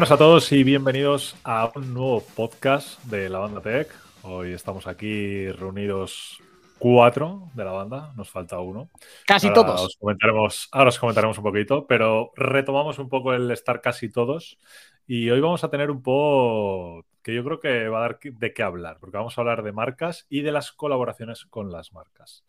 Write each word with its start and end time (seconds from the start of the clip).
Buenas 0.00 0.12
a 0.12 0.16
todos 0.16 0.50
y 0.52 0.64
bienvenidos 0.64 1.36
a 1.44 1.70
un 1.74 1.92
nuevo 1.92 2.24
podcast 2.34 3.04
de 3.04 3.28
la 3.28 3.38
banda 3.38 3.60
Tech. 3.60 3.94
Hoy 4.22 4.52
estamos 4.52 4.86
aquí 4.86 5.52
reunidos 5.52 6.40
cuatro 6.78 7.50
de 7.52 7.66
la 7.66 7.72
banda, 7.72 8.10
nos 8.16 8.30
falta 8.30 8.60
uno. 8.60 8.88
Casi 9.26 9.48
ahora 9.48 9.60
todos. 9.60 9.82
Os 9.82 9.96
comentaremos, 10.00 10.68
ahora 10.72 10.88
os 10.88 10.98
comentaremos 10.98 11.36
un 11.36 11.44
poquito, 11.44 11.86
pero 11.86 12.32
retomamos 12.34 12.98
un 12.98 13.10
poco 13.10 13.34
el 13.34 13.50
estar 13.50 13.82
casi 13.82 14.10
todos. 14.10 14.56
Y 15.06 15.28
hoy 15.28 15.40
vamos 15.40 15.64
a 15.64 15.68
tener 15.68 15.90
un 15.90 16.02
poco 16.02 17.04
que 17.22 17.34
yo 17.34 17.44
creo 17.44 17.60
que 17.60 17.88
va 17.88 17.98
a 17.98 18.00
dar 18.00 18.20
de 18.22 18.54
qué 18.54 18.62
hablar, 18.62 18.96
porque 19.00 19.18
vamos 19.18 19.36
a 19.36 19.42
hablar 19.42 19.62
de 19.62 19.72
marcas 19.72 20.24
y 20.30 20.40
de 20.40 20.52
las 20.52 20.72
colaboraciones 20.72 21.44
con 21.44 21.70
las 21.70 21.92
marcas. 21.92 22.46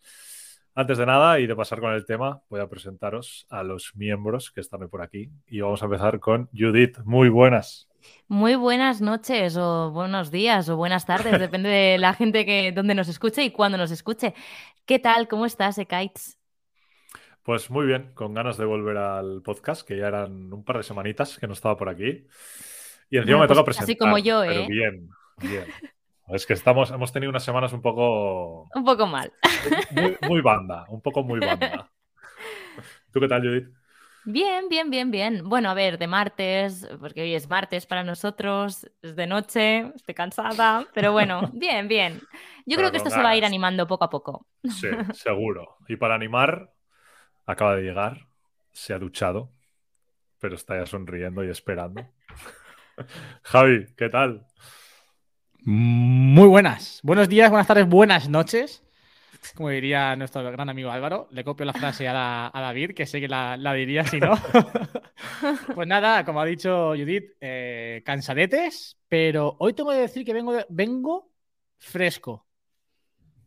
Antes 0.73 0.97
de 0.97 1.05
nada 1.05 1.39
y 1.39 1.47
de 1.47 1.55
pasar 1.55 1.81
con 1.81 1.93
el 1.93 2.05
tema, 2.05 2.41
voy 2.49 2.61
a 2.61 2.67
presentaros 2.67 3.45
a 3.49 3.61
los 3.61 3.91
miembros 3.95 4.51
que 4.51 4.61
están 4.61 4.81
hoy 4.81 4.87
por 4.87 5.01
aquí. 5.01 5.29
Y 5.47 5.59
vamos 5.59 5.81
a 5.81 5.85
empezar 5.85 6.19
con 6.21 6.49
Judith. 6.53 6.99
Muy 7.03 7.27
buenas. 7.27 7.89
Muy 8.29 8.55
buenas 8.55 9.01
noches 9.01 9.57
o 9.57 9.91
buenos 9.91 10.31
días 10.31 10.69
o 10.69 10.77
buenas 10.77 11.05
tardes, 11.05 11.39
depende 11.39 11.69
de 11.69 11.97
la 11.97 12.13
gente 12.13 12.45
que 12.45 12.71
donde 12.71 12.95
nos 12.95 13.09
escuche 13.09 13.43
y 13.43 13.51
cuándo 13.51 13.77
nos 13.77 13.91
escuche. 13.91 14.33
¿Qué 14.85 14.97
tal? 14.97 15.27
¿Cómo 15.27 15.45
estás, 15.45 15.77
Ekaitz? 15.77 16.37
Pues 17.43 17.69
muy 17.69 17.85
bien, 17.85 18.11
con 18.13 18.33
ganas 18.33 18.57
de 18.57 18.65
volver 18.65 18.97
al 18.97 19.41
podcast, 19.41 19.85
que 19.85 19.97
ya 19.97 20.07
eran 20.07 20.53
un 20.53 20.63
par 20.63 20.77
de 20.77 20.83
semanitas 20.83 21.37
que 21.37 21.47
no 21.47 21.53
estaba 21.53 21.75
por 21.75 21.89
aquí. 21.89 22.25
Y 23.09 23.17
encima 23.17 23.39
Bueno, 23.39 23.39
me 23.39 23.47
toca 23.47 23.65
pues 23.65 23.77
presentar. 23.77 23.83
así 23.83 23.97
como 23.97 24.17
yo, 24.19 24.41
pero 24.47 24.61
¿eh? 24.61 24.67
bien, 24.67 25.09
bien. 25.41 25.65
Es 26.29 26.45
que 26.45 26.53
estamos, 26.53 26.91
hemos 26.91 27.11
tenido 27.11 27.29
unas 27.29 27.43
semanas 27.43 27.73
un 27.73 27.81
poco 27.81 28.69
Un 28.75 28.83
poco 28.83 29.05
mal. 29.07 29.31
muy, 29.91 30.15
muy 30.21 30.41
banda, 30.41 30.85
un 30.89 31.01
poco 31.01 31.23
muy 31.23 31.39
banda. 31.39 31.89
¿Tú 33.11 33.19
qué 33.19 33.27
tal, 33.27 33.41
Judith? 33.41 33.67
Bien, 34.23 34.69
bien, 34.69 34.89
bien, 34.91 35.09
bien. 35.09 35.49
Bueno, 35.49 35.69
a 35.69 35.73
ver, 35.73 35.97
de 35.97 36.07
martes, 36.07 36.87
porque 36.99 37.23
hoy 37.23 37.33
es 37.33 37.49
martes 37.49 37.87
para 37.87 38.03
nosotros, 38.03 38.87
es 39.01 39.15
de 39.15 39.25
noche, 39.25 39.91
estoy 39.95 40.13
cansada, 40.13 40.87
pero 40.93 41.11
bueno, 41.11 41.41
bien, 41.53 41.87
bien. 41.87 42.19
Yo 42.67 42.77
Pero 42.77 42.77
creo 42.77 42.91
que 42.91 42.97
esto 42.97 43.09
se 43.09 43.21
va 43.21 43.29
a 43.29 43.35
ir 43.35 43.43
animando 43.45 43.87
poco 43.87 44.03
a 44.03 44.09
poco. 44.09 44.45
Sí, 44.67 44.87
seguro. 45.11 45.77
Y 45.87 45.95
para 45.97 46.15
animar, 46.15 46.71
acaba 47.45 47.75
de 47.75 47.83
llegar, 47.83 48.27
se 48.71 48.93
ha 48.93 48.99
duchado, 48.99 49.51
pero 50.39 50.55
está 50.55 50.77
ya 50.79 50.85
sonriendo 50.85 51.43
y 51.43 51.49
esperando. 51.49 52.07
Javi, 53.43 53.85
¿qué 53.97 54.09
tal? 54.09 54.45
Muy 55.63 56.47
buenas. 56.47 56.99
Buenos 57.03 57.29
días, 57.29 57.49
buenas 57.49 57.67
tardes, 57.67 57.87
buenas 57.87 58.27
noches. 58.29 58.83
Como 59.55 59.69
diría 59.69 60.15
nuestro 60.15 60.43
gran 60.51 60.69
amigo 60.69 60.91
Álvaro, 60.91 61.27
le 61.31 61.43
copio 61.43 61.65
la 61.65 61.73
frase 61.73 62.07
a, 62.07 62.13
la- 62.13 62.51
a 62.53 62.61
David, 62.61 62.91
que 62.93 63.05
sé 63.05 63.19
que 63.19 63.27
la, 63.27 63.57
la 63.57 63.73
diría 63.73 64.05
si 64.05 64.19
no. 64.19 64.33
pues 65.75 65.87
nada, 65.87 66.23
como 66.25 66.41
ha 66.41 66.45
dicho 66.45 66.89
Judith, 66.89 67.31
eh, 67.41 68.01
cansadetes, 68.05 68.97
pero 69.07 69.55
hoy 69.59 69.73
tengo 69.73 69.91
que 69.91 69.97
decir 69.97 70.25
que 70.25 70.33
vengo, 70.33 70.53
vengo 70.69 71.31
fresco. 71.77 72.47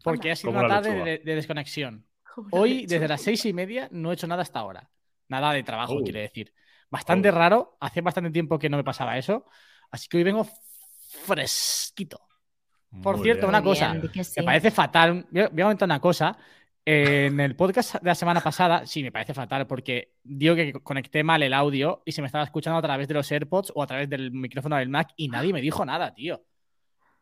Porque 0.02 0.28
Anda. 0.28 0.32
ha 0.32 0.36
sido 0.36 0.50
una 0.50 0.68
tarde 0.68 0.94
de, 1.04 1.18
de 1.18 1.34
desconexión. 1.34 2.06
Hoy, 2.50 2.86
desde 2.86 3.06
las 3.08 3.22
seis 3.22 3.44
y 3.46 3.52
media, 3.52 3.88
no 3.92 4.10
he 4.10 4.14
hecho 4.14 4.26
nada 4.26 4.42
hasta 4.42 4.58
ahora. 4.58 4.90
Nada 5.28 5.52
de 5.52 5.62
trabajo, 5.62 5.94
Oh. 5.98 6.02
quiere 6.02 6.20
decir. 6.20 6.52
Bastante 6.90 7.28
Oh. 7.30 7.32
raro. 7.32 7.76
Hacía 7.80 8.02
bastante 8.02 8.30
tiempo 8.30 8.58
que 8.58 8.68
no 8.68 8.76
me 8.76 8.84
pasaba 8.84 9.16
eso. 9.16 9.46
Así 9.90 10.08
que 10.08 10.16
hoy 10.18 10.24
vengo 10.24 10.46
fresquito. 11.24 12.20
Por 13.02 13.16
Muy 13.16 13.24
cierto, 13.24 13.42
bien. 13.46 13.48
una 13.48 13.62
cosa. 13.62 13.92
bien, 13.92 14.10
Me 14.36 14.42
parece 14.44 14.70
fatal. 14.70 15.26
Voy 15.30 15.42
a 15.42 15.48
comentar 15.50 15.86
una 15.86 16.00
cosa. 16.00 16.36
En 16.86 17.40
el 17.40 17.56
podcast 17.56 17.94
de 17.94 18.10
la 18.10 18.14
semana 18.14 18.42
pasada, 18.42 18.84
sí, 18.86 19.02
me 19.02 19.10
parece 19.10 19.32
fatal 19.32 19.66
porque 19.66 20.16
digo 20.22 20.54
que 20.54 20.72
conecté 20.74 21.24
mal 21.24 21.42
el 21.42 21.54
audio 21.54 22.02
y 22.04 22.12
se 22.12 22.20
me 22.20 22.26
estaba 22.26 22.44
escuchando 22.44 22.78
a 22.78 22.82
través 22.82 23.08
de 23.08 23.14
los 23.14 23.32
AirPods 23.32 23.72
o 23.74 23.82
a 23.82 23.86
través 23.86 24.08
del 24.10 24.30
micrófono 24.32 24.76
del 24.76 24.90
Mac 24.90 25.08
y 25.16 25.28
nadie 25.28 25.52
me 25.54 25.62
dijo 25.62 25.84
nada, 25.86 26.12
tío. 26.14 26.44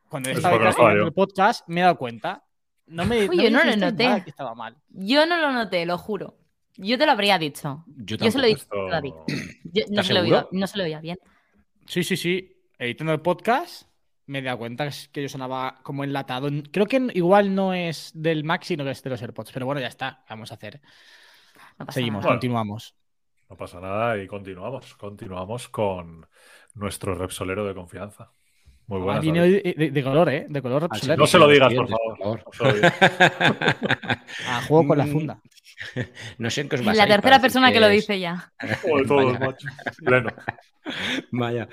Cuando 0.09 0.31
estaba 0.31 0.59
grabando 0.59 1.07
el 1.07 1.13
podcast, 1.13 1.63
me 1.69 1.81
he 1.81 1.85
dado 1.85 1.97
cuenta. 1.97 2.45
No 2.87 3.05
me, 3.07 3.29
Uy, 3.29 3.37
no 3.37 3.43
yo 3.45 3.51
me 3.51 3.51
no 3.51 3.65
lo 3.65 3.77
noté. 3.93 4.23
que 4.25 4.31
estaba 4.31 4.55
mal. 4.57 4.77
Yo 4.89 5.25
no 5.27 5.37
lo 5.37 5.53
noté, 5.53 5.87
lo 5.87 5.97
juro. 5.97 6.39
Yo 6.77 6.99
te 6.99 7.07
lo 7.07 7.13
habría 7.13 7.39
dicho. 7.39 7.85
Yo 7.87 8.17
Yo 8.17 8.31
se 8.33 8.39
lo 8.39 8.47
dije 8.49 8.63
Esto- 8.63 8.89
a 8.89 8.91
David. 8.91 9.13
Yo 9.29 9.85
no, 9.89 9.91
¿Estás 9.93 10.07
se 10.09 10.13
lo 10.15 10.21
seguro? 10.23 10.39
oía, 10.39 10.49
no 10.51 10.67
se 10.67 10.79
lo 10.79 10.85
oía 10.85 11.01
bien. 11.01 11.19
Sí, 11.87 12.03
sí, 12.03 12.17
sí. 12.17 12.52
Editando 12.83 13.13
el 13.13 13.21
podcast, 13.21 13.85
me 14.27 14.41
he 14.41 14.43
dado 14.43 14.59
cuenta 14.59 14.89
que 15.13 15.23
yo 15.23 15.29
sonaba 15.29 15.79
como 15.85 16.03
enlatado. 16.03 16.49
Creo 16.73 16.87
que 16.87 17.01
igual 17.15 17.55
no 17.55 17.73
es 17.75 18.11
del 18.13 18.43
Mac, 18.43 18.65
sino 18.65 18.83
que 18.85 18.91
es 18.91 19.03
de 19.05 19.11
los 19.11 19.23
AirPods. 19.23 19.53
Pero 19.53 19.67
bueno, 19.67 19.81
ya 19.81 19.87
está. 19.87 20.25
¿Qué 20.27 20.35
vamos 20.35 20.51
a 20.51 20.55
hacer? 20.55 20.81
No 21.79 21.87
Seguimos, 21.93 22.19
nada. 22.19 22.27
Bueno. 22.29 22.35
continuamos. 22.41 22.97
No 23.49 23.57
pasa 23.57 23.79
nada 23.81 24.19
y 24.21 24.27
continuamos. 24.27 24.97
Continuamos 24.97 25.69
con 25.69 26.27
nuestro 26.75 27.15
Repsolero 27.15 27.65
de 27.67 27.75
confianza. 27.75 28.33
Muy 28.89 29.01
Ah, 29.09 29.21
viene 29.21 29.39
David. 29.39 29.55
hoy 29.55 29.63
de, 29.63 29.75
de- 29.79 29.91
de 29.93 30.03
color, 30.03 30.29
¿eh? 30.31 30.47
De 30.49 30.61
color 30.61 30.85
Ah, 30.85 30.89
Repsolero. 30.91 31.21
No 31.21 31.27
se 31.29 31.39
lo 31.39 31.47
digas, 31.49 31.73
por 31.73 31.89
favor. 31.89 32.19
por 32.19 32.45
No 32.47 32.53
se 32.53 32.65
lo 32.65 32.73
digas. 32.73 32.95
A 34.49 34.63
juego 34.67 34.89
con 34.89 34.99
la 34.99 35.07
Mm, 35.07 35.13
funda. 35.13 35.41
No 36.39 36.51
sé 36.51 36.63
en 36.63 36.69
qué 36.69 36.77
os 36.77 36.85
La 36.85 37.07
tercera 37.07 37.39
persona 37.41 37.71
que 37.73 37.79
lo 37.81 37.89
dice 37.89 38.19
ya. 38.19 38.53
Joder, 38.83 39.07
todos, 39.07 39.39
macho. 39.41 39.69
Pleno. 40.05 40.31
Vaya. 41.31 41.69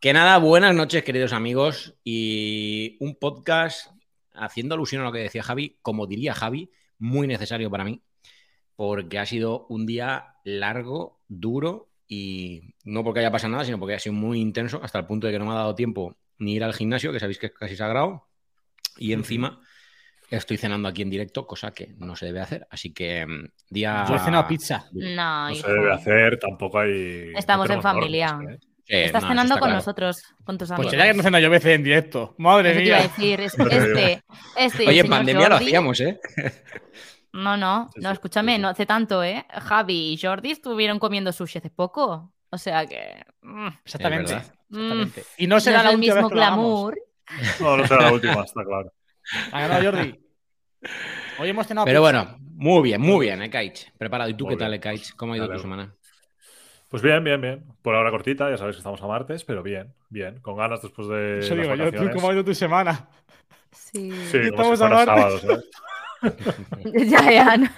Que 0.00 0.14
nada, 0.14 0.38
buenas 0.38 0.74
noches, 0.74 1.04
queridos 1.04 1.34
amigos. 1.34 1.94
Y 2.02 2.96
un 3.00 3.16
podcast 3.16 3.90
haciendo 4.32 4.74
alusión 4.74 5.02
a 5.02 5.04
lo 5.04 5.12
que 5.12 5.18
decía 5.18 5.42
Javi, 5.42 5.76
como 5.82 6.06
diría 6.06 6.32
Javi, 6.32 6.70
muy 6.98 7.26
necesario 7.26 7.70
para 7.70 7.84
mí, 7.84 8.00
porque 8.76 9.18
ha 9.18 9.26
sido 9.26 9.66
un 9.68 9.84
día 9.84 10.36
largo, 10.42 11.20
duro 11.28 11.90
y 12.08 12.74
no 12.82 13.04
porque 13.04 13.20
haya 13.20 13.30
pasado 13.30 13.52
nada, 13.52 13.66
sino 13.66 13.78
porque 13.78 13.94
ha 13.94 13.98
sido 13.98 14.14
muy 14.14 14.40
intenso 14.40 14.80
hasta 14.82 14.98
el 14.98 15.04
punto 15.04 15.26
de 15.26 15.34
que 15.34 15.38
no 15.38 15.44
me 15.44 15.50
ha 15.52 15.56
dado 15.56 15.74
tiempo 15.74 16.16
ni 16.38 16.54
ir 16.54 16.64
al 16.64 16.72
gimnasio, 16.72 17.12
que 17.12 17.20
sabéis 17.20 17.38
que 17.38 17.46
es 17.48 17.52
casi 17.52 17.76
sagrado, 17.76 18.26
y 18.96 19.12
encima 19.12 19.60
estoy 20.30 20.56
cenando 20.56 20.88
aquí 20.88 21.02
en 21.02 21.10
directo, 21.10 21.46
cosa 21.46 21.72
que 21.72 21.94
no 21.98 22.16
se 22.16 22.24
debe 22.24 22.40
hacer. 22.40 22.66
Así 22.70 22.94
que 22.94 23.26
mm, 23.26 23.48
día. 23.68 24.06
Yo 24.08 24.14
he 24.14 24.18
cenado 24.20 24.48
pizza. 24.48 24.86
No, 24.92 25.48
No 25.48 25.50
hijo. 25.50 25.66
se 25.66 25.74
debe 25.74 25.92
hacer, 25.92 26.38
tampoco 26.38 26.78
hay. 26.78 27.32
Estamos 27.36 27.68
no 27.68 27.74
en 27.74 27.82
familia. 27.82 28.32
normas, 28.32 28.54
¿eh? 28.54 28.69
Estás 28.92 29.22
no, 29.22 29.28
cenando 29.28 29.54
está 29.54 29.60
con 29.60 29.68
claro. 29.68 29.74
nosotros, 29.78 30.22
con 30.44 30.58
tus 30.58 30.68
Pues 30.68 30.78
amigos. 30.78 30.92
ya 30.96 31.04
que 31.04 31.14
no 31.14 31.22
ceno 31.22 31.38
yo 31.38 31.50
veces 31.50 31.74
en 31.76 31.84
directo. 31.84 32.34
Madre 32.38 32.70
Eso 32.70 32.78
te 32.80 32.84
iba 32.86 32.96
a 32.96 33.00
mía. 33.00 33.08
decir, 33.08 33.40
es- 33.40 33.58
Hombre, 33.58 33.76
este, 33.76 34.22
este 34.56 34.88
Oye, 34.88 35.00
en 35.00 35.08
pandemia 35.08 35.48
lo 35.48 35.54
hacíamos, 35.56 36.00
¿eh? 36.00 36.18
No, 37.32 37.56
no, 37.56 37.88
no, 37.96 38.10
escúchame, 38.10 38.58
no 38.58 38.68
hace 38.68 38.86
tanto, 38.86 39.22
¿eh? 39.22 39.46
Javi 39.50 40.12
y 40.14 40.18
Jordi 40.20 40.50
estuvieron 40.50 40.98
comiendo 40.98 41.30
sushi 41.32 41.58
hace 41.58 41.70
poco. 41.70 42.32
O 42.50 42.58
sea 42.58 42.84
que. 42.86 43.22
mm, 43.42 43.68
Exactamente. 43.84 44.32
Verdad. 44.34 44.52
exactamente. 44.70 45.24
Y 45.38 45.46
no 45.46 45.54
no 45.54 45.60
será 45.60 45.78
es 45.78 45.84
la 45.84 45.90
el 45.90 45.96
última 45.96 46.14
mismo 46.16 46.28
vez 46.28 46.32
que 46.32 46.34
lo. 46.40 46.94
No, 47.60 47.76
no 47.76 47.86
será 47.86 48.02
la 48.02 48.12
última, 48.12 48.42
está 48.42 48.64
claro. 48.64 48.92
Ha 49.52 49.60
ganado 49.60 49.84
Jordi. 49.84 50.20
Hoy 51.38 51.48
hemos 51.50 51.66
cenado 51.66 51.84
Pero 51.84 52.00
pizza. 52.02 52.24
bueno, 52.24 52.36
muy 52.56 52.82
bien, 52.82 53.00
muy 53.00 53.26
bien, 53.26 53.40
Ekaich. 53.42 53.92
Preparado. 53.96 54.28
¿Y 54.30 54.34
tú 54.34 54.46
Muy 54.46 54.54
qué 54.54 54.58
tal, 54.58 54.70
bien. 54.70 54.80
Ekaich? 54.80 55.14
¿Cómo 55.14 55.34
ha 55.34 55.36
ido 55.36 55.48
tu 55.48 55.58
semana? 55.60 55.94
Pues 56.90 57.02
bien, 57.02 57.22
bien, 57.24 57.40
bien. 57.40 57.64
Por 57.82 57.94
ahora 57.94 58.10
cortita, 58.10 58.50
ya 58.50 58.56
sabéis 58.58 58.76
que 58.76 58.80
estamos 58.80 59.00
a 59.00 59.06
martes, 59.06 59.44
pero 59.44 59.62
bien, 59.62 59.94
bien. 60.10 60.40
Con 60.40 60.56
ganas 60.56 60.82
después 60.82 61.06
de. 61.08 61.38
Eso 61.38 61.54
las 61.54 61.62
digo 61.62 61.74
yo, 61.76 61.84
tú, 61.84 61.84
vacaciones. 61.92 62.14
¿cómo 62.16 62.28
ha 62.28 62.32
ido 62.34 62.44
tu 62.44 62.54
semana? 62.54 63.08
Sí. 63.70 64.10
Sí, 64.26 64.50
como 64.50 64.72
Estamos 64.72 64.78
si 64.78 64.84
a 64.84 64.88
fuera 64.88 65.06
martes. 65.06 65.14
sábado, 65.14 65.38
¿sabes? 65.38 65.70
ya, 66.84 67.30
ya. 67.30 67.56
no. 67.56 67.68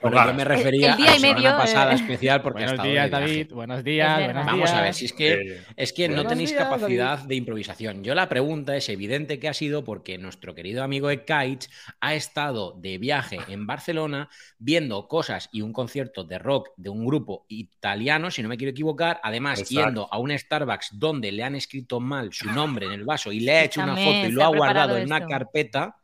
Bueno, 0.00 0.24
yo 0.26 0.34
me 0.34 0.44
refería 0.44 0.90
el 0.92 0.96
día 0.96 1.12
a 1.12 1.16
y 1.16 1.18
la 1.18 1.18
semana 1.18 1.34
medio, 1.34 1.56
pasada 1.56 1.92
eh. 1.92 1.96
especial 1.96 2.42
porque 2.42 2.64
Buenos 2.64 2.82
días, 2.82 3.10
de 3.10 3.18
viaje. 3.18 3.36
David. 3.42 3.52
Buenos 3.52 3.84
días, 3.84 4.24
buenos. 4.24 4.46
Vamos 4.46 4.70
a 4.70 4.82
ver, 4.82 4.94
si 4.94 5.06
es 5.06 5.12
que, 5.12 5.32
Eh, 5.32 5.64
es 5.76 5.92
que 5.92 6.08
no 6.08 6.24
tenéis 6.26 6.50
días, 6.50 6.62
capacidad 6.64 7.18
de 7.18 7.34
improvisación. 7.34 8.04
Yo 8.04 8.14
la 8.14 8.28
pregunta 8.28 8.76
es 8.76 8.88
evidente 8.88 9.40
que 9.40 9.48
ha 9.48 9.54
sido 9.54 9.84
porque 9.84 10.16
nuestro 10.18 10.54
querido 10.54 10.84
amigo 10.84 11.10
Ekaich 11.10 11.68
ha 12.00 12.14
estado 12.14 12.72
de 12.78 12.98
viaje 12.98 13.38
en 13.48 13.66
Barcelona 13.66 14.28
viendo 14.58 15.08
cosas 15.08 15.48
y 15.52 15.62
un 15.62 15.72
concierto 15.72 16.22
de 16.24 16.38
rock 16.38 16.70
de 16.76 16.90
un 16.90 17.04
grupo 17.04 17.44
italiano, 17.48 18.30
si 18.30 18.42
no 18.42 18.48
me 18.48 18.56
quiero 18.56 18.70
equivocar, 18.70 19.20
además 19.22 19.60
Exacto. 19.60 19.86
yendo 19.86 20.08
a 20.12 20.18
un 20.18 20.36
Starbucks 20.36 20.90
donde 20.92 21.32
le 21.32 21.42
han 21.42 21.56
escrito 21.56 21.98
mal 21.98 22.32
su 22.32 22.48
nombre 22.50 22.86
en 22.86 22.92
el 22.92 23.04
vaso 23.04 23.32
y 23.32 23.40
le 23.40 23.52
ha 23.52 23.64
hecho 23.64 23.82
una 23.82 23.96
foto 23.96 24.26
y 24.28 24.30
lo 24.30 24.42
ha 24.42 24.46
ha 24.46 24.48
guardado 24.48 24.96
en 24.96 25.06
una 25.06 25.16
esto. 25.18 25.28
carpeta 25.28 25.96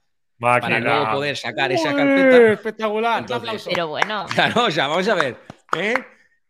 máquina. 0.44 0.78
para 0.78 0.80
luego 0.98 1.12
poder 1.12 1.36
sacar 1.36 1.72
esa 1.72 1.94
carpeta. 1.94 2.52
Espectacular. 2.52 3.12
un 3.14 3.18
Entonces, 3.20 3.36
aplauso. 3.48 3.70
Pero 3.70 3.88
bueno, 3.88 4.26
Claro, 4.34 4.64
o 4.66 4.70
sea, 4.70 4.86
vamos 4.86 5.08
a 5.08 5.14
ver. 5.14 5.36
¿eh? 5.76 5.94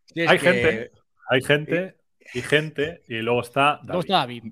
Si 0.07 0.21
Hay 0.21 0.39
que- 0.39 0.53
gente. 0.53 0.91
Hay 1.31 1.43
gente 1.43 1.97
y 2.35 2.43
gente, 2.43 3.03
y 3.09 3.15
luego 3.23 3.41
está 3.41 3.81
David, 3.83 4.01
está 4.01 4.17
David. 4.19 4.45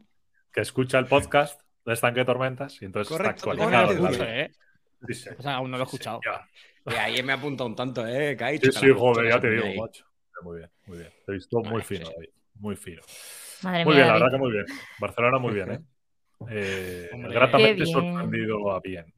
que 0.52 0.60
escucha 0.62 0.98
el 0.98 1.06
podcast 1.06 1.60
de 1.84 1.92
Estanque 1.92 2.24
Tormentas 2.24 2.80
y 2.80 2.86
entonces 2.86 3.14
Correcto, 3.14 3.52
está 3.52 3.64
actualizado. 3.64 4.24
¿eh? 4.24 4.50
Sí, 5.08 5.14
sí. 5.14 5.30
O 5.38 5.42
sea, 5.42 5.56
aún 5.56 5.70
no 5.70 5.76
lo 5.76 5.82
he 5.82 5.86
escuchado. 5.86 6.20
Ya. 6.24 6.48
Que 6.90 6.98
ahí 6.98 7.22
me 7.22 7.32
apunta 7.34 7.64
un 7.64 7.76
tanto, 7.76 8.06
¿eh? 8.06 8.36
Que 8.36 8.44
ha 8.44 8.48
dicho 8.48 8.72
Sí, 8.72 8.78
sí, 8.86 8.92
joder, 8.96 9.30
ya 9.32 9.40
te 9.40 9.50
digo, 9.50 9.64
ahí. 9.66 9.78
macho. 9.78 10.04
Muy 10.42 10.58
bien, 10.58 10.70
muy 10.86 10.98
bien. 10.98 11.10
Te 11.26 11.32
he 11.32 11.34
visto 11.36 11.60
muy 11.60 11.82
fino, 11.82 12.06
sí, 12.06 12.10
sí. 12.10 12.14
David. 12.16 12.28
Muy 12.54 12.76
fino. 12.76 13.02
madre 13.62 13.84
Muy 13.84 13.94
mía. 13.94 14.02
bien, 14.04 14.06
la 14.08 14.12
verdad 14.14 14.30
que 14.32 14.38
muy 14.38 14.52
bien. 14.52 14.64
Barcelona 14.98 15.38
muy 15.38 15.54
bien, 15.54 15.72
¿eh? 15.72 15.78
Eh, 16.50 17.08
Hombre. 17.12 17.34
gratamente 17.34 17.74
bien. 17.84 17.86
sorprendido 17.86 18.72
a 18.72 18.80
bien. 18.80 19.14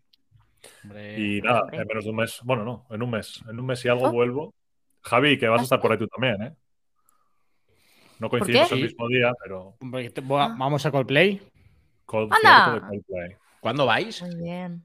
Hombre. 0.84 1.18
Y 1.20 1.40
nada, 1.42 1.62
hombre. 1.62 1.78
en 1.78 1.86
menos 1.86 2.04
de 2.04 2.10
un 2.10 2.16
mes, 2.16 2.40
bueno, 2.44 2.64
no, 2.64 2.86
en 2.90 3.02
un 3.02 3.10
mes, 3.10 3.40
en 3.48 3.58
un 3.60 3.66
mes 3.66 3.84
y 3.84 3.88
algo 3.88 4.08
Oh. 4.08 4.12
vuelvo. 4.12 4.54
Javi, 5.02 5.38
que 5.38 5.48
vas 5.48 5.58
a 5.58 5.62
¿Ah, 5.62 5.64
estar 5.64 5.80
por 5.80 5.92
ahí 5.92 5.98
tú 5.98 6.06
también, 6.08 6.42
¿eh? 6.42 6.52
No 8.18 8.28
coincidimos 8.30 8.70
el 8.72 8.82
mismo 8.82 9.08
día, 9.08 9.32
pero 9.42 9.76
Hombre, 9.80 10.08
te- 10.10 10.20
va- 10.20 10.54
Vamos 10.56 10.86
a 10.86 10.90
Coldplay. 10.90 11.34
de 11.36 11.42
Coldplay. 12.06 13.36
¿Cuándo 13.60 13.86
vais? 13.86 14.22
Muy 14.22 14.36
bien. 14.36 14.84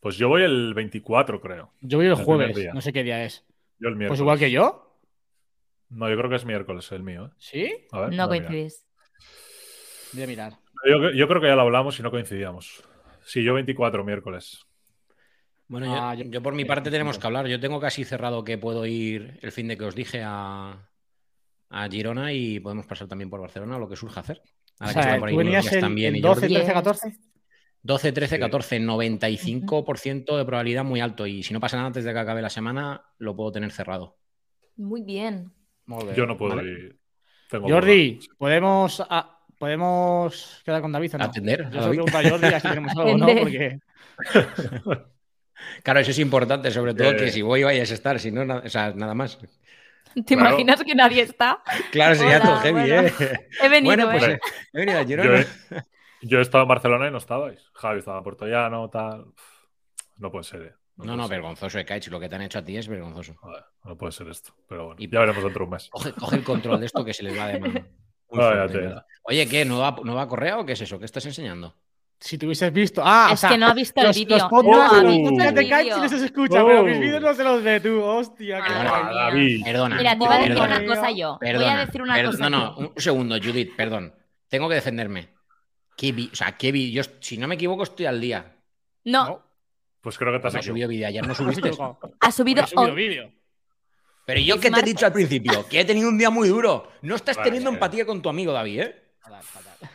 Pues 0.00 0.16
yo 0.16 0.28
voy 0.28 0.42
el 0.42 0.72
24, 0.74 1.40
creo. 1.40 1.72
Yo 1.80 1.98
voy 1.98 2.06
el 2.06 2.14
jueves, 2.14 2.56
no 2.72 2.80
sé 2.80 2.92
qué 2.92 3.02
día 3.02 3.24
es. 3.24 3.44
Yo 3.78 3.88
el 3.88 3.96
miércoles. 3.96 4.08
Pues 4.08 4.20
igual 4.20 4.38
que 4.38 4.50
yo. 4.50 4.86
No, 5.90 6.08
yo 6.08 6.16
creo 6.16 6.30
que 6.30 6.36
es 6.36 6.44
miércoles 6.44 6.90
el 6.92 7.02
mío. 7.02 7.26
¿eh? 7.26 7.30
¿Sí? 7.38 7.86
A 7.90 8.00
ver, 8.02 8.12
No 8.14 8.28
voy 8.28 8.38
a 8.38 8.40
mirar. 8.40 8.46
coincidís. 8.48 8.86
Voy 10.12 10.22
a 10.22 10.26
mirar. 10.26 10.52
Yo, 10.88 11.10
yo 11.10 11.28
creo 11.28 11.40
que 11.40 11.48
ya 11.48 11.56
lo 11.56 11.62
hablamos 11.62 11.98
y 11.98 12.02
no 12.02 12.10
coincidíamos. 12.10 12.82
Sí, 13.22 13.42
yo 13.42 13.54
24 13.54 14.04
miércoles. 14.04 14.64
Bueno, 15.70 15.86
yo, 15.86 15.94
Ah, 15.94 16.14
yo- 16.14 16.24
yo 16.24 16.42
por 16.42 16.52
mi 16.54 16.64
parte 16.64 16.90
tenemos 16.90 17.16
que 17.18 17.26
hablar. 17.26 17.46
Yo 17.46 17.60
tengo 17.60 17.78
casi 17.78 18.04
cerrado 18.04 18.42
que 18.44 18.58
puedo 18.58 18.84
ir 18.86 19.38
el 19.40 19.52
fin 19.52 19.68
de 19.68 19.78
que 19.78 19.84
os 19.84 19.94
dije 19.94 20.20
a, 20.24 20.88
a 21.70 21.88
Girona 21.88 22.32
y 22.32 22.58
podemos 22.58 22.86
pasar 22.86 23.06
también 23.06 23.30
por 23.30 23.40
Barcelona, 23.40 23.78
lo 23.78 23.88
que 23.88 23.94
surja 23.96 24.20
hacer. 24.20 24.42
O 24.42 24.84
Ahora 24.84 24.88
que 24.88 24.92
sea, 24.94 25.02
están 25.02 25.20
por 25.20 25.28
ahí 25.28 25.34
tú 25.34 25.38
venías 25.38 25.72
el, 25.72 25.80
también 25.80 26.14
el 26.14 26.18
y 26.18 26.20
12, 26.22 26.40
Jordi. 26.40 26.54
13, 26.54 26.66
Yes. 26.66 26.74
14. 26.74 27.16
12, 27.82 28.12
13, 28.12 28.34
Sí. 28.36 28.40
14, 28.40 28.80
95% 28.80 30.36
de 30.36 30.44
probabilidad 30.44 30.84
muy 30.84 31.00
alto. 31.00 31.24
Y 31.26 31.42
si 31.44 31.54
no 31.54 31.60
pasa 31.60 31.76
nada 31.76 31.86
antes 31.86 32.04
de 32.04 32.12
que 32.12 32.18
acabe 32.18 32.42
la 32.42 32.50
semana, 32.50 33.02
lo 33.18 33.36
puedo 33.36 33.52
tener 33.52 33.70
cerrado. 33.70 34.16
Muy 34.76 35.02
bien. 35.02 35.52
Yo 36.16 36.26
no 36.26 36.36
puedo 36.36 36.56
Vale. 36.56 36.68
ir. 36.70 36.98
Tengo 37.48 37.68
Jordi. 37.68 38.18
¿podemos, 38.38 39.02
ah, 39.08 39.38
¿podemos 39.58 40.62
quedar 40.64 40.82
con 40.82 40.90
David 40.92 41.14
o 41.14 41.18
no? 41.18 41.24
¿Atender 41.24 41.62
a 41.62 41.64
Yo 41.64 41.70
se 41.70 41.76
lo 41.76 41.82
David? 41.82 41.96
pregunto 41.98 42.18
a 42.18 42.30
Jordi 42.30 42.46
a 42.54 42.60
si 42.60 42.68
tenemos 42.68 42.92
algo 42.96 43.12
o 43.12 43.18
no, 43.18 43.26
porque 43.40 43.78
Claro, 45.82 46.00
eso 46.00 46.10
es 46.10 46.18
importante, 46.18 46.70
sobre 46.70 46.94
todo 46.94 47.10
Eh. 47.10 47.16
que 47.16 47.30
si 47.30 47.42
voy 47.42 47.62
vayas 47.64 47.90
a 47.90 47.94
estar, 47.94 48.18
si 48.20 48.30
no, 48.30 48.44
na- 48.44 48.62
o 48.64 48.68
sea, 48.68 48.92
nada 48.94 49.14
más. 49.14 49.38
¿Te 50.14 50.22
Claro. 50.34 50.50
imaginas 50.50 50.82
que 50.82 50.94
nadie 50.94 51.22
está? 51.22 51.62
Claro, 51.92 52.14
sería 52.16 52.36
Hola, 52.38 52.44
todo 52.46 52.56
heavy, 52.60 52.72
bueno. 52.90 53.08
¿eh? 53.08 53.48
He 53.62 53.68
venido, 53.68 53.94
Bueno, 53.96 54.10
pues 54.10 54.22
¿eh? 54.24 54.32
eh, 54.32 54.40
he 54.72 54.78
venido 54.80 54.98
a 54.98 55.02
Yo 55.02 55.08
Girona. 55.08 55.40
he, 55.40 55.46
yo 56.26 56.38
he 56.38 56.42
estado 56.42 56.62
en 56.62 56.68
Barcelona 56.68 57.06
y 57.08 57.10
no 57.12 57.18
estabais. 57.18 57.64
Javi 57.74 57.98
estaba 58.00 58.18
en 58.18 58.24
Puerto 58.24 58.46
Llano, 58.46 58.90
tal. 58.90 59.26
No 60.18 60.30
puede 60.32 60.44
ser. 60.44 60.62
¿eh? 60.62 60.72
No, 60.96 61.04
puede 61.04 61.16
no, 61.16 61.22
ser. 61.28 61.30
vergonzoso, 61.36 61.78
Ekaich. 61.78 62.08
Lo 62.08 62.18
que 62.20 62.28
te 62.28 62.34
han 62.34 62.42
hecho 62.42 62.58
a 62.58 62.64
ti 62.64 62.76
es 62.76 62.88
vergonzoso. 62.88 63.34
Joder, 63.36 63.64
no 63.84 63.96
puede 63.96 64.12
ser 64.12 64.28
esto. 64.28 64.52
Pero 64.68 64.86
bueno, 64.86 64.96
Y- 65.00 65.08
ya 65.08 65.20
veremos 65.20 65.42
dentro 65.44 65.60
de 65.60 65.64
un 65.64 65.70
mes. 65.70 65.88
Coge, 65.90 66.12
coge 66.12 66.36
el 66.36 66.44
control 66.44 66.80
de 66.80 66.86
esto 66.86 67.04
que 67.04 67.14
se 67.14 67.22
les 67.22 67.38
va 67.38 67.46
de 67.46 67.60
mano. 67.60 67.74
Muy 68.30 68.38
Vaya 68.38 68.50
fuerte, 68.56 68.72
tela. 68.74 68.86
¿verdad? 68.88 69.06
Oye, 69.22 69.48
¿qué? 69.48 69.64
¿Nueva, 69.64 69.96
¿Nueva 70.04 70.28
correa 70.28 70.58
o 70.58 70.66
qué 70.66 70.72
es 70.72 70.80
eso? 70.80 70.98
¿Qué 70.98 71.04
estás 71.04 71.24
enseñando? 71.26 71.74
Si 72.20 72.36
te 72.38 72.44
hubieses 72.46 72.72
visto. 72.72 73.02
Ah, 73.04 73.28
o 73.30 73.34
es 73.34 73.40
sea, 73.40 73.50
que 73.50 73.58
no 73.58 73.66
ha 73.66 73.74
visto 73.74 73.98
el 74.00 74.06
los, 74.08 74.16
vídeo. 74.16 74.36
los 74.38 74.46
podcasts, 74.48 74.92
No 74.92 74.98
ha 74.98 75.02
los 75.02 75.12
visto 75.12 75.30
podcasts 75.30 75.48
el 75.48 75.54
de 75.54 75.62
sí 75.62 75.82
vídeo. 75.82 75.98
les 76.02 76.12
escucha, 76.12 76.64
pero 76.66 76.82
mis 76.84 76.96
Oh. 76.96 77.00
vídeos 77.00 77.22
no 77.22 77.34
se 77.34 77.44
los 77.44 77.62
ve 77.62 77.80
tú. 77.80 78.00
Hostia, 78.02 78.60
Ah. 78.62 79.10
David. 79.14 79.64
Perdona. 79.64 79.96
Mira, 79.96 80.18
te 80.18 80.24
iba 80.24 80.34
a 80.34 80.38
decir 80.38 80.52
perdona, 80.54 80.76
una 80.78 80.86
cosa 80.94 81.10
yo. 81.10 81.30
Voy 81.30 81.38
perdona, 81.48 81.80
a 81.80 81.86
decir 81.86 82.02
una 82.02 82.24
cosa. 82.24 82.38
No, 82.38 82.50
no, 82.50 82.76
un 82.76 82.92
segundo, 82.96 83.36
Judith, 83.42 83.74
perdón. 83.74 84.14
Tengo 84.48 84.68
que 84.68 84.74
defenderme. 84.74 85.28
¿Qué 85.96 86.12
vi? 86.12 86.28
O 86.32 86.36
sea, 86.36 86.52
¿qué 86.56 86.72
vi? 86.72 86.92
Yo, 86.92 87.02
si 87.20 87.38
no 87.38 87.48
me 87.48 87.54
equivoco, 87.56 87.82
estoy 87.84 88.06
al 88.06 88.20
día. 88.20 88.54
No, 89.04 89.24
No, 89.26 89.42
Pues 90.02 90.16
creo 90.18 90.32
que 90.32 90.38
te 90.40 90.48
has 90.48 90.54
No 90.54 90.62
subido 90.62 90.88
vídeo, 90.88 91.06
ayer 91.08 91.26
no 91.26 91.34
subiste. 91.34 91.70
ha 92.20 92.32
subido 92.32 92.66
subido 92.66 92.94
vídeo. 92.94 93.32
Pero 94.26 94.40
yo 94.40 94.60
que 94.60 94.70
te 94.70 94.80
he 94.80 94.82
dicho 94.82 95.06
al 95.06 95.12
principio, 95.12 95.66
que 95.68 95.80
he 95.80 95.84
tenido 95.84 96.08
un 96.08 96.16
día 96.18 96.30
muy 96.30 96.48
duro. 96.48 96.88
No 97.02 97.16
estás 97.16 97.36
Vale. 97.36 97.46
teniendo 97.48 97.70
empatía 97.70 98.04
con 98.06 98.22
tu 98.22 98.28
amigo 98.28 98.52
David, 98.52 98.80
¿eh? 98.80 99.04
Fatal, 99.18 99.42
fatal. 99.42 99.90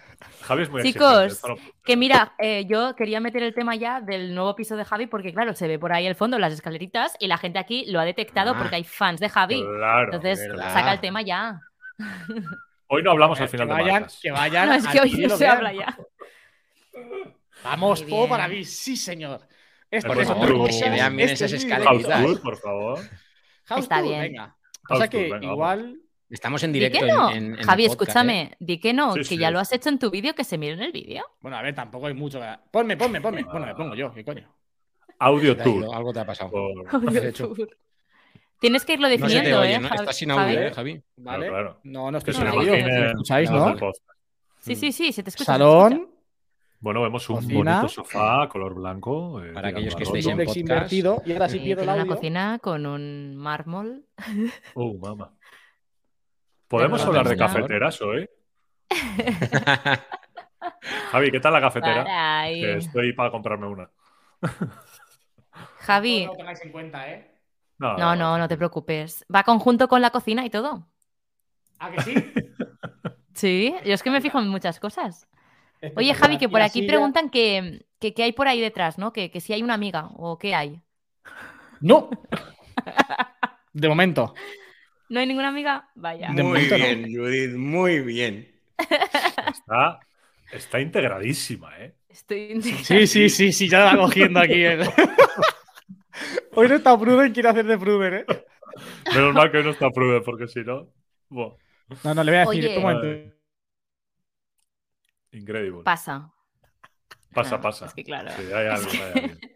Javi 0.45 0.63
es 0.63 0.69
muy 0.69 0.81
Chicos, 0.83 1.41
Que 1.83 1.97
mira, 1.97 2.33
eh, 2.39 2.65
yo 2.67 2.95
quería 2.95 3.19
meter 3.19 3.43
el 3.43 3.53
tema 3.53 3.75
ya 3.75 3.99
del 4.01 4.33
nuevo 4.35 4.55
piso 4.55 4.75
de 4.77 4.85
Javi 4.85 5.07
porque, 5.07 5.33
claro, 5.33 5.53
se 5.53 5.67
ve 5.67 5.77
por 5.79 5.91
ahí 5.93 6.05
el 6.05 6.15
fondo, 6.15 6.37
las 6.39 6.53
escaleritas, 6.53 7.15
y 7.19 7.27
la 7.27 7.37
gente 7.37 7.59
aquí 7.59 7.85
lo 7.87 7.99
ha 7.99 8.05
detectado 8.05 8.51
Ah. 8.53 8.57
porque 8.57 8.75
hay 8.75 8.83
fans 8.83 9.19
de 9.19 9.29
Javi. 9.29 9.61
Claro. 9.63 10.05
Entonces, 10.13 10.47
verdad. 10.47 10.73
saca 10.73 10.93
el 10.93 10.99
tema 10.99 11.21
ya. 11.21 11.59
Hoy 12.87 13.01
no 13.03 13.11
hablamos 13.11 13.39
al 13.41 13.47
Que 13.47 13.51
final 13.51 13.67
de 13.67 13.73
vayan, 13.73 13.93
marcas. 13.93 14.19
que 14.21 14.31
vayan. 14.31 14.69
No, 14.69 14.75
es 14.75 14.87
que 14.87 14.99
hoy 15.01 15.11
no 15.27 15.35
se 15.37 15.47
habla 15.47 15.73
ya. 15.73 15.97
Vamos, 17.63 18.05
todo 18.05 18.27
para 18.29 18.47
mí, 18.47 18.63
sí, 18.63 18.95
señor. 18.95 19.41
Esto 19.89 20.07
Por 20.09 20.21
es 20.21 20.27
favor, 20.27 20.65
que 20.67 20.73
se 20.73 20.89
vean 20.89 21.15
bien 21.15 21.29
este 21.29 21.45
esas 21.45 21.53
es 21.53 21.63
escaleritas. 21.63 22.11
House 22.13 22.25
tour, 22.25 22.41
por 22.41 22.57
favor. 22.57 22.99
House 23.65 23.83
Está 23.83 23.97
tour, 23.99 24.07
bien. 24.09 24.21
venga. 24.21 24.43
House 24.47 24.99
Pasa 24.99 25.09
tour, 25.09 25.21
que 25.23 25.31
venga, 25.31 25.47
igual. 25.51 25.95
Estamos 26.29 26.63
en 26.63 26.73
Di 26.73 26.79
directo 26.79 27.05
que 27.05 27.11
no. 27.11 27.29
en, 27.29 27.37
en- 27.37 27.43
en 27.53 27.59
el 27.59 27.65
Javi, 27.65 27.87
podcast, 27.87 28.01
¿eh? 28.01 28.03
escúchame, 28.13 28.57
di 28.59 28.79
que 28.79 28.93
no, 28.93 29.13
Sí, 29.13 29.19
que 29.19 29.25
sí. 29.25 29.37
ya 29.37 29.51
lo 29.51 29.59
has 29.59 29.71
hecho 29.71 29.89
en 29.89 29.99
tu 29.99 30.09
vídeo, 30.09 30.33
que 30.33 30.43
se 30.43 30.57
mire 30.57 30.73
en 30.73 30.81
el 30.81 30.91
vídeo. 30.91 31.23
Bueno, 31.41 31.57
a 31.57 31.61
ver, 31.61 31.75
tampoco 31.75 32.07
hay 32.07 32.13
mucho. 32.15 32.39
que- 32.39 32.55
Ponme, 32.71 32.97
ponme, 32.97 33.21
ponme. 33.21 33.43
Bueno, 33.43 33.65
me 33.67 33.75
pongo 33.75 33.93
yo, 33.95 34.11
¿qué 34.13 34.23
coño? 34.25 34.49
Audio 35.19 35.55
tour. 35.55 35.85
Algo 35.93 36.11
te 36.11 36.19
ha 36.19 36.25
pasado. 36.25 36.49
Por- 36.51 36.87
has 37.09 37.15
hecho? 37.15 37.53
Tienes 38.59 38.85
que 38.85 38.93
irlo 38.93 39.07
No 39.07 39.13
se 39.13 39.17
te 39.17 39.23
definiendo, 39.23 39.59
oye, 39.61 39.73
¿eh? 39.75 39.79
¿no? 39.79 39.87
Estás 39.93 40.15
sin 40.17 40.29
Javi? 40.29 40.55
audio, 40.55 40.67
¿eh, 40.67 40.71
Javi? 40.73 41.03
¿Vale? 41.17 41.47
claro. 41.49 41.79
No, 41.83 42.09
no 42.09 42.19
Que 42.19 42.31
estoy 42.31 42.33
se 42.33 42.39
sin 42.39 42.47
lo 42.47 42.53
No, 42.55 42.59
audio. 42.61 42.71
¿Me 42.85 43.05
escucháis, 43.11 43.51
no? 43.51 43.75
Sí, 44.59 44.75
sí, 44.75 44.91
sí, 44.91 45.11
se 45.11 45.21
te 45.21 45.29
escucha. 45.29 45.45
Salón, 45.53 46.09
Bueno, 46.79 47.01
vemos 47.03 47.29
un 47.29 47.35
Cocina. 47.37 47.75
bonito 47.77 47.89
sofá 47.89 48.47
color 48.49 48.73
blanco. 48.75 49.43
eh, 49.43 49.51
Para 49.53 49.67
aquellos 49.69 49.95
que 49.95 50.03
estéis 50.03 50.25
en 50.27 50.37
podcast. 50.37 50.57
invertido. 50.57 51.21
Y 51.25 51.33
ahora 51.33 51.49
sí 51.49 51.57
Eh, 51.57 51.61
pierdo 51.61 51.83
el 51.83 51.89
una 51.89 52.01
audio. 52.01 52.15
cocina 52.15 52.59
con 52.59 52.85
un 52.87 53.35
mármol. 53.35 54.05
Oh, 54.73 54.93
mamá. 54.97 55.31
¿Podemos 56.75 57.05
hablar 57.05 57.27
de 57.29 57.37
cafeteras 57.37 58.01
hoy? 58.01 58.29
Javi, 61.11 61.31
¿qué 61.31 61.39
tal 61.39 61.53
la 61.53 61.61
cafetera? 61.61 62.03
Para. 62.03 62.47
Que 62.47 62.77
estoy 62.77 63.13
para 63.13 63.31
comprarme 63.31 63.67
una. 63.67 63.89
Javi, 65.79 66.25
No 66.25 66.31
lo 66.33 66.37
tengáis 66.37 66.61
en 66.61 66.71
cuenta, 66.73 67.09
¿eh? 67.09 67.31
no, 67.77 68.15
no, 68.15 68.37
no 68.37 68.47
te 68.49 68.57
preocupes. 68.57 69.25
Va 69.33 69.43
conjunto 69.43 69.87
con 69.87 70.01
la 70.01 70.09
cocina 70.09 70.45
y 70.45 70.49
todo. 70.49 70.85
¿Ah, 71.79 71.91
que 71.91 72.01
sí? 72.01 72.13
Sí, 73.33 73.75
yo 73.83 73.93
es 73.93 74.01
que 74.01 74.11
me 74.11 74.21
fijo 74.21 74.39
en 74.39 74.47
muchas 74.47 74.79
cosas. 74.79 75.27
Oye. 75.97 76.13
Javi, 76.13 76.37
que 76.37 76.47
por 76.47 76.61
aquí 76.61 76.83
preguntan 76.87 77.29
que, 77.29 77.85
que 77.99 78.13
qué 78.13 78.23
hay 78.23 78.31
por 78.31 78.47
ahí 78.47 78.61
detrás, 78.61 78.97
¿no? 78.97 79.11
Que, 79.11 79.29
que 79.29 79.41
si 79.41 79.51
hay 79.51 79.61
una 79.61 79.73
amiga 79.73 80.07
o 80.15 80.37
qué 80.39 80.55
hay. 80.55 80.81
¡No! 81.81 82.09
De 83.73 83.89
momento. 83.89 84.33
¿No 85.09 85.19
hay 85.19 85.27
ninguna 85.27 85.49
amiga? 85.49 85.89
Vaya. 85.95 86.29
Muy 86.31 86.67
no. 86.67 86.75
bien, 86.75 87.03
Judith, 87.13 87.55
muy 87.55 87.99
bien. 88.01 88.51
Está, 88.77 89.99
está 90.51 90.79
integradísima, 90.79 91.77
¿eh? 91.79 91.95
Estoy 92.09 92.61
Sí, 92.61 93.05
sí, 93.07 93.29
sí, 93.29 93.51
sí, 93.51 93.69
ya 93.69 93.79
la 93.79 93.85
va 93.95 93.97
cogiendo 94.03 94.39
aquí. 94.39 94.63
el- 94.63 94.81
Hoy 96.53 96.69
no 96.69 96.75
está 96.75 96.97
Pruden, 96.97 97.33
quiere 97.33 97.49
hacer 97.49 97.65
de 97.65 97.77
Pruden, 97.77 98.13
¿eh? 98.13 98.25
Menos 99.13 99.33
mal 99.33 99.51
que 99.51 99.57
hoy 99.57 99.63
no 99.65 99.71
está 99.71 99.89
Prude, 99.89 100.21
porque 100.21 100.47
si 100.47 100.61
no. 100.61 100.89
No, 101.29 101.57
no, 102.03 102.23
le 102.23 102.31
voy 102.31 102.39
a 102.39 102.45
decir. 102.45 102.65
Oye. 102.65 102.77
un 102.77 102.81
momento. 102.83 103.35
increíble. 105.31 105.81
Pasa. 105.83 106.31
Pasa, 107.33 107.55
Ah, 107.55 107.61
pasa. 107.61 107.85
Es 107.87 107.93
que 107.93 108.03
claro. 108.03 108.31
Sí, 108.37 108.43
hay 108.53 108.67
alguien, 108.67 109.01
hay 109.01 109.11
alguien. 109.11 109.39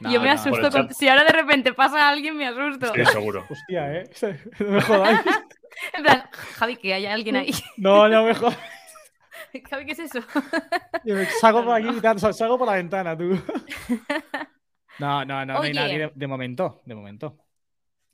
No, 0.00 0.10
yo 0.10 0.20
me 0.20 0.26
no, 0.26 0.32
asusto. 0.32 0.70
con-. 0.70 0.94
Si 0.94 1.08
ahora 1.08 1.24
de 1.24 1.32
repente 1.32 1.72
pasa 1.72 2.08
alguien, 2.08 2.36
me 2.36 2.46
asusto. 2.46 2.92
Sí, 2.94 3.04
seguro. 3.06 3.44
Hostia, 3.48 3.92
¿eh? 3.94 4.10
No 4.60 4.66
me 4.68 4.80
jodáis. 4.80 5.20
En 5.92 6.02
plan, 6.02 6.24
Javi, 6.56 6.76
que 6.76 6.92
hay 6.92 7.06
alguien 7.06 7.36
ahí. 7.36 7.52
No, 7.76 8.08
no 8.08 8.24
me 8.24 8.34
jodáis. 8.34 8.58
Javi, 9.70 9.86
¿qué 9.86 9.92
es 9.92 9.98
eso? 10.00 10.20
Yo 11.04 11.14
me 11.14 11.24
salgo 11.26 11.64
por 11.64 11.74
aquí 11.74 11.88
salgo 12.32 12.58
por 12.58 12.66
la 12.66 12.74
ventana, 12.74 13.16
tú. 13.16 13.40
No, 14.98 15.24
no, 15.24 15.46
no, 15.46 15.54
no 15.54 15.62
hay 15.62 15.72
nadie 15.72 15.98
de, 15.98 16.12
de 16.14 16.26
momento, 16.26 16.80
de 16.84 16.94
momento. 16.94 17.38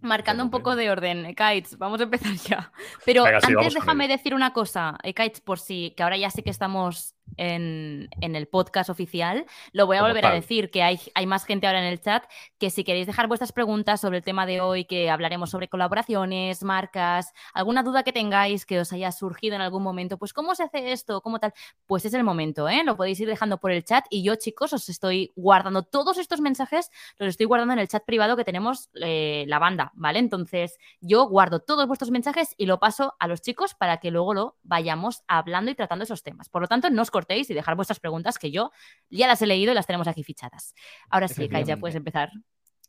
Marcando 0.00 0.44
un 0.44 0.50
poco 0.50 0.76
de 0.76 0.90
orden, 0.90 1.34
Kites, 1.34 1.78
vamos 1.78 1.98
a 2.00 2.04
empezar 2.04 2.32
ya. 2.34 2.70
Pero 3.06 3.24
Venga, 3.24 3.38
antes 3.42 3.74
déjame 3.74 4.06
decir 4.06 4.34
una 4.34 4.52
cosa, 4.52 4.98
Kites, 5.02 5.40
por 5.40 5.58
si, 5.58 5.94
que 5.96 6.02
ahora 6.02 6.18
ya 6.18 6.30
sé 6.30 6.42
que 6.42 6.50
estamos 6.50 7.13
en, 7.36 8.08
en 8.20 8.36
el 8.36 8.46
podcast 8.46 8.90
oficial, 8.90 9.46
lo 9.72 9.86
voy 9.86 9.96
a 9.96 10.00
Como 10.00 10.10
volver 10.10 10.26
a 10.26 10.32
decir, 10.32 10.70
que 10.70 10.82
hay, 10.82 11.00
hay 11.14 11.26
más 11.26 11.44
gente 11.44 11.66
ahora 11.66 11.80
en 11.80 11.86
el 11.86 12.00
chat, 12.00 12.24
que 12.58 12.70
si 12.70 12.84
queréis 12.84 13.06
dejar 13.06 13.26
vuestras 13.28 13.52
preguntas 13.52 14.00
sobre 14.00 14.18
el 14.18 14.24
tema 14.24 14.46
de 14.46 14.60
hoy, 14.60 14.84
que 14.84 15.10
hablaremos 15.10 15.50
sobre 15.50 15.68
colaboraciones, 15.68 16.62
marcas, 16.62 17.32
alguna 17.52 17.82
duda 17.82 18.02
que 18.02 18.12
tengáis 18.12 18.66
que 18.66 18.80
os 18.80 18.92
haya 18.92 19.12
surgido 19.12 19.56
en 19.56 19.62
algún 19.62 19.82
momento, 19.82 20.18
pues 20.18 20.32
cómo 20.32 20.54
se 20.54 20.64
hace 20.64 20.92
esto, 20.92 21.20
cómo 21.20 21.38
tal, 21.38 21.52
pues 21.86 22.04
es 22.04 22.14
el 22.14 22.24
momento, 22.24 22.68
¿eh? 22.68 22.82
Lo 22.84 22.96
podéis 22.96 23.20
ir 23.20 23.28
dejando 23.28 23.58
por 23.58 23.70
el 23.70 23.84
chat 23.84 24.04
y 24.10 24.22
yo, 24.22 24.36
chicos, 24.36 24.72
os 24.72 24.88
estoy 24.88 25.32
guardando 25.36 25.82
todos 25.82 26.18
estos 26.18 26.40
mensajes, 26.40 26.90
los 27.18 27.30
estoy 27.30 27.46
guardando 27.46 27.74
en 27.74 27.80
el 27.80 27.88
chat 27.88 28.04
privado 28.04 28.36
que 28.36 28.44
tenemos 28.44 28.90
eh, 29.00 29.44
la 29.48 29.58
banda, 29.58 29.92
¿vale? 29.94 30.18
Entonces, 30.18 30.78
yo 31.00 31.26
guardo 31.26 31.60
todos 31.60 31.86
vuestros 31.86 32.10
mensajes 32.10 32.54
y 32.56 32.66
lo 32.66 32.78
paso 32.78 33.14
a 33.18 33.28
los 33.28 33.42
chicos 33.42 33.74
para 33.74 33.98
que 33.98 34.10
luego 34.10 34.34
lo 34.34 34.56
vayamos 34.62 35.22
hablando 35.26 35.70
y 35.70 35.74
tratando 35.74 36.04
esos 36.04 36.22
temas. 36.22 36.48
Por 36.48 36.62
lo 36.62 36.68
tanto, 36.68 36.90
no 36.90 37.02
os 37.02 37.10
cortéis 37.14 37.48
y 37.50 37.54
dejar 37.54 37.76
vuestras 37.76 38.00
preguntas 38.00 38.38
que 38.38 38.50
yo 38.50 38.72
ya 39.08 39.26
las 39.28 39.40
he 39.40 39.46
leído 39.46 39.70
y 39.72 39.74
las 39.74 39.86
tenemos 39.86 40.08
aquí 40.08 40.22
fichadas. 40.24 40.74
Ahora 41.08 41.28
sí, 41.28 41.48
Kai, 41.48 41.64
ya 41.64 41.76
puedes 41.76 41.94
empezar. 41.94 42.28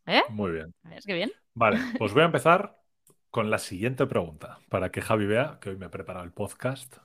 ¿Eh? 0.08 0.24
Muy 0.30 0.52
bien. 0.52 0.74
Es 0.92 1.06
que 1.06 1.14
bien. 1.14 1.32
Vale, 1.54 1.78
pues 2.00 2.12
voy 2.14 2.24
a 2.24 2.26
empezar 2.26 2.78
con 3.30 3.50
la 3.52 3.58
siguiente 3.60 4.06
pregunta, 4.08 4.60
para 4.70 4.90
que 4.92 5.02
Javi 5.02 5.26
vea 5.26 5.58
que 5.62 5.70
hoy 5.70 5.78
me 5.78 5.86
he 5.86 5.90
preparado 5.90 6.26
el 6.26 6.32
podcast. 6.32 6.98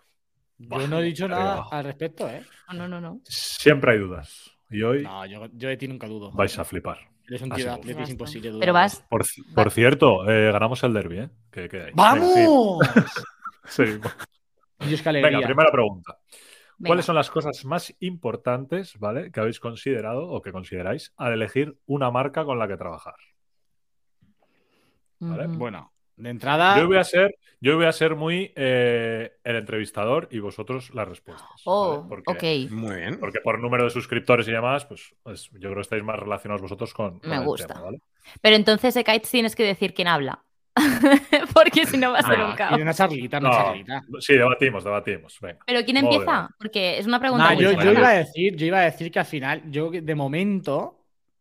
Yo 0.58 0.86
no 0.88 1.00
he 1.00 1.02
dicho 1.04 1.28
nada 1.28 1.64
al 1.70 1.84
respecto, 1.84 2.28
¿eh? 2.28 2.44
No, 2.72 2.74
no, 2.74 2.88
no, 2.88 3.00
no. 3.00 3.20
Siempre 3.24 3.92
hay 3.92 3.98
dudas. 3.98 4.50
Y 4.70 4.82
hoy 4.82 5.02
No, 5.02 5.26
yo, 5.26 5.46
yo 5.52 5.68
de 5.68 5.76
ti 5.76 5.88
nunca 5.88 6.06
dudo. 6.06 6.30
vais 6.32 6.58
a 6.58 6.64
flipar. 6.64 6.98
Eres 7.26 7.42
un 7.42 7.50
tío 7.50 7.64
de 7.64 7.70
es. 7.70 7.76
atleti, 7.76 7.90
es 7.90 7.96
Basta. 7.98 8.12
imposible 8.12 8.48
dudar. 8.50 8.60
Pero 8.60 8.72
vas. 8.72 9.04
Por, 9.08 9.24
por 9.54 9.70
cierto, 9.70 10.28
eh, 10.30 10.50
ganamos 10.52 10.82
el 10.84 10.92
derby, 10.92 11.18
¿eh? 11.20 11.30
¿Qué, 11.50 11.68
qué 11.68 11.82
hay? 11.84 11.92
¡Vamos! 11.94 12.78
Seguimos. 13.64 14.12
Dios, 14.80 15.02
qué 15.02 15.08
alegría. 15.08 15.30
Venga, 15.36 15.46
primera 15.46 15.70
pregunta. 15.70 16.18
Venga. 16.80 16.88
¿Cuáles 16.88 17.04
son 17.04 17.14
las 17.14 17.30
cosas 17.30 17.62
más 17.66 17.94
importantes, 18.00 18.98
¿vale? 18.98 19.30
Que 19.30 19.40
habéis 19.40 19.60
considerado 19.60 20.26
o 20.26 20.40
que 20.40 20.50
consideráis 20.50 21.12
al 21.18 21.34
elegir 21.34 21.76
una 21.84 22.10
marca 22.10 22.42
con 22.46 22.58
la 22.58 22.66
que 22.66 22.78
trabajar? 22.78 23.16
Bueno, 25.18 25.92
de 26.16 26.30
entrada. 26.30 26.78
Yo 26.78 26.86
voy 26.86 26.96
a 26.96 27.04
ser, 27.04 27.34
yo 27.60 27.76
voy 27.76 27.84
a 27.84 27.92
ser 27.92 28.16
muy 28.16 28.54
eh, 28.56 29.32
el 29.44 29.56
entrevistador 29.56 30.28
y 30.30 30.38
vosotros 30.38 30.94
las 30.94 31.06
respuestas. 31.06 31.50
Oh, 31.66 31.98
¿vale? 31.98 32.08
Porque, 32.08 32.64
ok. 32.66 32.72
Muy 32.72 32.96
bien. 32.96 33.20
porque 33.20 33.40
por 33.40 33.58
número 33.58 33.84
de 33.84 33.90
suscriptores 33.90 34.48
y 34.48 34.52
demás, 34.52 34.86
pues, 34.86 35.14
pues 35.22 35.50
yo 35.52 35.58
creo 35.60 35.74
que 35.74 35.80
estáis 35.82 36.02
más 36.02 36.18
relacionados 36.18 36.62
vosotros 36.62 36.94
con, 36.94 37.20
con 37.20 37.28
Me 37.28 37.36
el 37.36 37.44
gusta. 37.44 37.66
tema, 37.66 37.82
¿vale? 37.82 38.00
Pero 38.40 38.56
entonces, 38.56 38.96
Ekaitz, 38.96 39.30
tienes 39.30 39.54
que 39.54 39.64
decir 39.64 39.92
quién 39.92 40.08
habla. 40.08 40.42
Porque 41.54 41.86
si 41.86 41.96
no 41.96 42.12
va 42.12 42.18
a 42.18 42.22
ser 42.22 42.38
Ah, 42.40 42.46
un 42.46 42.52
y 42.52 42.56
caos. 42.56 42.80
una 42.80 42.94
charlita, 42.94 43.38
una 43.38 43.48
No, 43.48 43.54
charlita. 43.54 44.02
sí, 44.20 44.34
debatimos, 44.34 44.84
debatimos. 44.84 45.38
Venga. 45.40 45.58
Pero 45.66 45.84
¿quién 45.84 45.96
Joder. 46.00 46.12
empieza? 46.20 46.50
Porque 46.58 46.98
es 46.98 47.06
una 47.06 47.18
pregunta 47.20 47.44
Nah, 47.44 47.54
muy 47.54 47.62
yo, 47.64 47.74
buena. 47.74 47.84
yo 47.92 47.98
iba 47.98 48.08
a 48.08 48.12
decir, 48.14 48.56
yo 48.56 48.66
iba 48.66 48.78
a 48.78 48.84
decir 48.84 49.10
que 49.10 49.18
al 49.18 49.26
final, 49.26 49.62
yo 49.70 49.90
de 49.90 50.14
momento 50.14 50.96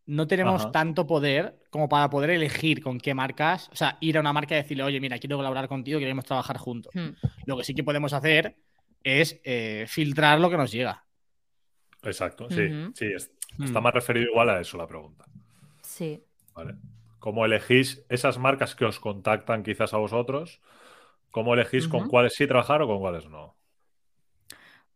no 0.06 0.26
tenemos 0.26 0.62
Ajá. 0.62 0.72
tanto 0.72 1.06
poder 1.06 1.60
como 1.70 1.88
para 1.88 2.10
poder 2.10 2.30
elegir 2.30 2.82
con 2.82 2.98
qué 2.98 3.14
marcas, 3.14 3.68
o 3.72 3.76
sea, 3.76 3.96
ir 4.00 4.16
a 4.16 4.20
una 4.20 4.32
marca 4.32 4.54
y 4.54 4.58
decirle, 4.62 4.82
oye, 4.82 4.98
mira, 5.00 5.18
quiero 5.18 5.36
colaborar 5.36 5.68
contigo, 5.68 5.98
queremos 6.00 6.24
trabajar 6.24 6.58
juntos. 6.58 6.92
Hmm. 6.94 7.10
Lo 7.46 7.56
que 7.56 7.64
sí 7.64 7.74
que 7.74 7.84
podemos 7.84 8.12
hacer 8.12 8.56
es 9.04 9.40
eh, 9.44 9.84
filtrar 9.88 10.40
lo 10.40 10.50
que 10.50 10.56
nos 10.56 10.72
llega. 10.72 11.04
Exacto, 12.02 12.48
sí. 12.50 12.68
Sí 12.94 13.06
es- 13.14 13.30
Hmm. 13.56 13.64
está 13.64 13.80
más 13.80 13.92
referido 13.92 14.26
igual 14.30 14.48
a 14.50 14.60
eso 14.60 14.76
la 14.78 14.86
pregunta. 14.86 15.24
Sí. 15.82 16.22
¿vale? 16.54 16.74
¿Cómo 17.20 17.44
elegís 17.44 18.04
esas 18.08 18.38
marcas 18.38 18.74
que 18.74 18.86
os 18.86 18.98
contactan 18.98 19.62
quizás 19.62 19.94
a 19.94 19.98
vosotros? 19.98 20.60
¿Cómo 21.30 21.54
elegís 21.54 21.86
con 21.86 22.08
cuáles 22.08 22.34
sí 22.34 22.46
trabajar 22.46 22.82
o 22.82 22.88
con 22.88 22.98
cuáles 22.98 23.28
no? 23.28 23.54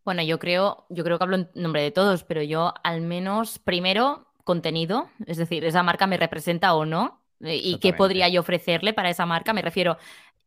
Bueno, 0.05 0.23
yo 0.23 0.39
creo, 0.39 0.87
yo 0.89 1.05
creo 1.05 1.19
que 1.19 1.25
hablo 1.25 1.37
en 1.37 1.51
nombre 1.55 1.83
de 1.83 1.91
todos, 1.91 2.25
pero 2.25 2.43
yo 2.43 2.75
al 2.83 3.03
menos 3.03 3.59
primero 3.59 4.27
contenido, 4.43 5.09
es 5.27 5.37
decir, 5.37 5.65
esa 5.65 5.83
marca 5.83 6.07
me 6.07 6.17
representa 6.17 6.75
o 6.75 6.85
no, 6.85 7.23
eh, 7.41 7.57
y 7.57 7.79
qué 7.79 7.93
podría 7.93 8.29
yo 8.29 8.41
ofrecerle 8.41 8.93
para 8.93 9.11
esa 9.11 9.27
marca. 9.27 9.53
Me 9.53 9.63
refiero, 9.63 9.97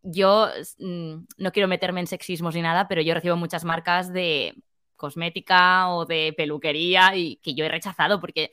yo 0.04 0.50
mm, 0.80 1.16
no 1.38 1.52
quiero 1.52 1.68
meterme 1.68 2.02
en 2.02 2.08
sexismos 2.08 2.56
ni 2.56 2.62
nada, 2.62 2.88
pero 2.88 3.02
yo 3.02 3.14
recibo 3.14 3.36
muchas 3.36 3.66
marcas 3.66 4.12
de 4.12 4.56
cosmética 4.96 5.90
o 5.90 6.06
de 6.06 6.34
peluquería 6.36 7.16
y 7.16 7.38
que 7.38 7.54
yo 7.54 7.66
he 7.66 7.70
rechazado 7.70 8.20
porque 8.20 8.52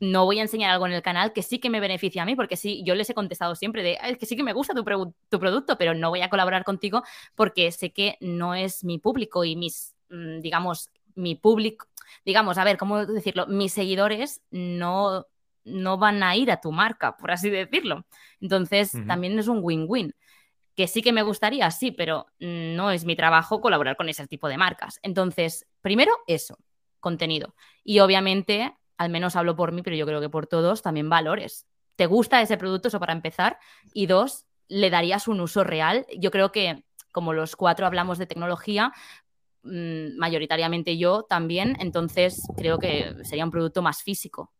no 0.00 0.24
voy 0.24 0.38
a 0.38 0.42
enseñar 0.42 0.70
algo 0.70 0.86
en 0.86 0.92
el 0.92 1.02
canal 1.02 1.32
que 1.32 1.42
sí 1.42 1.58
que 1.58 1.70
me 1.70 1.78
beneficia 1.80 2.22
a 2.22 2.26
mí, 2.26 2.34
porque 2.34 2.56
sí, 2.56 2.82
yo 2.84 2.94
les 2.94 3.08
he 3.10 3.14
contestado 3.14 3.54
siempre 3.54 3.82
de, 3.82 3.98
"Ah, 4.00 4.08
es 4.08 4.18
que 4.18 4.26
sí 4.26 4.34
que 4.36 4.42
me 4.42 4.52
gusta 4.54 4.74
tu, 4.74 4.82
pro- 4.84 5.14
tu 5.28 5.38
producto, 5.38 5.76
pero 5.78 5.94
no 5.94 6.08
voy 6.10 6.22
a 6.22 6.30
colaborar 6.30 6.64
contigo 6.64 7.02
porque 7.34 7.70
sé 7.72 7.92
que 7.92 8.16
no 8.20 8.54
es 8.54 8.82
mi 8.84 8.98
público 8.98 9.44
y 9.44 9.56
mis, 9.56 9.94
mm, 10.08 10.40
digamos, 10.40 10.90
mi 11.14 11.34
público, 11.34 11.86
digamos, 12.24 12.56
a 12.58 12.64
ver, 12.64 12.78
¿cómo 12.78 13.04
decirlo? 13.04 13.46
Mis 13.46 13.72
seguidores 13.72 14.40
no, 14.50 15.26
no 15.64 15.98
van 15.98 16.22
a 16.22 16.34
ir 16.36 16.50
a 16.50 16.60
tu 16.60 16.72
marca, 16.72 17.16
por 17.16 17.30
así 17.30 17.50
decirlo. 17.50 18.06
Entonces, 18.40 18.92
también 19.06 19.38
es 19.38 19.48
un 19.48 19.58
win-win. 19.62 20.14
Que 20.76 20.86
sí 20.88 21.02
que 21.02 21.12
me 21.12 21.22
gustaría, 21.22 21.70
sí, 21.72 21.90
pero 21.90 22.26
no 22.38 22.90
es 22.90 23.04
mi 23.04 23.16
trabajo 23.16 23.60
colaborar 23.60 23.96
con 23.96 24.08
ese 24.08 24.26
tipo 24.26 24.48
de 24.48 24.56
marcas. 24.56 24.98
Entonces, 25.02 25.66
primero 25.82 26.12
eso, 26.26 26.56
contenido. 27.00 27.54
Y 27.84 27.98
obviamente, 27.98 28.72
al 29.00 29.08
menos 29.08 29.34
hablo 29.34 29.56
por 29.56 29.72
mí, 29.72 29.80
pero 29.80 29.96
yo 29.96 30.04
creo 30.04 30.20
que 30.20 30.28
por 30.28 30.46
todos, 30.46 30.82
también 30.82 31.08
valores. 31.08 31.66
¿Te 31.96 32.04
gusta 32.04 32.42
ese 32.42 32.58
producto? 32.58 32.88
Eso 32.88 33.00
para 33.00 33.14
empezar. 33.14 33.58
Y 33.94 34.04
dos, 34.04 34.44
¿le 34.68 34.90
darías 34.90 35.26
un 35.26 35.40
uso 35.40 35.64
real? 35.64 36.04
Yo 36.18 36.30
creo 36.30 36.52
que, 36.52 36.84
como 37.10 37.32
los 37.32 37.56
cuatro 37.56 37.86
hablamos 37.86 38.18
de 38.18 38.26
tecnología, 38.26 38.92
mm, 39.62 40.18
mayoritariamente 40.18 40.98
yo 40.98 41.22
también, 41.22 41.78
entonces 41.80 42.46
creo 42.58 42.78
que 42.78 43.14
sería 43.22 43.46
un 43.46 43.50
producto 43.50 43.80
más 43.80 44.02
físico. 44.02 44.52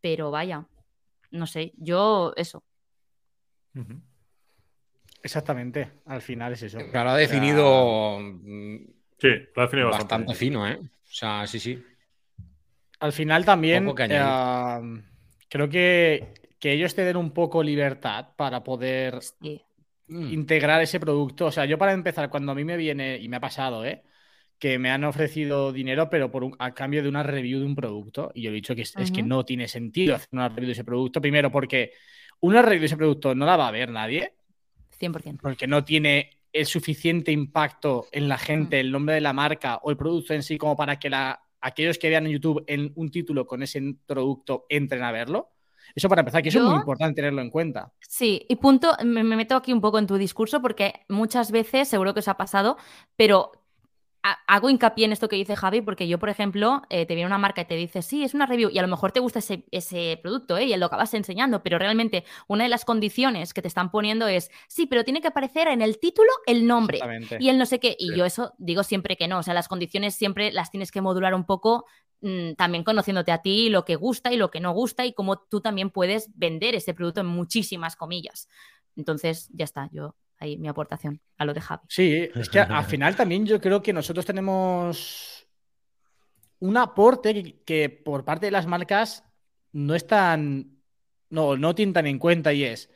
Pero 0.00 0.30
vaya, 0.30 0.64
no 1.32 1.48
sé, 1.48 1.72
yo 1.76 2.32
eso. 2.36 2.62
Exactamente, 5.24 5.90
al 6.06 6.22
final 6.22 6.52
es 6.52 6.62
eso. 6.62 6.78
Claro, 6.92 7.10
ha 7.10 7.16
definido 7.16 8.20
mm, 8.20 8.76
Sí, 9.18 9.28
lo 9.56 9.62
he 9.62 9.66
definido 9.66 9.88
bastante 9.88 10.14
bastante. 10.26 10.34
fino, 10.36 10.68
¿eh? 10.68 10.78
O 10.80 11.12
sea, 11.12 11.44
sí, 11.48 11.58
sí. 11.58 11.82
Al 13.00 13.12
final 13.12 13.44
también 13.44 13.94
que 13.94 14.06
eh, 14.10 15.02
creo 15.48 15.68
que, 15.68 16.34
que 16.58 16.72
ellos 16.72 16.94
te 16.94 17.04
den 17.04 17.16
un 17.16 17.30
poco 17.30 17.62
libertad 17.62 18.28
para 18.36 18.62
poder 18.64 19.20
Sí. 19.22 19.62
Mm. 20.08 20.32
integrar 20.32 20.80
ese 20.82 20.98
producto. 20.98 21.46
O 21.46 21.52
sea, 21.52 21.64
yo 21.66 21.76
para 21.78 21.92
empezar, 21.92 22.30
cuando 22.30 22.52
a 22.52 22.54
mí 22.54 22.64
me 22.64 22.76
viene, 22.76 23.18
y 23.18 23.28
me 23.28 23.36
ha 23.36 23.40
pasado, 23.40 23.84
¿eh? 23.84 24.02
que 24.58 24.76
me 24.78 24.90
han 24.90 25.04
ofrecido 25.04 25.72
dinero, 25.72 26.10
pero 26.10 26.32
por 26.32 26.42
un- 26.42 26.56
a 26.58 26.74
cambio 26.74 27.00
de 27.02 27.08
una 27.08 27.22
review 27.22 27.60
de 27.60 27.66
un 27.66 27.76
producto. 27.76 28.32
Y 28.34 28.42
yo 28.42 28.50
he 28.50 28.54
dicho 28.54 28.74
que 28.74 28.82
es, 28.82 28.96
es 28.96 29.12
que 29.12 29.22
no 29.22 29.44
tiene 29.44 29.68
sentido 29.68 30.16
hacer 30.16 30.28
una 30.32 30.48
review 30.48 30.66
de 30.66 30.72
ese 30.72 30.82
producto. 30.82 31.20
Primero, 31.20 31.52
porque 31.52 31.92
una 32.40 32.60
review 32.62 32.80
de 32.80 32.86
ese 32.86 32.96
producto 32.96 33.34
no 33.36 33.46
la 33.46 33.56
va 33.56 33.68
a 33.68 33.70
ver 33.70 33.90
nadie, 33.90 34.32
100%. 34.98 35.38
porque 35.42 35.68
no 35.68 35.84
tiene 35.84 36.30
el 36.52 36.66
suficiente 36.66 37.30
impacto 37.30 38.06
en 38.10 38.26
la 38.28 38.36
gente, 38.38 38.80
el 38.80 38.90
nombre 38.90 39.14
de 39.14 39.20
la 39.20 39.32
marca 39.32 39.76
o 39.82 39.90
el 39.90 39.96
producto 39.96 40.34
en 40.34 40.42
sí, 40.42 40.58
como 40.58 40.76
para 40.76 40.98
que 40.98 41.08
la, 41.10 41.40
aquellos 41.60 41.98
que 41.98 42.08
vean 42.08 42.26
en 42.26 42.32
YouTube 42.32 42.64
en 42.66 42.92
un 42.94 43.10
título 43.10 43.46
con 43.46 43.62
ese 43.62 43.80
producto 44.06 44.66
entren 44.68 45.02
a 45.02 45.12
verlo. 45.12 45.50
Eso 45.94 46.08
para 46.08 46.20
empezar, 46.20 46.42
que 46.42 46.50
eso 46.50 46.58
es 46.58 46.64
muy 46.64 46.76
importante 46.76 47.16
tenerlo 47.16 47.40
en 47.40 47.50
cuenta. 47.50 47.92
Sí, 48.00 48.44
y 48.48 48.56
punto, 48.56 48.92
me, 49.04 49.24
me 49.24 49.36
meto 49.36 49.56
aquí 49.56 49.72
un 49.72 49.80
poco 49.80 49.98
en 49.98 50.06
tu 50.06 50.16
discurso 50.16 50.60
porque 50.60 51.04
muchas 51.08 51.50
veces, 51.50 51.88
seguro 51.88 52.12
que 52.12 52.20
os 52.20 52.28
ha 52.28 52.36
pasado, 52.36 52.76
pero 53.16 53.52
hago 54.46 54.70
hincapié 54.70 55.04
en 55.04 55.12
esto 55.12 55.28
que 55.28 55.36
dice 55.36 55.56
Javi 55.56 55.80
porque 55.80 56.08
yo, 56.08 56.18
por 56.18 56.28
ejemplo, 56.28 56.82
eh, 56.90 57.06
te 57.06 57.14
viene 57.14 57.26
una 57.26 57.38
marca 57.38 57.60
y 57.62 57.64
te 57.64 57.76
dice, 57.76 58.02
sí, 58.02 58.24
es 58.24 58.34
una 58.34 58.46
review 58.46 58.70
y 58.70 58.78
a 58.78 58.82
lo 58.82 58.88
mejor 58.88 59.12
te 59.12 59.20
gusta 59.20 59.38
ese, 59.38 59.64
ese 59.70 60.18
producto 60.22 60.56
¿eh? 60.58 60.64
y 60.64 60.76
lo 60.76 60.86
acabas 60.86 61.14
enseñando, 61.14 61.62
pero 61.62 61.78
realmente 61.78 62.24
una 62.46 62.64
de 62.64 62.70
las 62.70 62.84
condiciones 62.84 63.54
que 63.54 63.62
te 63.62 63.68
están 63.68 63.90
poniendo 63.90 64.26
es, 64.28 64.50
sí, 64.68 64.86
pero 64.86 65.04
tiene 65.04 65.20
que 65.20 65.28
aparecer 65.28 65.68
en 65.68 65.82
el 65.82 65.98
título 65.98 66.30
el 66.46 66.66
nombre. 66.66 67.00
Y 67.40 67.48
el 67.48 67.58
no 67.58 67.66
sé 67.66 67.78
qué, 67.80 67.96
y 67.98 68.08
Sí. 68.10 68.16
yo 68.16 68.24
eso 68.24 68.54
digo 68.58 68.82
siempre 68.82 69.16
que 69.16 69.28
no, 69.28 69.38
o 69.38 69.42
sea, 69.42 69.54
las 69.54 69.68
condiciones 69.68 70.14
siempre 70.14 70.52
las 70.52 70.70
tienes 70.70 70.90
que 70.90 71.00
modular 71.00 71.34
un 71.34 71.44
poco, 71.44 71.84
mm, 72.20 72.54
también 72.54 72.84
conociéndote 72.84 73.32
a 73.32 73.42
ti, 73.42 73.68
lo 73.68 73.84
que 73.84 73.96
gusta 73.96 74.32
y 74.32 74.36
lo 74.36 74.50
que 74.50 74.60
no 74.60 74.72
gusta 74.72 75.06
y 75.06 75.12
cómo 75.12 75.38
tú 75.38 75.60
también 75.60 75.90
puedes 75.90 76.30
vender 76.36 76.74
ese 76.74 76.94
producto 76.94 77.20
en 77.20 77.26
muchísimas 77.26 77.96
comillas. 77.96 78.48
Entonces, 78.96 79.48
ya 79.52 79.64
está, 79.64 79.88
yo 79.92 80.14
ahí 80.38 80.56
mi 80.56 80.68
aportación 80.68 81.20
a 81.36 81.44
lo 81.44 81.54
de 81.54 81.60
Javi. 81.60 81.82
Sí, 81.88 82.28
es 82.34 82.48
que 82.48 82.60
al 82.60 82.84
final 82.86 83.16
también 83.16 83.46
yo 83.46 83.60
creo 83.60 83.82
que 83.82 83.92
nosotros 83.92 84.24
tenemos 84.24 85.46
un 86.60 86.76
aporte 86.76 87.34
que, 87.34 87.62
que 87.62 87.90
por 87.90 88.24
parte 88.24 88.46
de 88.46 88.52
las 88.52 88.66
marcas 88.66 89.24
no 89.72 89.94
están, 89.94 90.78
no, 91.30 91.56
no 91.56 91.74
tienen 91.74 91.92
tan 91.92 92.06
en 92.06 92.18
cuenta 92.18 92.52
y 92.52 92.64
es, 92.64 92.90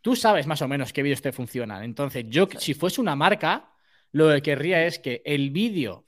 tú 0.00 0.16
sabes 0.16 0.46
más 0.46 0.62
o 0.62 0.68
menos 0.68 0.92
qué 0.92 1.02
vídeos 1.02 1.22
te 1.22 1.32
funcionan. 1.32 1.82
Entonces, 1.82 2.24
yo 2.28 2.48
si 2.58 2.74
fuese 2.74 3.00
una 3.00 3.16
marca, 3.16 3.72
lo 4.12 4.28
que 4.30 4.42
querría 4.42 4.86
es 4.86 4.98
que 4.98 5.22
el 5.24 5.50
vídeo 5.50 6.06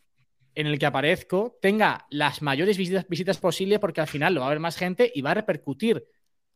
en 0.55 0.67
el 0.67 0.79
que 0.79 0.87
aparezco 0.87 1.59
tenga 1.61 2.07
las 2.11 2.43
mayores 2.43 2.77
visitas, 2.77 3.07
visitas 3.09 3.39
posibles 3.39 3.79
porque 3.79 4.01
al 4.01 4.09
final 4.09 4.35
lo 4.35 4.41
va 4.41 4.47
a 4.47 4.51
ver 4.51 4.61
más 4.61 4.77
gente 4.77 5.11
y 5.15 5.23
va 5.23 5.31
a 5.31 5.35
repercutir 5.35 6.05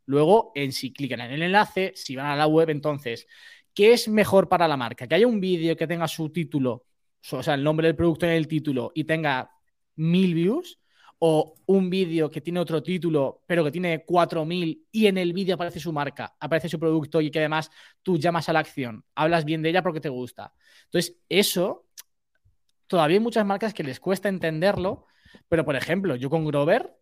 luego 0.07 0.53
en 0.55 0.73
si 0.73 0.93
clican 0.93 1.21
en 1.21 1.33
el 1.33 1.43
enlace, 1.43 1.93
si 1.95 2.17
van 2.17 2.27
a 2.27 2.37
la 2.37 2.47
web, 2.47 2.71
entonces, 2.71 3.27
¿qué 3.75 3.93
es 3.93 4.09
mejor 4.09 4.49
para 4.49 4.69
la 4.69 4.77
marca? 4.77 5.07
Que 5.07 5.15
haya 5.17 5.27
un 5.27 5.41
vídeo 5.41 5.77
que 5.77 5.87
tenga 5.87 6.09
su 6.09 6.31
título, 6.31 6.87
o 7.31 7.43
sea, 7.43 7.55
el 7.55 7.65
nombre 7.65 7.89
del 7.89 7.97
producto 7.97 8.27
en 8.27 8.33
el 8.33 8.49
título 8.49 8.93
y 8.95 9.05
tenga 9.05 9.51
mil 9.97 10.35
views, 10.35 10.79
o 11.27 11.55
un 11.67 11.89
vídeo 11.89 12.31
que 12.31 12.43
tiene 12.43 12.61
otro 12.61 12.83
título, 12.83 13.43
pero 13.47 13.65
que 13.65 13.71
tiene 13.71 14.05
4000 14.05 14.87
y 14.93 15.07
en 15.07 15.17
el 15.17 15.33
vídeo 15.33 15.55
aparece 15.55 15.81
su 15.81 15.91
marca, 15.91 16.37
aparece 16.39 16.69
su 16.69 16.79
producto 16.79 17.19
y 17.21 17.31
que 17.31 17.39
además 17.39 17.71
tú 18.03 18.19
llamas 18.19 18.49
a 18.51 18.53
la 18.53 18.59
acción, 18.59 19.05
hablas 19.15 19.47
bien 19.47 19.63
de 19.63 19.71
ella 19.71 19.83
porque 19.83 20.01
te 20.01 20.11
gusta. 20.11 20.53
Entonces, 20.85 21.17
eso 21.31 21.87
todavía 22.87 23.17
hay 23.17 23.23
muchas 23.23 23.47
marcas 23.47 23.73
que 23.73 23.83
les 23.83 24.01
cuesta 24.01 24.29
entenderlo, 24.29 25.07
pero 25.49 25.65
por 25.65 25.77
ejemplo, 25.77 26.15
yo 26.17 26.29
con 26.29 26.45
Grover 26.45 26.95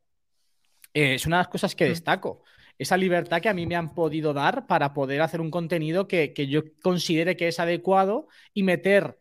eh, 0.95 1.15
es 1.15 1.27
una 1.27 1.39
de 1.39 1.41
las 1.41 1.49
cosas 1.49 1.75
que 1.75 1.87
destaco. 1.87 2.45
Esa 2.79 2.97
libertad 2.97 3.41
que 3.41 3.49
a 3.49 3.55
mí 3.55 3.67
me 3.67 3.77
han 3.77 3.95
podido 3.95 4.33
dar 4.33 4.67
para 4.67 4.93
poder 4.93 5.21
hacer 5.23 5.41
un 5.41 5.51
contenido 5.51 6.09
que, 6.09 6.33
que 6.33 6.47
yo 6.47 6.63
considere 6.83 7.37
que 7.37 7.49
es 7.49 7.61
adecuado 7.61 8.29
y 8.55 8.63
meter 8.63 9.19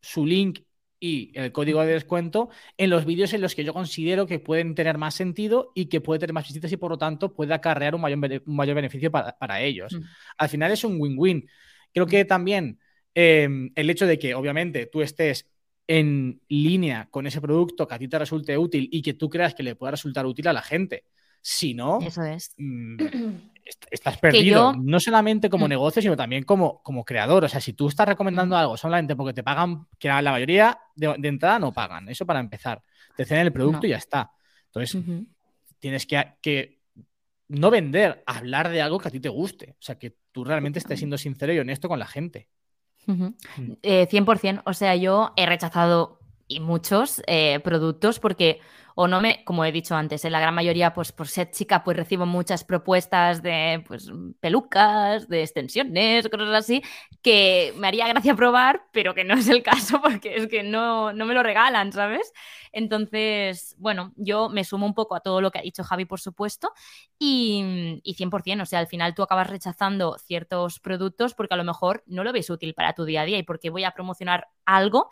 su 0.00 0.26
link 0.26 0.60
y 0.98 1.32
el 1.34 1.50
código 1.50 1.80
de 1.80 1.94
descuento 1.94 2.48
en 2.76 2.88
los 2.88 3.04
vídeos 3.04 3.32
en 3.32 3.40
los 3.40 3.56
que 3.56 3.64
yo 3.64 3.72
considero 3.72 4.26
que 4.26 4.38
pueden 4.38 4.76
tener 4.76 4.98
más 4.98 5.16
sentido 5.16 5.72
y 5.74 5.86
que 5.86 6.00
puede 6.00 6.20
tener 6.20 6.32
más 6.32 6.46
visitas 6.46 6.70
y 6.70 6.76
por 6.76 6.92
lo 6.92 6.98
tanto 6.98 7.34
puede 7.34 7.52
acarrear 7.54 7.96
un 7.96 8.00
mayor, 8.00 8.42
un 8.46 8.56
mayor 8.56 8.76
beneficio 8.76 9.10
para, 9.10 9.36
para 9.36 9.60
ellos. 9.60 9.94
Mm. 9.94 10.02
Al 10.38 10.48
final 10.48 10.70
es 10.70 10.84
un 10.84 11.00
win-win. 11.00 11.48
Creo 11.92 12.06
que 12.06 12.24
también 12.24 12.78
eh, 13.16 13.48
el 13.74 13.90
hecho 13.90 14.06
de 14.06 14.16
que 14.18 14.34
obviamente 14.34 14.86
tú 14.86 15.02
estés 15.02 15.50
en 15.88 16.40
línea 16.48 17.08
con 17.10 17.26
ese 17.26 17.40
producto 17.40 17.88
que 17.88 17.94
a 17.94 17.98
ti 17.98 18.06
te 18.06 18.18
resulte 18.18 18.56
útil 18.56 18.88
y 18.92 19.02
que 19.02 19.14
tú 19.14 19.28
creas 19.28 19.54
que 19.54 19.64
le 19.64 19.74
pueda 19.74 19.90
resultar 19.90 20.24
útil 20.24 20.46
a 20.48 20.52
la 20.52 20.62
gente. 20.62 21.04
Si 21.44 21.74
no, 21.74 21.98
Eso 22.00 22.22
es. 22.22 22.54
mm, 22.56 22.96
est- 23.64 23.84
estás 23.90 24.16
perdido. 24.18 24.72
yo- 24.72 24.80
No 24.80 25.00
solamente 25.00 25.50
como 25.50 25.66
Mm. 25.66 25.70
negocio, 25.70 26.00
sino 26.00 26.16
también 26.16 26.44
como, 26.44 26.80
como 26.82 27.04
creador. 27.04 27.44
O 27.44 27.48
sea, 27.48 27.60
si 27.60 27.72
tú 27.72 27.88
estás 27.88 28.06
recomendando 28.08 28.56
algo 28.56 28.76
solamente 28.76 29.16
porque 29.16 29.32
te 29.34 29.42
pagan, 29.42 29.86
que 29.98 30.08
la 30.08 30.22
mayoría 30.22 30.78
de, 30.94 31.14
de 31.18 31.28
entrada 31.28 31.58
no 31.58 31.72
pagan. 31.72 32.08
Eso 32.08 32.24
para 32.24 32.38
empezar. 32.40 32.80
Te 33.16 33.24
ceden 33.24 33.46
el 33.46 33.52
producto 33.52 33.80
No. 33.82 33.86
y 33.88 33.90
ya 33.90 33.96
está. 33.96 34.30
Entonces, 34.66 35.02
tienes 35.80 36.06
que, 36.06 36.24
que 36.40 36.80
no 37.48 37.70
vender, 37.70 38.22
hablar 38.24 38.68
de 38.70 38.80
algo 38.80 38.98
que 39.00 39.08
a 39.08 39.10
ti 39.10 39.20
te 39.20 39.28
guste. 39.28 39.72
O 39.72 39.82
sea, 39.82 39.98
que 39.98 40.16
tú 40.30 40.44
realmente 40.44 40.78
estés 40.78 40.98
siendo 41.00 41.18
sincero 41.18 41.52
y 41.52 41.58
honesto 41.58 41.88
con 41.88 41.98
la 41.98 42.06
gente. 42.06 42.48
Ujú. 43.08 43.34
Mm. 43.58 43.72
Eh, 43.82 44.06
100%. 44.08 44.62
O 44.64 44.72
sea, 44.74 44.94
yo 44.94 45.32
he 45.36 45.44
rechazado 45.44 46.20
y 46.52 46.60
muchos 46.60 47.22
eh, 47.26 47.60
productos 47.60 48.18
porque, 48.20 48.60
o 48.94 49.08
no 49.08 49.20
me, 49.20 49.42
como 49.44 49.64
he 49.64 49.72
dicho 49.72 49.94
antes, 49.94 50.24
en 50.24 50.32
la 50.32 50.40
gran 50.40 50.54
mayoría, 50.54 50.92
pues 50.92 51.12
por 51.12 51.28
ser 51.28 51.50
chica, 51.50 51.82
pues 51.82 51.96
recibo 51.96 52.26
muchas 52.26 52.64
propuestas 52.64 53.42
de 53.42 53.82
pues, 53.86 54.10
pelucas, 54.40 55.28
de 55.28 55.42
extensiones, 55.42 56.28
cosas 56.28 56.54
así, 56.54 56.82
que 57.22 57.72
me 57.76 57.88
haría 57.88 58.06
gracia 58.08 58.34
probar, 58.36 58.82
pero 58.92 59.14
que 59.14 59.24
no 59.24 59.34
es 59.34 59.48
el 59.48 59.62
caso 59.62 60.00
porque 60.02 60.36
es 60.36 60.46
que 60.48 60.62
no, 60.62 61.12
no 61.12 61.24
me 61.24 61.34
lo 61.34 61.42
regalan, 61.42 61.92
¿sabes? 61.92 62.32
Entonces, 62.72 63.74
bueno, 63.78 64.12
yo 64.16 64.48
me 64.48 64.64
sumo 64.64 64.86
un 64.86 64.94
poco 64.94 65.14
a 65.14 65.20
todo 65.20 65.40
lo 65.40 65.50
que 65.50 65.58
ha 65.58 65.62
dicho 65.62 65.84
Javi, 65.84 66.04
por 66.04 66.20
supuesto, 66.20 66.72
y, 67.18 68.00
y 68.02 68.14
100%, 68.14 68.62
o 68.62 68.66
sea, 68.66 68.78
al 68.78 68.86
final 68.86 69.14
tú 69.14 69.22
acabas 69.22 69.48
rechazando 69.48 70.16
ciertos 70.18 70.80
productos 70.80 71.34
porque 71.34 71.54
a 71.54 71.56
lo 71.56 71.64
mejor 71.64 72.02
no 72.06 72.24
lo 72.24 72.32
ves 72.32 72.50
útil 72.50 72.74
para 72.74 72.94
tu 72.94 73.04
día 73.04 73.22
a 73.22 73.24
día 73.24 73.38
y 73.38 73.42
porque 73.42 73.70
voy 73.70 73.84
a 73.84 73.92
promocionar 73.92 74.48
algo, 74.64 75.10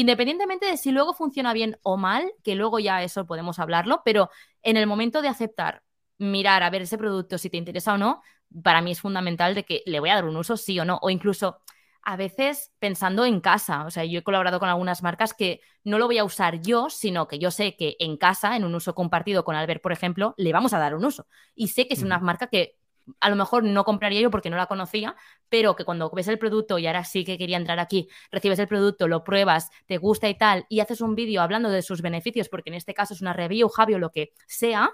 independientemente 0.00 0.66
de 0.66 0.76
si 0.76 0.92
luego 0.92 1.12
funciona 1.12 1.52
bien 1.52 1.76
o 1.82 1.96
mal, 1.96 2.32
que 2.44 2.54
luego 2.54 2.78
ya 2.78 3.02
eso 3.02 3.26
podemos 3.26 3.58
hablarlo, 3.58 4.02
pero 4.04 4.30
en 4.62 4.76
el 4.76 4.86
momento 4.86 5.22
de 5.22 5.28
aceptar, 5.28 5.82
mirar 6.18 6.62
a 6.62 6.70
ver 6.70 6.82
ese 6.82 6.98
producto 6.98 7.36
si 7.36 7.50
te 7.50 7.56
interesa 7.56 7.94
o 7.94 7.98
no, 7.98 8.22
para 8.62 8.80
mí 8.80 8.92
es 8.92 9.00
fundamental 9.00 9.56
de 9.56 9.64
que 9.64 9.82
le 9.86 9.98
voy 9.98 10.10
a 10.10 10.14
dar 10.14 10.24
un 10.24 10.36
uso 10.36 10.56
sí 10.56 10.78
o 10.78 10.84
no, 10.84 11.00
o 11.02 11.10
incluso 11.10 11.62
a 12.02 12.16
veces 12.16 12.72
pensando 12.78 13.24
en 13.24 13.40
casa. 13.40 13.84
O 13.86 13.90
sea, 13.90 14.04
yo 14.04 14.20
he 14.20 14.22
colaborado 14.22 14.60
con 14.60 14.68
algunas 14.68 15.02
marcas 15.02 15.34
que 15.34 15.60
no 15.82 15.98
lo 15.98 16.06
voy 16.06 16.18
a 16.18 16.24
usar 16.24 16.62
yo, 16.62 16.88
sino 16.90 17.26
que 17.26 17.40
yo 17.40 17.50
sé 17.50 17.76
que 17.76 17.96
en 17.98 18.16
casa, 18.16 18.56
en 18.56 18.64
un 18.64 18.76
uso 18.76 18.94
compartido 18.94 19.44
con 19.44 19.56
Albert, 19.56 19.82
por 19.82 19.92
ejemplo, 19.92 20.34
le 20.38 20.52
vamos 20.52 20.72
a 20.74 20.78
dar 20.78 20.94
un 20.94 21.04
uso. 21.04 21.26
Y 21.56 21.68
sé 21.68 21.88
que 21.88 21.94
es 21.94 22.02
una 22.02 22.18
marca 22.20 22.46
que 22.46 22.77
a 23.20 23.30
lo 23.30 23.36
mejor 23.36 23.64
no 23.64 23.84
compraría 23.84 24.20
yo 24.20 24.30
porque 24.30 24.50
no 24.50 24.56
la 24.56 24.66
conocía, 24.66 25.16
pero 25.48 25.76
que 25.76 25.84
cuando 25.84 26.10
ves 26.10 26.28
el 26.28 26.38
producto, 26.38 26.78
y 26.78 26.86
ahora 26.86 27.04
sí 27.04 27.24
que 27.24 27.38
quería 27.38 27.56
entrar 27.56 27.78
aquí, 27.78 28.08
recibes 28.30 28.58
el 28.58 28.68
producto, 28.68 29.08
lo 29.08 29.24
pruebas, 29.24 29.70
te 29.86 29.98
gusta 29.98 30.28
y 30.28 30.36
tal, 30.36 30.66
y 30.68 30.80
haces 30.80 31.00
un 31.00 31.14
vídeo 31.14 31.42
hablando 31.42 31.70
de 31.70 31.82
sus 31.82 32.02
beneficios, 32.02 32.48
porque 32.48 32.70
en 32.70 32.74
este 32.74 32.94
caso 32.94 33.14
es 33.14 33.20
una 33.20 33.32
review, 33.32 33.68
Javi, 33.68 33.94
o 33.94 33.98
lo 33.98 34.10
que 34.10 34.32
sea, 34.46 34.90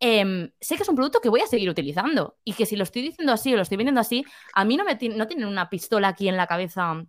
em, 0.00 0.50
sé 0.60 0.76
que 0.76 0.82
es 0.82 0.88
un 0.88 0.96
producto 0.96 1.20
que 1.20 1.28
voy 1.28 1.40
a 1.40 1.46
seguir 1.46 1.70
utilizando. 1.70 2.36
Y 2.44 2.52
que 2.54 2.66
si 2.66 2.76
lo 2.76 2.84
estoy 2.84 3.02
diciendo 3.02 3.32
así 3.32 3.52
o 3.52 3.56
lo 3.56 3.62
estoy 3.62 3.76
vendiendo 3.76 4.00
así, 4.00 4.24
a 4.52 4.64
mí 4.64 4.76
no 4.76 4.84
me 4.84 4.98
no 5.16 5.26
tienen 5.26 5.46
una 5.46 5.70
pistola 5.70 6.08
aquí 6.08 6.28
en 6.28 6.36
la 6.36 6.46
cabeza 6.46 7.06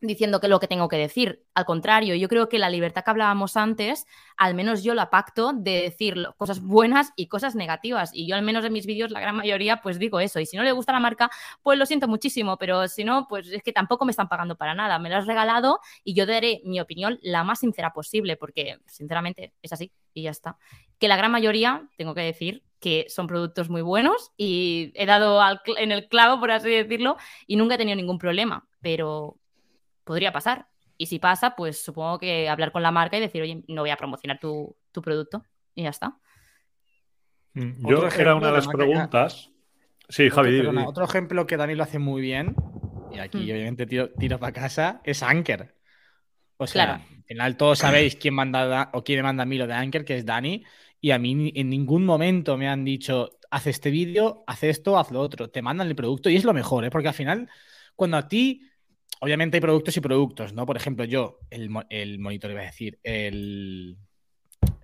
diciendo 0.00 0.40
que 0.40 0.48
lo 0.48 0.60
que 0.60 0.68
tengo 0.68 0.88
que 0.88 0.96
decir. 0.96 1.44
Al 1.54 1.64
contrario, 1.64 2.14
yo 2.14 2.28
creo 2.28 2.48
que 2.48 2.58
la 2.58 2.70
libertad 2.70 3.04
que 3.04 3.10
hablábamos 3.10 3.56
antes, 3.56 4.06
al 4.36 4.54
menos 4.54 4.82
yo 4.82 4.94
la 4.94 5.10
pacto 5.10 5.52
de 5.52 5.82
decir 5.82 6.28
cosas 6.36 6.60
buenas 6.60 7.12
y 7.16 7.26
cosas 7.26 7.54
negativas. 7.54 8.10
Y 8.12 8.26
yo 8.28 8.36
al 8.36 8.42
menos 8.42 8.64
en 8.64 8.72
mis 8.72 8.86
vídeos, 8.86 9.10
la 9.10 9.20
gran 9.20 9.36
mayoría, 9.36 9.80
pues 9.82 9.98
digo 9.98 10.20
eso. 10.20 10.40
Y 10.40 10.46
si 10.46 10.56
no 10.56 10.62
le 10.62 10.72
gusta 10.72 10.92
la 10.92 11.00
marca, 11.00 11.30
pues 11.62 11.78
lo 11.78 11.86
siento 11.86 12.08
muchísimo, 12.08 12.56
pero 12.56 12.86
si 12.88 13.04
no, 13.04 13.26
pues 13.28 13.48
es 13.48 13.62
que 13.62 13.72
tampoco 13.72 14.04
me 14.04 14.10
están 14.10 14.28
pagando 14.28 14.56
para 14.56 14.74
nada. 14.74 14.98
Me 14.98 15.08
lo 15.08 15.16
has 15.16 15.26
regalado 15.26 15.80
y 16.04 16.14
yo 16.14 16.26
daré 16.26 16.60
mi 16.64 16.80
opinión 16.80 17.18
la 17.22 17.44
más 17.44 17.60
sincera 17.60 17.92
posible, 17.92 18.36
porque 18.36 18.78
sinceramente 18.86 19.52
es 19.62 19.72
así 19.72 19.92
y 20.14 20.22
ya 20.22 20.30
está. 20.30 20.56
Que 20.98 21.08
la 21.08 21.16
gran 21.16 21.30
mayoría, 21.30 21.88
tengo 21.96 22.14
que 22.14 22.22
decir, 22.22 22.62
que 22.80 23.06
son 23.08 23.26
productos 23.26 23.68
muy 23.68 23.82
buenos 23.82 24.32
y 24.36 24.92
he 24.94 25.06
dado 25.06 25.40
en 25.76 25.92
el 25.92 26.08
clavo, 26.08 26.40
por 26.40 26.50
así 26.50 26.70
decirlo, 26.70 27.16
y 27.46 27.56
nunca 27.56 27.74
he 27.74 27.78
tenido 27.78 27.96
ningún 27.96 28.18
problema, 28.18 28.68
pero 28.80 29.36
podría 30.08 30.32
pasar. 30.32 30.66
Y 30.96 31.06
si 31.06 31.20
pasa, 31.20 31.54
pues 31.54 31.80
supongo 31.84 32.18
que 32.18 32.48
hablar 32.48 32.72
con 32.72 32.82
la 32.82 32.90
marca 32.90 33.16
y 33.16 33.20
decir, 33.20 33.40
oye, 33.42 33.62
no 33.68 33.82
voy 33.82 33.90
a 33.90 33.96
promocionar 33.96 34.40
tu, 34.40 34.76
tu 34.90 35.00
producto 35.00 35.44
y 35.76 35.84
ya 35.84 35.90
está. 35.90 36.16
Mm, 37.54 37.84
Otro 37.84 37.88
Yo 38.00 38.06
ejemplo 38.08 38.20
era 38.22 38.34
una 38.34 38.46
de 38.48 38.52
las 38.54 38.66
preguntas. 38.68 39.50
Sí, 40.08 40.30
Javi, 40.30 40.58
otro, 40.58 40.70
perdona, 40.70 40.88
otro 40.88 41.04
ejemplo 41.04 41.46
que 41.46 41.56
Dani 41.56 41.74
lo 41.74 41.82
hace 41.84 41.98
muy 41.98 42.20
bien, 42.22 42.56
y 43.12 43.18
aquí 43.18 43.38
Mm. 43.38 43.50
obviamente 43.52 43.86
tiro, 43.86 44.08
tiro 44.10 44.38
para 44.38 44.52
casa, 44.52 45.00
es 45.04 45.22
Anker. 45.22 45.74
O 46.56 46.66
sea, 46.66 46.84
Claro. 46.86 47.02
al 47.16 47.24
final 47.24 47.56
todos 47.56 47.78
sabéis 47.78 48.16
quién 48.16 48.34
manda 48.34 48.66
da- 48.66 48.90
o 48.94 49.04
quién 49.04 49.18
me 49.18 49.22
manda 49.24 49.42
a 49.42 49.46
mí 49.46 49.58
lo 49.58 49.66
de 49.66 49.74
Anker, 49.74 50.04
que 50.04 50.16
es 50.16 50.24
Dani, 50.24 50.64
y 51.00 51.10
a 51.12 51.18
mí 51.18 51.52
en 51.54 51.68
ningún 51.70 52.04
momento 52.04 52.56
me 52.56 52.68
han 52.68 52.84
dicho, 52.84 53.38
haz 53.50 53.66
este 53.66 53.90
vídeo, 53.90 54.42
haz 54.46 54.64
esto, 54.64 54.98
haz 54.98 55.10
lo 55.12 55.20
otro. 55.20 55.48
Te 55.50 55.62
mandan 55.62 55.86
el 55.88 55.94
producto 55.94 56.28
y 56.30 56.36
es 56.36 56.44
lo 56.44 56.52
mejor, 56.54 56.84
¿eh? 56.84 56.90
porque 56.90 57.08
al 57.08 57.14
final, 57.14 57.48
cuando 57.94 58.16
a 58.16 58.28
ti, 58.28 58.62
obviamente 59.20 59.56
hay 59.56 59.60
productos 59.60 59.96
y 59.96 60.00
productos, 60.00 60.52
¿no? 60.52 60.66
Por 60.66 60.76
ejemplo, 60.76 61.04
yo, 61.04 61.40
el, 61.50 61.70
el 61.90 62.18
monitor, 62.18 62.50
iba 62.50 62.60
a 62.60 62.64
decir, 62.64 62.98
el, 63.02 63.96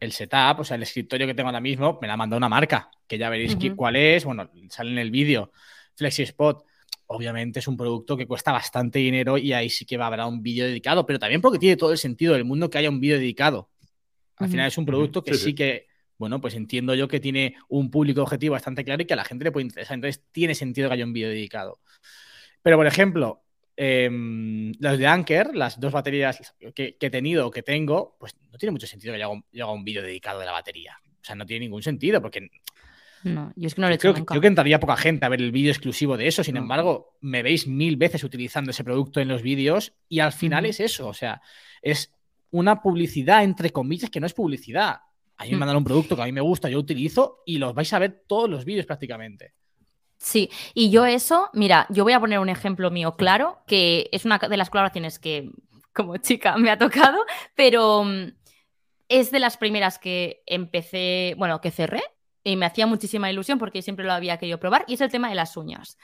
el 0.00 0.12
setup, 0.12 0.60
o 0.60 0.64
sea, 0.64 0.76
el 0.76 0.82
escritorio 0.82 1.26
que 1.26 1.34
tengo 1.34 1.48
ahora 1.48 1.60
mismo, 1.60 1.98
me 2.00 2.08
la 2.08 2.14
ha 2.14 2.16
mandado 2.16 2.38
una 2.38 2.48
marca, 2.48 2.90
que 3.06 3.18
ya 3.18 3.30
veréis 3.30 3.54
Ujú. 3.54 3.76
cuál 3.76 3.96
es, 3.96 4.24
bueno, 4.24 4.50
sale 4.68 4.92
en 4.92 4.98
el 4.98 5.10
vídeo, 5.10 5.52
FlexiSpot. 5.96 6.64
Obviamente 7.06 7.58
es 7.58 7.68
un 7.68 7.76
producto 7.76 8.16
que 8.16 8.26
cuesta 8.26 8.50
bastante 8.50 8.98
dinero 8.98 9.36
y 9.36 9.52
ahí 9.52 9.68
sí 9.68 9.84
que 9.84 9.98
va 9.98 10.04
a 10.04 10.08
haber 10.08 10.20
un 10.20 10.42
vídeo 10.42 10.64
dedicado, 10.64 11.04
pero 11.04 11.18
también 11.18 11.40
porque 11.42 11.58
tiene 11.58 11.76
todo 11.76 11.92
el 11.92 11.98
sentido 11.98 12.32
del 12.32 12.44
mundo 12.44 12.70
que 12.70 12.78
haya 12.78 12.88
un 12.88 12.98
vídeo 12.98 13.18
dedicado. 13.18 13.70
Al 14.36 14.48
final 14.48 14.66
es 14.66 14.78
un 14.78 14.86
producto 14.86 15.22
que 15.22 15.32
Sí, 15.32 15.38
sí, 15.38 15.44
sí. 15.44 15.54
que, 15.54 15.86
bueno, 16.16 16.40
pues 16.40 16.54
entiendo 16.54 16.94
yo 16.94 17.06
que 17.06 17.20
tiene 17.20 17.56
un 17.68 17.90
público 17.90 18.22
objetivo 18.22 18.52
bastante 18.52 18.84
claro 18.84 19.02
y 19.02 19.06
que 19.06 19.12
a 19.12 19.16
la 19.16 19.24
gente 19.24 19.44
le 19.44 19.52
puede 19.52 19.66
interesar. 19.66 19.94
Entonces 19.94 20.24
tiene 20.32 20.54
sentido 20.54 20.88
que 20.88 20.94
haya 20.94 21.04
un 21.04 21.12
vídeo 21.12 21.28
dedicado. 21.28 21.80
Pero, 22.62 22.76
por 22.78 22.86
ejemplo, 22.86 23.43
em, 23.76 24.72
los 24.78 24.98
de 24.98 25.06
Anker, 25.06 25.54
las 25.54 25.78
dos 25.80 25.92
baterías 25.92 26.54
que, 26.74 26.96
que 26.96 27.06
he 27.06 27.10
tenido 27.10 27.46
o 27.46 27.50
que 27.50 27.62
tengo, 27.62 28.16
pues 28.18 28.34
no 28.50 28.58
tiene 28.58 28.72
mucho 28.72 28.86
sentido 28.86 29.12
que 29.12 29.18
yo 29.18 29.24
haga 29.26 29.34
un, 29.34 29.44
yo 29.52 29.64
haga 29.64 29.72
un 29.72 29.84
vídeo 29.84 30.02
dedicado 30.02 30.40
de 30.40 30.46
la 30.46 30.52
batería. 30.52 30.96
O 31.04 31.24
sea, 31.24 31.34
no 31.34 31.46
tiene 31.46 31.64
ningún 31.66 31.82
sentido 31.82 32.20
porque 32.20 32.48
No, 33.24 33.52
yo 33.56 33.66
es 33.66 33.74
que 33.74 33.80
no 33.80 33.86
lo 33.88 33.92
he 33.92 33.96
hecho 33.96 34.02
creo, 34.02 34.14
que- 34.14 34.20
nunca. 34.20 34.32
creo 34.32 34.40
que 34.42 34.48
entraría 34.48 34.78
poca 34.80 34.96
gente 34.96 35.24
a 35.24 35.28
ver 35.30 35.40
el 35.40 35.50
vídeo 35.52 35.70
exclusivo 35.70 36.16
de 36.16 36.26
eso. 36.28 36.44
Sin 36.44 36.54
No. 36.54 36.60
embargo, 36.60 37.16
me 37.20 37.42
veis 37.42 37.66
mil 37.66 37.96
veces 37.96 38.22
utilizando 38.22 38.70
ese 38.70 38.84
producto 38.84 39.20
en 39.20 39.28
los 39.28 39.42
vídeos 39.42 39.94
y 40.08 40.20
al 40.20 40.32
final 40.32 40.66
es 40.66 40.78
eso. 40.80 41.08
O 41.08 41.14
sea, 41.14 41.40
es 41.82 42.12
una 42.50 42.80
publicidad, 42.82 43.42
entre 43.42 43.70
comillas, 43.70 44.10
que 44.10 44.20
no 44.20 44.26
es 44.26 44.34
publicidad. 44.34 44.98
A 45.36 45.44
mí 45.44 45.50
me 45.50 45.56
Mm. 45.56 45.58
mandan 45.60 45.76
un 45.78 45.84
producto 45.84 46.14
que 46.14 46.22
a 46.22 46.26
mí 46.26 46.32
me 46.32 46.40
gusta, 46.42 46.68
yo 46.68 46.78
utilizo 46.78 47.38
y 47.46 47.58
los 47.58 47.74
vais 47.74 47.92
a 47.92 47.98
ver 47.98 48.22
todos 48.28 48.48
los 48.48 48.64
vídeos 48.64 48.86
prácticamente. 48.86 49.54
Sí, 50.24 50.50
y 50.72 50.88
yo 50.88 51.04
eso, 51.04 51.50
mira, 51.52 51.86
yo 51.90 52.02
voy 52.02 52.14
a 52.14 52.18
poner 52.18 52.38
un 52.38 52.48
ejemplo 52.48 52.90
mío 52.90 53.14
claro, 53.14 53.58
que 53.66 54.08
es 54.10 54.24
una 54.24 54.38
de 54.38 54.56
las 54.56 54.70
colaboraciones 54.70 55.18
que 55.18 55.50
como 55.92 56.16
chica 56.16 56.56
me 56.56 56.70
ha 56.70 56.78
tocado, 56.78 57.26
pero 57.54 58.04
mm, 58.04 58.32
es 59.10 59.30
de 59.30 59.38
las 59.38 59.58
primeras 59.58 59.98
que 59.98 60.42
empecé, 60.46 61.34
bueno, 61.36 61.60
que 61.60 61.70
cerré 61.70 62.02
y 62.42 62.56
me 62.56 62.64
hacía 62.64 62.86
muchísima 62.86 63.30
ilusión 63.30 63.58
porque 63.58 63.82
siempre 63.82 64.06
lo 64.06 64.14
había 64.14 64.38
querido 64.38 64.58
probar 64.58 64.86
y 64.88 64.94
es 64.94 65.02
el 65.02 65.10
tema 65.10 65.28
de 65.28 65.34
las 65.34 65.58
uñas. 65.58 65.98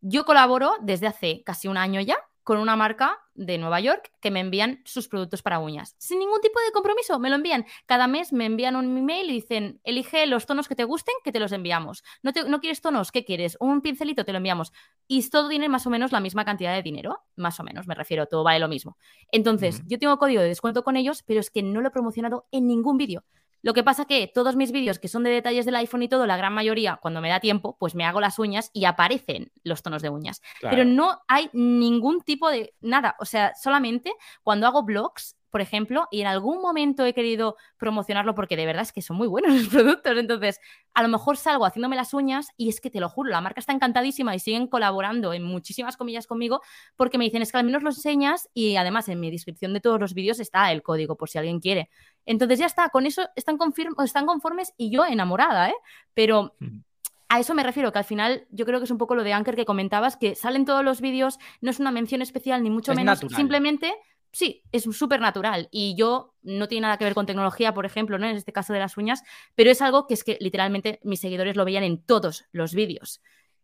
Yo 0.00 0.24
colaboro 0.24 0.72
desde 0.80 1.08
hace 1.08 1.42
casi 1.44 1.68
un 1.68 1.76
año 1.76 2.00
ya 2.00 2.16
con 2.46 2.58
una 2.58 2.76
marca 2.76 3.18
de 3.34 3.58
Nueva 3.58 3.80
York 3.80 4.12
que 4.20 4.30
me 4.30 4.38
envían 4.38 4.80
sus 4.84 5.08
productos 5.08 5.42
para 5.42 5.58
uñas. 5.58 5.96
Sin 5.98 6.20
ningún 6.20 6.40
tipo 6.40 6.60
de 6.60 6.70
compromiso, 6.70 7.18
me 7.18 7.28
lo 7.28 7.34
envían. 7.34 7.66
Cada 7.86 8.06
mes 8.06 8.32
me 8.32 8.44
envían 8.44 8.76
un 8.76 8.96
email 8.96 9.28
y 9.28 9.32
dicen, 9.32 9.80
elige 9.82 10.24
los 10.26 10.46
tonos 10.46 10.68
que 10.68 10.76
te 10.76 10.84
gusten, 10.84 11.12
que 11.24 11.32
te 11.32 11.40
los 11.40 11.50
enviamos. 11.50 12.04
¿No, 12.22 12.32
te- 12.32 12.48
no 12.48 12.60
quieres 12.60 12.80
tonos? 12.80 13.10
¿Qué 13.10 13.24
quieres? 13.24 13.56
Un 13.58 13.80
pincelito, 13.80 14.24
te 14.24 14.30
lo 14.30 14.36
enviamos. 14.38 14.72
Y 15.08 15.28
todo 15.28 15.48
tiene 15.48 15.68
más 15.68 15.88
o 15.88 15.90
menos 15.90 16.12
la 16.12 16.20
misma 16.20 16.44
cantidad 16.44 16.72
de 16.72 16.82
dinero. 16.84 17.18
Más 17.34 17.58
o 17.58 17.64
menos, 17.64 17.88
me 17.88 17.96
refiero, 17.96 18.26
todo 18.26 18.44
vale 18.44 18.60
lo 18.60 18.68
mismo. 18.68 18.96
Entonces, 19.32 19.82
yo 19.88 19.98
tengo 19.98 20.16
código 20.16 20.40
de 20.40 20.46
descuento 20.46 20.84
con 20.84 20.94
ellos, 20.96 21.24
pero 21.26 21.40
es 21.40 21.50
que 21.50 21.64
no 21.64 21.80
lo 21.80 21.88
he 21.88 21.90
promocionado 21.90 22.46
en 22.52 22.68
ningún 22.68 22.96
vídeo. 22.96 23.24
Lo 23.66 23.74
que 23.74 23.82
pasa 23.82 24.04
que 24.04 24.30
todos 24.32 24.54
mis 24.54 24.70
vídeos 24.70 25.00
que 25.00 25.08
son 25.08 25.24
de 25.24 25.30
detalles 25.30 25.66
del 25.66 25.74
iPhone 25.74 26.04
y 26.04 26.08
todo, 26.08 26.24
la 26.24 26.36
gran 26.36 26.52
mayoría, 26.52 27.00
cuando 27.02 27.20
me 27.20 27.28
da 27.28 27.40
tiempo, 27.40 27.76
pues 27.80 27.96
me 27.96 28.04
hago 28.04 28.20
las 28.20 28.38
uñas 28.38 28.70
y 28.72 28.84
aparecen 28.84 29.50
los 29.64 29.82
tonos 29.82 30.02
de 30.02 30.08
uñas. 30.08 30.40
Pero 30.60 30.84
no 30.84 31.22
hay 31.26 31.50
ningún 31.52 32.20
tipo 32.20 32.48
de 32.48 32.76
nada. 32.80 33.16
O 33.18 33.24
sea, 33.24 33.56
solamente 33.56 34.14
cuando 34.44 34.68
hago 34.68 34.84
blogs, 34.84 35.34
por 35.56 35.62
ejemplo, 35.62 36.06
y 36.10 36.20
en 36.20 36.26
algún 36.26 36.60
momento 36.60 37.06
he 37.06 37.14
querido 37.14 37.56
promocionarlo 37.78 38.34
porque 38.34 38.58
de 38.58 38.66
verdad 38.66 38.82
es 38.82 38.92
que 38.92 39.00
son 39.00 39.16
muy 39.16 39.26
buenos 39.26 39.54
los 39.54 39.68
productos. 39.68 40.18
Entonces, 40.18 40.60
a 40.92 41.02
lo 41.02 41.08
mejor 41.08 41.38
salgo 41.38 41.64
haciéndome 41.64 41.96
las 41.96 42.12
uñas 42.12 42.48
y 42.58 42.68
es 42.68 42.78
que 42.78 42.90
te 42.90 43.00
lo 43.00 43.08
juro, 43.08 43.30
la 43.30 43.40
marca 43.40 43.58
está 43.58 43.72
encantadísima 43.72 44.34
y 44.34 44.38
siguen 44.38 44.66
colaborando 44.66 45.32
en 45.32 45.44
muchísimas 45.44 45.96
comillas 45.96 46.26
conmigo 46.26 46.60
porque 46.94 47.16
me 47.16 47.24
dicen 47.24 47.40
es 47.40 47.52
que 47.52 47.56
al 47.56 47.64
menos 47.64 47.82
lo 47.82 47.88
enseñas 47.88 48.50
y 48.52 48.76
además 48.76 49.08
en 49.08 49.18
mi 49.18 49.30
descripción 49.30 49.72
de 49.72 49.80
todos 49.80 49.98
los 49.98 50.12
vídeos 50.12 50.40
está 50.40 50.70
el 50.72 50.82
código 50.82 51.16
por 51.16 51.30
si 51.30 51.38
alguien 51.38 51.58
quiere. 51.58 51.88
Entonces 52.26 52.58
ya 52.58 52.66
está, 52.66 52.90
con 52.90 53.06
eso 53.06 53.26
están, 53.34 53.56
conformes 53.56 54.74
y 54.76 54.90
yo 54.90 55.06
enamorada, 55.06 55.70
¿eh? 55.70 55.74
Pero 56.12 56.54
Ujú. 56.60 56.82
a 57.30 57.40
eso 57.40 57.54
me 57.54 57.62
refiero, 57.62 57.92
que 57.92 57.98
al 57.98 58.04
final 58.04 58.46
yo 58.50 58.66
creo 58.66 58.78
que 58.78 58.84
es 58.84 58.90
un 58.90 58.98
poco 58.98 59.14
lo 59.14 59.24
de 59.24 59.32
Anker 59.32 59.56
que 59.56 59.64
comentabas, 59.64 60.18
que 60.18 60.34
salen 60.34 60.66
todos 60.66 60.84
los 60.84 61.00
vídeos, 61.00 61.38
no 61.62 61.70
es 61.70 61.80
una 61.80 61.92
mención 61.92 62.20
especial 62.20 62.62
ni 62.62 62.68
mucho 62.68 62.92
Es 62.92 62.98
menos, 62.98 63.22
natural. 63.22 63.36
simplemente 63.38 63.94
sí, 64.36 64.62
es 64.70 64.84
súper 64.84 65.20
natural. 65.20 65.68
Y 65.70 65.94
yo 65.96 66.34
no 66.42 66.68
tiene 66.68 66.82
nada 66.82 66.98
que 66.98 67.04
ver 67.04 67.14
con 67.14 67.24
tecnología, 67.24 67.72
por 67.72 67.86
ejemplo, 67.86 68.18
¿no? 68.18 68.26
En 68.28 68.36
este 68.36 68.52
caso 68.52 68.72
de 68.74 68.78
las 68.78 68.96
uñas, 68.98 69.22
pero 69.54 69.70
es 69.70 69.80
algo 69.80 70.06
que 70.06 70.14
es 70.14 70.24
que 70.24 70.36
literalmente 70.40 71.00
mis 71.02 71.20
seguidores 71.20 71.56
lo 71.56 71.64
veían 71.64 71.84
en 71.84 72.02
todos 72.04 72.44
los 72.52 72.74
vídeos. 72.74 73.22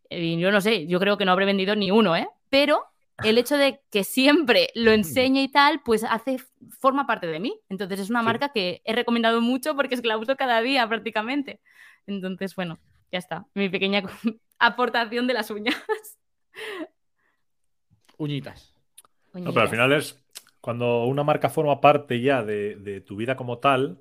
Y 0.08 0.38
yo 0.38 0.50
no 0.50 0.60
sé, 0.62 0.86
yo 0.86 0.98
creo 0.98 1.18
que 1.18 1.24
no 1.26 1.32
habré 1.32 1.44
vendido 1.44 1.76
ni 1.76 1.90
uno, 1.90 2.16
¿eh? 2.16 2.26
Pero 2.48 2.84
el 3.22 3.36
hecho 3.36 3.58
de 3.58 3.82
que 3.90 4.02
siempre 4.02 4.70
lo 4.74 4.90
enseñe 4.92 5.42
y 5.42 5.48
tal, 5.48 5.82
pues 5.84 6.04
hace, 6.04 6.38
forma 6.80 7.06
parte 7.06 7.26
de 7.26 7.38
mí. 7.38 7.60
Entonces 7.68 8.00
es 8.00 8.10
una 8.10 8.20
Sí. 8.20 8.26
marca 8.26 8.48
que 8.48 8.80
he 8.84 8.94
recomendado 8.94 9.42
mucho 9.42 9.76
porque 9.76 9.94
es 9.94 10.00
que 10.00 10.08
la 10.08 10.16
uso 10.16 10.36
cada 10.36 10.62
día 10.62 10.88
prácticamente. 10.88 11.60
Entonces, 12.06 12.56
bueno, 12.56 12.78
ya 13.10 13.18
está. 13.18 13.46
Mi 13.54 13.68
pequeña 13.68 14.02
aportación 14.58 15.26
de 15.26 15.34
las 15.34 15.50
uñas. 15.50 15.76
Uñitas. 18.16 18.72
No, 19.34 19.52
pero 19.52 19.62
al 19.62 19.68
final 19.68 19.92
es 19.92 20.21
cuando 20.62 21.04
una 21.04 21.24
marca 21.24 21.50
forma 21.50 21.80
parte 21.82 22.22
ya 22.22 22.42
de, 22.42 22.76
de 22.76 23.02
tu 23.02 23.16
vida 23.16 23.36
como 23.36 23.58
tal, 23.58 23.98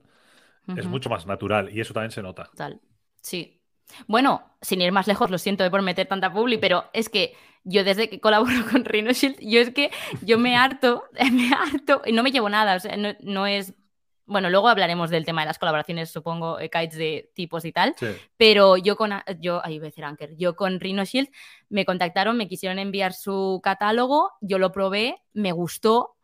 es 0.77 0.85
mucho 0.85 1.09
más 1.09 1.25
natural 1.27 1.69
y 1.75 1.81
eso 1.81 1.93
también 1.93 2.11
se 2.11 2.21
nota. 2.21 2.45
Total. 2.45 2.79
Sí. 3.21 3.61
Bueno, 4.07 4.55
sin 4.61 4.81
ir 4.81 4.93
más 4.93 5.07
lejos, 5.07 5.29
lo 5.29 5.37
siento 5.37 5.69
por 5.69 5.81
meter 5.81 6.07
tanta 6.07 6.31
publi, 6.31 6.57
pero 6.57 6.85
es 6.93 7.09
que 7.09 7.35
yo 7.65 7.83
desde 7.83 8.09
que 8.09 8.21
colaboro 8.21 8.53
con 8.71 8.85
Rhino 8.85 9.11
Shield, 9.11 9.37
yo 9.41 9.59
es 9.59 9.71
que 9.71 9.91
yo 10.21 10.37
me 10.37 10.55
harto, 10.55 11.03
me 11.31 11.51
harto, 11.53 12.01
y 12.05 12.13
no 12.13 12.23
me 12.23 12.31
llevo 12.31 12.47
nada, 12.49 12.75
o 12.75 12.79
sea, 12.79 12.95
no, 12.95 13.13
no 13.21 13.47
es... 13.47 13.73
Bueno, 14.25 14.49
luego 14.49 14.69
hablaremos 14.69 15.09
del 15.09 15.25
tema 15.25 15.41
de 15.41 15.47
las 15.47 15.59
colaboraciones, 15.59 16.09
supongo, 16.09 16.57
eh, 16.59 16.69
kites 16.69 16.95
de 16.97 17.31
tipos 17.35 17.65
y 17.65 17.73
tal, 17.73 17.95
Sí. 17.97 18.07
pero 18.37 18.77
yo 18.77 18.95
con, 18.95 19.11
yo, 19.41 19.59
ahí 19.65 19.77
voy 19.77 19.87
a 19.87 19.89
decir 19.89 20.05
Anker, 20.05 20.37
yo 20.37 20.55
con 20.55 20.79
Rhino 20.79 21.03
Shield 21.03 21.27
me 21.67 21.83
contactaron, 21.83 22.37
me 22.37 22.47
quisieron 22.47 22.79
enviar 22.79 23.11
su 23.11 23.59
catálogo, 23.61 24.31
yo 24.39 24.57
lo 24.57 24.71
probé, 24.71 25.17
me 25.33 25.51
gustó, 25.51 26.15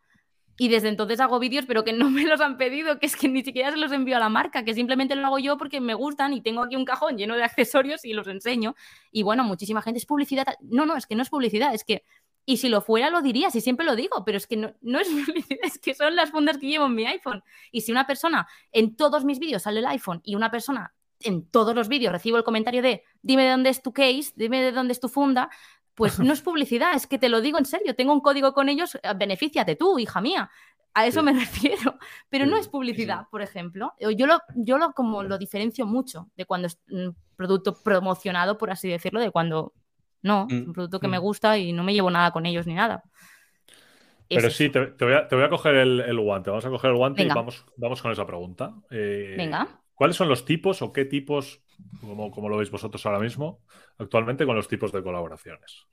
y 0.60 0.68
desde 0.68 0.88
entonces 0.88 1.20
hago 1.20 1.38
vídeos, 1.38 1.64
pero 1.66 1.84
que 1.84 1.92
no 1.92 2.10
me 2.10 2.24
los 2.24 2.40
han 2.40 2.58
pedido, 2.58 2.98
que 2.98 3.06
es 3.06 3.16
que 3.16 3.28
ni 3.28 3.42
siquiera 3.44 3.70
se 3.70 3.76
los 3.76 3.92
envío 3.92 4.16
a 4.16 4.18
la 4.18 4.28
marca, 4.28 4.64
que 4.64 4.74
simplemente 4.74 5.14
lo 5.14 5.24
hago 5.24 5.38
yo 5.38 5.56
porque 5.56 5.80
me 5.80 5.94
gustan 5.94 6.34
y 6.34 6.42
tengo 6.42 6.62
aquí 6.62 6.74
un 6.74 6.84
cajón 6.84 7.16
lleno 7.16 7.36
de 7.36 7.44
accesorios 7.44 8.04
y 8.04 8.12
los 8.12 8.26
enseño. 8.26 8.74
Y 9.12 9.22
bueno, 9.22 9.44
muchísima 9.44 9.80
gente 9.82 9.98
es 9.98 10.06
publicidad. 10.06 10.44
tal". 10.44 10.56
No, 10.60 10.84
no, 10.84 10.96
es 10.96 11.06
que 11.06 11.14
no 11.14 11.22
es 11.22 11.30
publicidad, 11.30 11.72
es 11.72 11.84
que. 11.84 12.02
Y 12.44 12.56
si 12.56 12.68
lo 12.68 12.80
fuera, 12.80 13.10
lo 13.10 13.22
diría, 13.22 13.50
si 13.50 13.60
siempre 13.60 13.86
lo 13.86 13.94
digo, 13.94 14.24
pero 14.24 14.38
es 14.38 14.46
que 14.46 14.56
no, 14.56 14.74
no 14.80 14.98
es 14.98 15.08
publicidad, 15.26 15.60
es 15.62 15.78
que 15.78 15.94
son 15.94 16.16
las 16.16 16.30
fundas 16.30 16.58
que 16.58 16.66
llevo 16.66 16.86
en 16.86 16.94
mi 16.94 17.06
iPhone. 17.06 17.44
Y 17.70 17.82
si 17.82 17.92
una 17.92 18.06
persona 18.06 18.48
en 18.72 18.96
todos 18.96 19.24
mis 19.24 19.38
vídeos 19.38 19.62
sale 19.62 19.78
el 19.78 19.86
iPhone 19.86 20.20
y 20.24 20.34
una 20.34 20.50
persona 20.50 20.92
en 21.20 21.48
todos 21.48 21.74
los 21.74 21.88
vídeos 21.88 22.12
recibo 22.12 22.36
el 22.36 22.44
comentario 22.44 22.82
de 22.82 23.02
dime 23.22 23.44
de 23.44 23.50
dónde 23.50 23.70
es 23.70 23.82
tu 23.82 23.92
case, 23.92 24.32
dime 24.36 24.62
de 24.62 24.72
dónde 24.72 24.92
es 24.92 25.00
tu 25.00 25.08
funda, 25.08 25.50
pues 25.98 26.20
no 26.20 26.32
es 26.32 26.42
publicidad, 26.42 26.94
es 26.94 27.06
que 27.06 27.18
te 27.18 27.28
lo 27.28 27.40
digo 27.40 27.58
en 27.58 27.66
serio, 27.66 27.94
tengo 27.96 28.12
un 28.12 28.20
código 28.20 28.52
con 28.54 28.68
ellos, 28.68 28.94
eh, 28.96 29.00
benefíciate 29.16 29.76
tú, 29.76 29.98
hija 29.98 30.20
mía. 30.20 30.50
A 30.94 31.06
eso 31.06 31.22
Sí. 31.22 31.24
me 31.24 31.32
refiero, 31.38 31.98
pero 32.30 32.46
no 32.46 32.56
es 32.56 32.68
sí, 32.90 33.02
publicidad, 33.08 33.26
por 33.30 33.42
ejemplo. 33.42 33.94
Yo 34.16 34.26
lo, 34.26 34.40
yo 34.56 34.78
lo 34.78 34.92
como 34.92 35.22
lo 35.24 35.38
diferencio 35.38 35.86
mucho 35.86 36.30
de 36.36 36.46
cuando 36.46 36.66
es 36.68 36.78
un 36.90 37.16
producto 37.36 37.82
promocionado, 37.82 38.58
por 38.58 38.70
así 38.70 38.88
decirlo, 38.88 39.20
de 39.20 39.30
cuando 39.30 39.74
no, 40.22 40.54
es 40.56 40.66
un 40.66 40.72
Mm, 40.72 40.72
producto 40.74 41.00
que 41.00 41.08
me 41.08 41.18
mm. 41.18 41.20
gusta 41.20 41.58
y 41.58 41.72
no 41.72 41.84
me 41.84 41.94
llevo 41.94 42.10
nada 42.10 42.32
con 42.32 42.46
ellos 42.46 42.66
ni 42.66 42.74
nada. 42.74 43.04
Pero 44.32 44.50
sí, 44.50 44.68
te, 44.70 44.86
te 44.88 45.04
voy 45.04 45.14
a, 45.14 45.26
te 45.28 45.34
voy 45.36 45.44
a 45.44 45.48
coger 45.48 45.74
el, 45.76 46.00
el 46.00 46.20
guante. 46.20 46.50
Vamos 46.50 46.64
a 46.66 46.70
coger 46.70 46.90
el 46.90 46.96
guante 46.96 47.24
Venga. 47.24 47.26
y 47.26 47.30
vamos, 47.30 47.64
vamos 47.76 48.02
con 48.02 48.12
esa 48.12 48.26
pregunta. 48.26 48.74
Eh, 48.90 49.38
Venga. 49.38 49.80
¿Cuáles 49.94 50.16
son 50.16 50.28
los 50.28 50.44
tipos 50.44 50.82
o 50.82 50.92
qué 50.92 51.04
tipos, 51.04 51.62
como, 52.00 52.30
como 52.30 52.48
lo 52.48 52.56
veis 52.56 52.70
vosotros 52.70 53.04
ahora 53.06 53.20
mismo, 53.20 53.60
actualmente 53.98 54.46
con 54.46 54.56
los 54.56 54.68
tipos 54.68 54.92
de 54.92 55.02
colaboraciones? 55.02 55.86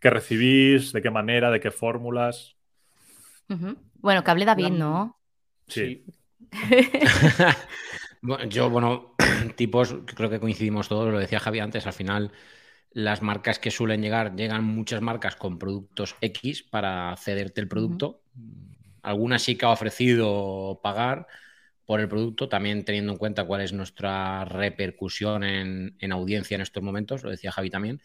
¿Qué 0.00 0.10
recibís? 0.10 0.92
¿De 0.92 1.02
qué 1.02 1.10
manera? 1.10 1.50
¿De 1.50 1.60
qué 1.60 1.70
fórmulas? 1.70 2.56
Bueno, 3.94 4.24
que 4.24 4.30
hable 4.30 4.44
David, 4.44 4.72
¿no? 4.72 5.20
Sí. 5.68 6.04
Bueno, 8.22 8.44
Yo, 8.44 8.70
bueno, 8.70 9.16
tipos, 9.56 9.96
creo 10.14 10.30
que 10.30 10.38
coincidimos 10.38 10.88
todos, 10.88 11.12
lo 11.12 11.18
decía 11.18 11.40
Javi 11.40 11.58
antes, 11.58 11.86
al 11.86 11.92
final 11.92 12.32
las 12.92 13.22
marcas 13.22 13.58
que 13.58 13.70
suelen 13.70 14.02
llegar, 14.02 14.36
llegan 14.36 14.64
muchas 14.64 15.00
marcas 15.02 15.36
con 15.36 15.58
productos 15.58 16.16
X 16.20 16.62
para 16.62 17.16
cederte 17.16 17.60
el 17.60 17.68
producto. 17.68 18.22
Algunas 19.02 19.42
sí 19.42 19.56
que 19.56 19.66
ha 19.66 19.70
ofrecido 19.70 20.80
pagar 20.82 21.26
por 21.84 22.00
el 22.00 22.08
producto, 22.08 22.48
también 22.48 22.84
teniendo 22.84 23.12
en 23.12 23.18
cuenta 23.18 23.44
cuál 23.44 23.60
es 23.60 23.72
nuestra 23.72 24.44
repercusión 24.44 25.44
en, 25.44 25.96
en 25.98 26.12
audiencia 26.12 26.54
en 26.54 26.60
estos 26.60 26.82
momentos, 26.82 27.22
lo 27.22 27.30
decía 27.30 27.52
Javi 27.52 27.70
también. 27.70 28.00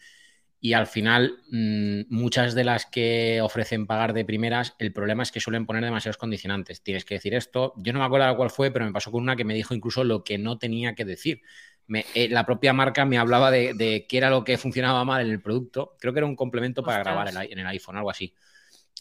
Y 0.60 0.72
al 0.72 0.88
final, 0.88 1.38
mmm, 1.50 2.02
muchas 2.08 2.54
de 2.54 2.64
las 2.64 2.84
que 2.86 3.40
ofrecen 3.42 3.86
pagar 3.86 4.12
de 4.12 4.24
primeras, 4.24 4.74
el 4.78 4.92
problema 4.92 5.22
es 5.22 5.30
que 5.30 5.40
suelen 5.40 5.66
poner 5.66 5.84
demasiados 5.84 6.16
condicionantes. 6.16 6.82
Tienes 6.82 7.04
que 7.04 7.14
decir 7.14 7.34
esto. 7.34 7.74
Yo 7.76 7.92
no 7.92 8.00
me 8.00 8.04
acuerdo 8.04 8.36
cuál 8.36 8.50
fue, 8.50 8.70
pero 8.72 8.84
me 8.84 8.92
pasó 8.92 9.12
con 9.12 9.22
una 9.22 9.36
que 9.36 9.44
me 9.44 9.54
dijo 9.54 9.74
incluso 9.74 10.02
lo 10.02 10.24
que 10.24 10.36
no 10.36 10.58
tenía 10.58 10.94
que 10.96 11.04
decir. 11.04 11.42
Me, 11.86 12.04
eh, 12.14 12.28
la 12.28 12.44
propia 12.44 12.72
marca 12.72 13.04
me 13.04 13.18
hablaba 13.18 13.50
de, 13.50 13.72
de, 13.72 14.06
qué 14.08 14.18
era 14.18 14.30
lo 14.30 14.42
que 14.44 14.58
funcionaba 14.58 15.04
mal 15.04 15.24
en 15.24 15.30
el 15.30 15.40
producto. 15.40 15.96
Creo 16.00 16.12
que 16.12 16.18
era 16.18 16.26
un 16.26 16.36
complemento 16.36 16.82
para 16.82 16.98
Ostras. 16.98 17.14
grabar 17.14 17.46
el, 17.46 17.52
en 17.52 17.58
el 17.60 17.66
iPhone, 17.68 17.96
algo 17.96 18.10
así. 18.10 18.34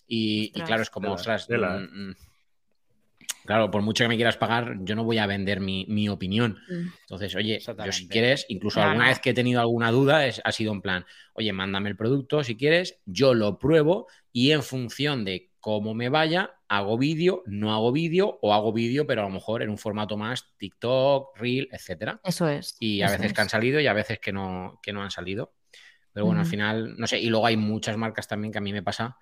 Y, 0.08 0.52
y 0.56 0.62
claro, 0.62 0.84
es 0.84 0.90
como, 0.90 1.12
ostras, 1.12 1.50
mm, 1.50 1.56
mm, 1.56 2.16
claro, 3.46 3.72
por 3.72 3.82
mucho 3.82 4.04
que 4.04 4.10
me 4.10 4.16
quieras 4.16 4.38
pagar, 4.38 4.78
yo 4.82 4.96
no 4.96 5.04
voy 5.04 5.18
a 5.18 5.26
vender 5.26 5.60
mi, 5.60 5.86
mi 5.88 6.10
opinión. 6.10 6.60
Mm. 6.70 6.88
Entonces, 7.02 7.36
oye, 7.36 7.60
yo 7.60 7.92
si 7.92 8.08
quieres, 8.08 8.46
incluso 8.50 8.82
alguna 8.82 9.08
vez 9.08 9.20
que 9.20 9.32
he 9.32 9.34
tenido 9.34 9.62
alguna 9.62 9.92
duda, 9.92 10.28
es, 10.28 10.42
ha 10.44 10.52
sido 10.52 10.74
en 10.74 10.82
plan, 10.82 11.06
oye, 11.34 11.52
mándame 11.54 11.90
el 11.90 11.96
producto 11.96 12.44
si 12.44 12.56
quieres, 12.56 13.00
yo 13.06 13.34
lo 13.34 13.58
pruebo 13.58 14.08
y 14.32 14.52
en 14.52 14.64
función 14.64 15.26
de 15.26 15.52
cómo 15.60 15.94
me 15.94 16.10
vaya, 16.10 16.56
hago 16.68 16.98
vídeo, 16.98 17.44
no 17.46 17.74
hago 17.74 17.92
vídeo 17.92 18.38
o 18.42 18.54
hago 18.54 18.72
vídeo, 18.72 19.08
pero 19.08 19.22
a 19.22 19.26
lo 19.26 19.32
mejor 19.32 19.64
en 19.64 19.70
un 19.70 19.78
formato 19.78 20.18
más 20.18 20.56
TikTok, 20.58 21.38
Reel, 21.38 21.70
etcétera. 21.72 22.20
Eso 22.24 22.48
es. 22.48 22.76
Y 22.80 23.02
a 23.02 23.10
veces 23.10 23.28
es. 23.28 23.34
que 23.34 23.42
han 23.42 23.50
salido 23.50 23.80
y 23.80 23.88
a 23.88 23.94
veces 23.94 24.20
que 24.20 24.32
no, 24.32 24.80
que 24.82 24.94
no 24.94 25.04
han 25.04 25.12
salido. 25.12 25.54
Pero 26.14 26.26
bueno, 26.26 26.42
al 26.42 26.48
final, 26.48 26.96
no 26.98 27.06
sé, 27.06 27.20
y 27.20 27.30
luego 27.30 27.46
hay 27.46 27.58
muchas 27.58 27.96
marcas 27.96 28.28
también 28.28 28.52
que 28.52 28.58
a 28.58 28.62
mí 28.62 28.74
me 28.74 28.82
pasa 28.82 29.18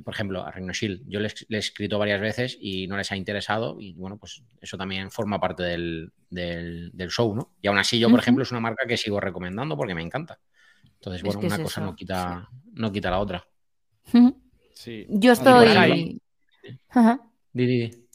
que, 0.00 0.04
por 0.04 0.14
ejemplo, 0.14 0.44
a 0.46 0.50
Reino 0.50 0.72
Shield, 0.72 1.02
yo 1.06 1.20
les, 1.20 1.46
les 1.48 1.66
he 1.66 1.68
escrito 1.68 1.98
varias 1.98 2.20
veces 2.20 2.56
y 2.60 2.86
no 2.86 2.96
les 2.96 3.12
ha 3.12 3.16
interesado 3.16 3.76
y 3.78 3.92
bueno, 3.94 4.16
pues 4.16 4.42
eso 4.60 4.76
también 4.78 5.10
forma 5.10 5.38
parte 5.38 5.62
del, 5.62 6.10
del, 6.30 6.90
del 6.94 7.10
show, 7.10 7.34
¿no? 7.34 7.52
Y 7.60 7.68
aún 7.68 7.78
así 7.78 7.98
yo, 7.98 8.08
por 8.10 8.18
ejemplo, 8.20 8.42
es 8.42 8.50
una 8.50 8.60
marca 8.60 8.86
que 8.86 8.96
sigo 8.96 9.20
recomendando 9.20 9.76
porque 9.76 9.94
me 9.94 10.02
encanta. 10.02 10.38
Entonces, 10.94 11.20
Es 11.20 11.24
bueno, 11.24 11.40
que 11.40 11.46
una 11.46 11.56
es 11.56 11.62
cosa 11.62 11.80
no 11.82 11.94
quita, 11.94 12.48
no 12.72 12.90
quita 12.92 13.10
la 13.10 13.18
otra. 13.18 13.44
Sí. 14.74 15.06
Yo 15.10 15.32
estoy. 15.32 15.68
ahí- 15.68 16.20
Ajá. 16.88 17.20
Di, 17.52 17.66
di, 17.66 17.78
di. 17.80 18.06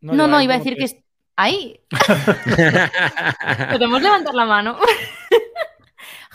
No, 0.00 0.26
no, 0.26 0.40
iba 0.42 0.54
a 0.54 0.58
decir 0.58 0.72
que. 0.74 0.78
que- 0.80 0.84
es- 0.84 0.96
Ahí. 1.36 1.80
Podemos 3.72 4.02
levantar 4.02 4.34
la 4.34 4.44
mano. 4.44 4.76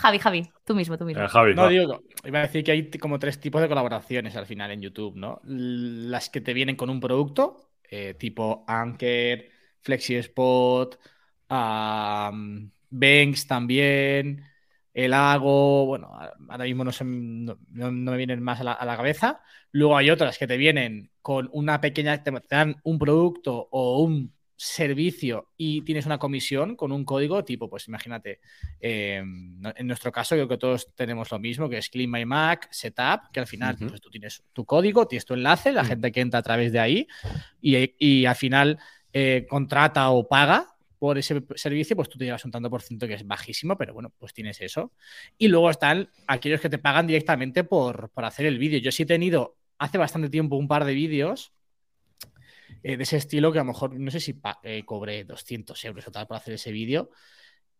Javi, 0.04 0.18
Javi, 0.20 0.52
tú 0.64 0.74
mismo, 0.74 0.96
tú 0.98 1.04
mismo. 1.04 1.22
Eh, 1.22 1.28
Javi, 1.28 1.54
No, 1.54 1.66
va. 1.66 1.68
digo, 1.68 2.02
iba 2.24 2.38
a 2.40 2.42
decir 2.42 2.64
que 2.64 2.72
hay 2.72 2.90
como 2.90 3.18
tres 3.18 3.38
tipos 3.40 3.60
de 3.62 3.68
colaboraciones 3.68 4.34
al 4.36 4.46
final 4.46 4.70
en 4.72 4.80
YouTube, 4.82 5.16
¿no? 5.16 5.40
Las 5.44 6.28
que 6.28 6.40
te 6.40 6.52
vienen 6.54 6.76
con 6.76 6.90
un 6.90 6.98
producto, 7.00 7.70
eh, 7.88 8.14
tipo 8.14 8.64
Anker, 8.66 9.50
FlexiSpot, 9.80 10.98
um, 11.50 12.70
Banks 12.90 13.46
también, 13.46 14.44
El 14.92 15.12
Hago, 15.14 15.86
bueno, 15.86 16.08
ahora 16.48 16.64
mismo 16.64 16.84
no, 16.84 16.92
se- 16.92 17.04
no, 17.04 17.58
no- 17.70 17.90
no 17.92 18.10
me 18.12 18.16
vienen 18.16 18.42
más 18.42 18.60
a 18.60 18.64
la, 18.64 18.72
a 18.72 18.84
la 18.84 18.96
cabeza. 18.96 19.40
Luego 19.72 19.96
hay 19.96 20.10
otras 20.10 20.38
que 20.38 20.46
te 20.46 20.56
vienen 20.56 21.10
con 21.22 21.48
una 21.52 21.80
pequeña, 21.80 22.22
te 22.22 22.32
te 22.32 22.56
dan 22.56 22.76
un 22.84 22.98
producto 22.98 23.68
o 23.70 24.02
un 24.02 24.32
servicio 24.64 25.50
y 25.56 25.82
tienes 25.82 26.06
una 26.06 26.18
comisión 26.18 26.76
con 26.76 26.90
un 26.90 27.04
código 27.04 27.44
tipo, 27.44 27.68
pues 27.68 27.86
imagínate, 27.88 28.40
eh, 28.80 29.16
en 29.18 29.86
nuestro 29.86 30.10
caso 30.10 30.34
creo 30.34 30.48
que 30.48 30.56
todos 30.56 30.94
tenemos 30.94 31.30
lo 31.30 31.38
mismo, 31.38 31.68
que 31.68 31.78
es 31.78 31.90
Clean 31.90 32.10
My 32.10 32.24
Mac, 32.24 32.68
Setup, 32.70 33.30
que 33.32 33.40
al 33.40 33.46
final 33.46 33.76
pues, 33.76 34.00
tú 34.00 34.10
tienes 34.10 34.42
tu 34.52 34.64
código, 34.64 35.06
tienes 35.06 35.24
tu 35.24 35.34
enlace, 35.34 35.72
la 35.72 35.84
gente 35.84 36.10
que 36.10 36.20
entra 36.20 36.40
a 36.40 36.42
través 36.42 36.72
de 36.72 36.80
ahí 36.80 37.06
y, 37.60 37.94
y 37.98 38.24
al 38.24 38.36
final 38.36 38.78
eh, 39.12 39.46
contrata 39.48 40.08
o 40.10 40.26
paga 40.26 40.74
por 40.98 41.18
ese 41.18 41.42
servicio, 41.56 41.94
pues 41.94 42.08
tú 42.08 42.18
te 42.18 42.24
llevas 42.24 42.44
un 42.46 42.50
tanto 42.50 42.70
por 42.70 42.80
ciento 42.80 43.06
que 43.06 43.14
es 43.14 43.26
bajísimo, 43.26 43.76
pero 43.76 43.92
bueno, 43.92 44.10
pues 44.18 44.32
tienes 44.32 44.60
eso. 44.62 44.92
Y 45.36 45.48
luego 45.48 45.68
están 45.68 46.08
aquellos 46.26 46.62
que 46.62 46.70
te 46.70 46.78
pagan 46.78 47.06
directamente 47.06 47.62
por, 47.64 48.08
por 48.08 48.24
hacer 48.24 48.46
el 48.46 48.58
vídeo. 48.58 48.78
Yo 48.78 48.90
sí 48.90 49.02
he 49.02 49.06
tenido 49.06 49.56
hace 49.78 49.98
bastante 49.98 50.30
tiempo 50.30 50.56
un 50.56 50.68
par 50.68 50.86
de 50.86 50.94
vídeos 50.94 51.52
eh, 52.84 52.96
de 52.96 53.02
ese 53.02 53.16
estilo 53.16 53.50
que 53.50 53.58
a 53.58 53.62
lo 53.62 53.72
mejor, 53.72 53.98
no 53.98 54.10
sé 54.12 54.20
si 54.20 54.34
pa- 54.34 54.60
eh, 54.62 54.84
cobré 54.84 55.24
200 55.24 55.84
euros 55.84 56.06
o 56.06 56.12
tal 56.12 56.26
por 56.28 56.36
hacer 56.36 56.54
ese 56.54 56.70
vídeo. 56.70 57.10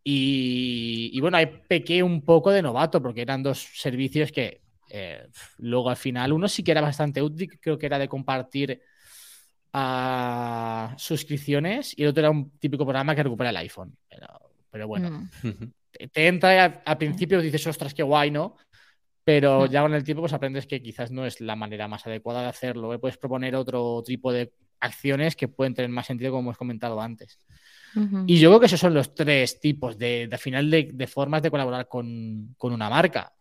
Y, 0.02 1.10
y 1.14 1.20
bueno, 1.20 1.36
ahí 1.36 1.46
pequé 1.68 2.02
un 2.02 2.22
poco 2.24 2.50
de 2.50 2.60
novato 2.62 3.00
porque 3.00 3.22
eran 3.22 3.42
dos 3.42 3.58
servicios 3.74 4.32
que 4.32 4.60
eh, 4.90 5.28
luego 5.58 5.88
al 5.90 5.96
final 5.96 6.32
uno 6.32 6.48
sí 6.48 6.62
que 6.64 6.72
era 6.72 6.80
bastante 6.80 7.22
útil, 7.22 7.58
creo 7.60 7.78
que 7.78 7.86
era 7.86 7.98
de 7.98 8.08
compartir 8.08 8.82
a 9.72 10.94
suscripciones 10.98 11.98
y 11.98 12.02
el 12.02 12.08
otro 12.10 12.20
era 12.20 12.30
un 12.30 12.50
típico 12.58 12.84
programa 12.84 13.14
que 13.14 13.22
recupera 13.22 13.50
el 13.50 13.56
iPhone. 13.56 13.96
Pero, 14.08 14.26
pero 14.70 14.86
bueno, 14.88 15.10
Mm. 15.42 15.64
te, 15.90 16.08
te 16.08 16.26
entra 16.28 16.54
y 16.54 16.58
al, 16.58 16.82
al 16.84 16.98
principio 16.98 17.40
dices, 17.40 17.66
ostras, 17.66 17.94
qué 17.94 18.02
guay, 18.02 18.30
¿no? 18.30 18.56
Pero 19.24 19.66
Mm. 19.66 19.70
ya 19.70 19.82
con 19.82 19.94
el 19.94 20.04
tiempo 20.04 20.22
pues 20.22 20.32
aprendes 20.32 20.66
que 20.66 20.82
quizás 20.82 21.10
no 21.10 21.24
es 21.26 21.40
la 21.40 21.56
manera 21.56 21.88
más 21.88 22.06
adecuada 22.06 22.42
de 22.42 22.48
hacerlo. 22.48 22.92
¿eh? 22.94 22.98
Puedes 22.98 23.16
proponer 23.18 23.56
otro 23.56 24.02
tipo 24.04 24.32
de 24.32 24.52
acciones 24.80 25.36
que 25.36 25.48
pueden 25.48 25.74
tener 25.74 25.90
más 25.90 26.06
sentido, 26.06 26.30
como 26.32 26.42
hemos 26.42 26.58
comentado 26.58 27.00
antes. 27.00 27.38
Y 28.26 28.40
yo 28.40 28.50
creo 28.50 28.58
que 28.60 28.66
esos 28.66 28.80
son 28.80 28.92
los 28.92 29.14
tres 29.14 29.60
tipos 29.60 29.96
de, 29.96 30.26
de 30.26 30.36
final 30.38 30.68
de, 30.68 30.90
de 30.92 31.06
formas 31.06 31.42
de 31.42 31.50
colaborar 31.52 31.86
con, 31.86 32.52
con 32.58 32.72
una 32.72 32.90
marca. 32.90 33.32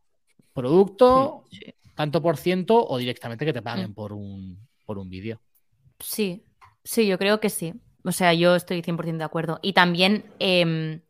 Producto, 0.54 1.46
Sí. 1.52 1.74
tanto 1.96 2.22
por 2.22 2.38
ciento 2.38 2.86
o 2.88 2.98
directamente 2.98 3.46
que 3.46 3.54
te 3.54 3.62
paguen 3.62 3.90
Mm. 3.92 3.94
por 3.94 4.14
un, 4.14 4.60
por 4.86 4.98
un 5.00 5.10
vídeo. 5.10 5.42
Sí, 6.00 6.44
sí, 6.84 7.08
yo 7.08 7.18
creo 7.18 7.40
que 7.40 7.50
sí. 7.50 7.74
O 8.04 8.12
sea, 8.12 8.34
yo 8.34 8.56
estoy 8.56 8.82
100% 8.84 9.18
de 9.18 9.24
acuerdo. 9.24 9.60
Y 9.64 9.74
también 9.74 10.26
em, 10.40 11.02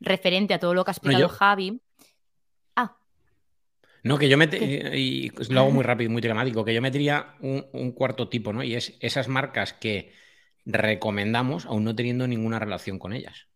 referente 0.00 0.52
a 0.52 0.58
todo 0.58 0.74
lo 0.74 0.84
que 0.84 0.90
ha 0.90 0.92
explicado 0.92 1.28
Javi. 1.28 1.80
No, 4.02 4.18
que 4.18 4.28
yo 4.28 4.36
met- 4.38 4.58
y 4.96 5.30
lo 5.52 5.60
hago 5.60 5.70
muy 5.70 5.84
rápido, 5.84 6.10
muy 6.10 6.22
telemático, 6.22 6.64
que 6.64 6.72
yo 6.74 6.80
metería 6.80 7.34
un, 7.40 7.66
un 7.72 7.92
cuarto 7.92 8.28
tipo, 8.28 8.52
¿no? 8.52 8.62
Y 8.62 8.74
es 8.74 8.96
esas 9.00 9.28
marcas 9.28 9.72
que 9.74 10.12
recomendamos 10.64 11.66
aún 11.66 11.84
no 11.84 11.94
teniendo 11.94 12.26
ninguna 12.26 12.58
relación 12.58 12.98
con 12.98 13.12
ellas. 13.12 13.46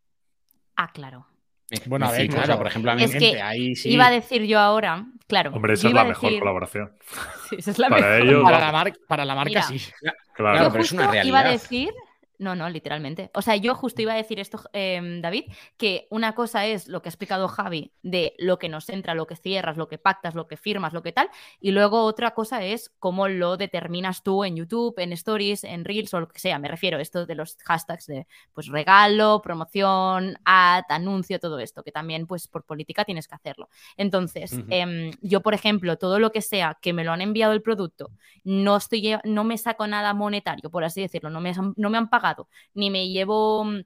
ah, 0.76 0.90
claro. 0.92 1.26
Me- 1.70 1.80
Bueno, 1.86 2.06
me 2.06 2.12
a 2.12 2.18
ver, 2.18 2.28
claro. 2.28 2.58
por 2.58 2.66
ejemplo, 2.66 2.90
a 2.90 2.94
mí 2.94 3.04
Es 3.04 3.10
que 3.12 3.16
Obviamente, 3.16 3.42
ahí 3.42 3.74
sí. 3.74 3.88
Iba 3.90 4.06
a 4.08 4.10
decir 4.10 4.42
yo 4.44 4.58
ahora, 4.58 5.06
claro. 5.26 5.50
Hombre, 5.54 5.74
esa 5.74 5.88
es 5.88 5.94
la 5.94 6.04
mejor 6.04 6.28
decir- 6.30 6.38
colaboración. 6.40 6.92
Sí, 7.48 7.56
esa 7.58 7.70
es 7.70 7.78
la 7.78 7.88
Para 7.88 8.08
mejor. 8.10 8.26
ellos, 8.28 8.42
para, 8.42 8.58
la 8.60 8.72
mar- 8.72 8.92
para 9.08 9.24
la 9.24 9.34
marca 9.34 9.48
Mira. 9.48 9.62
sí. 9.62 9.78
Claro. 10.00 10.16
Claro, 10.34 10.70
pero 10.72 10.84
es 10.84 10.92
una 10.92 11.04
justo 11.06 11.26
iba 11.26 11.38
a 11.38 11.42
realidad. 11.42 11.52
decir, 11.62 11.90
no, 12.38 12.54
no, 12.54 12.68
literalmente. 12.68 13.30
O 13.34 13.42
sea, 13.42 13.56
yo 13.56 13.74
justo 13.74 14.02
iba 14.02 14.12
a 14.12 14.16
decir 14.16 14.40
esto, 14.40 14.60
eh, 14.72 15.00
David, 15.20 15.44
que 15.76 16.06
una 16.10 16.34
cosa 16.34 16.66
es 16.66 16.88
lo 16.88 17.02
que 17.02 17.08
ha 17.08 17.10
explicado 17.10 17.48
Javi 17.48 17.92
de 18.02 18.34
lo 18.38 18.58
que 18.58 18.68
nos 18.68 18.88
entra, 18.88 19.14
lo 19.14 19.26
que 19.26 19.36
cierras, 19.36 19.76
lo 19.76 19.88
que 19.88 19.98
pactas, 19.98 20.34
lo 20.34 20.46
que 20.46 20.56
firmas, 20.56 20.92
lo 20.92 21.02
que 21.02 21.12
tal, 21.12 21.28
y 21.60 21.70
luego 21.70 22.02
otra 22.02 22.32
cosa 22.32 22.64
es 22.64 22.92
cómo 22.98 23.28
lo 23.28 23.56
determinas 23.56 24.22
tú 24.22 24.44
en 24.44 24.56
YouTube, 24.56 24.98
en 24.98 25.12
Stories, 25.12 25.64
en 25.64 25.84
Reels 25.84 26.12
o 26.14 26.20
lo 26.20 26.28
que 26.28 26.38
sea. 26.38 26.58
Me 26.58 26.68
refiero 26.68 26.98
a 26.98 27.02
esto 27.02 27.26
de 27.26 27.34
los 27.34 27.56
hashtags 27.64 28.06
de 28.06 28.26
pues 28.52 28.68
regalo, 28.68 29.40
promoción, 29.42 30.36
ad, 30.44 30.84
anuncio, 30.88 31.38
todo 31.38 31.58
esto, 31.58 31.82
que 31.82 31.92
también 31.92 32.26
pues 32.26 32.48
por 32.48 32.64
política 32.64 33.04
tienes 33.04 33.28
que 33.28 33.34
hacerlo. 33.34 33.68
Entonces, 33.96 34.58
em, 34.68 35.12
yo, 35.20 35.40
por 35.40 35.54
ejemplo, 35.54 35.96
todo 35.96 36.18
lo 36.18 36.32
que 36.32 36.42
sea 36.42 36.78
que 36.80 36.92
me 36.92 37.04
lo 37.04 37.12
han 37.12 37.20
enviado 37.20 37.52
el 37.52 37.62
producto, 37.62 38.10
no, 38.42 38.76
estoy, 38.76 39.16
no 39.24 39.44
me 39.44 39.58
saco 39.58 39.86
nada 39.86 40.14
monetario, 40.14 40.70
por 40.70 40.84
así 40.84 41.00
decirlo, 41.00 41.30
no 41.30 41.40
me, 41.40 41.52
no 41.76 41.90
me 41.90 41.98
han 41.98 42.10
pagado, 42.10 42.33
ni 42.74 42.90
me 42.90 43.08
llevo 43.08 43.64
mm, 43.64 43.80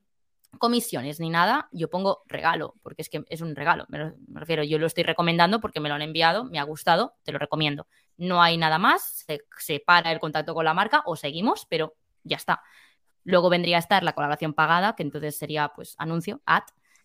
comisiones 0.58 1.20
ni 1.20 1.30
nada, 1.30 1.68
yo 1.72 1.90
pongo 1.90 2.22
regalo, 2.26 2.74
porque 2.82 3.02
es 3.02 3.08
que 3.08 3.24
es 3.28 3.40
un 3.40 3.54
regalo, 3.54 3.87
me, 3.88 4.14
refiero, 4.34 4.62
yo 4.62 4.78
lo 4.78 4.87
estoy 4.87 5.04
recomendando 5.04 5.61
porque 5.61 5.80
me 5.80 5.88
lo 5.88 5.94
han 5.94 6.02
enviado, 6.02 6.44
me 6.44 6.58
ha 6.58 6.62
gustado, 6.62 7.14
te 7.22 7.32
lo 7.32 7.38
recomiendo. 7.38 7.87
No 8.16 8.42
hay 8.42 8.56
nada 8.56 8.78
más, 8.78 9.24
se, 9.26 9.42
se 9.58 9.80
para 9.80 10.11
el 10.11 10.20
contacto 10.20 10.54
con 10.54 10.64
la 10.64 10.74
marca 10.74 11.02
o 11.06 11.16
seguimos, 11.16 11.66
pero 11.68 11.94
ya 12.24 12.37
está. 12.37 12.62
Luego 13.24 13.50
vendría 13.50 13.76
a 13.76 13.80
estar 13.80 14.02
la 14.02 14.14
colaboración 14.14 14.54
pagada, 14.54 14.96
que 14.96 15.02
entonces 15.02 15.37
sería 15.37 15.68
pues 15.74 15.94
anuncio, 15.98 16.40
ad, 16.46 16.62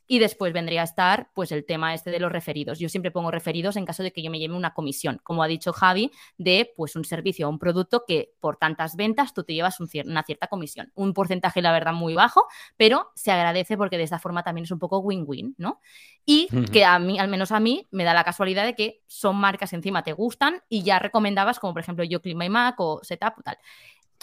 y 0.08 0.20
después 0.20 0.54
vendría 0.54 0.82
a 0.82 0.84
estar 0.84 1.30
pues 1.34 1.52
el 1.52 1.66
tema 1.66 1.94
este 1.94 2.12
de 2.12 2.20
los 2.20 2.32
referidos. 2.32 2.80
Yo 2.80 2.89
siempre 2.89 3.12
pongo 3.12 3.32
referidos 3.32 3.76
en 3.78 3.86
caso 3.86 4.04
de 4.04 4.12
que 4.12 4.22
yo 4.22 4.30
me 4.30 4.39
lleve 4.39 4.54
una 4.54 4.74
comisión, 4.74 5.20
como 5.24 5.44
ha 5.44 5.48
dicho 5.48 5.74
Javi, 5.74 6.12
de 6.38 6.72
pues 6.76 6.96
un 6.96 7.06
servicio 7.06 7.48
o 7.48 7.50
un 7.50 7.60
producto 7.60 8.04
que 8.08 8.34
por 8.39 8.58
tantas 8.58 8.96
ventas 8.96 9.34
tú 9.34 9.44
te 9.44 9.54
llevas 9.54 9.80
un 9.80 9.88
cier- 9.88 10.06
una 10.08 10.24
cierta 10.24 10.48
comisión. 10.48 10.92
Un 10.96 11.13
porcentaje, 11.13 11.62
la 11.62 11.72
verdad, 11.72 11.94
muy 11.94 12.13
bajo, 12.13 12.46
pero 12.78 13.12
se 13.16 13.32
agradece 13.32 13.78
porque 13.78 13.98
de 13.98 14.04
esta 14.04 14.20
forma 14.20 14.44
también 14.44 14.66
es 14.66 14.72
un 14.72 14.80
poco 14.80 15.00
win-win, 15.00 15.56
¿no? 15.58 15.80
Y 16.26 16.48
que 16.72 16.86
a 16.86 17.00
mí, 17.00 17.20
al 17.20 17.28
menos 17.28 17.52
a 17.52 17.60
mí, 17.60 17.88
me 17.92 18.04
da 18.04 18.13
la 18.13 18.24
casualidad 18.24 18.66
de 18.66 18.76
que 18.76 19.02
son 19.08 19.36
marcas 19.36 19.70
que 19.70 19.76
encima 19.76 20.04
te 20.04 20.13
gustan 20.13 20.62
y 20.70 20.84
ya 20.84 21.00
recomendabas, 21.00 21.60
como 21.60 21.74
por 21.74 21.82
ejemplo 21.82 22.04
yo 22.04 22.22
Clean 22.22 22.38
My 22.38 22.50
Mac 22.50 22.76
o 22.80 23.00
Setup 23.04 23.34
o 23.39 23.42
tal. 23.42 23.58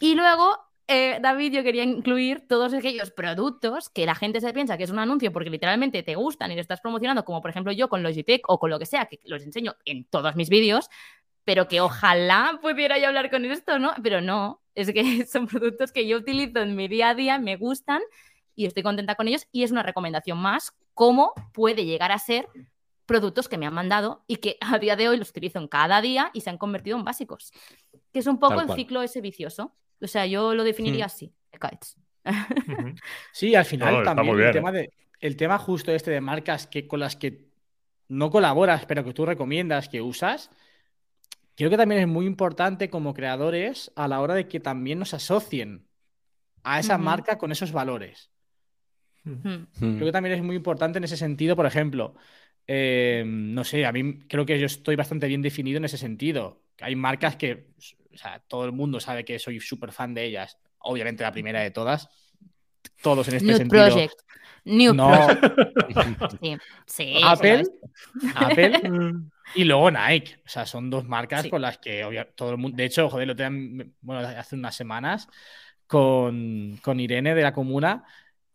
Y 0.01 0.15
luego, 0.15 0.59
eh, 0.93 1.21
David, 1.23 1.53
yo 1.53 1.63
quería 1.63 1.85
incluir 1.85 2.49
todos 2.49 2.75
aquellos 2.75 3.13
productos 3.13 3.89
que 3.89 4.07
la 4.07 4.17
gente 4.17 4.41
se 4.41 4.53
piensa 4.53 4.77
que 4.77 4.83
es 4.83 4.91
un 4.91 4.99
anuncio 4.99 5.33
porque 5.33 5.49
literalmente 5.49 6.03
te 6.03 6.17
gustan 6.17 6.51
y 6.51 6.57
lo 6.57 6.61
estás 6.61 6.81
promocionando, 6.81 7.25
como 7.25 7.41
por 7.41 7.51
ejemplo 7.51 7.71
yo 7.71 7.89
con 7.89 8.03
Logitech 8.03 8.43
o 8.49 8.59
con 8.59 8.71
lo 8.71 8.79
que 8.81 8.87
sea, 8.87 9.07
que 9.07 9.21
los 9.25 9.45
enseño 9.45 9.77
en 9.85 10.05
todos 10.05 10.35
mis 10.35 10.49
vídeos, 10.49 10.91
pero 11.45 11.69
que 11.69 11.81
ojalá 11.81 12.59
pudiera 12.61 12.99
yo 12.99 13.07
hablar 13.07 13.31
con 13.31 13.45
esto, 13.45 13.79
¿no? 13.79 13.93
Pero 14.03 14.21
no, 14.21 14.63
es 14.75 14.93
que 14.93 15.25
son 15.27 15.47
productos 15.47 15.93
que 15.93 16.09
yo 16.09 16.17
utilizo 16.17 16.59
en 16.59 16.75
mi 16.75 16.89
día 16.89 17.11
a 17.11 17.15
día, 17.15 17.39
me 17.39 17.57
gustan 17.57 18.03
y 18.57 18.67
estoy 18.67 18.83
contenta 18.83 19.15
con 19.15 19.29
ellos 19.29 19.47
y 19.53 19.63
es 19.63 19.71
una 19.71 19.85
recomendación 19.85 20.39
más 20.39 20.73
cómo 20.95 21.35
puede 21.53 21.85
llegar 21.85 22.11
a 22.11 22.19
ser 22.19 22.49
productos 23.07 23.49
que 23.49 23.59
me 23.59 23.67
han 23.67 23.75
mandado 23.75 24.25
y 24.27 24.37
que 24.37 24.57
a 24.61 24.79
día 24.81 24.97
de 24.97 25.09
hoy 25.09 25.17
los 25.17 25.31
utilizo 25.31 25.61
en 25.61 25.69
cada 25.69 26.01
día 26.01 26.31
y 26.33 26.41
se 26.41 26.51
han 26.51 26.59
convertido 26.59 26.99
en 26.99 27.05
básicos. 27.05 27.53
Que 28.13 28.19
es 28.19 28.27
un 28.27 28.41
poco 28.41 28.61
el 28.61 28.73
ciclo 28.73 29.03
ese 29.03 29.21
vicioso. 29.21 29.73
O 30.01 30.07
sea, 30.07 30.27
yo 30.27 30.55
lo 30.55 30.65
definiría 30.65 31.05
Hmm. 31.05 31.07
así, 31.07 31.35
Kites. 31.53 31.97
Sí, 33.33 33.55
al 33.55 33.65
final 33.65 33.95
No, 33.99 34.03
también 34.03 34.39
el 34.41 34.53
tema, 34.53 34.73
de, 34.73 34.93
el 35.21 35.37
tema 35.37 35.59
justo 35.59 35.93
este 35.93 36.11
de 36.11 36.21
marcas 36.21 36.67
que, 36.67 36.87
con 36.87 37.01
las 37.01 37.17
que 37.17 37.49
no 38.09 38.31
colaboras, 38.31 38.87
pero 38.87 39.05
que 39.05 39.15
tú 39.15 39.25
recomiendas, 39.27 39.89
que 39.89 40.03
usas, 40.03 40.51
creo 41.57 41.71
que 41.71 41.77
también 41.77 42.01
es 42.03 42.09
muy 42.09 42.27
importante 42.27 42.91
como 42.91 43.15
creadores 43.15 43.93
a 43.97 44.09
la 44.09 44.21
hora 44.21 44.35
de 44.35 44.49
que 44.49 44.61
también 44.61 44.99
nos 44.99 45.15
asocien 45.15 45.87
a 46.63 46.79
esa 46.81 46.99
marca 46.99 47.39
con 47.39 47.53
esos 47.53 47.73
valores. 47.73 48.31
Hmm. 49.25 49.65
Creo 49.79 50.07
que 50.07 50.13
también 50.13 50.35
es 50.37 50.43
muy 50.43 50.57
importante 50.57 50.99
en 50.99 51.05
ese 51.05 51.17
sentido, 51.17 51.57
por 51.57 51.67
ejemplo, 51.67 52.15
eh, 52.67 53.25
no 53.27 53.65
sé, 53.65 53.85
a 53.87 53.93
mí 53.93 54.21
creo 54.29 54.47
que 54.47 54.59
yo 54.59 54.67
estoy 54.67 54.97
bastante 54.97 55.27
bien 55.29 55.43
definido 55.43 55.79
en 55.79 55.85
ese 55.85 55.99
sentido. 55.99 56.63
Hay 56.81 56.97
marcas 56.97 57.37
que, 57.37 57.69
o 58.13 58.17
sea, 58.17 58.41
todo 58.49 58.65
el 58.65 58.73
mundo 58.73 59.01
sabe 59.01 59.25
que 59.25 59.39
soy 59.39 59.61
súper 59.61 59.93
fan 59.93 60.15
de 60.15 60.25
ellas. 60.25 60.59
Obviamente 60.79 61.23
la 61.23 61.33
primera 61.33 61.61
de 61.61 61.71
todas. 61.71 62.09
Todos 63.03 63.29
en 63.29 63.35
este 63.37 63.47
New 63.49 63.57
sentido. 63.57 63.87
Project. 63.87 64.15
New 64.65 64.95
No, 64.95 65.11
Project. 65.11 66.41
Sí, 66.41 66.57
sí, 66.87 67.21
Apple, 67.25 67.65
Apple 68.35 68.81
y 69.55 69.65
luego 69.65 69.91
Nike. 69.91 70.41
O 70.45 70.49
sea, 70.49 70.67
son 70.67 70.91
dos 70.91 71.07
marcas 71.07 71.43
Sí. 71.43 71.51
con 71.51 71.63
las 71.63 71.79
que 71.79 72.05
obvia- 72.05 72.29
todo 72.35 72.51
el 72.53 72.59
mundo. 72.59 72.77
De 72.77 72.85
hecho, 72.85 73.09
joder, 73.09 73.27
lo 73.27 73.35
tenía, 73.37 73.87
bueno, 74.03 74.21
hace 74.29 74.55
unas 74.57 74.75
semanas 74.77 75.29
con, 75.87 76.79
con 76.83 77.01
Irene 77.01 77.35
de 77.35 77.43
la 77.43 77.53
Comuna. 77.53 78.05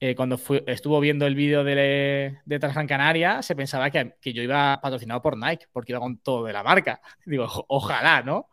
eh, 0.01 0.13
cuando 0.13 0.37
fue- 0.37 0.63
estuvo 0.67 0.99
viendo 0.99 1.25
el 1.25 1.35
vídeo 1.35 1.63
de, 1.63 2.37
de 2.45 2.59
Transgran 2.59 2.85
Canaria, 2.85 3.41
se 3.41 3.55
pensaba 3.55 3.89
que, 3.89 4.15
que 4.21 4.33
yo 4.33 4.43
iba 4.43 4.79
patrocinado 4.81 5.21
por 5.21 5.37
Nike, 5.37 5.67
porque 5.71 5.93
iba 5.93 5.99
con 6.01 6.17
todo 6.17 6.43
de 6.45 6.51
la 6.53 6.63
marca. 6.63 6.99
Digo, 7.25 7.45
"O- 7.45 7.65
ojalá, 7.69 8.21
¿no? 8.21 8.49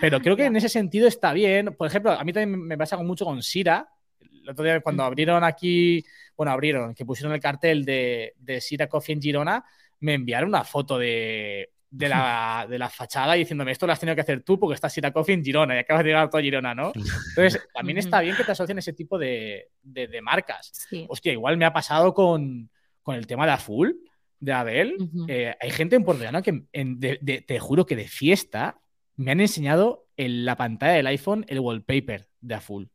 Pero 0.00 0.20
creo 0.20 0.36
que 0.36 0.44
en 0.44 0.56
ese 0.56 0.68
sentido 0.68 1.08
está 1.08 1.32
bien. 1.32 1.74
Por 1.76 1.86
ejemplo, 1.88 2.12
a 2.12 2.22
mí 2.24 2.32
también 2.32 2.60
me 2.62 2.78
pasa 2.78 2.96
mucho 2.98 3.24
con 3.24 3.42
Sira. 3.42 3.88
El 4.20 4.50
otro 4.50 4.64
día, 4.64 4.80
cuando 4.80 5.02
Mm. 5.02 5.06
abrieron 5.06 5.44
aquí, 5.44 6.04
bueno, 6.36 6.52
abrieron, 6.52 6.94
que 6.94 7.04
pusieron 7.04 7.32
el 7.32 7.40
cartel 7.40 7.84
de, 7.84 8.34
de 8.38 8.60
Sira 8.60 8.88
Coffee 8.88 9.14
en 9.14 9.22
Girona, 9.22 9.64
me 10.00 10.14
enviaron 10.14 10.48
una 10.48 10.64
foto 10.64 10.98
de, 10.98 11.70
de, 11.90 12.08
la, 12.08 12.66
de 12.70 12.78
la 12.78 12.88
fachada 12.88 13.34
diciéndome 13.34 13.70
esto 13.72 13.86
lo 13.86 13.92
has 13.92 14.00
tenido 14.00 14.14
que 14.16 14.22
hacer 14.22 14.42
tú 14.42 14.58
porque 14.58 14.74
estás 14.74 14.92
Sira 14.92 15.12
Coffee 15.12 15.34
en 15.34 15.44
Girona 15.44 15.74
y 15.76 15.78
acabas 15.78 16.02
de 16.04 16.10
llegar 16.10 16.28
a 16.32 16.40
Girona, 16.40 16.74
¿no? 16.74 16.92
Entonces, 16.94 17.60
también 17.74 17.98
está 17.98 18.20
bien 18.20 18.34
que 18.36 18.44
te 18.44 18.52
asocien 18.52 18.78
ese 18.78 18.92
tipo 18.92 19.18
de, 19.18 19.68
de- 19.82 20.08
de 20.08 20.22
marcas. 20.22 20.70
Sí. 20.88 21.06
Hostia, 21.08 21.32
igual 21.32 21.56
me 21.56 21.64
ha 21.64 21.72
pasado 21.72 22.14
con, 22.14 22.68
con 23.02 23.14
el 23.16 23.26
tema 23.26 23.46
de 23.46 23.52
Azul, 23.52 24.00
de 24.40 24.52
Abel. 24.52 24.96
Ujú. 25.00 25.26
Eh, 25.28 25.54
hay 25.60 25.70
gente 25.70 25.94
en 25.96 26.04
Puerto 26.04 26.22
Llano 26.24 26.42
que 26.42 26.64
en- 26.72 26.98
de- 26.98 27.44
te 27.46 27.58
juro 27.60 27.84
que 27.86 27.94
de 27.96 28.08
fiesta 28.08 28.80
me 29.16 29.30
han 29.32 29.40
enseñado 29.40 30.06
en 30.16 30.44
la 30.44 30.56
pantalla 30.56 30.94
del 30.94 31.06
iPhone 31.08 31.44
el 31.48 31.60
wallpaper 31.60 32.28
de 32.40 32.54
Azul. 32.54 32.90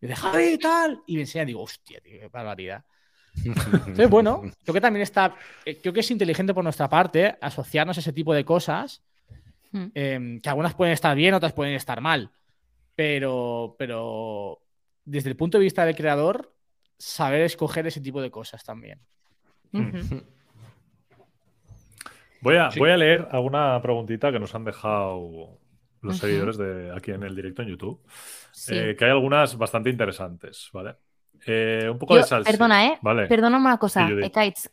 Y 0.00 0.06
de 0.06 0.16
Javi, 0.16 0.58
tal. 0.62 1.02
Y 1.06 1.14
me 1.14 1.22
enseña, 1.22 1.44
digo, 1.44 1.62
hostia, 1.62 2.00
tío, 2.00 2.20
qué 2.20 2.28
barbaridad. 2.28 2.84
Entonces, 3.44 4.08
bueno, 4.08 4.42
creo 4.64 4.74
que 4.74 4.80
también 4.80 5.02
está, 5.02 5.34
eh, 5.64 5.76
creo 5.80 5.92
que 5.92 6.00
es 6.00 6.10
inteligente 6.10 6.54
por 6.54 6.64
nuestra 6.64 6.88
parte 6.88 7.36
asociarnos 7.40 7.96
a 7.96 8.00
ese 8.00 8.12
tipo 8.12 8.32
de 8.34 8.44
cosas, 8.44 9.02
Hmm. 9.72 9.86
eh, 9.94 10.38
que 10.40 10.48
algunas 10.48 10.74
pueden 10.74 10.94
estar 10.94 11.14
bien, 11.16 11.34
otras 11.34 11.52
pueden 11.52 11.74
estar 11.74 12.00
mal, 12.00 12.30
pero, 12.94 13.74
pero 13.78 14.62
desde 15.04 15.28
el 15.28 15.36
punto 15.36 15.58
de 15.58 15.64
vista 15.64 15.84
del 15.84 15.96
creador, 15.96 16.54
saber 16.96 17.42
escoger 17.42 17.86
ese 17.86 18.00
tipo 18.00 18.22
de 18.22 18.30
cosas 18.30 18.64
también. 18.64 19.00
Ujú. 19.72 20.22
Voy 22.40 22.56
a, 22.56 22.70
Sí. 22.70 22.78
voy 22.78 22.90
a 22.90 22.96
leer 22.96 23.28
alguna 23.30 23.80
preguntita 23.82 24.30
que 24.32 24.38
nos 24.38 24.54
han 24.54 24.64
dejado 24.64 25.60
los 26.02 26.18
seguidores 26.18 26.56
de 26.58 26.92
aquí 26.94 27.10
en 27.12 27.22
el 27.22 27.34
directo 27.34 27.62
en 27.62 27.68
YouTube. 27.68 28.02
Sí. 28.52 28.74
Eh, 28.74 28.96
que 28.98 29.04
hay 29.04 29.10
algunas 29.10 29.56
bastante 29.58 29.90
interesantes, 29.90 30.68
¿vale? 30.72 30.96
Eh, 31.46 31.88
un 31.90 31.98
poco 31.98 32.14
Yo- 32.14 32.20
de 32.22 32.26
salsa. 32.26 32.50
perdona, 32.50 32.86
¿eh? 32.86 32.98
Vale. 33.02 33.26
Perdóname 33.28 33.66
una 33.66 33.78
cosa, 33.78 34.08
Sí, 34.08 34.14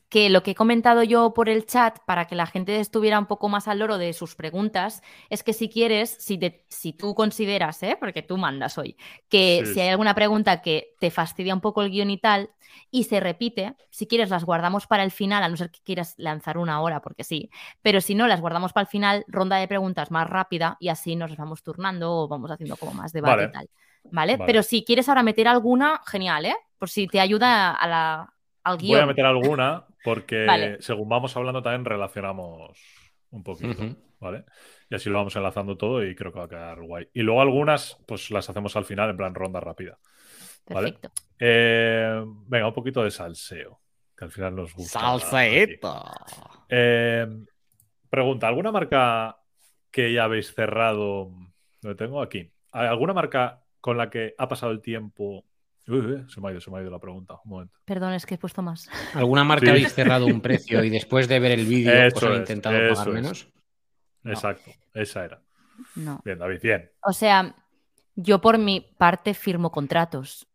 que 0.10 0.30
lo 0.30 0.44
que 0.44 0.52
he 0.52 0.56
comentado 0.56 1.04
yo 1.04 1.34
por 1.34 1.50
el 1.50 1.66
chat 1.66 2.00
para 2.06 2.26
que 2.26 2.36
la 2.36 2.46
gente 2.46 2.80
estuviera 2.80 3.20
un 3.20 3.26
poco 3.26 3.50
más 3.50 3.68
al 3.68 3.80
loro 3.80 3.98
de 3.98 4.14
sus 4.14 4.36
preguntas 4.36 5.02
es 5.30 5.44
que 5.44 5.54
si 5.54 5.70
quieres, 5.70 6.16
si, 6.20 6.38
te- 6.38 6.66
si 6.70 6.94
tú 6.94 7.16
consideras, 7.16 7.82
¿eh? 7.84 7.98
porque 8.00 8.22
tú 8.22 8.38
mandas 8.38 8.78
hoy, 8.78 8.98
que 9.30 9.64
Sí, 9.66 9.74
si 9.74 9.80
hay 9.82 9.90
alguna 9.90 10.16
pregunta 10.16 10.62
que 10.62 10.96
te 11.00 11.12
fastidia 11.12 11.54
un 11.54 11.62
poco 11.62 11.82
el 11.82 11.92
guion 11.92 12.10
y 12.10 12.18
tal 12.18 12.50
y 12.92 13.04
se 13.04 13.20
repite, 13.20 13.76
si 13.90 14.08
quieres 14.08 14.30
las 14.30 14.44
guardamos 14.46 14.88
para 14.88 15.04
el 15.04 15.12
final, 15.12 15.44
a 15.44 15.50
no 15.50 15.58
ser 15.58 15.70
que 15.72 15.80
quieras 15.84 16.16
lanzar 16.18 16.58
una 16.58 16.82
hora, 16.82 17.02
porque 17.02 17.24
sí, 17.24 17.50
pero 17.82 18.02
si 18.02 18.16
no, 18.16 18.28
las 18.28 18.42
guardamos 18.42 18.74
para 18.74 18.84
el 18.84 18.88
final, 18.88 19.26
ronda 19.28 19.58
de 19.58 19.68
preguntas 19.68 20.12
más 20.12 20.30
rápida 20.30 20.78
y 20.80 20.90
así 20.90 21.16
nos 21.16 21.36
vamos 21.38 21.64
turnando 21.64 22.12
o 22.14 22.28
vamos 22.28 22.52
haciendo 22.52 22.78
como 22.78 22.94
más 22.94 23.14
debate 23.14 23.36
Vale. 23.36 23.50
y 23.50 23.52
tal. 23.52 23.70
¿Vale? 24.12 24.38
Vale. 24.38 24.46
Pero 24.46 24.64
si 24.64 24.84
quieres 24.84 25.10
ahora 25.10 25.24
meter 25.24 25.48
alguna, 25.48 26.02
genial, 26.06 26.46
¿eh? 26.46 26.56
Por 26.78 26.90
si 26.90 27.08
te 27.08 27.20
ayuda 27.20 27.72
a 27.72 27.88
la, 27.88 28.34
al 28.64 28.78
Voy 28.78 28.88
guion. 28.88 29.02
a 29.02 29.06
meter 29.06 29.26
alguna 29.26 29.86
porque 30.04 30.46
Vale. 30.48 30.82
según 30.82 31.10
vamos 31.10 31.36
hablando 31.38 31.62
también 31.62 31.86
relacionamos 31.86 32.78
un 33.32 33.44
poquito. 33.44 33.96
¿vale? 34.20 34.46
Y 34.90 34.96
así 34.96 35.10
lo 35.10 35.18
vamos 35.18 35.36
enlazando 35.36 35.76
todo 35.78 36.04
y 36.06 36.16
creo 36.16 36.32
que 36.32 36.40
va 36.40 36.46
a 36.46 36.50
quedar 36.50 36.82
guay. 36.82 37.10
Y 37.14 37.22
luego 37.24 37.42
algunas, 37.42 37.98
pues 38.06 38.32
las 38.32 38.50
hacemos 38.50 38.76
al 38.76 38.86
final 38.86 39.10
en 39.10 39.18
plan 39.18 39.36
ronda 39.36 39.60
rápida. 39.60 39.98
¿vale? 40.70 40.94
Perfecto. 40.94 41.12
Eh, 41.40 42.24
venga, 42.48 42.68
un 42.68 42.74
poquito 42.74 43.04
de 43.04 43.12
salseo, 43.12 43.82
que 44.16 44.26
al 44.26 44.32
final 44.32 44.56
nos 44.56 44.74
gusta. 44.74 45.00
aquí. 45.00 45.20
Salseito. 45.22 46.06
Eh, 46.70 47.28
pregunta, 48.10 48.48
¿alguna 48.48 48.72
marca 48.72 49.38
que 49.92 50.14
ya 50.14 50.24
habéis 50.26 50.54
cerrado? 50.54 51.32
Lo 51.82 51.96
tengo 51.96 52.22
aquí. 52.22 52.50
¿Hay 52.72 52.88
¿Alguna 52.88 53.14
marca 53.14 53.63
con 53.84 53.98
la 53.98 54.10
que 54.10 54.34
ha 54.38 54.48
pasado 54.48 54.72
el 54.72 54.82
tiempo? 54.82 55.44
Uy, 55.90 55.98
uy, 56.00 56.26
se 56.30 56.40
me 56.40 56.48
ha 56.48 56.52
ido, 56.52 56.62
se 56.62 56.72
me 56.72 56.78
ha 56.78 56.82
ido 56.82 56.90
la 56.90 57.00
pregunta. 57.00 57.34
Un 57.44 57.50
momento. 57.52 57.78
Perdón, 57.84 58.14
es 58.14 58.26
que 58.26 58.36
he 58.36 58.38
puesto 58.38 58.62
más. 58.62 58.90
¿Alguna 59.14 59.44
marca 59.44 59.66
Sí. 59.66 59.72
habéis 59.72 59.94
cerrado 59.94 60.26
un 60.26 60.40
precio 60.40 60.82
y 60.86 60.90
después 60.90 61.28
de 61.28 61.40
ver 61.42 61.52
el 61.60 61.66
vídeo 61.66 61.92
os 62.16 62.24
han 62.24 62.36
intentado 62.38 62.78
pagar 62.94 63.08
es. 63.10 63.14
menos? 63.14 63.48
No. 64.24 64.32
Exacto, 64.32 64.72
esa 64.94 65.26
era. 65.26 65.42
No. 65.98 66.22
Bien, 66.24 66.40
David, 66.40 66.60
bien. 66.64 66.90
O 67.02 67.12
sea, 67.12 67.54
yo 68.16 68.40
por 68.40 68.58
mi 68.58 68.80
parte 68.98 69.34
firmo 69.34 69.70
contratos. 69.70 70.48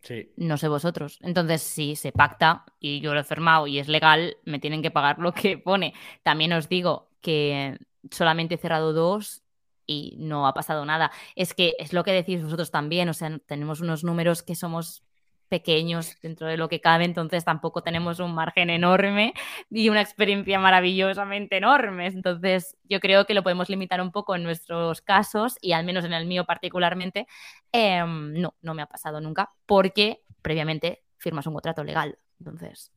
Sí. 0.00 0.32
No 0.38 0.56
sé 0.56 0.68
vosotros. 0.68 1.18
Entonces, 1.20 1.60
si 1.60 1.96
se 1.96 2.12
pacta 2.12 2.64
y 2.80 3.00
yo 3.02 3.12
lo 3.12 3.20
he 3.20 3.24
firmado 3.24 3.66
y 3.66 3.78
es 3.78 3.88
legal, 3.88 4.38
me 4.46 4.58
tienen 4.58 4.80
que 4.80 4.90
pagar 4.90 5.18
lo 5.18 5.32
que 5.32 5.58
pone. 5.58 5.92
También 6.22 6.54
os 6.54 6.70
digo 6.70 7.10
que 7.20 7.76
solamente 8.10 8.54
he 8.54 8.58
cerrado 8.58 8.94
dos 8.94 9.43
y 9.86 10.16
no 10.18 10.46
ha 10.46 10.54
pasado 10.54 10.84
nada. 10.84 11.10
Es 11.36 11.54
que 11.54 11.74
es 11.78 11.92
lo 11.92 12.04
que 12.04 12.12
decís 12.12 12.42
vosotros 12.42 12.70
también. 12.70 13.08
O 13.08 13.14
sea, 13.14 13.38
tenemos 13.46 13.80
unos 13.80 14.04
números 14.04 14.42
que 14.42 14.54
somos 14.54 15.02
pequeños 15.48 16.16
dentro 16.22 16.46
de 16.48 16.56
lo 16.56 16.68
que 16.68 16.80
cabe, 16.80 17.04
entonces 17.04 17.44
tampoco 17.44 17.82
tenemos 17.82 18.18
un 18.18 18.34
margen 18.34 18.70
enorme 18.70 19.34
y 19.70 19.88
una 19.90 20.00
experiencia 20.00 20.58
maravillosamente 20.58 21.58
enorme. 21.58 22.06
Entonces, 22.06 22.76
yo 22.84 22.98
creo 22.98 23.26
que 23.26 23.34
lo 23.34 23.42
podemos 23.42 23.68
limitar 23.68 24.00
un 24.00 24.10
poco 24.10 24.34
en 24.34 24.42
nuestros 24.42 25.00
casos 25.02 25.56
y 25.60 25.72
al 25.72 25.84
menos 25.84 26.04
en 26.04 26.14
el 26.14 26.26
mío 26.26 26.44
particularmente, 26.44 27.28
em, 27.72 28.32
no, 28.40 28.54
no 28.62 28.74
me 28.74 28.82
ha 28.82 28.86
pasado 28.86 29.20
nunca 29.20 29.50
porque 29.66 30.22
previamente 30.42 31.04
firmas 31.18 31.46
un 31.46 31.52
contrato 31.52 31.84
legal. 31.84 32.18
Entonces, 32.40 32.90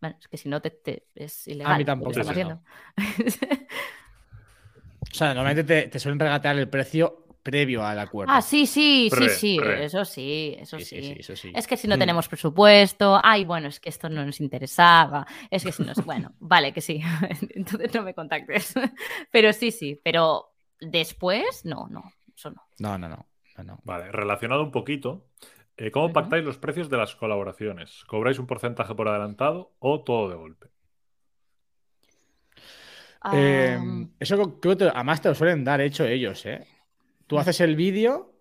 bueno, 0.00 0.16
es 0.18 0.28
que 0.28 0.36
si 0.38 0.48
no 0.48 0.62
te, 0.62 0.70
te- 0.70 1.06
es 1.16 1.46
ilegal. 1.48 1.72
mí 1.78 1.84
lo 1.84 1.84
que 1.84 1.90
tampoco. 1.90 2.20
haciendo. 2.30 2.62
O 5.12 5.14
sea, 5.14 5.28
normalmente 5.34 5.64
te, 5.64 5.88
te 5.88 5.98
suelen 5.98 6.18
regatear 6.20 6.58
el 6.58 6.68
precio 6.68 7.24
previo 7.42 7.82
al 7.84 7.98
acuerdo. 7.98 8.32
ah, 8.32 8.42
sí, 8.42 8.66
sí, 8.66 9.08
Pre, 9.10 9.28
sí, 9.30 9.36
sí, 9.36 9.58
pre. 9.58 9.84
eso 9.84 10.04
sí, 10.04 10.54
eso 10.58 10.78
sí, 10.78 10.84
sí. 10.84 10.96
sí, 11.02 11.02
sí, 11.14 11.16
eso 11.20 11.36
sí. 11.36 11.52
Es 11.54 11.66
que 11.66 11.76
si 11.78 11.88
no 11.88 11.96
Mm. 11.96 11.98
tenemos 12.00 12.28
presupuesto, 12.28 13.18
ay, 13.24 13.44
bueno, 13.46 13.68
es 13.68 13.80
que 13.80 13.88
esto 13.88 14.10
no 14.10 14.24
nos 14.26 14.40
interesaba, 14.40 15.26
es 15.50 15.64
que 15.64 15.72
si 15.72 15.82
nos, 15.82 15.96
bueno, 16.04 16.34
vale, 16.40 16.72
que 16.72 16.80
sí, 16.82 17.00
entonces 17.54 17.94
no 17.94 18.02
me 18.02 18.12
contactes. 18.12 18.74
Pero 19.32 19.52
sí, 19.54 19.70
sí, 19.70 19.98
pero 20.04 20.52
después, 20.80 21.64
no, 21.64 21.86
no, 21.90 22.04
eso 22.36 22.50
no. 22.50 22.62
No, 22.78 22.98
no, 22.98 23.08
no. 23.08 23.26
no, 23.56 23.64
no. 23.64 23.80
Vale, 23.84 24.12
relacionado 24.12 24.62
un 24.62 24.70
poquito. 24.70 25.24
eh, 25.78 25.90
¿Cómo 25.90 26.12
pactáis 26.12 26.44
los 26.44 26.58
precios 26.58 26.90
de 26.90 26.98
las 26.98 27.16
colaboraciones? 27.16 28.04
¿Cobráis 28.06 28.38
un 28.38 28.46
porcentaje 28.46 28.94
por 28.94 29.08
adelantado 29.08 29.72
o 29.78 30.02
todo 30.02 30.28
de 30.28 30.36
golpe? 30.36 30.68
Eh, 33.30 33.78
Am, 33.78 34.10
eso 34.18 34.60
creo 34.60 34.76
que 34.76 34.84
te- 34.86 34.90
además 34.90 35.20
te 35.22 35.28
lo 35.28 35.34
suelen 35.34 35.64
dar 35.64 35.80
hecho 35.80 36.04
ellos, 36.06 36.44
¿eh? 36.46 36.66
Tú 37.26 37.38
Mm. 37.38 37.40
haces 37.40 37.60
el 37.60 37.76
vídeo, 37.76 38.34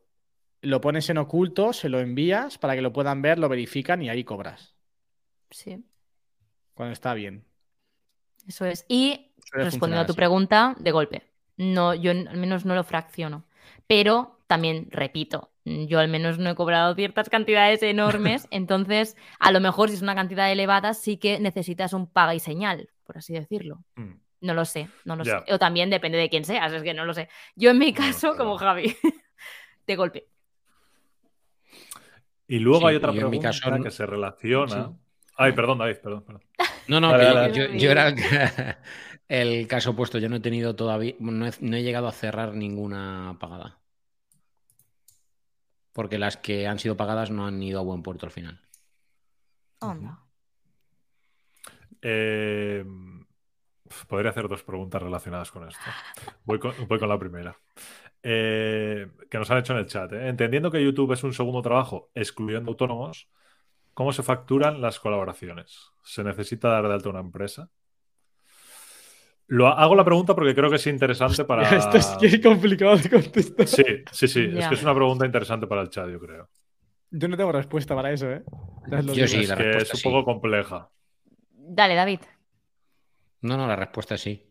lo 0.62 0.82
pones 0.82 1.10
en 1.10 1.18
oculto, 1.20 1.74
se 1.74 1.90
lo 1.90 2.00
envías 2.02 2.58
para 2.60 2.76
que 2.76 2.82
lo 2.82 2.94
puedan 2.94 3.22
ver, 3.22 3.40
lo 3.40 3.50
verifican 3.50 4.02
y 4.04 4.10
ahí 4.10 4.24
cobras. 4.26 4.76
sí, 5.52 5.84
Cuando 6.76 6.94
está 6.94 7.14
bien. 7.14 7.46
eso 8.48 8.66
es. 8.66 8.86
Y 8.88 9.32
Suele 9.44 9.64
respondiendo 9.64 10.02
a 10.02 10.06
tu 10.06 10.14
así. 10.14 10.16
pregunta, 10.16 10.76
de 10.80 10.92
golpe. 10.92 11.24
No, 11.58 11.94
yo 11.94 12.12
al 12.12 12.38
menos 12.38 12.66
no 12.66 12.76
lo 12.76 12.84
fracciono. 12.84 13.46
Pero 13.88 14.40
también, 14.48 14.88
repito, 14.92 15.52
yo 15.66 16.00
al 16.00 16.08
menos 16.08 16.38
no 16.40 16.50
he 16.50 16.56
cobrado 16.56 16.96
ciertas 16.96 17.30
cantidades 17.30 17.82
enormes, 17.84 18.48
entonces 18.52 19.18
a 19.40 19.52
lo 19.52 19.60
mejor 19.60 19.90
si 19.90 19.96
es 19.96 20.02
una 20.02 20.16
cantidad 20.16 20.52
elevada 20.52 20.94
sí 20.94 21.18
que 21.18 21.40
necesitas 21.40 21.94
un 21.94 22.08
paga 22.08 22.36
y 22.36 22.40
señal, 22.40 22.90
por 23.06 23.18
así 23.18 23.34
decirlo. 23.34 23.84
Mm. 23.98 24.20
No 24.42 24.54
lo 24.54 24.66
sé, 24.66 24.88
no 25.06 25.16
lo 25.16 25.26
sé. 25.26 25.36
O 25.52 25.58
también 25.58 25.90
depende 25.90 26.18
de 26.18 26.30
quién 26.30 26.46
seas, 26.46 26.72
es 26.72 26.84
que 26.84 26.94
no 26.94 27.06
lo 27.06 27.14
sé. 27.14 27.28
Yo 27.56 27.72
en 27.72 27.80
mi 27.80 27.92
No, 27.92 27.98
caso, 27.98 28.20
claro. 28.30 28.38
como 28.38 28.58
Javi, 28.58 28.96
de 29.88 29.96
golpe. 29.96 30.28
Y 32.48 32.60
luego 32.60 32.82
Sí, 32.82 32.86
hay 32.88 32.96
otra 32.98 33.12
yo 33.12 33.22
en 33.22 33.30
mi 33.32 33.40
pregunta 33.40 33.50
caso 33.50 33.72
no- 33.78 33.84
que 33.84 33.92
se 33.92 34.06
relaciona. 34.06 34.88
Sí. 34.88 34.96
Ay, 35.38 35.52
perdón, 35.54 35.80
David, 35.80 35.98
perdón. 36.02 36.24
perdón. 36.24 36.44
No, 36.88 37.02
no, 37.02 37.12
Dale, 37.12 37.52
que 37.52 37.60
dale, 37.68 37.80
yo, 37.80 37.92
era 37.92 38.08
el, 38.08 38.16
el 39.28 39.68
caso 39.68 39.90
opuesto. 39.90 40.20
Yo 40.20 40.30
no 40.30 40.38
he 40.38 40.40
tenido 40.40 40.74
todavía, 40.76 41.16
no 41.20 41.46
he, 41.46 41.52
no 41.60 41.76
he 41.76 41.84
llegado 41.84 42.08
a 42.08 42.14
cerrar 42.14 42.54
ninguna 42.54 43.36
pagada. 43.42 43.78
Porque 45.92 46.18
las 46.18 46.38
que 46.38 46.66
han 46.66 46.80
sido 46.80 46.96
pagadas 46.96 47.30
no 47.30 47.46
han 47.46 47.62
ido 47.62 47.80
a 47.80 47.84
buen 47.84 48.04
puerto 48.04 48.26
al 48.26 48.32
final. 48.32 48.62
Onda. 49.80 50.20
Eh, 52.02 52.86
podría 54.08 54.32
hacer 54.32 54.48
dos 54.48 54.64
preguntas 54.64 55.02
relacionadas 55.02 55.52
con 55.52 55.68
esto. 55.68 55.82
Voy 56.46 56.60
con, 56.60 56.74
voy 56.88 57.00
con 57.00 57.10
la 57.10 57.20
primera. 57.20 57.58
Eh, 58.24 59.08
que 59.30 59.38
nos 59.38 59.50
han 59.52 59.60
hecho 59.60 59.74
en 59.74 59.80
el 59.80 59.86
chat. 59.86 60.12
¿eh? 60.14 60.28
Entendiendo 60.28 60.72
que 60.72 60.84
YouTube 60.84 61.14
es 61.14 61.24
un 61.24 61.34
segundo 61.34 61.62
trabajo, 61.62 62.10
excluyendo 62.14 62.72
autónomos, 62.72 63.30
¿cómo 63.94 64.12
se 64.12 64.24
facturan 64.24 64.82
las 64.82 65.00
colaboraciones? 65.00 65.92
¿Se 66.04 66.24
necesita 66.24 66.70
dar 66.70 66.88
de 66.88 66.94
alta 66.94 67.10
una 67.10 67.20
empresa? 67.20 67.70
Lo 69.48 69.68
hago 69.68 69.96
la 69.96 70.04
pregunta 70.04 70.36
porque 70.36 70.54
creo 70.54 70.70
que 70.70 70.76
es 70.76 70.88
interesante 70.88 71.46
para. 71.46 71.70
Esto 71.78 71.98
es 71.98 72.08
que 72.20 72.28
es 72.28 72.42
complicado 72.42 72.98
de 72.98 73.10
contestar. 73.10 73.68
Sí, 73.68 73.84
sí, 74.12 74.28
sí. 74.28 74.50
Es 74.54 74.68
que 74.68 74.76
es 74.76 74.84
una 74.84 74.94
pregunta 74.94 75.26
interesante 75.26 75.68
para 75.68 75.82
el 75.82 75.90
chat, 75.90 76.10
yo 76.10 76.20
creo. 76.20 76.50
Yo 77.10 77.30
no 77.30 77.38
tengo 77.38 77.54
respuesta 77.54 77.96
para 77.96 78.12
eso, 78.12 78.30
¿eh? 78.30 78.44
Yo 79.14 79.28
sí, 79.28 79.42
es 79.42 79.50
la 79.50 79.56
que 79.56 79.78
es 79.78 79.94
un 79.94 80.00
sí. 80.00 80.04
poco 80.04 80.26
compleja. 80.26 80.90
Dale, 81.52 81.96
David. 81.96 82.20
No, 83.42 83.58
no, 83.58 83.68
la 83.68 83.76
respuesta 83.76 84.16
es 84.16 84.22
sí. 84.22 84.44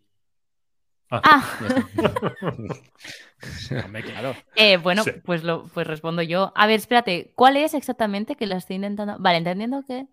Ah, 1.10 1.22
claro. 4.02 4.34
eh, 4.56 4.76
bueno, 4.78 5.04
Sí. 5.04 5.12
pues, 5.24 5.44
lo, 5.44 5.68
pues 5.68 5.86
respondo 5.86 6.22
yo. 6.22 6.52
A 6.56 6.66
ver, 6.66 6.80
espérate, 6.80 7.32
¿cuál 7.36 7.56
es 7.56 7.74
exactamente 7.74 8.34
que 8.34 8.46
la 8.46 8.56
estoy 8.56 8.76
intentando? 8.76 9.16
Vale, 9.18 9.38
entendiendo 9.38 9.82
que. 9.86 10.06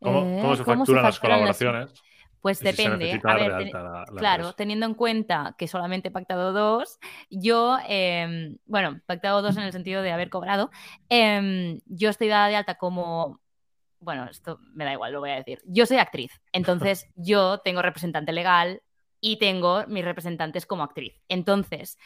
¿Cómo, 0.00 0.24
eh, 0.24 0.38
cómo 0.40 0.56
se 0.56 0.64
facturan 0.64 1.04
las 1.04 1.20
colaboraciones? 1.20 1.92
Pues 2.40 2.58
si 2.58 2.64
depende. 2.64 3.04
necesita 3.04 3.30
A 3.30 3.34
dar 3.34 3.40
ver, 3.42 3.52
de 3.52 3.58
ten- 3.58 3.66
alta 3.76 3.82
la- 3.82 3.98
la 4.00 4.06
claro, 4.18 4.42
empresa. 4.44 4.56
teniendo 4.56 4.86
en 4.86 4.94
cuenta 4.94 5.54
que 5.58 5.68
solamente 5.68 6.08
he 6.08 6.10
pactado 6.10 6.54
dos, 6.54 6.98
yo, 7.28 7.76
em, 7.86 8.56
bueno, 8.64 8.98
pactado 9.04 9.42
dos 9.42 9.58
en 9.58 9.64
el 9.64 9.72
sentido 9.72 10.00
de 10.00 10.10
haber 10.10 10.30
cobrado, 10.30 10.70
em, 11.10 11.80
yo 11.84 12.08
estoy 12.08 12.28
dada 12.28 12.48
de 12.48 12.56
alta 12.56 12.76
como, 12.76 13.39
bueno, 14.00 14.26
esto 14.30 14.58
me 14.74 14.84
da 14.84 14.92
igual, 14.92 15.12
lo 15.12 15.20
voy 15.20 15.30
a 15.30 15.36
decir, 15.36 15.60
yo 15.64 15.86
soy 15.86 15.98
actriz, 15.98 16.32
entonces 16.52 17.06
yo 17.16 17.58
tengo 17.58 17.82
representante 17.82 18.32
legal 18.32 18.82
y 19.20 19.38
tengo 19.38 19.84
mis 19.86 20.04
representantes 20.04 20.66
como 20.66 20.82
actriz. 20.82 21.14
Entonces, 21.28 21.98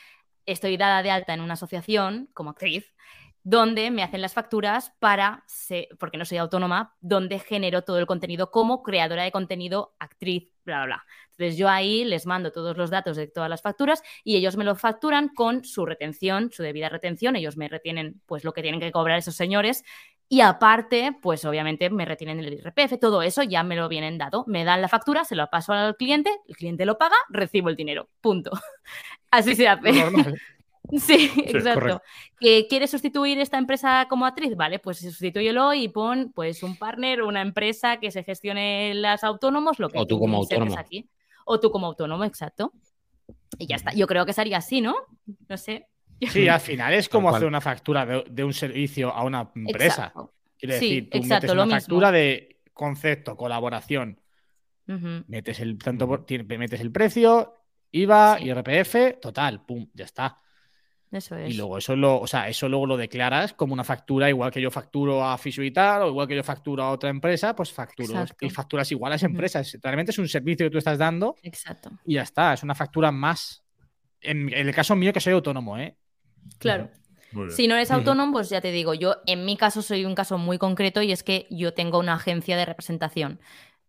estoy 0.46 0.76
dada 0.76 1.02
de 1.02 1.10
alta 1.10 1.32
en 1.32 1.40
una 1.40 1.54
asociación 1.54 2.28
como 2.34 2.50
actriz 2.50 2.92
donde 3.44 3.90
me 3.90 4.02
hacen 4.02 4.22
las 4.22 4.34
facturas 4.34 4.92
para, 4.98 5.44
se- 5.46 5.88
porque 6.00 6.18
no 6.18 6.24
soy 6.24 6.38
autónoma, 6.38 6.96
donde 7.00 7.38
genero 7.38 7.82
todo 7.82 7.98
el 7.98 8.06
contenido 8.06 8.50
como 8.50 8.82
creadora 8.82 9.22
de 9.22 9.30
contenido, 9.32 9.94
actriz, 9.98 10.48
bla, 10.64 10.78
bla, 10.78 10.86
bla. 10.86 11.04
Entonces 11.32 11.56
yo 11.56 11.68
ahí 11.68 12.04
les 12.04 12.26
mando 12.26 12.52
todos 12.52 12.76
los 12.76 12.90
datos 12.90 13.16
de 13.16 13.26
todas 13.28 13.50
las 13.50 13.62
facturas 13.62 14.02
y 14.24 14.36
ellos 14.36 14.56
me 14.56 14.64
lo 14.64 14.74
facturan 14.76 15.28
con 15.28 15.64
su 15.64 15.84
retención, 15.86 16.50
su 16.52 16.62
debida 16.62 16.88
retención. 16.88 17.36
Ellos 17.36 17.56
me 17.56 17.68
retienen 17.68 18.20
pues 18.26 18.44
lo 18.44 18.52
que 18.52 18.62
tienen 18.62 18.80
que 18.80 18.92
cobrar 18.92 19.18
esos 19.18 19.36
señores 19.36 19.84
y 20.28 20.40
aparte, 20.40 21.16
pues 21.20 21.44
obviamente 21.44 21.90
me 21.90 22.06
retienen 22.06 22.40
el 22.40 22.52
IRPF, 22.54 22.98
todo 22.98 23.22
eso 23.22 23.42
ya 23.42 23.62
me 23.62 23.76
lo 23.76 23.88
vienen 23.88 24.16
dado. 24.18 24.44
Me 24.48 24.64
dan 24.64 24.80
la 24.80 24.88
factura, 24.88 25.24
se 25.24 25.36
lo 25.36 25.48
paso 25.50 25.72
al 25.74 25.96
cliente, 25.96 26.30
el 26.48 26.56
cliente 26.56 26.86
lo 26.86 26.96
paga, 26.98 27.16
recibo 27.28 27.68
el 27.68 27.76
dinero. 27.76 28.08
Punto. 28.20 28.50
Así 29.30 29.54
se 29.56 29.68
hace. 29.68 29.92
Sí, 30.98 31.30
exacto. 31.46 31.74
correcto. 31.80 32.02
¿Que 32.38 32.66
quieres 32.68 32.90
sustituir 32.90 33.38
esta 33.38 33.58
empresa 33.58 34.06
como 34.08 34.26
actriz? 34.26 34.54
Vale, 34.56 34.78
pues 34.78 34.98
sustitúyelo 34.98 35.72
y 35.74 35.88
pon 35.88 36.30
pues 36.34 36.62
un 36.62 36.76
partner, 36.76 37.22
una 37.22 37.40
empresa 37.40 37.98
que 37.98 38.10
se 38.10 38.22
gestione 38.22 38.94
las 38.94 39.24
autónomos, 39.24 39.78
lo 39.78 39.88
que 39.88 39.98
O 39.98 40.06
tú 40.06 40.18
como 40.18 40.36
autónomo. 40.38 40.78
aquí. 40.78 41.08
O 41.46 41.58
tú 41.58 41.70
como 41.70 41.86
autónomo, 41.86 42.24
exacto. 42.24 42.72
Y 43.58 43.66
ya 43.66 43.76
está. 43.76 43.92
Yo 43.94 44.06
creo 44.06 44.26
que 44.26 44.32
sería 44.32 44.58
así, 44.58 44.80
¿no? 44.80 44.94
No 45.48 45.56
sé. 45.56 45.88
Sí, 46.30 46.48
al 46.48 46.60
final 46.60 46.94
es 46.94 47.08
como 47.08 47.28
hacer 47.28 47.46
una 47.48 47.60
factura 47.60 48.06
de, 48.06 48.24
de 48.30 48.44
un 48.44 48.52
servicio 48.54 49.12
a 49.12 49.24
una 49.24 49.50
empresa. 49.54 49.86
Exacto. 50.06 50.32
Quiero 50.56 50.78
Sí, 50.78 50.88
decir, 50.88 51.10
tú 51.10 51.18
exacto, 51.18 51.34
metes 51.34 51.48
lo 51.48 51.54
una 51.54 51.64
mismo. 51.64 51.80
factura 51.80 52.12
de 52.12 52.60
concepto, 52.72 53.36
colaboración, 53.36 54.20
metes 54.86 55.60
el, 55.60 55.76
tanto 55.78 56.06
metes 56.56 56.80
el 56.80 56.92
precio, 56.92 57.54
IVA, 57.90 58.38
Sí. 58.38 58.44
IRPF, 58.44 59.20
total, 59.20 59.64
pum, 59.64 59.86
ya 59.92 60.04
está. 60.04 60.38
Eso 61.12 61.36
es. 61.36 61.50
Y 61.54 61.56
luego 61.56 61.78
eso 61.78 61.94
lo, 61.94 62.18
o 62.20 62.26
sea, 62.26 62.48
eso 62.48 62.68
luego 62.68 62.86
lo 62.86 62.96
declaras 62.96 63.52
como 63.54 63.72
una 63.72 63.84
factura, 63.84 64.28
igual 64.28 64.50
que 64.50 64.60
yo 64.60 64.70
facturo 64.70 65.24
a 65.24 65.38
Fisio 65.38 65.62
y 65.62 65.70
tal, 65.70 66.02
o 66.02 66.08
igual 66.08 66.26
que 66.26 66.34
yo 66.34 66.42
facturo 66.42 66.82
a 66.82 66.90
otra 66.90 67.08
empresa, 67.10 67.54
pues 67.54 67.72
facturo 67.72 68.20
Exacto. 68.20 68.44
y 68.46 68.50
facturas 68.50 68.90
igual 68.90 69.12
a 69.12 69.16
esa 69.16 69.26
empresa. 69.26 69.60
Es- 69.60 69.78
Realmente 69.80 70.10
es 70.10 70.18
un 70.18 70.28
servicio 70.28 70.66
que 70.66 70.70
tú 70.70 70.78
estás 70.78 70.98
dando 70.98 71.36
Exacto. 71.42 71.90
y 72.04 72.14
ya 72.14 72.22
está, 72.22 72.52
es 72.54 72.62
una 72.64 72.74
factura 72.74 73.12
más. 73.12 73.62
En, 74.20 74.52
en 74.52 74.66
el 74.68 74.74
caso 74.74 74.96
mío 74.96 75.12
que 75.12 75.20
soy 75.20 75.34
autónomo, 75.34 75.78
¿eh? 75.78 75.96
Claro. 76.58 76.90
Si 77.50 77.66
no 77.68 77.74
eres 77.74 77.90
autónomo, 77.90 78.32
pues 78.32 78.48
ya 78.48 78.60
te 78.60 78.70
digo, 78.70 78.94
yo 78.94 79.16
en 79.26 79.44
mi 79.44 79.56
caso 79.56 79.82
soy 79.82 80.04
un 80.04 80.14
caso 80.14 80.38
muy 80.38 80.56
concreto 80.58 81.02
y 81.02 81.10
es 81.12 81.22
que 81.24 81.46
yo 81.50 81.74
tengo 81.74 81.98
una 81.98 82.14
agencia 82.14 82.56
de 82.56 82.64
representación. 82.64 83.40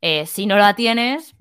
Eh, 0.01 0.25
si 0.25 0.45
no 0.47 0.57
la 0.57 0.75
tienes. 0.75 1.35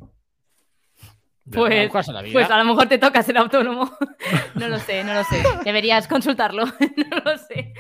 Pues, 1.51 1.73
Buscarse 1.79 2.13
la 2.13 2.23
vida. 2.23 2.33
pues 2.33 2.51
a 2.51 2.59
lo 2.59 2.65
mejor 2.65 2.89
te 2.89 2.99
toca 2.99 3.23
ser 3.23 3.39
autónomo. 3.39 3.97
no 4.55 4.69
lo 4.69 4.79
sé, 4.81 5.05
no 5.05 5.15
lo 5.15 5.25
sé. 5.25 5.59
Deberías 5.63 6.09
consultarlo. 6.09 6.65
no 6.97 7.19
lo 7.25 7.39
sé. 7.39 7.73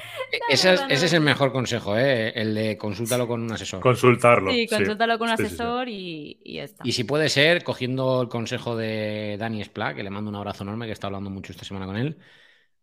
Ese 0.46 0.74
es, 0.74 0.80
verdad, 0.80 0.88
no 0.90 0.96
ese 0.96 1.06
es 1.06 1.12
el 1.12 1.20
mejor 1.20 1.52
consejo, 1.52 1.96
¿eh? 1.98 2.32
el 2.40 2.54
de 2.54 2.76
consúltalo 2.78 3.26
con 3.28 3.42
un 3.42 3.52
asesor. 3.52 3.80
Consultarlo. 3.80 4.50
Sí, 4.50 4.66
sí. 4.66 4.68
consúltalo 4.68 5.18
con 5.18 5.28
un 5.28 5.34
Sí, 5.36 5.46
sí, 5.46 5.58
sí. 5.58 5.72
asesor 5.72 5.88
Y, 5.88 6.40
y 6.44 6.54
ya 6.56 6.64
está. 6.64 6.84
Y 6.84 6.92
si 6.92 7.04
puede 7.04 7.28
ser, 7.30 7.64
cogiendo 7.64 8.20
el 8.22 8.28
consejo 8.28 8.76
de 8.76 9.36
Dani 9.38 9.62
Spla, 9.64 9.94
que 9.94 10.02
le 10.02 10.10
mando 10.10 10.28
un 10.30 10.36
abrazo 10.36 10.64
enorme, 10.64 10.86
que 10.86 10.92
está 10.92 11.06
hablando 11.06 11.30
mucho 11.30 11.52
esta 11.52 11.64
semana 11.64 11.86
con 11.86 11.96
él. 11.96 12.18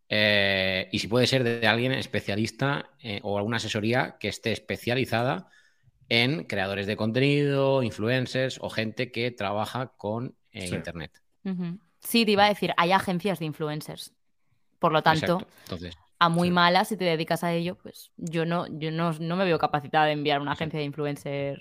eh, 0.10 0.90
y 0.92 1.00
si 1.00 1.08
puede 1.08 1.28
ser 1.28 1.44
de 1.44 1.68
alguien 1.68 1.94
especialista 1.94 2.92
eh, 3.02 3.20
o 3.24 3.38
alguna 3.38 3.58
asesoría 3.58 4.18
que 4.20 4.30
esté 4.30 4.52
especializada 4.54 5.50
en 6.10 6.46
creadores 6.46 6.88
de 6.88 6.98
contenido, 6.98 7.84
influencers 7.84 8.60
o 8.62 8.70
gente 8.70 9.12
que 9.12 9.32
trabaja 9.32 9.94
con 9.98 10.38
Sí. 10.54 10.76
Internet. 10.76 11.12
Sí, 12.00 12.26
te 12.26 12.32
iba 12.32 12.46
a 12.46 12.50
decir, 12.50 12.74
hay 12.78 12.92
agencias 12.92 13.40
de 13.40 13.46
influencers. 13.46 14.14
Por 14.80 14.92
lo 14.92 15.04
tanto. 15.04 15.46
Entonces, 15.66 15.96
a 16.18 16.30
muy 16.30 16.48
Sí. 16.50 16.54
malas, 16.54 16.88
si 16.88 16.98
te 16.98 17.06
dedicas 17.06 17.44
a 17.44 17.54
ello, 17.54 17.78
pues 17.82 18.12
yo 18.18 18.46
no, 18.46 18.66
yo 18.68 18.92
no, 18.92 19.12
no 19.14 19.36
me 19.36 19.46
veo 19.46 19.60
capacitada 19.60 20.06
de 20.06 20.14
enviar 20.14 20.42
una 20.42 20.54
agencia 20.54 20.80
de 20.80 20.86
influencer. 20.86 21.60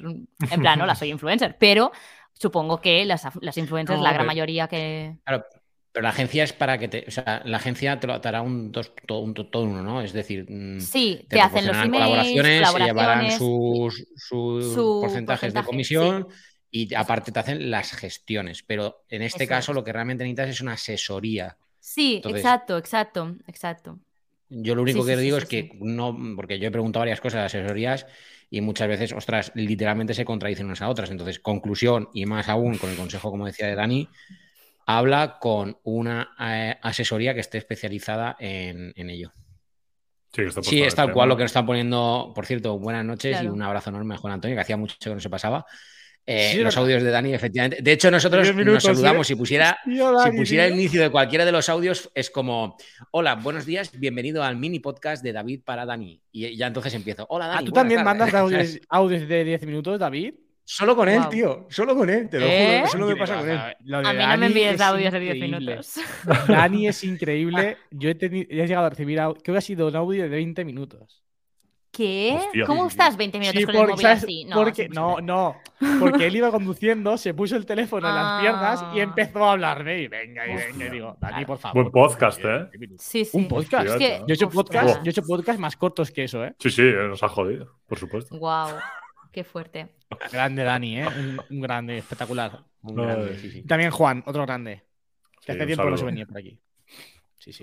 En 0.50 0.60
plan, 0.60 0.78
no 0.78 0.86
la 0.86 0.94
soy 0.94 1.10
influencer, 1.10 1.56
pero 1.58 1.92
supongo 2.32 2.80
que 2.80 3.04
las, 3.04 3.26
las 3.42 3.58
influencers, 3.58 3.98
No, 3.98 4.04
la 4.04 4.10
gran 4.12 4.22
pero- 4.24 4.26
mayoría 4.28 4.68
que. 4.68 5.16
claro, 5.24 5.44
pero 5.92 6.02
la 6.04 6.10
agencia 6.10 6.44
es 6.44 6.52
para 6.54 6.78
que 6.78 6.88
te. 6.88 7.04
O 7.08 7.10
sea, 7.10 7.42
la 7.44 7.56
agencia 7.58 7.98
te, 8.00 8.06
lo, 8.06 8.20
te 8.20 8.28
hará 8.28 8.40
un, 8.42 8.70
dos, 8.72 8.92
todo, 9.06 9.18
un, 9.20 9.34
todo 9.34 9.64
uno, 9.64 9.82
¿no? 9.82 10.00
Es 10.00 10.12
decir, 10.12 10.46
mm, 10.48 10.80
Sí, 10.80 11.26
te 11.28 11.36
te, 11.36 11.40
hacen 11.42 11.66
los 11.66 11.76
emails, 11.76 11.92
colaboraciones, 11.92 12.68
se 12.70 12.78
llevarán 12.78 13.26
colaboraciones. 13.26 13.36
sus, 13.36 14.06
sus 14.16 14.72
su 14.74 14.98
porcentajes 15.02 15.52
de 15.52 15.62
comisión 15.64 16.28
y 16.70 16.94
aparte 16.94 17.32
te 17.32 17.38
hacen 17.40 17.70
las 17.70 17.92
gestiones. 17.92 18.62
Pero 18.62 19.04
en 19.08 19.22
este 19.22 19.46
caso 19.46 19.72
lo 19.72 19.84
que 19.84 19.92
realmente 19.92 20.24
necesitas 20.24 20.50
es 20.50 20.60
una 20.60 20.72
asesoría. 20.74 21.56
Sí, 21.78 22.16
Entonces- 22.16 22.40
exacto, 22.42 22.78
exacto, 22.78 23.36
exacto. 23.46 23.98
Yo 24.52 24.74
lo 24.74 24.82
único 24.82 25.02
Sí, 25.02 25.06
que 25.08 25.16
sí, 25.16 25.22
digo 25.22 25.36
sí, 25.38 25.42
es 25.44 25.48
que 25.48 25.78
no, 25.80 26.16
porque 26.34 26.58
yo 26.58 26.66
he 26.68 26.70
preguntado 26.72 27.02
varias 27.02 27.20
cosas 27.20 27.40
de 27.40 27.46
asesorías 27.60 28.06
y 28.50 28.60
muchas 28.60 28.88
veces, 28.88 29.12
ostras, 29.12 29.52
literalmente 29.54 30.12
se 30.12 30.24
contradicen 30.24 30.66
unas 30.66 30.82
a 30.82 30.88
otras. 30.88 31.10
Entonces, 31.10 31.38
conclusión, 31.38 32.08
y 32.12 32.26
más 32.26 32.48
aún 32.48 32.76
con 32.76 32.90
el 32.90 32.96
consejo, 32.96 33.30
como 33.30 33.46
decía 33.46 33.68
de 33.68 33.76
Dani, 33.76 34.08
habla 34.86 35.38
con 35.40 35.78
una 35.84 36.30
eh, 36.40 36.76
asesoría 36.82 37.32
que 37.32 37.40
esté 37.40 37.58
especializada 37.58 38.36
en, 38.40 38.92
en 38.96 39.10
ello. 39.10 39.32
Sí, 40.32 40.42
está 40.42 40.62
Sí, 40.62 40.82
es 40.82 40.94
tal 40.94 41.12
cual 41.12 41.28
lo 41.28 41.36
que 41.36 41.44
nos 41.44 41.50
están 41.50 41.66
poniendo. 41.66 42.32
Por 42.34 42.46
cierto, 42.46 42.78
buenas 42.78 43.04
noches 43.04 43.40
y 43.42 43.46
un 43.46 43.62
abrazo 43.62 43.90
enorme 43.90 44.14
a 44.14 44.18
Juan 44.18 44.34
Antonio, 44.34 44.56
que 44.56 44.60
hacía 44.62 44.76
mucho 44.76 44.96
que 45.00 45.10
no 45.14 45.20
se 45.20 45.30
pasaba. 45.30 45.64
Eh, 46.32 46.50
Sí, 46.52 46.58
los 46.60 46.76
audios 46.76 47.02
de 47.02 47.10
Dani, 47.10 47.34
efectivamente. 47.34 47.82
De 47.82 47.90
hecho, 47.92 48.08
nosotros 48.10 48.46
minutos, 48.54 48.74
nos 48.74 48.82
saludamos. 48.84 49.26
Si 49.26 49.34
pusiera, 49.34 49.78
si 49.84 50.30
pusiera 50.36 50.66
el 50.66 50.74
inicio 50.74 51.02
de 51.02 51.10
cualquiera 51.10 51.44
de 51.44 51.50
los 51.50 51.68
audios, 51.68 52.08
es 52.14 52.30
como: 52.30 52.76
Hola, 53.10 53.34
buenos 53.34 53.66
días, 53.66 53.90
bienvenido 53.98 54.44
al 54.44 54.56
mini 54.56 54.78
podcast 54.78 55.24
de 55.24 55.32
David 55.32 55.62
para 55.64 55.84
Dani. 55.84 56.22
Y 56.30 56.56
ya 56.56 56.68
entonces 56.68 56.94
empiezo: 56.94 57.26
Hola, 57.30 57.46
Ah, 57.46 57.54
Dani. 57.56 57.66
¿Tú 57.66 57.72
también 57.72 58.04
tardes". 58.04 58.18
mandas 58.18 58.34
audios, 58.34 58.78
audios 58.88 59.26
de 59.28 59.44
10 59.44 59.66
minutos, 59.66 59.98
David? 59.98 60.34
Solo 60.64 60.94
con 60.94 61.08
él, 61.08 61.22
tío. 61.28 61.66
Solo 61.68 61.96
con 61.96 62.08
él. 62.08 62.28
Te 62.28 62.38
lo 62.38 62.46
¿Eh? 62.46 62.76
juro. 62.78 62.90
Solo 62.92 63.06
me 63.08 63.16
pasa 63.16 63.38
con 63.38 63.50
él. 63.50 63.56
A 63.58 63.68
mí 63.80 63.84
no 63.90 64.02
Dani 64.02 64.40
me 64.40 64.46
envíes 64.46 64.74
es 64.74 64.80
audios 64.80 65.12
de 65.12 65.18
10 65.18 65.34
increíble. 65.34 65.58
minutos. 65.58 65.94
Dani 66.46 66.86
es 66.86 67.02
increíble. 67.12 67.76
Yo 67.90 68.08
he, 68.08 68.16
teni- 68.16 68.46
he 68.48 68.54
llegado 68.68 68.86
a 68.86 68.90
recibir 68.90 69.18
audio, 69.18 69.42
que 69.42 69.50
hubiera 69.50 69.62
sido 69.62 69.88
un 69.88 69.96
audio 69.96 70.22
de 70.22 70.28
20 70.28 70.64
minutos. 70.64 71.24
¿Qué? 72.00 72.34
Hostia. 72.38 72.64
¿Cómo 72.64 72.86
estás 72.86 73.14
20 73.18 73.38
minutos 73.38 73.60
Sí, 73.60 73.66
con 73.66 73.74
el 73.74 73.78
porque, 73.80 73.92
móvil 73.92 74.02
¿sabes? 74.06 74.22
así? 74.24 74.44
No, 74.46 74.56
porque, 74.56 74.88
no, 74.88 75.56
porque 75.98 76.26
él 76.26 76.36
iba 76.36 76.50
conduciendo, 76.50 77.18
se 77.18 77.34
puso 77.34 77.56
el 77.56 77.66
teléfono 77.66 78.08
en 78.08 78.14
las 78.14 78.40
piernas 78.40 78.84
y 78.94 79.00
Ah. 79.00 79.02
empezó 79.02 79.44
a 79.44 79.52
hablarme. 79.52 79.98
Y 80.00 80.08
venga, 80.08 80.46
y 80.46 80.54
venga, 80.56 80.86
y 80.86 80.88
digo, 80.90 81.16
Dani, 81.20 81.44
por 81.44 81.58
favor. 81.58 81.82
Buen 81.82 81.92
podcast, 81.92 82.40
¿eh? 82.42 82.48
20 82.48 82.78
minutos. 82.78 83.04
Sí, 83.04 83.24
sí. 83.26 83.36
Un 83.36 83.48
podcast. 83.48 83.86
Es 83.86 83.96
que- 83.96 84.18
Yo 84.20 84.24
he 84.28 84.32
hecho 84.32 84.48
podcast, 84.48 84.96
yo 85.02 85.02
he 85.04 85.10
hecho 85.10 85.22
podcast 85.22 85.58
más 85.58 85.76
cortos 85.76 86.10
que 86.10 86.24
eso, 86.24 86.42
¿eh? 86.42 86.54
Sí, 86.58 86.70
sí, 86.70 86.82
nos 86.82 87.22
ha 87.22 87.28
jodido, 87.28 87.76
por 87.86 87.98
supuesto. 87.98 88.34
Guau, 88.38 88.70
qué 89.30 89.44
fuerte. 89.44 89.88
Grande 90.32 90.64
Dani, 90.64 91.00
¿eh? 91.00 91.06
Un, 91.06 91.40
un 91.50 91.60
grande, 91.60 91.98
espectacular. 91.98 92.60
Un 92.82 92.94
No, 92.96 93.02
grande, 93.02 93.32
eh. 93.34 93.38
sí, 93.38 93.50
sí. 93.50 93.62
También 93.64 93.90
Juan, 93.90 94.22
otro 94.26 94.46
grande. 94.46 94.84
Sí, 95.40 95.46
Que 95.46 95.52
hace 95.52 95.66
tiempo 95.66 95.84
no 95.84 95.96
se 95.98 96.04
venía 96.06 96.24
por 96.24 96.38
aquí. 96.38 96.58
Sí, 97.38 97.52
sí. 97.52 97.62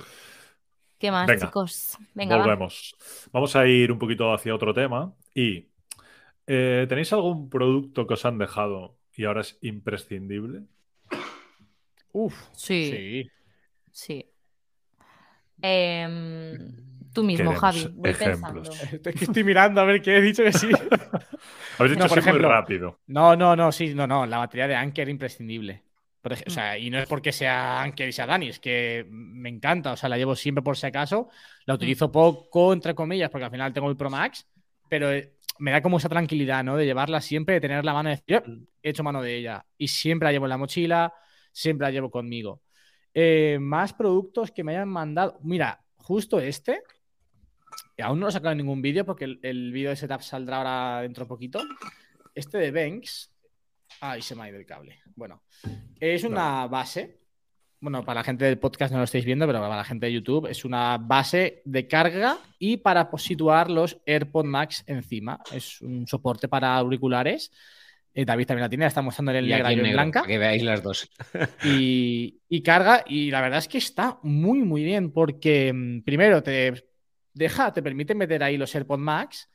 ¿Qué 0.99 1.11
más, 1.11 1.27
Venga, 1.27 1.45
chicos? 1.45 1.97
Venga, 2.13 2.37
va. 2.37 2.43
Volvemos. 2.43 2.95
Vamos 3.31 3.55
a 3.55 3.67
ir 3.67 3.91
un 3.91 3.99
poquito 3.99 4.33
hacia 4.33 4.55
otro 4.55 4.73
tema. 4.73 5.13
Y 5.33 5.67
eh, 6.47 6.85
¿tenéis 6.89 7.13
algún 7.13 7.49
producto 7.49 8.07
que 8.07 8.15
os 8.15 8.25
han 8.25 8.37
dejado 8.37 8.97
y 9.15 9.25
ahora 9.25 9.41
es 9.41 9.57
imprescindible? 9.61 10.63
Uf. 12.13 12.35
Sí, 12.53 12.91
Sí. 12.91 13.31
sí. 13.91 14.25
Em, 15.61 16.75
tú 17.13 17.23
mismo, 17.23 17.51
Queremos 17.51 17.59
Javi. 17.59 17.87
Voy 17.95 18.11
ejemplos. 18.11 18.69
pensando. 18.69 19.09
Es 19.09 19.15
que 19.15 19.25
estoy 19.25 19.43
mirando 19.43 19.81
a 19.81 19.85
ver 19.85 20.01
qué 20.01 20.17
he 20.17 20.21
dicho 20.21 20.43
que 20.43 20.53
sí. 20.53 20.69
Habéis 21.77 21.97
dicho 21.97 22.03
No, 22.03 22.07
por 22.07 22.19
así 22.19 22.29
muy 22.29 22.39
ejemplo, 22.39 22.49
rápido. 22.49 22.99
No, 23.07 23.35
no, 23.35 23.55
no, 23.55 23.71
sí, 23.71 23.93
no, 23.95 24.07
no. 24.07 24.25
La 24.25 24.37
batería 24.39 24.67
de 24.67 24.75
Anker 24.75 25.09
imprescindible. 25.09 25.83
Por 26.27 26.33
ej- 26.37 26.43
o 26.45 26.49
Mm. 26.49 26.53
sea, 26.53 26.77
y 26.77 26.89
no 26.89 26.99
es 26.99 27.07
porque 27.07 27.31
sea 27.31 27.81
Anker 27.81 28.09
y 28.09 28.11
sea 28.11 28.25
Dani, 28.25 28.49
es 28.49 28.59
que 28.59 29.05
me 29.09 29.47
encanta. 29.47 29.93
O 29.93 29.95
sea, 29.95 30.09
la 30.09 30.17
llevo 30.17 30.35
siempre 30.35 30.61
por 30.61 30.75
si 30.75 30.85
acaso. 30.85 31.29
La 31.65 31.73
Mm. 31.73 31.77
utilizo 31.77 32.11
poco, 32.11 32.73
entre 32.73 32.93
comillas, 32.93 33.29
porque 33.29 33.45
al 33.45 33.51
final 33.51 33.71
tengo 33.71 33.89
el 33.89 33.95
Pro 33.95 34.09
Max, 34.09 34.45
pero 34.89 35.09
eh, 35.11 35.33
me 35.59 35.71
da 35.71 35.81
como 35.81 35.97
esa 35.97 36.09
tranquilidad, 36.09 36.65
¿no? 36.65 36.75
De 36.75 36.83
llevarla 36.85 37.21
siempre, 37.21 37.55
de 37.55 37.61
tener 37.61 37.85
la 37.85 37.93
mano 37.93 38.09
y 38.09 38.11
decir, 38.11 38.25
"Yo 38.27 38.41
he 38.83 38.89
hecho 38.89 39.03
mano 39.03 39.21
de 39.21 39.35
ella. 39.37 39.65
Y 39.77 39.87
siempre 39.87 40.25
la 40.27 40.31
llevo 40.33 40.45
en 40.45 40.49
la 40.49 40.57
mochila, 40.57 41.13
siempre 41.53 41.87
la 41.87 41.91
llevo 41.91 42.11
conmigo. 42.11 42.61
Eh, 43.13 43.57
más 43.61 43.93
productos 43.93 44.51
que 44.51 44.65
me 44.65 44.73
hayan 44.73 44.89
mandado. 44.89 45.39
Mira, 45.43 45.79
justo 45.95 46.39
este. 46.41 46.81
que 47.95 48.03
Aún 48.03 48.19
no 48.19 48.25
lo 48.25 48.29
he 48.29 48.33
sacado 48.33 48.51
en 48.51 48.57
ningún 48.59 48.81
vídeo 48.81 49.05
porque 49.05 49.23
el, 49.25 49.39
el 49.43 49.71
vídeo 49.71 49.89
de 49.91 49.95
setup 49.95 50.21
saldrá 50.21 50.57
ahora 50.57 51.01
dentro 51.03 51.23
de 51.23 51.29
poquito. 51.29 51.61
Este 52.35 52.57
de 52.57 52.71
Banks. 52.71 53.31
Ay, 54.01 54.21
se 54.21 54.35
me 54.35 54.43
ha 54.43 54.49
ido 54.49 54.57
el 54.57 54.65
cable. 54.65 54.99
Bueno, 55.15 55.43
es 55.99 56.23
una 56.23 56.67
base. 56.67 57.19
Bueno, 57.79 58.03
para 58.03 58.21
la 58.21 58.23
gente 58.23 58.45
del 58.45 58.57
podcast 58.57 58.91
no 58.91 58.97
lo 58.97 59.03
estáis 59.03 59.25
viendo, 59.25 59.45
pero 59.45 59.59
para 59.59 59.75
la 59.75 59.83
gente 59.83 60.07
de 60.07 60.13
YouTube 60.13 60.47
es 60.47 60.65
una 60.65 60.97
base 60.97 61.61
de 61.65 61.87
carga 61.87 62.39
y 62.57 62.77
para 62.77 63.09
situar 63.17 63.69
los 63.69 63.97
AirPod 64.05 64.45
Max 64.45 64.83
encima. 64.87 65.39
Es 65.51 65.81
un 65.81 66.07
soporte 66.07 66.47
para 66.47 66.75
auriculares. 66.75 67.51
Eh, 68.15 68.25
David 68.25 68.47
también 68.47 68.63
la 68.63 68.69
tiene, 68.69 68.83
la 68.85 68.87
está 68.87 69.03
mostrando 69.03 69.31
en 69.31 69.45
Y 69.45 69.49
negra 69.49 69.71
y 69.71 69.79
en 69.79 69.91
blanca 69.91 70.23
que 70.23 70.39
veáis 70.39 70.63
las 70.63 70.81
dos. 70.81 71.07
y, 71.63 72.39
y 72.49 72.61
carga. 72.63 73.03
Y 73.05 73.29
la 73.29 73.41
verdad 73.41 73.59
es 73.59 73.67
que 73.67 73.77
está 73.77 74.17
muy, 74.23 74.59
muy 74.59 74.83
bien 74.83 75.11
porque 75.11 75.71
mm, 75.71 76.01
primero 76.01 76.41
te 76.41 76.83
deja, 77.33 77.71
te 77.71 77.83
permite 77.83 78.15
meter 78.15 78.41
ahí 78.41 78.57
los 78.57 78.73
AirPod 78.73 78.97
Max 78.97 79.47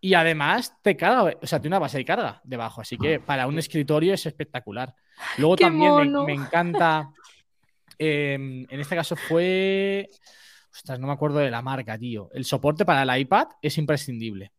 y 0.00 0.14
además 0.14 0.74
te 0.82 0.96
carga, 0.96 1.34
o 1.42 1.46
sea, 1.46 1.60
tiene 1.60 1.74
una 1.74 1.80
base 1.80 1.98
de 1.98 2.04
carga 2.04 2.40
debajo. 2.44 2.80
Así 2.80 2.96
que 2.96 3.20
para 3.20 3.46
un 3.46 3.58
escritorio 3.58 4.14
es 4.14 4.24
espectacular. 4.26 4.94
Luego 5.38 5.56
¡Qué 5.56 5.64
también 5.64 5.90
me, 5.92 6.04
mono! 6.04 6.24
me 6.24 6.34
encanta, 6.34 7.10
eh, 7.98 8.34
en 8.34 8.80
este 8.80 8.94
caso 8.96 9.16
fue, 9.16 10.08
ostras, 10.72 11.00
no 11.00 11.06
me 11.08 11.12
acuerdo 11.12 11.38
de 11.38 11.50
la 11.50 11.62
marca, 11.62 11.98
tío. 11.98 12.28
El 12.32 12.44
soporte 12.44 12.84
para 12.84 13.02
el 13.02 13.20
iPad 13.22 13.48
es 13.60 13.76
imprescindible. 13.78 14.52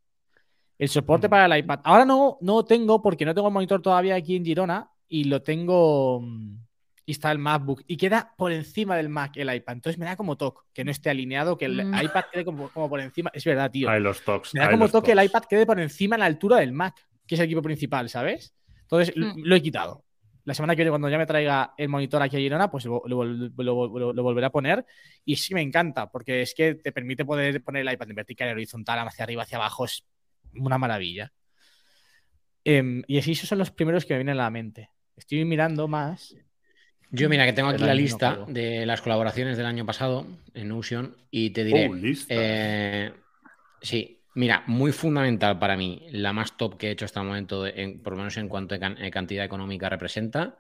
El 0.78 0.90
soporte 0.90 1.28
Mm. 1.28 1.32
para 1.32 1.46
el 1.46 1.60
iPad. 1.64 1.80
Ahora 1.84 2.06
no, 2.06 2.38
no 2.42 2.64
tengo 2.66 3.02
porque 3.02 3.26
no 3.26 3.34
tengo 3.34 3.48
el 3.48 3.54
monitor 3.54 3.82
todavía 3.82 4.16
aquí 4.16 4.36
en 4.36 4.46
Girona 4.46 4.90
y 5.08 5.26
lo 5.26 5.42
tengo 5.42 6.22
y 7.10 7.14
está 7.14 7.32
el 7.32 7.40
MacBook 7.40 7.82
y 7.88 7.98
queda 7.98 8.36
por 8.38 8.52
encima 8.52 8.96
del 8.96 9.10
Mac 9.10 9.36
el 9.38 9.52
iPad. 9.52 9.74
Entonces 9.74 9.98
me 9.98 10.06
da 10.06 10.16
como 10.16 10.38
toque 10.38 10.62
que 10.72 10.84
no 10.86 10.92
esté 10.92 11.10
alineado, 11.10 11.58
que 11.58 11.66
el 11.66 11.84
Mm. 11.84 12.04
iPad 12.04 12.26
quede 12.32 12.46
como, 12.46 12.70
como 12.70 12.88
por 12.88 13.00
encima. 13.00 13.32
Es 13.34 13.44
verdad, 13.46 13.72
tío. 13.72 13.90
Hay 13.90 14.00
los 14.00 14.24
talks. 14.24 14.54
Me 14.54 14.60
da 14.60 14.68
hay 14.68 14.72
como 14.74 14.88
toque 14.90 15.12
el 15.14 15.18
talks. 15.18 15.32
iPad 15.32 15.44
quede 15.50 15.66
por 15.66 15.80
encima 15.80 16.18
a 16.18 16.20
la 16.20 16.26
altura 16.26 16.58
del 16.58 16.72
Mac, 16.72 16.96
que 17.26 17.34
es 17.34 17.40
el 17.42 17.46
equipo 17.46 17.64
principal, 17.64 18.10
¿sabes? 18.10 18.54
Entonces 18.82 19.12
Mm. 19.18 19.42
lo 19.44 19.56
he 19.56 19.62
quitado. 19.64 20.06
La 20.46 20.54
semana 20.54 20.76
que 20.76 20.82
viene, 20.82 20.92
cuando 20.92 21.10
ya 21.10 21.18
me 21.18 21.26
traiga 21.26 21.74
el 21.78 21.90
monitor 21.90 22.22
aquí 22.22 22.36
a 22.36 22.40
Girona, 22.40 22.70
pues 22.70 22.86
lo, 22.86 23.02
lo- 23.08 23.24
lo- 23.24 23.88
lo- 23.88 24.14
lo 24.14 24.24
volveré 24.24 24.46
a 24.46 24.52
poner. 24.52 24.86
Y 25.26 25.36
sí 25.38 25.56
me 25.56 25.62
encanta, 25.64 26.12
porque 26.12 26.44
es 26.44 26.54
que 26.54 26.76
te 26.76 26.92
permite 26.92 27.26
poder 27.26 27.64
poner 27.64 27.88
el 27.88 27.92
iPad 27.92 28.10
en 28.12 28.16
vertical 28.18 28.50
y 28.50 28.52
horizontal, 28.52 29.00
hacia 29.08 29.24
arriba, 29.24 29.42
hacia 29.42 29.58
abajo. 29.58 29.86
Es 29.86 30.06
una 30.54 30.78
maravilla. 30.78 31.34
Em, 32.64 33.02
y 33.08 33.18
así 33.18 33.32
esos 33.32 33.50
son 33.50 33.58
los 33.58 33.72
primeros 33.72 34.06
que 34.06 34.14
me 34.14 34.20
vienen 34.20 34.34
a 34.40 34.44
la 34.44 34.50
mente. 34.52 34.92
Estoy 35.18 35.44
mirando 35.46 35.88
más. 35.88 36.36
Yo, 37.12 37.28
mira, 37.30 37.46
que 37.46 37.54
tengo 37.54 37.70
aquí 37.70 37.84
la 37.84 37.96
no 37.96 37.96
lista 37.96 38.44
de 38.48 38.86
las 38.86 39.02
colaboraciones 39.02 39.58
del 39.58 39.66
año 39.66 39.86
pasado 39.86 40.28
en 40.54 40.68
Notion 40.70 41.16
y 41.32 41.50
te 41.52 41.64
diré. 41.64 41.92
Oh, 41.92 41.94
lista. 41.94 42.42
eh, 42.42 43.14
sí, 43.82 44.22
mira, 44.36 44.64
muy 44.68 44.92
fundamental 44.92 45.58
para 45.60 45.76
mí, 45.78 46.08
la 46.12 46.34
más 46.34 46.56
top 46.58 46.78
que 46.78 46.88
he 46.90 46.92
hecho 46.92 47.06
hasta 47.06 47.22
el 47.22 47.28
momento, 47.28 47.64
de- 47.64 47.74
en- 47.82 48.04
por 48.04 48.14
lo 48.14 48.18
menos 48.20 48.38
en 48.38 48.48
cuanto 48.50 48.76
a 48.76 48.80
can- 48.80 48.98
eh, 49.04 49.12
cantidad 49.12 49.46
económica 49.46 49.90
representa, 49.90 50.58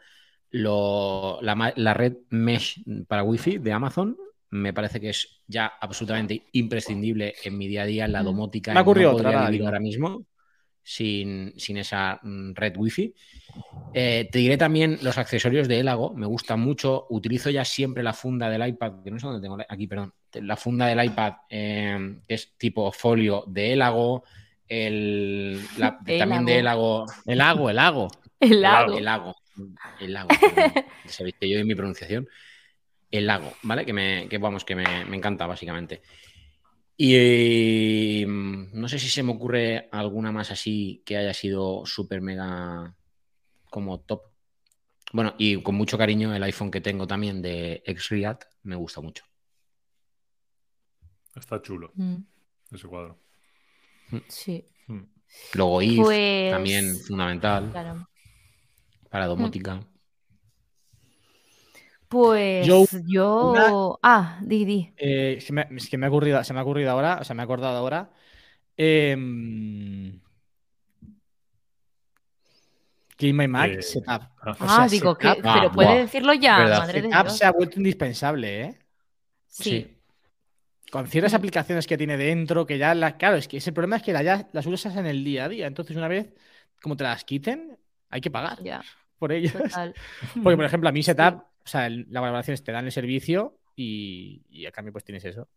lo- 0.52 1.40
la, 1.42 1.74
la 1.76 1.94
red 1.94 2.18
Mesh 2.30 2.84
para 3.08 3.24
Wi-Fi 3.24 3.60
de 3.60 3.74
Amazon. 3.74 4.18
Me 4.52 4.74
parece 4.74 5.00
que 5.00 5.10
es 5.12 5.44
ya 5.48 5.68
absolutamente 5.68 6.48
imprescindible 6.54 7.36
en 7.44 7.58
mi 7.58 7.68
día 7.68 7.84
a 7.84 7.86
día 7.86 8.06
en 8.06 8.14
la 8.14 8.24
domótica. 8.24 8.74
Me 8.74 8.80
ha 8.80 8.82
y 8.82 8.86
no 8.86 9.06
ocurrido 9.06 9.12
otra, 9.12 9.50
digo. 9.52 9.66
ahora 9.66 9.80
mismo 9.80 10.26
sin, 10.90 11.54
sin 11.56 11.78
esa 11.78 12.20
mm, 12.24 12.54
red 12.56 12.76
Wi-Fi. 12.76 13.14
Eh, 13.94 14.28
te 14.32 14.40
diré 14.40 14.58
también 14.58 14.98
los 15.04 15.18
accesorios 15.20 15.68
de 15.68 15.80
Elago, 15.80 16.14
me 16.16 16.26
gustan 16.26 16.60
mucho. 16.60 17.06
Utilizo 17.10 17.52
ya 17.52 17.64
siempre 17.64 18.02
la 18.02 18.14
funda 18.14 18.50
del 18.50 18.68
iPad, 18.68 19.04
que 19.04 19.12
no 19.12 19.20
sé 19.20 19.28
dónde 19.28 19.42
tengo, 19.42 19.56
la- 19.58 19.68
aquí, 19.70 19.86
perdón. 19.88 20.14
La 20.34 20.56
funda 20.56 20.88
del 20.88 21.04
iPad 21.06 21.34
eh, 21.50 22.18
es 22.28 22.54
tipo 22.58 22.92
folio 22.92 23.44
de 23.48 23.74
Elago, 23.74 24.24
el, 24.68 25.62
la- 25.78 26.00
también 26.20 26.46
de 26.46 26.60
Elago. 26.60 27.06
El 27.26 27.38
lago, 27.38 27.70
el 27.70 27.76
lago. 27.76 28.08
El 28.40 28.62
lago. 28.62 28.98
El 28.98 29.06
lago. 29.06 29.36
El 30.00 30.14
lago. 30.14 30.30
Sabéis 31.06 31.36
que 31.40 31.50
yo 31.50 31.60
y 31.60 31.64
mi 31.64 31.76
pronunciación. 31.76 32.28
El 33.12 33.26
lago, 33.28 33.52
¿vale? 33.64 33.86
Que, 33.86 33.94
me, 33.94 34.28
que 34.30 34.38
vamos, 34.40 34.64
que 34.66 34.76
me, 34.76 35.06
me 35.06 35.18
encanta, 35.18 35.46
básicamente. 35.48 36.02
Y 37.02 38.26
mm, 38.28 38.72
no 38.74 38.90
sé 38.90 39.00
si 39.00 39.08
se 39.08 39.24
me 39.24 39.32
ocurre 39.32 39.88
alguna 39.90 40.34
más 40.34 40.52
así 40.52 41.02
que 41.06 41.16
haya 41.16 41.34
sido 41.34 41.86
súper 41.86 42.20
mega 42.20 42.94
como 43.70 44.02
top. 44.02 44.24
Bueno, 45.14 45.34
y 45.38 45.62
con 45.64 45.76
mucho 45.76 45.98
cariño 45.98 46.36
el 46.36 46.44
iPhone 46.44 46.70
que 46.70 46.82
tengo 46.82 47.08
también 47.08 47.42
de 47.42 47.82
Xread 47.88 48.40
me 48.64 48.76
gusta 48.76 49.00
mucho. 49.00 49.24
Está 51.36 51.62
chulo 51.62 51.92
Mm, 51.96 52.18
ese 52.72 52.88
cuadro. 52.88 53.18
Sí, 54.28 54.66
Mm. 54.88 55.04
Logo 55.54 55.82
if, 55.82 56.00
Pues- 56.04 56.52
también 56.52 56.98
fundamental 57.08 57.70
claro. 57.72 58.10
para 59.10 59.26
domótica. 59.28 59.88
Pues 62.10 62.66
Yo- 62.66 62.86
yo. 63.06 63.52
una- 63.52 63.98
Ah, 64.02 64.40
di, 64.42 64.66
di. 64.66 64.94
Eh, 64.98 65.36
es, 65.38 65.46
que 65.46 65.54
me, 65.54 65.68
es 65.78 65.90
que 65.90 65.98
me 65.98 66.08
ha 66.08 66.10
ocurrido, 66.10 66.44
se 66.44 66.54
me 66.54 66.60
ha 66.60 66.64
ocurrido 66.64 66.90
ahora, 66.92 67.20
o 67.22 67.24
sea, 67.24 67.36
me 67.36 67.42
he 67.42 67.46
acordado 67.46 67.78
ahora. 67.78 68.10
Game 73.22 73.34
My 73.34 73.48
Mac 73.48 73.70
Eh, 73.72 73.82
Setup. 73.82 74.08
ah. 74.10 74.32
O 74.42 74.56
Ah, 74.62 74.76
sea, 74.76 74.88
digo 74.88 75.16
que. 75.18 75.28
setup- 75.28 75.42
Ah, 75.44 75.54
pero 75.60 75.72
puede 75.72 75.90
buah, 75.90 75.98
decirlo 76.00 76.34
ya, 76.34 76.58
verdad. 76.60 76.80
madre 76.80 77.02
de 77.02 77.10
Setup 77.10 77.24
Dios. 77.26 77.38
se 77.38 77.46
ha 77.46 77.52
vuelto 77.52 77.78
indispensable, 77.78 78.62
¿eh? 78.62 78.80
Sí. 79.48 79.96
Con 80.92 81.06
ciertas 81.08 81.34
Mm. 81.34 81.36
aplicaciones 81.36 81.86
que 81.86 81.98
tiene 81.98 82.18
dentro, 82.18 82.66
que 82.66 82.78
ya 82.78 82.96
las. 82.96 83.14
Claro, 83.16 83.36
es 83.38 83.48
que 83.48 83.58
ese 83.58 83.72
problema 83.74 83.98
es 83.98 84.04
que 84.04 84.14
la- 84.14 84.24
ya 84.24 84.48
las 84.54 84.66
usas 84.66 84.96
en 84.96 85.06
el 85.06 85.24
día 85.24 85.46
a 85.46 85.50
día. 85.50 85.68
Entonces, 85.68 85.96
una 85.98 86.08
vez 86.08 86.34
como 86.82 86.96
te 86.96 87.04
las 87.04 87.24
quiten, 87.26 87.78
hay 88.10 88.22
que 88.22 88.32
pagar 88.32 88.64
Ya, 88.64 88.82
por 89.20 89.32
ellas. 89.34 89.54
total. 89.54 89.94
Porque, 90.44 90.56
por 90.56 90.66
ejemplo, 90.66 90.90
a 90.90 90.92
mí 90.94 91.04
Setup, 91.04 91.44
o 91.70 91.72
sea, 91.72 91.86
el- 91.86 92.08
la 92.10 92.20
colaboración 92.22 92.54
es 92.56 92.64
te 92.64 92.72
dan 92.72 92.86
el 92.86 92.92
servicio 92.92 93.60
y, 93.76 94.44
y 94.50 94.66
a 94.66 94.72
cambio, 94.72 94.92
pues 94.92 95.04
tienes 95.04 95.24
eso. 95.24 95.48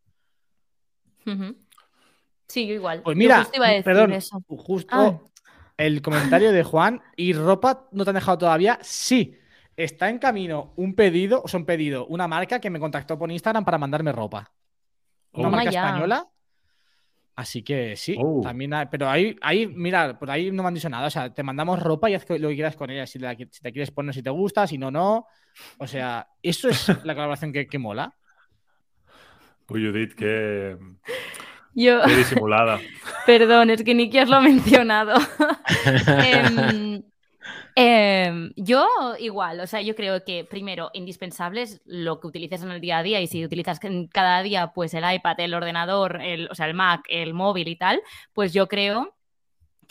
Sí, 2.48 2.66
yo 2.66 2.74
igual. 2.74 3.02
Pues 3.02 3.16
mira, 3.16 3.38
justo 3.38 3.56
iba 3.56 3.66
a 3.66 3.70
decir 3.70 3.84
perdón, 3.84 4.12
eso. 4.12 4.42
justo 4.46 4.88
Ah. 4.94 5.20
el 5.78 6.02
comentario 6.02 6.52
de 6.52 6.62
Juan 6.64 7.00
y 7.16 7.32
ropa 7.32 7.88
no 7.92 8.04
te 8.04 8.10
han 8.10 8.14
dejado 8.16 8.38
todavía. 8.38 8.78
Sí, 8.82 9.36
está 9.76 10.10
en 10.10 10.18
camino 10.18 10.74
un 10.76 10.94
pedido, 10.94 11.40
o 11.42 11.48
sea, 11.48 11.58
un 11.60 11.66
pedido, 11.66 12.06
una 12.06 12.28
marca 12.28 12.60
que 12.60 12.68
me 12.70 12.78
contactó 12.80 13.18
por 13.18 13.30
Instagram 13.32 13.64
para 13.64 13.78
mandarme 13.78 14.12
ropa. 14.12 14.52
Una 15.32 15.48
Oh. 15.48 15.50
marca 15.50 15.70
ya. 15.70 15.86
española. 15.86 16.28
Así 17.42 17.62
que 17.62 17.96
sí, 17.96 18.14
Oh. 18.18 18.40
también 18.42 18.72
hay, 18.72 18.86
pero 18.90 19.08
ahí, 19.08 19.36
ahí, 19.42 19.66
mira, 19.66 20.16
por 20.18 20.30
ahí 20.30 20.50
no 20.52 20.62
me 20.62 20.68
han 20.68 20.74
dicho 20.74 20.88
nada. 20.88 21.06
O 21.08 21.10
sea, 21.10 21.32
te 21.34 21.42
mandamos 21.42 21.82
ropa 21.82 22.08
y 22.08 22.14
haz 22.14 22.24
lo 22.30 22.48
que 22.48 22.54
quieras 22.54 22.76
con 22.76 22.88
ella. 22.90 23.04
Si, 23.06 23.18
la- 23.18 23.34
si 23.34 23.46
te 23.60 23.72
quieres 23.72 23.90
poner, 23.90 24.14
si 24.14 24.22
te 24.22 24.30
gusta, 24.30 24.66
si 24.66 24.78
no, 24.78 24.90
no. 24.90 25.26
O 25.78 25.86
sea, 25.86 26.28
eso 26.42 26.68
es 26.68 26.86
la 27.04 27.14
colaboración 27.14 27.52
que, 27.52 27.66
que 27.66 27.78
mola. 27.78 28.14
Uy, 29.68 29.86
Judith, 29.86 30.14
qué, 30.14 30.76
Yo, 31.74 32.02
qué 32.04 32.16
disimulada. 32.16 32.78
perdón, 33.26 33.70
es 33.70 33.82
que 33.82 33.94
Niki 33.94 34.18
os 34.20 34.28
lo 34.28 34.36
ha 34.36 34.40
mencionado. 34.40 35.14
Em, 36.24 37.02
em, 37.76 38.52
yo 38.56 38.86
igual, 39.18 39.60
o 39.60 39.66
sea, 39.66 39.80
yo 39.82 39.94
creo 39.94 40.24
que 40.24 40.44
primero, 40.44 40.90
indispensable 40.92 41.62
es 41.62 41.80
lo 41.84 42.20
que 42.20 42.26
utilices 42.26 42.62
en 42.62 42.70
el 42.70 42.80
día 42.80 42.98
a 42.98 43.02
día 43.02 43.20
y 43.20 43.26
si 43.26 43.44
utilizas 43.44 43.80
cada 44.12 44.42
día 44.42 44.72
pues 44.74 44.94
el 44.94 45.04
iPad, 45.10 45.40
el 45.40 45.54
ordenador, 45.54 46.20
el, 46.22 46.48
o 46.50 46.54
sea, 46.54 46.66
el 46.66 46.74
Mac, 46.74 47.04
el 47.08 47.34
móvil 47.34 47.68
y 47.68 47.76
tal, 47.76 48.02
pues 48.32 48.52
yo 48.52 48.68
creo 48.68 49.14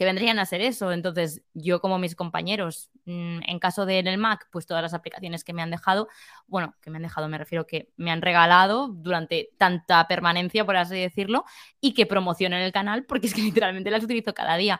que 0.02 0.06
vendrían 0.06 0.40
a 0.40 0.48
ser 0.48 0.62
eso. 0.62 0.92
Entonces, 0.92 1.44
yo 1.54 1.80
como 1.80 2.00
mis 2.00 2.16
compañeros, 2.16 2.90
mm, 3.06 3.42
en 3.46 3.60
caso 3.60 3.86
de 3.86 4.00
en 4.00 4.08
el 4.08 4.18
Mac, 4.18 4.48
pues 4.52 4.66
todas 4.66 4.82
las 4.82 4.96
aplicaciones 4.96 5.44
que 5.44 5.54
me 5.54 5.62
han 5.62 5.70
dejado, 5.70 6.08
bueno, 6.48 6.74
que 6.82 6.90
me 6.90 6.98
han 6.98 7.04
dejado, 7.04 7.28
me 7.30 7.38
refiero 7.38 7.68
que 7.68 7.90
me 7.98 8.10
han 8.10 8.24
regalado 8.24 8.88
durante 8.88 9.52
tanta 9.60 10.08
permanencia, 10.08 10.66
por 10.66 10.76
así 10.76 11.00
decirlo, 11.00 11.46
y 11.80 11.94
que 11.94 12.08
promocionen 12.08 12.62
el 12.64 12.72
canal, 12.72 13.06
porque 13.06 13.28
es 13.28 13.36
que 13.36 13.42
literalmente 13.64 13.92
las 13.92 14.04
utilizo 14.04 14.34
cada 14.34 14.58
día, 14.58 14.80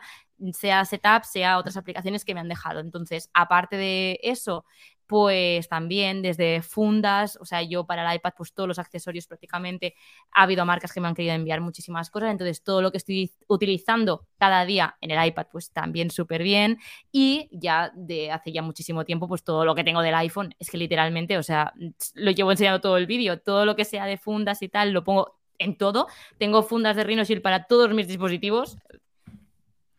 sea 0.52 0.84
Setup, 0.84 1.24
sea 1.24 1.58
otras 1.58 1.76
aplicaciones 1.76 2.24
que 2.24 2.34
me 2.34 2.40
han 2.40 2.48
dejado. 2.48 2.80
Entonces, 2.80 3.30
aparte 3.34 3.76
de 3.76 4.18
eso, 4.22 4.64
pues 5.06 5.68
también 5.68 6.22
desde 6.22 6.62
fundas, 6.62 7.36
o 7.38 7.44
sea, 7.44 7.62
yo 7.62 7.84
para 7.84 8.10
el 8.10 8.16
iPad, 8.16 8.32
pues 8.34 8.54
todos 8.54 8.66
los 8.66 8.78
accesorios 8.78 9.26
prácticamente, 9.26 9.94
ha 10.30 10.44
habido 10.44 10.64
marcas 10.64 10.90
que 10.92 11.02
me 11.02 11.08
han 11.08 11.14
querido 11.14 11.34
enviar 11.34 11.60
muchísimas 11.60 12.08
cosas, 12.10 12.30
entonces 12.30 12.62
todo 12.62 12.80
lo 12.80 12.90
que 12.90 12.96
estoy 12.96 13.30
utilizando 13.46 14.26
cada 14.38 14.64
día 14.64 14.96
en 15.02 15.10
el 15.10 15.26
iPad, 15.26 15.48
pues 15.52 15.70
también 15.70 16.10
súper 16.10 16.42
bien. 16.42 16.78
Y 17.10 17.50
ya 17.52 17.92
de 17.94 18.30
hace 18.30 18.52
ya 18.52 18.62
muchísimo 18.62 19.04
tiempo, 19.04 19.28
pues 19.28 19.44
todo 19.44 19.66
lo 19.66 19.74
que 19.74 19.84
tengo 19.84 20.00
del 20.00 20.14
iPhone, 20.14 20.54
es 20.58 20.70
que 20.70 20.78
literalmente, 20.78 21.36
o 21.36 21.42
sea, 21.42 21.74
lo 22.14 22.30
llevo 22.30 22.50
enseñando 22.50 22.80
todo 22.80 22.96
el 22.96 23.06
vídeo, 23.06 23.38
todo 23.38 23.66
lo 23.66 23.76
que 23.76 23.84
sea 23.84 24.06
de 24.06 24.16
fundas 24.16 24.62
y 24.62 24.70
tal, 24.70 24.92
lo 24.92 25.04
pongo 25.04 25.36
en 25.58 25.76
todo. 25.76 26.06
Tengo 26.38 26.62
fundas 26.62 26.96
de 26.96 27.04
Rhinoshield 27.04 27.42
para 27.42 27.66
todos 27.66 27.92
mis 27.92 28.08
dispositivos. 28.08 28.78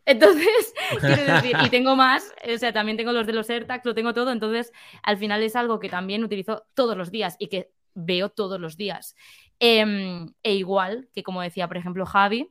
Entonces, 0.06 0.74
quiero 1.00 1.34
decir, 1.34 1.56
y 1.64 1.70
tengo 1.70 1.96
más, 1.96 2.32
o 2.52 2.58
sea, 2.58 2.72
también 2.72 2.96
tengo 2.96 3.12
los 3.12 3.26
de 3.26 3.32
los 3.32 3.48
AirTags, 3.48 3.84
lo 3.84 3.94
tengo 3.94 4.14
todo, 4.14 4.32
entonces 4.32 4.72
al 5.02 5.16
final 5.16 5.42
es 5.42 5.56
algo 5.56 5.80
que 5.80 5.88
también 5.88 6.24
utilizo 6.24 6.66
todos 6.74 6.96
los 6.96 7.10
días 7.10 7.36
y 7.38 7.48
que 7.48 7.70
veo 7.94 8.28
todos 8.28 8.60
los 8.60 8.76
días. 8.76 9.14
Em, 9.60 10.32
e 10.42 10.54
igual 10.54 11.08
que 11.14 11.22
como 11.22 11.42
decía, 11.42 11.68
por 11.68 11.76
ejemplo, 11.76 12.04
Javi, 12.06 12.50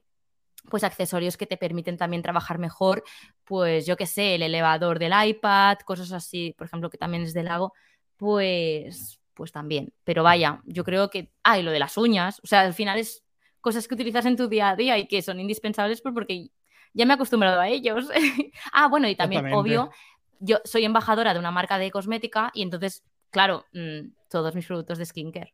pues 0.70 0.84
accesorios 0.84 1.38
que 1.38 1.46
te 1.46 1.58
permiten 1.58 1.98
también 1.98 2.24
trabajar 2.24 2.58
mejor, 2.58 3.04
pues 3.44 3.86
yo 3.86 3.98
qué 3.98 4.06
sé, 4.06 4.36
el 4.36 4.44
elevador 4.44 5.00
del 5.00 5.14
iPad, 5.28 5.80
cosas 5.80 6.12
así, 6.14 6.56
por 6.58 6.68
ejemplo, 6.68 6.90
que 6.90 6.98
también 6.98 7.24
es 7.24 7.34
de 7.34 7.44
Lago, 7.44 7.74
pues, 8.18 9.20
pues 9.34 9.52
también. 9.52 9.94
Pero 10.06 10.24
vaya, 10.24 10.62
yo 10.66 10.86
creo 10.86 11.10
que, 11.10 11.32
ah, 11.44 11.60
y 11.60 11.64
lo 11.64 11.72
de 11.72 11.80
las 11.80 11.98
uñas, 11.98 12.40
o 12.44 12.48
sea, 12.48 12.62
al 12.62 12.74
final 12.74 12.98
es 13.00 13.24
cosas 13.64 13.88
que 13.88 13.96
utilizas 13.96 14.26
en 14.26 14.36
tu 14.36 14.48
día 14.48 14.70
a 14.70 14.76
día 14.76 14.98
y 14.98 15.08
que 15.08 15.22
son 15.22 15.40
indispensables 15.40 16.02
pues 16.02 16.14
porque 16.14 16.50
ya 16.94 17.06
me 17.06 17.14
he 17.14 17.16
acostumbrado 17.16 17.60
a 17.60 17.68
ellos. 17.68 18.10
ah, 18.74 18.88
bueno, 18.88 19.08
y 19.08 19.16
también, 19.16 19.54
obvio, 19.54 19.92
yo 20.40 20.60
soy 20.64 20.86
embajadora 20.86 21.34
de 21.34 21.40
una 21.40 21.52
marca 21.52 21.78
de 21.78 21.92
cosmética 21.92 22.52
y 22.54 22.62
entonces, 22.64 23.04
claro, 23.32 23.66
mm, 23.74 24.10
todos 24.30 24.56
mis 24.56 24.66
productos 24.66 24.98
de 24.98 25.06
skincare, 25.06 25.54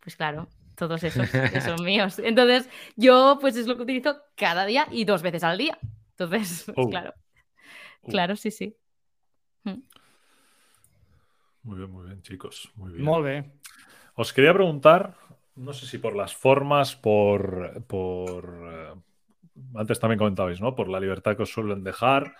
pues 0.00 0.16
claro, 0.16 0.48
todos 0.76 1.02
esos 1.04 1.28
que 1.30 1.60
son 1.60 1.82
míos. 1.84 2.18
Entonces, 2.18 2.68
yo 2.96 3.38
pues 3.40 3.56
es 3.56 3.66
lo 3.66 3.76
que 3.76 3.82
utilizo 3.82 4.16
cada 4.36 4.64
día 4.66 4.86
y 4.90 5.04
dos 5.04 5.22
veces 5.22 5.44
al 5.44 5.58
día. 5.58 5.78
Entonces, 6.12 6.64
pues, 6.74 6.76
Oh. 6.78 6.88
claro, 6.90 7.14
Oh. 8.02 8.08
claro, 8.08 8.34
sí, 8.36 8.50
sí. 8.50 8.76
Muy 11.62 11.76
bien, 11.78 11.90
muy 11.90 12.06
bien, 12.06 12.22
chicos. 12.22 12.70
Muy 12.74 12.92
bien. 12.92 13.04
Molt 13.04 13.24
bé. 13.24 13.50
Os 14.14 14.32
quería 14.32 14.54
preguntar, 14.54 15.14
no 15.56 15.72
sé 15.74 15.86
si 15.86 15.98
por 15.98 16.16
las 16.16 16.34
formas, 16.34 16.96
por, 16.96 17.84
por 17.86 18.58
eh, 18.72 18.94
antes 19.74 19.98
también 20.00 20.18
comentabais, 20.18 20.60
¿no? 20.60 20.74
Por 20.74 20.88
la 20.88 21.00
libertad 21.00 21.36
que 21.36 21.42
os 21.44 21.52
suelen 21.52 21.82
dejar. 21.84 22.34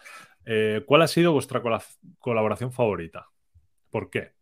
eh, 0.46 0.82
¿Cuál 0.86 1.02
ha 1.02 1.06
sido 1.06 1.32
vuestra 1.32 1.60
cola- 1.60 1.82
colaboración 2.18 2.72
favorita? 2.72 3.28
¿Por 3.90 4.08
qué? 4.08 4.32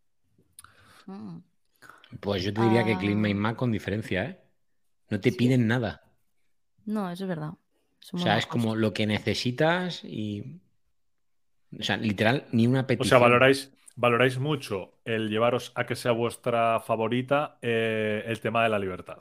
Mm. 1.06 1.38
Pues 2.20 2.42
yo 2.44 2.52
te 2.54 2.62
diría 2.62 2.84
que 2.84 2.96
Clean 2.96 3.20
My 3.20 3.32
Ah. 3.32 3.34
Mac 3.34 3.56
con 3.56 3.72
diferencia, 3.72 4.24
¿eh? 4.24 4.40
No 5.10 5.20
te 5.20 5.30
Sí. 5.30 5.36
piden 5.36 5.66
nada. 5.66 6.02
No, 6.86 7.10
eso 7.10 7.24
es 7.24 7.28
verdad. 7.28 7.50
O 8.12 8.18
sea, 8.18 8.38
es 8.38 8.46
como 8.46 8.76
lo 8.76 8.92
que 8.94 9.06
necesitas 9.06 10.04
y. 10.04 10.60
O 11.78 11.82
sea, 11.82 11.96
literal, 11.98 12.46
ni 12.52 12.66
una 12.66 12.80
O 12.82 12.86
petición. 12.86 13.08
sea, 13.08 13.18
valoráis, 13.18 13.72
valoráis 13.96 14.38
mucho 14.38 14.92
el 15.04 15.28
llevaros 15.28 15.72
a 15.74 15.84
que 15.84 15.96
sea 15.96 16.12
vuestra 16.12 16.80
favorita 16.80 17.58
eh, 17.60 18.22
el 18.26 18.40
tema 18.40 18.62
de 18.62 18.68
la 18.70 18.78
libertad. 18.78 19.18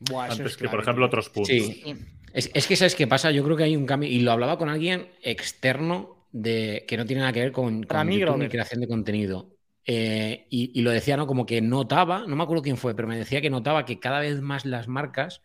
Buah, 0.00 0.24
Antes 0.32 0.40
es 0.52 0.56
que, 0.56 0.68
por 0.68 0.80
ejemplo, 0.80 1.06
otros 1.06 1.28
puntos. 1.28 1.48
Sí. 1.54 1.94
Es, 2.34 2.50
es 2.52 2.66
que, 2.66 2.74
¿sabes 2.74 2.96
qué 2.96 3.06
pasa? 3.06 3.30
Yo 3.30 3.44
creo 3.44 3.56
que 3.56 3.62
hay 3.62 3.76
un 3.76 3.86
cambio, 3.86 4.10
y 4.10 4.18
lo 4.18 4.32
hablaba 4.32 4.58
con 4.58 4.68
alguien 4.68 5.08
externo 5.22 6.26
de 6.32 6.84
que 6.86 6.96
no 6.96 7.06
tiene 7.06 7.20
nada 7.20 7.32
que 7.32 7.40
ver 7.40 7.52
con, 7.52 7.84
con 7.84 8.06
mí, 8.06 8.14
YouTube 8.14 8.16
ni 8.16 8.20
Grover. 8.20 8.50
creación 8.50 8.80
de 8.80 8.88
contenido. 8.88 9.56
Eh, 9.86 10.46
y, 10.50 10.72
y 10.78 10.82
lo 10.82 10.90
decía, 10.90 11.16
¿no? 11.16 11.28
Como 11.28 11.46
que 11.46 11.60
notaba, 11.60 12.26
no 12.26 12.34
me 12.34 12.42
acuerdo 12.42 12.64
quién 12.64 12.76
fue, 12.76 12.96
pero 12.96 13.06
me 13.06 13.16
decía 13.16 13.40
que 13.40 13.50
notaba 13.50 13.84
que 13.84 14.00
cada 14.00 14.18
vez 14.18 14.40
más 14.40 14.64
las 14.64 14.88
marcas 14.88 15.42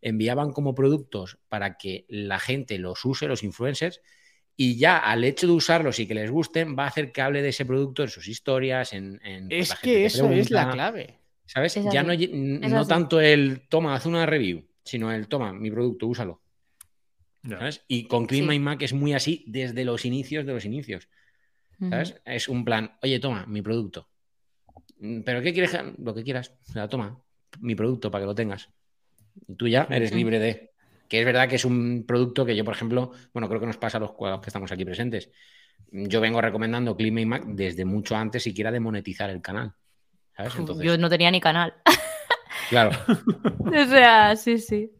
enviaban 0.00 0.50
como 0.50 0.74
productos 0.74 1.38
para 1.48 1.76
que 1.76 2.06
la 2.08 2.40
gente 2.40 2.78
los 2.78 3.04
use, 3.04 3.28
los 3.28 3.44
influencers, 3.44 4.00
y 4.56 4.76
ya 4.76 4.98
al 4.98 5.22
hecho 5.22 5.46
de 5.46 5.52
usarlos 5.52 6.00
y 6.00 6.06
que 6.06 6.14
les 6.14 6.30
gusten, 6.30 6.76
va 6.76 6.84
a 6.84 6.88
hacer 6.88 7.12
que 7.12 7.22
hable 7.22 7.40
de 7.40 7.50
ese 7.50 7.64
producto 7.64 8.02
en 8.02 8.08
sus 8.08 8.26
historias, 8.26 8.92
en... 8.92 9.20
en 9.24 9.46
Es 9.50 9.74
que 9.76 10.06
eso 10.06 10.28
es 10.30 10.50
la 10.50 10.70
clave. 10.72 11.18
¿Sabes? 11.46 11.76
Es 11.76 11.84
ya 11.92 12.00
así, 12.00 12.30
no, 12.32 12.68
no 12.68 12.86
tanto 12.86 13.20
el 13.20 13.68
toma, 13.68 13.94
haz 13.94 14.06
una 14.06 14.26
review, 14.26 14.64
sino 14.84 15.12
el 15.12 15.28
toma, 15.28 15.52
mi 15.52 15.70
producto, 15.70 16.06
úsalo. 16.06 16.40
Y 17.88 18.06
con 18.06 18.26
Clean 18.26 18.44
Sí. 18.44 18.48
My 18.48 18.58
Mac 18.58 18.82
es 18.82 18.92
muy 18.92 19.14
así 19.14 19.44
desde 19.46 19.84
los 19.84 20.04
inicios 20.04 20.46
de 20.46 20.52
los 20.52 20.64
inicios. 20.64 21.08
¿Sabes? 21.90 22.20
Es 22.24 22.48
un 22.48 22.64
plan, 22.64 22.92
oye, 23.02 23.18
toma, 23.18 23.44
mi 23.46 23.60
producto. 23.60 24.08
Mm, 25.00 25.22
¿Pero 25.22 25.42
qué 25.42 25.52
quieres? 25.52 25.76
Lo 25.98 26.14
que 26.14 26.22
quieras. 26.22 26.54
O 26.68 26.72
sea, 26.72 26.88
toma, 26.88 27.20
mi 27.58 27.74
producto 27.74 28.08
para 28.10 28.22
que 28.22 28.26
lo 28.26 28.34
tengas. 28.36 28.70
Y 29.48 29.56
tú 29.56 29.66
ya 29.66 29.88
eres 29.90 30.14
libre 30.14 30.38
de. 30.38 30.70
Que 31.08 31.18
es 31.18 31.26
verdad 31.26 31.48
que 31.48 31.56
es 31.56 31.64
un 31.64 32.04
producto 32.06 32.46
que 32.46 32.54
yo, 32.54 32.64
por 32.64 32.74
ejemplo, 32.74 33.10
bueno, 33.32 33.48
creo 33.48 33.60
que 33.60 33.66
nos 33.66 33.78
pasa 33.78 33.98
a 33.98 34.00
los, 34.00 34.10
a 34.10 34.30
los 34.30 34.40
que 34.40 34.48
estamos 34.48 34.70
aquí 34.70 34.84
presentes. 34.84 35.30
Yo 35.90 36.20
vengo 36.20 36.40
recomendando 36.40 36.96
Clean 36.96 37.12
My 37.12 37.26
Mac 37.26 37.44
desde 37.46 37.84
mucho 37.84 38.16
antes 38.16 38.44
siquiera 38.44 38.70
de 38.70 38.78
monetizar 38.78 39.28
el 39.28 39.42
canal. 39.42 39.74
¿Sabes? 40.36 40.54
Entonces, 40.56 40.86
Yo 40.86 40.96
no 40.96 41.10
tenía 41.10 41.30
ni 41.32 41.40
canal. 41.40 41.74
claro. 42.68 42.90
O 43.64 43.86
sea, 43.86 44.36
sí, 44.36 44.58
sí. 44.58 44.90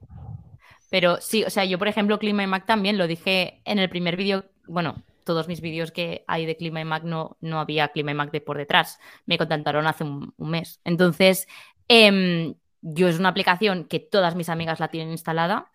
Pero 0.91 1.19
sí, 1.21 1.45
o 1.45 1.51
sea, 1.51 1.65
yo, 1.65 1.79
por 1.79 1.89
ejemplo, 1.89 2.19
Clima 2.19 2.43
y 2.43 2.47
Mac 2.47 2.67
también 2.67 2.99
lo 2.99 3.07
dije 3.07 3.61
en 3.65 3.79
el 3.79 3.89
primer 3.89 4.17
vídeo. 4.17 4.45
Bueno, 4.67 5.03
todos 5.25 5.49
mis 5.49 5.61
vídeos 5.61 5.91
que 5.91 6.25
hay 6.27 6.47
de 6.47 6.57
Clima 6.57 6.81
y 6.81 6.85
Mac 6.85 7.03
no, 7.05 7.37
no 7.41 7.61
había 7.61 7.89
Clima 7.89 8.11
y 8.11 8.15
Mac 8.15 8.31
de 8.31 8.41
por 8.41 8.59
detrás. 8.59 8.99
Me 9.27 9.39
contactaron 9.39 9.87
hace 9.87 10.05
un, 10.05 10.35
un 10.37 10.51
mes. 10.51 10.81
Entonces, 10.85 11.49
em, 11.89 12.55
yo 12.83 13.09
es 13.09 13.19
una 13.19 13.31
aplicación 13.31 13.85
que 13.85 14.01
todas 14.01 14.35
mis 14.37 14.49
amigas 14.49 14.81
la 14.81 14.89
tienen 14.89 15.13
instalada 15.13 15.71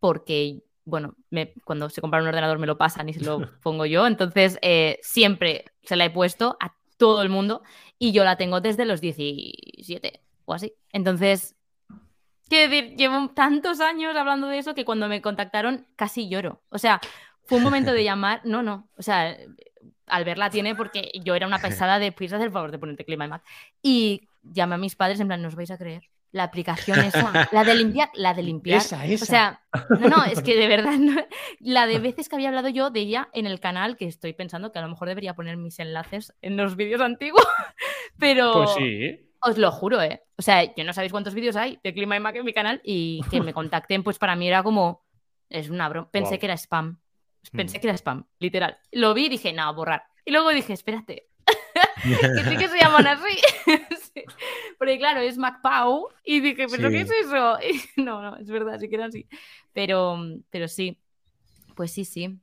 porque, 0.00 0.62
bueno, 0.84 1.14
me- 1.30 1.52
cuando 1.64 1.88
se 1.90 2.00
compra 2.00 2.20
un 2.20 2.28
ordenador 2.28 2.58
me 2.58 2.66
lo 2.66 2.76
pasan 2.78 3.08
y 3.08 3.14
se 3.14 3.24
lo 3.24 3.38
pongo 3.62 3.86
yo. 3.86 4.06
Entonces, 4.06 4.58
eh, 4.62 4.98
siempre 5.02 5.64
se 5.82 5.96
la 5.96 6.04
he 6.06 6.10
puesto 6.10 6.56
a 6.60 6.74
todo 6.96 7.22
el 7.22 7.28
mundo 7.28 7.62
y 7.98 8.12
yo 8.12 8.24
la 8.24 8.36
tengo 8.36 8.60
desde 8.60 8.84
los 8.84 9.00
17 9.00 10.20
o 10.44 10.54
así. 10.54 10.72
Entonces, 10.92 11.54
quiero 12.48 12.70
decir, 12.70 12.96
llevo 12.96 13.28
tantos 13.30 13.80
años 13.80 14.14
hablando 14.16 14.48
de 14.48 14.58
eso 14.58 14.74
que 14.74 14.84
cuando 14.84 15.08
me 15.08 15.22
contactaron 15.22 15.86
casi 15.96 16.28
lloro. 16.28 16.62
O 16.70 16.78
sea, 16.78 17.00
fue 17.44 17.58
un 17.58 17.64
momento 17.64 17.92
de 17.92 18.04
llamar, 18.04 18.40
no, 18.44 18.62
no, 18.62 18.88
o 18.96 19.02
sea, 19.02 19.36
al 20.06 20.24
verla 20.24 20.50
tiene 20.50 20.74
porque 20.74 21.10
yo 21.24 21.34
era 21.34 21.46
una 21.46 21.58
pesada 21.60 21.98
de, 21.98 22.12
puedes 22.12 22.32
hacer 22.32 22.46
el 22.46 22.52
favor 22.52 22.70
de 22.70 22.78
ponerte 22.78 23.04
clima 23.04 23.24
y 23.24 23.28
Mac. 23.28 23.42
Y 23.82 24.28
llamé 24.42 24.74
a 24.74 24.78
mis 24.78 24.96
padres 24.96 25.18
en 25.20 25.26
plan, 25.28 25.40
no 25.40 25.48
os 25.48 25.54
vais 25.54 25.70
a 25.70 25.78
creer. 25.78 26.02
La 26.30 26.42
aplicación 26.42 26.98
esa, 26.98 27.48
la 27.52 27.62
de 27.62 27.76
limpiar, 27.76 28.10
la 28.14 28.34
de 28.34 28.42
limpiar. 28.42 28.78
Esa, 28.78 29.06
esa. 29.06 29.22
O 29.22 29.26
sea, 29.26 29.60
no, 30.00 30.08
no, 30.08 30.24
es 30.24 30.42
que 30.42 30.56
de 30.56 30.66
verdad, 30.66 30.94
no- 30.98 31.24
la 31.60 31.86
de 31.86 32.00
veces 32.00 32.28
que 32.28 32.34
había 32.34 32.48
hablado 32.48 32.68
yo 32.70 32.90
de 32.90 33.00
ella 33.00 33.28
en 33.32 33.46
el 33.46 33.60
canal, 33.60 33.96
que 33.96 34.06
estoy 34.06 34.32
pensando 34.32 34.72
que 34.72 34.80
a 34.80 34.82
lo 34.82 34.88
mejor 34.88 35.06
debería 35.06 35.34
poner 35.34 35.56
mis 35.56 35.78
enlaces 35.78 36.34
en 36.42 36.56
los 36.56 36.74
vídeos 36.74 37.00
antiguos, 37.00 37.46
pero 38.18 38.52
Pues 38.52 38.70
sí. 38.74 39.30
Os 39.44 39.58
lo 39.58 39.70
juro, 39.70 40.00
¿eh? 40.02 40.22
O 40.36 40.42
sea, 40.42 40.74
yo 40.74 40.84
no 40.84 40.92
sabéis 40.92 41.12
cuántos 41.12 41.34
vídeos 41.34 41.56
hay 41.56 41.78
de 41.84 41.92
Clima 41.94 42.16
y 42.16 42.20
Mac 42.20 42.34
en 42.36 42.44
mi 42.44 42.52
canal 42.52 42.80
y 42.84 43.20
que 43.30 43.40
me 43.40 43.52
contacten, 43.54 44.02
pues 44.02 44.18
para 44.18 44.36
mí 44.36 44.48
era 44.48 44.62
como, 44.62 45.04
es 45.48 45.70
una 45.70 45.88
broma, 45.88 46.10
pensé 46.10 46.38
que 46.38 46.46
era 46.46 46.56
spam, 46.56 46.98
pensé 47.52 47.78
Mm. 47.78 47.80
que 47.80 47.86
era 47.88 47.94
spam, 47.98 48.24
literal. 48.38 48.78
Lo 48.92 49.14
vi 49.14 49.26
y 49.26 49.28
dije, 49.28 49.52
no, 49.52 49.72
borrar. 49.74 50.04
Y 50.24 50.30
luego 50.32 50.50
dije, 50.50 50.72
espérate, 50.72 51.28
que 52.02 52.44
sí 52.44 52.56
que 52.56 52.68
se 52.68 52.78
llaman 52.80 53.06
así. 53.06 53.38
Sí. 54.14 54.22
Porque 54.78 54.96
claro, 54.98 55.20
es 55.20 55.36
MacPau. 55.38 56.08
Y 56.24 56.40
dije, 56.40 56.66
¿pero 56.70 56.88
Sí. 56.88 56.94
qué 56.94 57.00
es 57.02 57.10
eso? 57.10 57.58
Y 57.60 58.00
no, 58.02 58.22
no, 58.22 58.36
es 58.36 58.48
verdad, 58.50 58.78
sí 58.78 58.88
que 58.88 58.94
era 58.96 59.06
así. 59.06 59.26
Pero, 59.72 60.18
pero 60.50 60.68
sí, 60.68 60.98
pues 61.74 61.92
sí, 61.92 62.04
sí. 62.04 62.38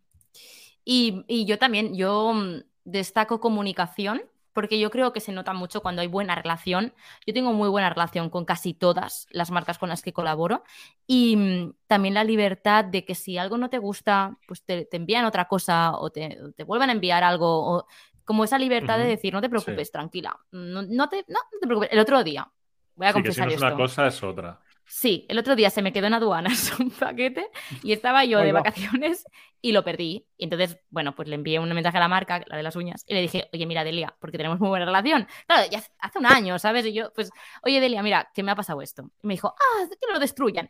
Y, 0.84 1.24
y 1.28 1.46
yo 1.46 1.58
también, 1.58 1.96
yo 1.96 2.34
mm, 2.34 2.62
destaco 2.84 3.40
comunicación, 3.40 4.22
porque 4.54 4.80
yo 4.80 4.90
creo 4.92 5.14
que 5.14 5.20
se 5.20 5.32
nota 5.32 5.54
mucho 5.54 5.82
cuando 5.82 6.02
hay 6.02 6.08
buena 6.08 6.36
relación. 6.36 6.94
Yo 7.26 7.34
tengo 7.34 7.54
muy 7.54 7.70
buena 7.70 7.90
relación 7.90 8.30
con 8.30 8.46
casi 8.46 8.74
todas 8.74 9.28
las 9.32 9.52
marcas 9.52 9.78
con 9.78 9.90
las 9.90 10.02
que 10.02 10.14
colaboro. 10.14 10.64
Y 11.08 11.36
mm, 11.38 11.74
también 11.88 12.14
la 12.14 12.24
libertad 12.24 12.86
de 12.86 13.06
que 13.06 13.16
si 13.16 13.38
algo 13.38 13.58
no 13.58 13.70
te 13.70 13.78
gusta, 13.78 14.38
pues 14.48 14.64
te, 14.64 14.86
te 14.86 14.98
envían 14.98 15.26
otra 15.26 15.46
cosa 15.48 15.94
o 15.98 16.10
te, 16.12 16.38
te 16.56 16.64
vuelvan 16.64 16.90
a 16.90 16.94
enviar 16.94 17.24
algo. 17.24 17.78
O, 17.78 17.88
como 18.26 18.44
esa 18.44 18.58
libertad 18.60 18.98
de 19.00 19.06
decir, 19.06 19.34
no 19.34 19.42
te 19.42 19.50
preocupes, 19.50 19.92
tranquila. 19.92 20.38
No, 20.52 20.82
no 20.84 21.10
te, 21.10 21.18
no, 21.28 21.40
no 21.52 21.60
te 21.60 21.68
preocupes. 21.68 21.90
El 21.92 22.00
otro 22.00 22.24
día, 22.24 22.50
voy 22.96 23.08
a 23.08 23.14
Sí, 23.14 23.24
que 23.24 23.32
si 23.32 23.42
confesar 23.42 23.46
no 23.46 23.50
es 23.50 23.56
esto. 23.56 23.66
una 23.66 23.74
cosa, 23.76 24.08
es 24.08 24.24
otra. 24.24 24.60
Sí, 24.94 25.26
el 25.30 25.40
otro 25.40 25.56
día 25.56 25.70
se 25.70 25.82
me 25.82 25.94
quedó 25.94 26.08
en 26.08 26.14
aduanas 26.16 26.74
un 26.80 26.92
paquete 26.92 27.48
y 27.82 27.94
estaba 27.94 28.26
yo 28.26 28.40
de 28.40 28.52
va. 28.52 28.60
vacaciones 28.60 29.26
y 29.62 29.72
lo 29.72 29.86
perdí. 29.86 30.28
Y 30.38 30.44
entonces, 30.44 30.78
bueno, 30.90 31.16
pues 31.16 31.30
le 31.30 31.36
envié 31.36 31.60
un 31.60 31.74
mensaje 31.74 31.96
a 31.98 32.02
la 32.02 32.10
marca, 32.10 32.44
la 32.46 32.58
de 32.58 32.64
las 32.64 32.76
uñas, 32.76 33.06
y 33.08 33.14
le 33.14 33.22
dije, 33.22 33.50
oye, 33.54 33.66
mira, 33.66 33.86
Delia, 33.86 34.14
porque 34.20 34.38
tenemos 34.38 34.60
muy 34.60 34.68
buena 34.68 34.86
relación. 34.86 35.28
Claro, 35.48 35.70
ya 35.72 35.82
hace- 36.00 36.20
un 36.20 36.26
año, 36.26 36.60
¿sabes? 36.60 36.86
Y 36.86 36.94
yo, 36.94 37.12
pues, 37.14 37.32
oye, 37.64 37.80
Delia, 37.80 38.04
mira, 38.04 38.30
que 38.34 38.44
me 38.44 38.52
ha 38.52 38.56
pasado 38.56 38.82
esto. 38.82 39.10
Y 39.24 39.28
me 39.28 39.34
dijo, 39.36 39.56
ah, 39.58 39.88
que 39.90 40.12
lo 40.12 40.20
destruyan. 40.20 40.70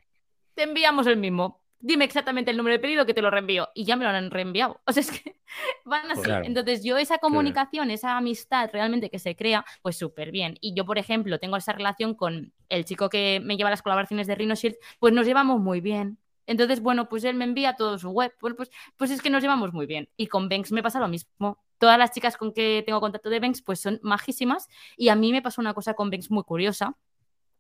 Te 0.54 0.64
enviamos 0.64 1.08
el 1.08 1.18
mismo. 1.18 1.60
Dime 1.80 2.06
exactamente 2.06 2.52
el 2.52 2.58
número 2.58 2.76
de 2.76 2.80
pedido 2.80 3.08
que 3.08 3.16
te 3.16 3.24
lo 3.24 3.32
reenvío. 3.32 3.70
Y 3.74 3.86
ya 3.86 3.96
me 3.96 4.04
lo 4.04 4.12
han 4.12 4.30
reenviado. 4.30 4.82
O 4.86 4.92
sea, 4.94 5.02
es 5.02 5.10
que 5.12 5.36
van 5.84 6.12
así. 6.12 6.22
Claro. 6.22 6.46
Entonces, 6.46 6.84
yo 6.84 6.98
esa 7.00 7.18
comunicación, 7.18 7.90
esa 7.90 8.16
amistad 8.18 8.70
realmente 8.72 9.10
que 9.10 9.18
se 9.18 9.36
crea, 9.36 9.66
pues 9.82 9.98
súper 9.98 10.30
bien. 10.32 10.58
Y 10.62 10.76
yo, 10.76 10.86
por 10.86 11.00
ejemplo, 11.00 11.40
tengo 11.40 11.58
esa 11.58 11.74
relación 11.74 12.14
con 12.14 12.54
el 12.72 12.86
chico 12.86 13.10
que 13.10 13.40
me 13.44 13.58
lleva 13.58 13.70
las 13.70 13.82
colaboraciones 13.82 14.28
de 14.28 14.36
Rhino 14.36 14.56
Shield, 14.56 14.76
pues 15.00 15.14
nos 15.14 15.26
llevamos 15.28 15.60
muy 15.60 15.82
bien. 15.82 16.18
Entonces, 16.48 16.82
bueno, 16.82 17.08
pues 17.08 17.24
él 17.24 17.36
me 17.36 17.46
envía 17.46 17.76
todo 17.76 17.98
su 18.00 18.10
web. 18.10 18.34
Pues, 18.40 18.56
pues 18.98 19.12
es 19.12 19.22
que 19.22 19.30
nos 19.30 19.44
llevamos 19.44 19.74
muy 19.74 19.86
bien. 19.86 20.10
Y 20.18 20.28
con 20.28 20.50
Banks 20.50 20.72
me 20.72 20.82
pasa 20.82 21.00
lo 21.00 21.08
mismo. 21.08 21.60
Todas 21.78 21.98
las 21.98 22.12
chicas 22.12 22.36
con 22.36 22.54
que 22.54 22.84
tengo 22.86 23.00
contacto 23.00 23.30
de 23.30 23.40
Banks, 23.40 23.62
pues 23.62 23.80
son 23.80 24.00
majísimas. 24.02 24.68
Y 24.98 25.10
a 25.10 25.16
mí 25.16 25.32
me 25.32 25.42
pasó 25.42 25.62
una 25.62 25.74
cosa 25.74 25.94
con 25.94 26.10
Banks 26.10 26.32
muy 26.32 26.44
curiosa. 26.44 26.98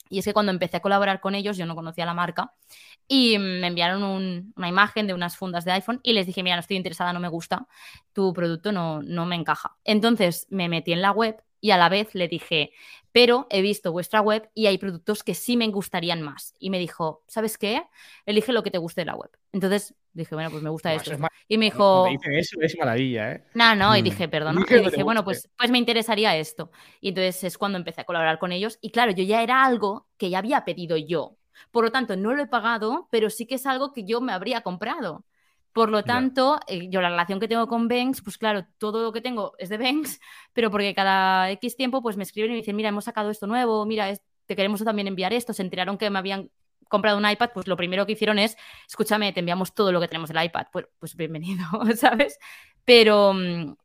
Y 0.09 0.19
es 0.19 0.25
que 0.25 0.33
cuando 0.33 0.51
empecé 0.51 0.77
a 0.77 0.81
colaborar 0.81 1.21
con 1.21 1.35
ellos, 1.35 1.55
yo 1.55 1.65
no 1.65 1.73
conocía 1.73 2.05
la 2.05 2.13
marca, 2.13 2.53
y 3.07 3.37
me 3.39 3.67
enviaron 3.67 4.03
un- 4.03 4.53
una 4.57 4.67
imagen 4.67 5.07
de 5.07 5.13
unas 5.13 5.37
fundas 5.37 5.63
de 5.63 5.71
iPhone 5.71 6.01
y 6.03 6.11
les 6.11 6.25
dije, 6.25 6.43
mira, 6.43 6.57
no 6.57 6.59
estoy 6.59 6.75
interesada, 6.75 7.13
no 7.13 7.21
me 7.21 7.29
gusta, 7.29 7.65
tu 8.11 8.33
producto 8.33 8.73
no 8.73 9.25
me 9.25 9.35
encaja. 9.35 9.77
Entonces 9.85 10.47
me 10.49 10.67
metí 10.67 10.91
en 10.91 11.01
la 11.01 11.11
web 11.11 11.41
y 11.61 11.71
a 11.71 11.77
la 11.77 11.87
vez 11.89 12.13
le 12.15 12.27
dije, 12.27 12.73
pero 13.11 13.47
he 13.49 13.61
visto 13.61 13.91
vuestra 13.91 14.21
web 14.21 14.49
y 14.53 14.65
hay 14.67 14.77
productos 14.77 15.23
que 15.23 15.35
sí 15.35 15.55
me 15.57 15.67
gustarían 15.69 16.21
más. 16.21 16.55
Y 16.59 16.69
me 16.69 16.79
dijo, 16.79 17.23
¿sabes 17.27 17.57
qué? 17.57 17.83
Elige 18.25 18.51
lo 18.51 18.63
que 18.63 18.71
te 18.71 18.77
guste 18.77 19.01
de 19.01 19.05
la 19.05 19.15
web. 19.15 19.29
Entonces 19.51 19.93
dije, 20.13 20.33
bueno, 20.35 20.49
pues 20.49 20.63
me 20.63 20.69
gusta 20.69 20.93
esto. 20.93 21.13
es 21.13 21.19
Y 21.47 21.57
me 21.57 21.65
dijo, 21.65 22.05
dicen 22.09 22.33
eso 22.33 22.57
es 22.61 22.77
maravilla, 22.77 23.33
¿eh? 23.33 23.43
no, 23.53 23.75
no, 23.75 23.95
y 23.95 24.01
Mm. 24.01 24.03
dije. 24.03 24.27
Dije 24.27 24.77
Y 24.77 24.85
dije, 24.85 25.03
bueno, 25.03 25.23
pues, 25.23 25.49
pues 25.57 25.69
me 25.71 25.77
interesaría 25.77 26.35
esto. 26.37 26.71
Y 26.99 27.09
entonces 27.09 27.43
es 27.43 27.57
cuando 27.57 27.77
empecé 27.77 28.01
a 28.01 28.05
colaborar 28.05 28.39
con 28.39 28.51
ellos. 28.51 28.77
Y 28.81 28.91
claro, 28.91 29.11
yo 29.11 29.23
ya 29.23 29.43
era 29.43 29.63
algo 29.63 30.07
que 30.17 30.29
ya 30.29 30.39
había 30.39 30.65
pedido 30.65 30.97
yo. 30.97 31.37
Por 31.71 31.83
lo 31.83 31.91
tanto, 31.91 32.15
no 32.15 32.33
lo 32.33 32.41
he 32.41 32.47
pagado, 32.47 33.07
pero 33.11 33.29
sí 33.29 33.45
que 33.45 33.55
es 33.55 33.65
algo 33.65 33.93
que 33.93 34.03
yo 34.03 34.19
me 34.21 34.33
habría 34.33 34.61
comprado. 34.61 35.25
Por 35.73 35.89
lo 35.89 36.03
tanto, 36.03 36.59
eh, 36.67 36.89
yo 36.89 37.01
la 37.01 37.09
relación 37.09 37.39
que 37.39 37.47
tengo 37.47 37.67
con 37.67 37.87
Banks, 37.87 38.21
pues 38.21 38.37
claro, 38.37 38.65
todo 38.77 39.03
lo 39.03 39.11
que 39.13 39.21
tengo 39.21 39.53
es 39.57 39.69
de 39.69 39.77
Banks, 39.77 40.19
pero 40.53 40.69
porque 40.69 40.93
cada 40.93 41.49
X 41.51 41.75
tiempo 41.77 42.01
pues 42.01 42.17
me 42.17 42.23
escriben 42.23 42.51
y 42.51 42.53
me 42.55 42.57
dicen, 42.59 42.75
mira, 42.75 42.89
hemos 42.89 43.05
sacado 43.05 43.29
esto 43.29 43.47
nuevo, 43.47 43.85
mira, 43.85 44.09
es- 44.09 44.21
te 44.47 44.55
queremos 44.55 44.83
también 44.83 45.07
enviar 45.07 45.31
esto. 45.33 45.53
Se 45.53 45.61
enteraron 45.61 45.97
que 45.97 46.09
me 46.09 46.19
habían 46.19 46.49
comprado 46.89 47.17
un 47.17 47.29
iPad, 47.29 47.51
pues 47.53 47.67
lo 47.67 47.77
primero 47.77 48.05
que 48.05 48.11
hicieron 48.13 48.37
es, 48.37 48.57
escúchame, 48.85 49.31
te 49.31 49.39
enviamos 49.39 49.73
todo 49.73 49.93
lo 49.93 50.01
que 50.01 50.09
tenemos 50.09 50.29
del 50.29 50.43
iPad. 50.43 50.65
Pues, 50.73 50.87
pues 50.99 51.15
bienvenido, 51.15 51.63
¿sabes? 51.95 52.37
Pero 52.83 53.33
mm, 53.33 53.75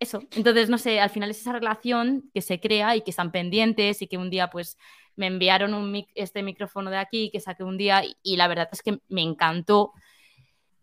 eso, 0.00 0.20
entonces 0.32 0.68
no 0.68 0.78
sé, 0.78 1.00
al 1.00 1.10
final 1.10 1.30
es 1.30 1.40
esa 1.40 1.52
relación 1.52 2.30
que 2.34 2.42
se 2.42 2.60
crea 2.60 2.96
y 2.96 3.02
que 3.02 3.10
están 3.10 3.30
pendientes 3.32 4.02
y 4.02 4.08
que 4.08 4.18
un 4.18 4.30
día 4.30 4.50
pues 4.50 4.76
me 5.16 5.28
enviaron 5.28 5.74
un 5.74 5.92
mic- 5.92 6.10
este 6.14 6.42
micrófono 6.42 6.90
de 6.90 6.96
aquí 6.98 7.30
que 7.32 7.40
saqué 7.40 7.62
un 7.64 7.78
día 7.78 8.04
y, 8.04 8.16
y 8.22 8.36
la 8.36 8.48
verdad 8.48 8.68
es 8.72 8.82
que 8.82 8.98
me 9.08 9.22
encantó. 9.22 9.92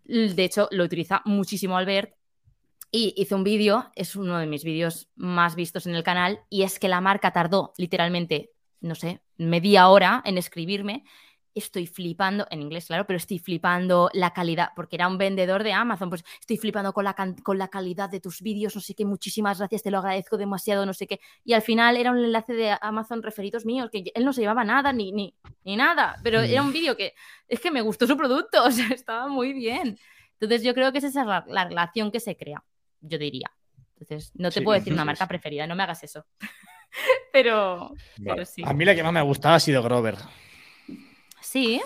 De 0.09 0.43
hecho, 0.43 0.67
lo 0.71 0.83
utiliza 0.83 1.21
muchísimo 1.25 1.77
Albert 1.77 2.15
y 2.91 3.13
hice 3.15 3.35
un 3.35 3.43
vídeo, 3.43 3.91
es 3.93 4.15
uno 4.15 4.39
de 4.39 4.47
mis 4.47 4.63
vídeos 4.63 5.07
más 5.15 5.55
vistos 5.55 5.85
en 5.85 5.93
el 5.93 6.03
canal, 6.03 6.39
y 6.49 6.63
es 6.63 6.79
que 6.79 6.87
la 6.87 6.99
marca 6.99 7.31
tardó 7.31 7.73
literalmente, 7.77 8.51
no 8.81 8.95
sé, 8.95 9.21
media 9.37 9.87
hora 9.89 10.23
en 10.25 10.39
escribirme. 10.39 11.03
Estoy 11.59 11.87
flipando, 11.87 12.47
en 12.49 12.61
inglés, 12.61 12.87
claro, 12.87 13.05
pero 13.05 13.17
estoy 13.17 13.37
flipando 13.39 14.09
la 14.13 14.31
calidad, 14.31 14.69
porque 14.75 14.95
era 14.95 15.07
un 15.07 15.17
vendedor 15.17 15.63
de 15.63 15.73
Amazon, 15.73 16.09
pues 16.09 16.23
estoy 16.39 16.57
flipando 16.57 16.93
con 16.93 17.03
la, 17.03 17.15
con 17.43 17.57
la 17.57 17.67
calidad 17.67 18.09
de 18.09 18.19
tus 18.19 18.41
vídeos, 18.41 18.73
no 18.75 18.81
sé 18.81 18.95
qué, 18.95 19.05
muchísimas 19.05 19.59
gracias, 19.59 19.83
te 19.83 19.91
lo 19.91 19.99
agradezco 19.99 20.37
demasiado, 20.37 20.85
no 20.85 20.93
sé 20.93 21.05
qué. 21.07 21.19
Y 21.43 21.53
al 21.53 21.61
final 21.61 21.97
era 21.97 22.11
un 22.11 22.17
enlace 22.17 22.53
de 22.53 22.75
Amazon 22.81 23.21
referidos 23.21 23.65
míos, 23.65 23.89
que 23.91 24.11
él 24.13 24.25
no 24.25 24.33
se 24.33 24.41
llevaba 24.41 24.63
nada, 24.63 24.91
ni, 24.93 25.11
ni, 25.11 25.35
ni 25.63 25.75
nada, 25.75 26.17
pero 26.23 26.41
era 26.41 26.61
un 26.61 26.71
vídeo 26.73 26.95
que 26.97 27.13
es 27.47 27.59
que 27.59 27.71
me 27.71 27.81
gustó 27.81 28.07
su 28.07 28.17
producto, 28.17 28.63
o 28.65 28.71
sea, 28.71 28.87
estaba 28.89 29.27
muy 29.27 29.53
bien. 29.53 29.97
Entonces 30.39 30.63
yo 30.63 30.73
creo 30.73 30.91
que 30.91 30.99
esa 30.99 31.07
es 31.07 31.15
la, 31.15 31.43
la 31.47 31.65
relación 31.65 32.11
que 32.11 32.19
se 32.19 32.37
crea, 32.37 32.63
yo 33.01 33.17
diría. 33.17 33.51
Entonces, 33.99 34.31
no 34.35 34.49
te 34.49 34.59
Sí, 34.59 34.61
puedo 34.61 34.79
decir 34.79 34.93
una 34.93 35.03
marca 35.03 35.27
preferida, 35.27 35.67
no 35.67 35.75
me 35.75 35.83
hagas 35.83 36.01
eso. 36.03 36.25
pero, 37.31 37.93
pero 38.17 38.35
Vale. 38.35 38.45
sí. 38.45 38.63
A 38.65 38.73
mí 38.73 38.85
la 38.85 38.95
que 38.95 39.03
más 39.03 39.13
me 39.13 39.19
ha 39.19 39.23
gustado 39.23 39.55
ha 39.55 39.59
sido 39.59 39.83
Grover. 39.83 40.15
Sí, 41.41 41.81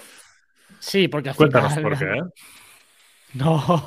Sí, 0.79 1.07
porque 1.07 1.29
al 1.29 1.35
Cuéntanos 1.35 1.73
final- 1.75 1.83
por 1.91 1.97
qué. 1.99 2.05
¿eh? 2.05 2.23
No. 3.35 3.85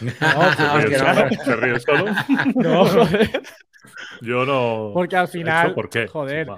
Se 0.00 0.06
ríe 0.78 0.84
que 0.88 0.98
no. 0.98 1.14
solo, 1.14 1.28
se 1.44 1.56
ríe 1.56 1.80
solo. 1.80 2.04
No, 2.56 2.84
joder. 2.86 3.42
Yo 4.20 4.44
no. 4.44 4.90
Porque 4.92 5.16
al 5.16 5.24
¿Eso 5.24 5.32
final, 5.32 5.74
¿Por 5.74 5.88
qué? 5.88 6.06
joder, 6.08 6.48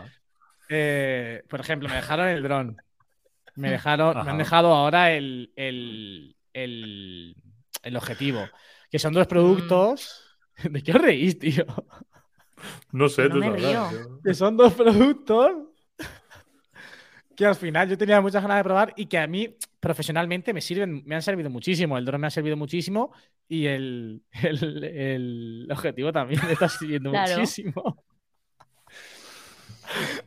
eh, 0.69 1.43
por 1.49 1.61
ejemplo, 1.61 1.89
me 1.89 1.97
dejaron 1.97 2.29
el 2.29 2.43
dron. 2.43 2.77
Me 3.57 3.71
dejaron, 3.73 4.15
me 4.15 4.21
Ajá. 4.23 4.31
han 4.31 4.39
dejado 4.39 4.75
ahora 4.75 5.13
el, 5.13 5.53
el, 5.57 6.37
el, 6.55 7.37
el 7.83 7.97
objetivo. 7.97 8.49
Que 8.91 8.99
son 8.99 9.13
dos 9.13 9.27
productos. 9.27 10.25
¿De 10.63 10.83
qué 10.83 10.93
os 10.93 11.01
reís, 11.03 11.39
tío? 11.39 11.67
No 12.93 13.09
sé, 13.09 13.25
No 13.29 13.35
tú 13.35 13.37
me 13.37 13.47
sabrás. 13.61 13.93
río. 13.93 14.21
Que 14.25 14.35
son 14.35 14.57
dos 14.57 14.73
productos 14.75 15.53
que 17.43 17.49
al 17.49 17.57
final 17.57 17.89
yo 17.89 17.99
tenía 17.99 18.21
muchas 18.21 18.43
ganas 18.43 18.59
de 18.59 18.65
probar 18.65 18.93
y 18.97 19.07
que 19.07 19.19
a 19.19 19.27
mí 19.27 19.57
profesionalmente 19.81 20.53
me 20.55 20.61
sirven, 20.61 21.03
me 21.05 21.15
han 21.15 21.23
servido 21.23 21.51
muchísimo. 21.51 21.99
El 21.99 22.05
dron 22.05 22.21
me 22.21 22.27
ha 22.27 22.31
servido 22.31 22.57
muchísimo 22.57 23.13
y 23.49 23.67
el, 23.67 24.23
el, 24.43 24.85
el 24.85 25.69
objetivo 25.71 26.13
también 26.13 26.41
me 26.47 26.53
está 26.53 26.69
sirviendo 26.69 27.11
Claro. 27.11 27.35
muchísimo. 27.35 28.05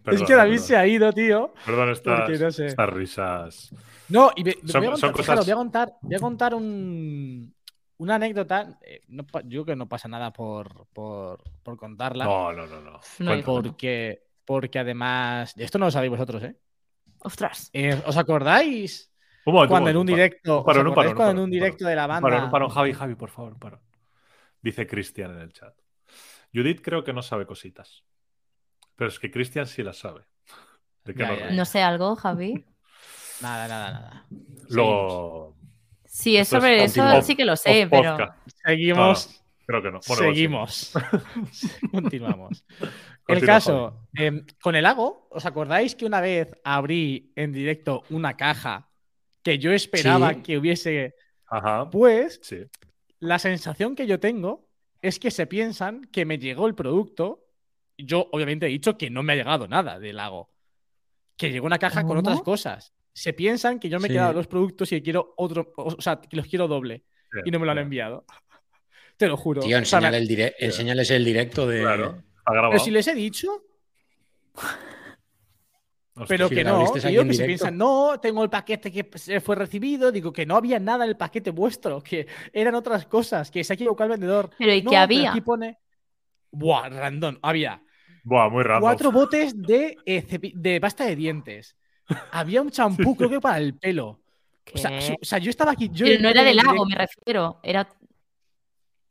Perdón, 0.03 0.21
es 0.21 0.27
que 0.27 0.35
David 0.35 0.51
perdón. 0.51 0.67
se 0.67 0.77
ha 0.77 0.85
ido, 0.87 1.11
tío. 1.13 1.53
Perdón, 1.65 1.89
estas, 1.89 2.19
porque 2.21 2.37
no 2.37 2.51
sé. 2.51 2.65
estas 2.67 2.89
risas. 2.89 3.75
No, 4.09 4.31
y 4.35 4.43
Son- 4.67 4.83
voy, 4.83 4.87
a 4.93 5.11
contar, 5.11 5.37
voy 5.43 5.51
a 5.51 5.55
contar, 5.55 5.93
voy 6.01 6.15
a 6.15 6.19
contar 6.19 6.53
un, 6.53 7.55
una 7.97 8.15
anécdota. 8.15 8.77
eh, 8.85 9.01
no 9.07 9.23
yo 9.45 9.63
creo 9.63 9.65
que 9.65 9.75
no 9.75 9.87
pasa 9.89 10.07
nada 10.07 10.31
por, 10.31 10.85
por, 10.93 11.41
por 11.63 11.77
contarla. 11.77 12.25
No, 12.25 12.53
no, 12.53 12.67
no, 12.67 12.79
no. 12.81 12.99
Porque, 13.43 14.21
porque 14.45 14.77
además. 14.79 15.53
Esto 15.57 15.79
no 15.79 15.85
lo 15.85 15.91
sabéis 15.91 16.11
vosotros, 16.11 16.43
¿eh? 16.43 16.55
Ostras. 17.25 17.69
Eh, 17.73 18.01
¿Os 18.05 18.17
acordáis 18.17 19.11
Un 19.45 19.53
momento, 19.53 19.69
cuando 19.71 19.89
un 19.89 19.95
en 19.95 19.97
un 19.97 20.05
directo, 20.05 20.59
Un 20.59 20.65
parón, 20.65 20.87
¿os 20.87 20.87
un 20.87 20.91
acordáis 20.93 21.13
parón, 21.13 21.15
cuando 21.15 21.41
en 21.41 21.45
un 21.45 21.51
directo 21.51 21.85
de 21.85 21.95
la 21.95 22.07
banda? 22.07 22.21
parón, 22.29 22.43
un 22.45 22.51
parón. 22.51 22.69
Javi, 22.69 22.93
Javi, 22.99 23.15
por 23.15 23.29
favor, 23.29 23.57
parón. 23.59 23.81
Dice 24.61 24.87
Cristian 24.87 25.31
en 25.31 25.41
el 25.41 25.53
chat. 25.53 25.73
Judith 26.53 26.81
creo 26.81 27.03
que 27.03 27.13
no 27.13 27.21
sabe 27.21 27.45
cositas. 27.45 28.03
Pero 28.95 29.09
es 29.09 29.19
que 29.19 29.29
Cristian 29.29 29.67
sí 29.67 29.83
las 29.83 29.97
sabe. 29.97 30.21
¿De 31.03 31.13
qué 31.13 31.19
Ya, 31.23 31.35
ya? 31.37 31.51
No 31.51 31.65
sé 31.65 31.81
algo, 31.81 32.15
Javi. 32.15 32.65
Nada, 33.41 33.67
nada, 33.67 33.91
nada. 33.91 34.25
Luego. 34.69 35.57
Sí, 36.05 36.37
es 36.37 36.47
sobre 36.47 36.85
eso 36.85 37.21
sí 37.21 37.35
que 37.35 37.43
lo 37.43 37.57
sé, 37.57 37.85
pero. 37.91 38.15
podcast. 38.15 38.47
Seguimos. 38.65 39.44
Creo 39.67 39.81
que 39.81 39.91
no. 39.91 39.99
Bueno, 40.07 40.23
igual 40.23 40.67
sí. 40.67 40.85
Seguimos. 40.85 40.93
Continuamos. 41.91 42.65
El 43.27 43.41
caso, 43.45 44.07
em, 44.13 44.45
con 44.61 44.75
el 44.75 44.83
lago, 44.83 45.27
¿os 45.31 45.45
acordáis 45.45 45.95
que 45.95 46.05
una 46.05 46.21
vez 46.21 46.51
abrí 46.63 47.31
en 47.35 47.51
directo 47.51 48.03
una 48.09 48.37
caja 48.37 48.89
que 49.43 49.57
yo 49.57 49.71
esperaba 49.71 50.33
Sí. 50.35 50.41
que 50.41 50.57
hubiese? 50.57 51.15
Ajá. 51.47 51.89
Pues 51.89 52.39
Sí. 52.43 52.57
la 53.19 53.39
sensación 53.39 53.95
que 53.95 54.05
yo 54.07 54.19
tengo 54.19 54.67
es 55.01 55.19
que 55.19 55.31
se 55.31 55.47
piensan 55.47 56.05
que 56.11 56.25
me 56.25 56.37
llegó 56.37 56.67
el 56.67 56.75
producto. 56.75 57.45
Yo 57.97 58.27
obviamente 58.31 58.65
he 58.65 58.69
dicho 58.69 58.97
que 58.97 59.09
no 59.09 59.23
me 59.23 59.33
ha 59.33 59.35
llegado 59.35 59.67
nada 59.67 59.99
del 59.99 60.17
lago. 60.17 60.51
Que 61.37 61.51
llegó 61.51 61.65
una 61.67 61.79
caja 61.79 62.03
con 62.05 62.17
otras 62.17 62.41
cosas. 62.41 62.93
Se 63.13 63.33
piensan 63.33 63.79
que 63.79 63.89
yo 63.89 63.99
me 63.99 64.07
he 64.07 64.09
Sí. 64.09 64.13
quedado 64.15 64.33
los 64.33 64.47
productos 64.47 64.91
y 64.91 64.97
que 64.97 65.03
quiero 65.03 65.33
otro, 65.37 65.73
o 65.77 66.01
sea, 66.01 66.19
que 66.19 66.35
los 66.35 66.47
quiero 66.47 66.67
doble 66.67 67.05
sí, 67.31 67.39
y 67.45 67.51
no 67.51 67.59
me 67.59 67.65
lo 67.65 67.71
han 67.71 67.77
sí. 67.77 67.83
enviado. 67.83 68.25
Te 69.17 69.27
lo 69.27 69.37
juro. 69.37 69.61
Tío, 69.61 69.77
enséñale 69.77 70.17
el 70.17 70.27
dire- 70.27 70.55
enséñales 70.59 71.09
el 71.11 71.23
directo 71.23 71.65
de. 71.67 71.81
Claro. 71.81 72.23
Pero 72.45 72.79
si 72.79 72.91
les 72.91 73.07
he 73.07 73.15
dicho, 73.15 73.63
Hostia, 76.17 76.27
pero 76.27 76.47
si 76.47 76.55
que 76.55 76.63
no, 76.63 76.79
viste 76.79 77.01
que 77.01 77.07
directo. 77.09 77.45
piensan, 77.45 77.77
no, 77.77 78.19
tengo 78.21 78.43
el 78.43 78.49
paquete 78.49 78.89
que 78.91 79.09
se 79.17 79.41
fue 79.41 79.55
recibido, 79.57 80.11
digo 80.11 80.31
que 80.31 80.45
no 80.45 80.55
había 80.55 80.79
nada 80.79 81.03
en 81.03 81.09
el 81.09 81.17
paquete 81.17 81.51
vuestro, 81.51 82.01
que 82.01 82.25
eran 82.53 82.73
otras 82.75 83.05
cosas, 83.05 83.51
que 83.51 83.63
se 83.63 83.73
ha 83.73 83.75
equivocado 83.75 84.05
el 84.13 84.19
vendedor. 84.19 84.49
Pero 84.57 84.73
¿y 84.73 84.81
No, 84.81 84.91
qué 84.91 84.97
había? 84.97 85.31
Aquí 85.31 85.41
pone. 85.41 85.77
Buah, 86.51 86.87
random. 86.87 87.37
Había 87.41 87.81
Buah, 88.23 88.49
muy 88.49 88.63
random. 88.63 88.81
cuatro 88.81 89.11
botes 89.11 89.61
de, 89.61 89.97
eh, 90.05 90.23
cepi- 90.25 90.53
de 90.55 90.79
pasta 90.79 91.05
de 91.05 91.15
dientes. 91.17 91.75
Había 92.31 92.61
un 92.61 92.69
champú, 92.71 93.15
creo 93.17 93.29
que 93.29 93.41
para 93.41 93.57
el 93.57 93.73
pelo. 93.75 94.21
O 94.73 94.77
sea, 95.21 95.37
yo 95.39 95.49
estaba 95.49 95.71
aquí. 95.71 95.89
Yo 95.91 96.05
Pero 96.05 96.21
no 96.21 96.29
era 96.29 96.43
del 96.43 96.55
lago, 96.55 96.85
me 96.85 96.95
refiero. 96.95 97.59
Era. 97.61 97.87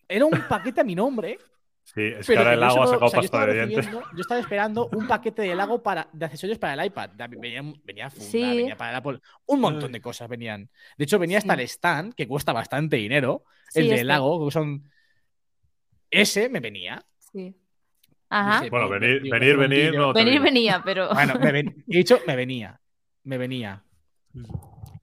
Era 0.09 0.25
un 0.27 0.43
paquete 0.49 0.81
a 0.81 0.85
mi 0.85 0.95
nombre. 0.95 1.39
Sí, 1.85 2.01
es 2.03 2.27
que 2.27 2.39
ahora 2.39 2.55
el 2.55 2.63
agua 2.63 2.85
ha 2.85 2.87
sacado 2.87 3.07
o 3.07 3.11
sea, 3.11 3.21
pasta 3.21 3.47
de 3.47 3.67
dientes. 3.67 3.91
Yo 3.91 4.01
estaba 4.21 4.41
esperando 4.41 4.89
un 4.93 5.07
paquete 5.07 5.43
de 5.43 5.55
lago 5.55 5.83
para, 5.83 6.09
de 6.13 6.25
accesorios 6.25 6.59
para 6.59 6.73
el 6.83 6.87
iPad. 6.87 7.11
Venía, 7.29 7.63
venía 7.85 8.09
funda, 8.09 8.31
Sí. 8.31 8.41
venía 8.41 8.77
para 8.77 8.91
el 8.93 8.97
Apple. 8.97 9.21
Un 9.47 9.61
montón 9.61 9.93
de 9.93 10.01
cosas 10.01 10.27
venían. 10.29 10.71
De 10.97 11.05
hecho, 11.05 11.19
venía 11.19 11.39
hasta 11.39 11.53
el 11.55 11.61
stand, 11.61 12.15
que 12.15 12.27
cuesta 12.27 12.53
bastante 12.55 12.97
dinero. 12.97 13.45
Sí, 13.69 13.81
el 13.81 13.87
del 13.87 13.95
este. 13.97 14.05
lago, 14.07 14.47
que 14.47 14.51
son. 14.53 14.91
Ese 16.11 16.49
me 16.49 16.61
venía. 16.61 17.05
Sí. 17.19 17.55
Ajá. 18.31 18.65
Bueno, 18.71 18.89
"Voy- 18.89 18.99
venir, 18.99 19.23
digo, 19.23 19.35
venir, 19.39 19.57
venir. 19.59 19.79
vídeo". 19.91 20.01
No, 20.07 20.13
te 20.15 20.25
Venir 20.25 20.41
venía, 20.41 20.83
pero. 20.85 21.11
Bueno, 21.13 21.35
me 21.39 21.53
ven- 21.53 21.85
he 21.89 21.97
dicho, 21.99 22.19
me 22.27 22.35
venía. 22.35 22.81
Me 23.25 23.37
venía. 23.37 23.85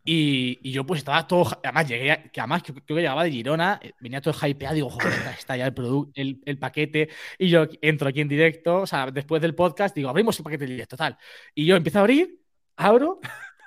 Y, 0.03 0.59
y 0.63 0.71
yo 0.71 0.83
pues 0.85 0.99
estaba 0.99 1.27
todo, 1.27 1.47
además 1.63 1.87
llegué, 1.87 2.11
a- 2.11 2.23
que 2.23 2.39
además 2.41 2.63
creo 2.63 2.83
que 2.85 2.93
llegaba 2.95 3.23
de 3.23 3.31
Girona, 3.31 3.79
eh, 3.83 3.91
venía 3.99 4.19
todo 4.21 4.33
hypeado, 4.47 4.73
digo, 4.75 4.89
joder, 4.89 5.13
está- 5.13 5.31
está 5.33 5.57
ya 5.57 5.67
el, 5.67 5.75
produ- 5.75 6.11
el, 6.15 6.41
el 6.45 6.57
paquete, 6.57 7.09
y 7.37 7.49
yo 7.49 7.67
entro 7.81 8.09
aquí 8.09 8.21
en 8.21 8.27
directo, 8.27 8.77
o 8.81 8.87
sea, 8.87 9.11
después 9.11 9.41
del 9.41 9.53
podcast, 9.53 9.95
digo, 9.95 10.09
abrimos 10.09 10.37
el 10.39 10.43
paquete 10.43 10.63
en 10.65 10.71
directo, 10.71 10.97
tal. 10.97 11.17
Y 11.53 11.65
yo 11.67 11.75
empiezo 11.75 11.99
a 11.99 12.01
abrir, 12.01 12.41
abro, 12.77 13.19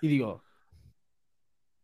y 0.03 0.09
digo, 0.09 0.43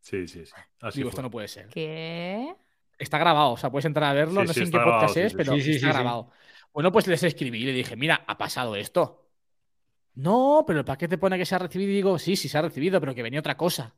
Sí, 0.01 0.27
sí, 0.27 0.45
sí. 0.47 0.53
Así 0.81 0.99
digo, 0.99 1.11
fue. 1.11 1.13
esto 1.13 1.23
no 1.23 1.31
puede 1.31 1.47
ser. 1.47 1.69
¿Qué? 1.69 2.55
Está 2.99 3.19
grabado, 3.19 3.53
o 3.53 3.57
sea, 3.57 3.71
puedes 3.71 3.85
entrar 3.85 4.11
a 4.11 4.15
verlo, 4.15 4.41
Sí, 4.41 4.47
no 4.49 4.53
sí, 4.53 4.61
sé 4.61 4.65
en 4.65 4.71
qué 4.73 4.77
grabado, 4.79 4.95
podcast 5.01 5.15
sí, 5.15 5.21
es, 5.21 5.35
pero 5.35 5.53
sí. 5.55 5.61
Sí, 5.61 5.65
sí, 5.65 5.71
está 5.77 5.87
sí, 5.89 5.93
sí. 5.93 5.99
grabado. 5.99 6.31
Bueno, 6.73 6.91
pues 6.93 7.07
les 7.07 7.23
escribí 7.23 7.61
y 7.63 7.65
le 7.67 7.73
dije, 7.73 7.97
mira, 7.97 8.25
ha 8.27 8.37
pasado 8.39 8.75
esto. 8.77 9.29
No, 10.15 10.65
pero 10.67 10.81
el 10.81 10.85
paquete 10.85 11.19
pone 11.19 11.39
que 11.39 11.47
se 11.47 11.55
ha 11.55 11.59
recibido 11.59 11.91
y 11.91 11.95
digo, 11.95 12.19
sí, 12.19 12.35
sí 12.37 12.49
se 12.49 12.59
ha 12.59 12.63
recibido, 12.63 12.99
pero 13.01 13.15
que 13.15 13.23
venía 13.23 13.41
otra 13.41 13.57
cosa. 13.57 13.95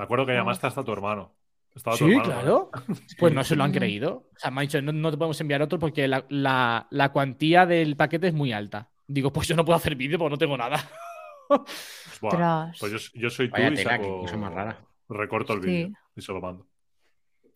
Me 0.00 0.04
acuerdo 0.04 0.24
que 0.24 0.32
Ah. 0.32 0.36
llamaste 0.36 0.66
hasta 0.66 0.80
a 0.80 0.84
tu 0.84 0.92
hermano. 0.94 1.34
Estaba 1.74 1.94
tu 1.96 2.06
Sí, 2.06 2.12
hermano, 2.12 2.30
claro. 2.32 2.70
Pues 3.18 3.34
no 3.34 3.44
se 3.44 3.54
lo 3.54 3.64
han 3.64 3.72
creído. 3.72 4.28
O 4.34 4.38
sea, 4.38 4.50
me 4.50 4.62
han 4.62 4.66
dicho, 4.66 4.80
no, 4.80 4.92
no 4.92 5.10
te 5.10 5.18
podemos 5.18 5.38
enviar 5.42 5.60
otro 5.60 5.78
porque 5.78 6.08
la, 6.08 6.24
la- 6.30 6.86
la 6.90 7.12
cuantía 7.12 7.66
del 7.66 7.96
paquete 7.96 8.28
es 8.28 8.34
muy 8.34 8.50
alta. 8.52 8.88
Digo, 9.06 9.30
pues 9.30 9.46
yo 9.46 9.54
no 9.56 9.64
puedo 9.64 9.76
hacer 9.76 9.94
vídeo 9.96 10.18
porque 10.18 10.30
no 10.30 10.38
tengo 10.38 10.56
nada. 10.56 10.78
¿no? 11.50 11.64
Buah, 12.22 12.30
Ostras. 12.32 12.76
Pues 12.80 12.92
yo, 12.92 13.20
yo 13.20 13.28
soy 13.30 13.48
tú 13.48 13.52
Vaya 13.52 13.70
y 13.72 13.76
saco- 13.76 14.26
más 14.38 14.52
rara. 14.54 14.78
recorto 15.08 15.52
el 15.52 15.60
Sí. 15.62 15.66
vídeo 15.68 15.90
y 16.16 16.22
se 16.22 16.32
lo 16.32 16.40
mando. 16.40 16.66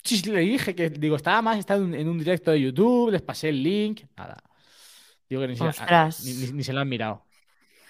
Sí, 0.02 0.18
sí, 0.18 0.30
le 0.30 0.40
dije 0.40 0.74
que, 0.74 0.90
digo, 0.90 1.16
estaba 1.16 1.40
más, 1.40 1.58
estaba 1.58 1.80
en, 1.82 2.06
un 2.08 2.18
directo 2.18 2.50
de 2.50 2.60
YouTube, 2.60 3.10
les 3.10 3.22
pasé 3.22 3.48
el 3.48 3.62
link, 3.62 4.02
nada. 4.18 4.36
Digo 5.30 5.40
que 5.40 5.48
ni, 5.48 5.56
se- 5.56 5.64
ni- 5.64 6.46
ni- 6.46 6.52
ni 6.52 6.62
se 6.62 6.72
lo 6.74 6.80
han 6.80 6.88
mirado. 6.90 7.24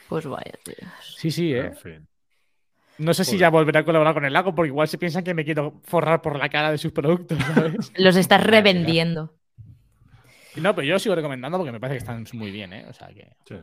Pues 0.08 0.24
vaya, 0.26 0.52
tío. 0.62 0.74
Sí, 1.02 1.30
sí, 1.32 1.52
¿eh? 1.52 1.66
En 1.66 1.76
fin. 1.76 2.08
No 2.98 3.12
sé 3.12 3.24
si 3.24 3.36
ya 3.38 3.50
volverá 3.50 3.80
a 3.80 3.84
colaborar 3.84 4.14
con 4.14 4.24
el 4.24 4.32
lago 4.32 4.54
porque 4.54 4.68
igual 4.68 4.86
se 4.88 4.98
piensan 4.98 5.24
que 5.24 5.34
me 5.34 5.44
quiero 5.44 5.80
forrar 5.84 6.22
por 6.22 6.38
la 6.38 6.48
cara 6.48 6.70
de 6.70 6.78
sus 6.78 6.92
productos, 6.92 7.38
¿sabes? 7.38 7.92
Los 7.96 8.16
estás 8.16 8.42
revendiendo. 8.44 9.34
no, 10.56 10.74
pero 10.74 10.86
yo 10.86 10.98
sigo 10.98 11.14
recomendando 11.14 11.58
porque 11.58 11.72
me 11.72 11.80
parece 11.80 11.94
que 11.96 11.98
están 11.98 12.24
muy 12.38 12.50
bien, 12.50 12.72
¿eh? 12.72 12.86
O 12.88 12.92
sea 12.92 13.08
que. 13.08 13.36
Sí. 13.48 13.56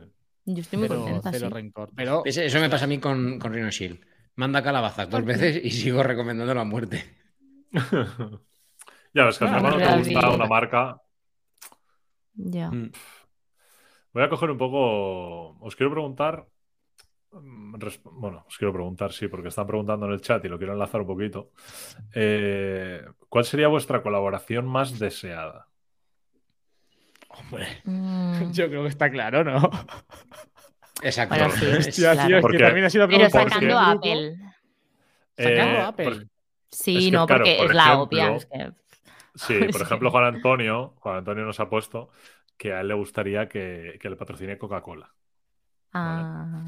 Yo 0.44 0.60
estoy 0.60 0.78
muy 0.80 0.88
Cero, 0.88 1.00
contenta, 1.00 1.30
cero 1.32 1.48
sí. 1.48 1.54
rencor. 1.54 1.90
Pero. 1.94 2.22
Eso 2.24 2.60
me 2.60 2.68
pasa 2.68 2.84
a 2.84 2.88
mí 2.88 2.98
con, 2.98 3.38
con 3.38 3.52
Rhino 3.54 3.70
Shield. 3.70 4.00
Manda 4.34 4.62
calabazas 4.62 5.08
dos 5.08 5.24
veces 5.24 5.60
y 5.64 5.70
sigo 5.70 6.02
recomendándolo 6.02 6.60
a 6.60 6.64
muerte. 6.64 7.04
ya 9.14 9.24
ves 9.24 9.38
que 9.38 9.44
al 9.44 9.50
No, 9.52 9.58
final 9.58 9.72
cuando 9.72 9.78
te 9.78 9.90
no, 9.90 9.96
gusta 9.98 10.20
no. 10.28 10.34
una 10.34 10.46
marca. 10.46 10.96
Ya. 12.34 12.70
Mm. 12.70 12.90
Voy 14.12 14.22
a 14.22 14.28
coger 14.28 14.50
un 14.50 14.58
poco. 14.58 15.58
Os 15.60 15.76
quiero 15.76 15.90
preguntar 15.92 16.46
bueno, 17.32 18.44
os 18.46 18.58
quiero 18.58 18.72
preguntar, 18.72 19.12
sí, 19.12 19.28
porque 19.28 19.48
están 19.48 19.66
preguntando 19.66 20.06
en 20.06 20.12
el 20.12 20.20
chat 20.20 20.44
y 20.44 20.48
lo 20.48 20.58
quiero 20.58 20.74
enlazar 20.74 21.00
un 21.00 21.06
poquito. 21.06 21.50
Eh, 22.14 23.02
¿Cuál 23.28 23.44
sería 23.44 23.68
vuestra 23.68 24.02
colaboración 24.02 24.66
más 24.66 24.98
deseada? 24.98 25.66
Hombre, 27.28 27.66
Mm, 27.84 28.50
yo 28.52 28.68
creo 28.68 28.82
que 28.82 28.88
está 28.88 29.10
claro, 29.10 29.42
¿no? 29.44 29.70
Exacto. 31.02 31.34
Bueno, 31.34 31.50
sí, 31.52 31.64
Es- 31.66 31.88
Hostia, 31.88 32.12
claro. 32.12 32.26
tío, 32.28 32.36
es 32.36 32.42
Porque- 32.42 32.58
que 32.58 32.64
también 32.64 32.86
ha 32.86 32.90
sido 32.90 33.06
Pero 33.08 33.18
pregunta 33.18 33.38
porque- 33.40 33.54
sacando. 33.54 33.78
Apple. 33.78 34.36
Sacando 35.36 35.60
Eh, 35.74 35.78
a 35.80 35.88
Apple. 35.88 36.26
Sí, 36.70 36.96
Es 36.98 37.04
que, 37.06 37.10
no, 37.10 37.26
claro, 37.26 37.44
porque 37.44 37.56
por 37.56 37.66
es 37.70 37.74
la 37.74 37.98
obvia. 37.98 38.36
es 38.36 38.46
que- 38.46 38.72
Sí, 39.34 39.54
por 39.72 39.82
ejemplo, 39.82 40.10
Juan 40.10 40.24
Antonio, 40.24 40.94
Juan 40.98 41.16
Antonio 41.16 41.44
nos 41.44 41.58
ha 41.60 41.68
puesto 41.70 42.10
que 42.58 42.72
a 42.74 42.80
él 42.82 42.88
le 42.88 42.94
gustaría 42.94 43.48
que, 43.48 43.98
que 44.00 44.10
le 44.10 44.16
patrocine 44.16 44.58
Coca-Cola. 44.58 45.10
Ah, 45.94 46.62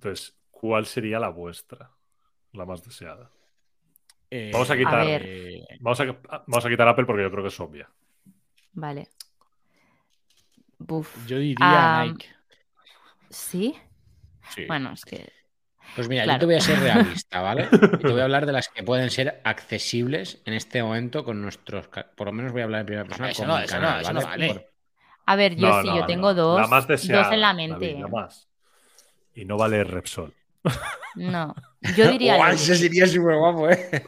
Entonces, 0.00 0.34
¿cuál 0.50 0.86
sería 0.86 1.18
la 1.18 1.28
vuestra? 1.28 1.90
La 2.52 2.64
más 2.64 2.82
deseada. 2.82 3.28
Eh, 4.30 4.50
Vamos 4.50 4.70
a 4.70 4.76
quitar- 4.76 5.20
Vamos 5.80 6.00
a, 6.00 6.04
vamos 6.46 6.64
a 6.64 6.68
quitar 6.70 6.88
Apple 6.88 7.04
porque 7.04 7.22
yo 7.22 7.30
creo 7.30 7.42
que 7.42 7.48
es 7.48 7.60
obvia. 7.60 7.88
vale. 8.72 9.08
Buf. 10.78 11.14
yo 11.26 11.38
diría 11.38 12.02
Nike. 12.04 12.26
¿Sí? 13.28 13.76
Sí. 14.54 14.64
Bueno, 14.66 14.92
es 14.92 15.04
que. 15.04 15.30
Pues 15.94 16.08
mira, 16.08 16.24
Claro. 16.24 16.36
yo 16.36 16.40
te 16.40 16.46
voy 16.46 16.54
a 16.54 16.60
ser 16.60 16.78
realista, 16.80 17.42
¿vale? 17.42 17.68
Y 17.98 17.98
te 17.98 18.08
voy 18.12 18.20
a 18.20 18.24
hablar 18.24 18.46
de 18.46 18.52
las 18.52 18.68
que 18.68 18.82
pueden 18.82 19.10
ser 19.10 19.42
accesibles 19.44 20.40
en 20.46 20.54
este 20.54 20.82
momento 20.82 21.24
con 21.24 21.42
nuestros. 21.42 21.88
Por 21.88 22.26
lo 22.26 22.32
menos 22.32 22.52
voy 22.52 22.62
a 22.62 22.64
hablar 22.64 22.80
en 22.80 22.86
primera 22.86 23.04
persona 23.06 23.30
Eso 23.30 23.42
con 23.42 23.48
no, 23.48 23.58
mi 23.58 23.64
eso 23.64 23.78
no, 23.80 23.98
eso 24.00 24.12
no 24.14 24.22
¿vale? 24.22 24.48
Por- 24.54 24.70
A 25.26 25.36
ver, 25.36 25.56
yo 25.56 25.68
No, 25.68 25.82
sí, 25.82 25.88
no, 25.88 25.94
yo 25.96 26.00
no. 26.00 26.06
tengo 26.06 26.32
dos. 26.34 26.60
La 26.62 26.66
más 26.66 26.88
deseada. 26.88 27.24
dos 27.24 27.32
en 27.34 27.40
la 27.40 27.48
David, 27.52 27.68
mente. 27.70 27.98
la 28.00 28.08
más. 28.08 28.48
Y 29.34 29.44
no 29.44 29.56
vale 29.56 29.84
Repsol. 29.84 30.34
No. 31.14 31.54
Yo 31.96 32.10
diría. 32.10 32.36
Guau, 32.38 32.52
ese 32.52 32.74
sería 32.76 33.06
súper 33.06 33.36
guapo, 33.36 33.70
¿eh? 33.70 34.04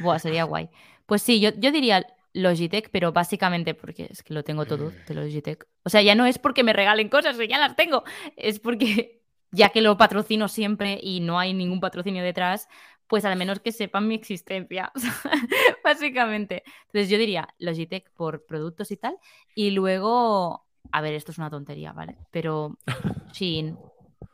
Buah, 0.00 0.18
sería 0.18 0.44
guay. 0.44 0.68
Pues 1.06 1.22
sí, 1.22 1.40
yo, 1.40 1.50
yo 1.56 1.72
diría 1.72 2.06
Logitech, 2.32 2.90
pero 2.90 3.12
básicamente 3.12 3.74
porque 3.74 4.08
es 4.10 4.22
que 4.22 4.34
lo 4.34 4.44
tengo 4.44 4.64
todo 4.66 4.92
de 5.06 5.14
Logitech. 5.14 5.66
O 5.82 5.90
sea, 5.90 6.02
ya 6.02 6.14
no 6.14 6.26
es 6.26 6.38
porque 6.38 6.62
me 6.62 6.72
regalen 6.72 7.08
cosas, 7.08 7.36
que 7.36 7.48
ya 7.48 7.58
las 7.58 7.76
tengo, 7.76 8.04
es 8.36 8.60
porque 8.60 9.22
ya 9.50 9.70
que 9.70 9.80
lo 9.80 9.96
patrocino 9.96 10.48
siempre 10.48 10.98
y 11.02 11.20
no 11.20 11.38
hay 11.38 11.52
ningún 11.54 11.80
patrocinio 11.80 12.22
detrás, 12.22 12.68
pues 13.08 13.24
al 13.24 13.36
menos 13.36 13.58
que 13.58 13.72
sepan 13.72 14.06
mi 14.06 14.14
existencia, 14.14 14.92
básicamente. 15.84 16.62
Entonces 16.86 17.08
yo 17.08 17.18
diría 17.18 17.48
Logitech 17.58 18.10
por 18.12 18.46
productos 18.46 18.92
y 18.92 18.96
tal, 18.96 19.18
y 19.54 19.70
luego, 19.70 20.64
a 20.92 21.00
ver, 21.00 21.14
esto 21.14 21.32
es 21.32 21.38
una 21.38 21.50
tontería, 21.50 21.92
¿vale? 21.92 22.16
Pero 22.30 22.76
Shein. 23.32 23.78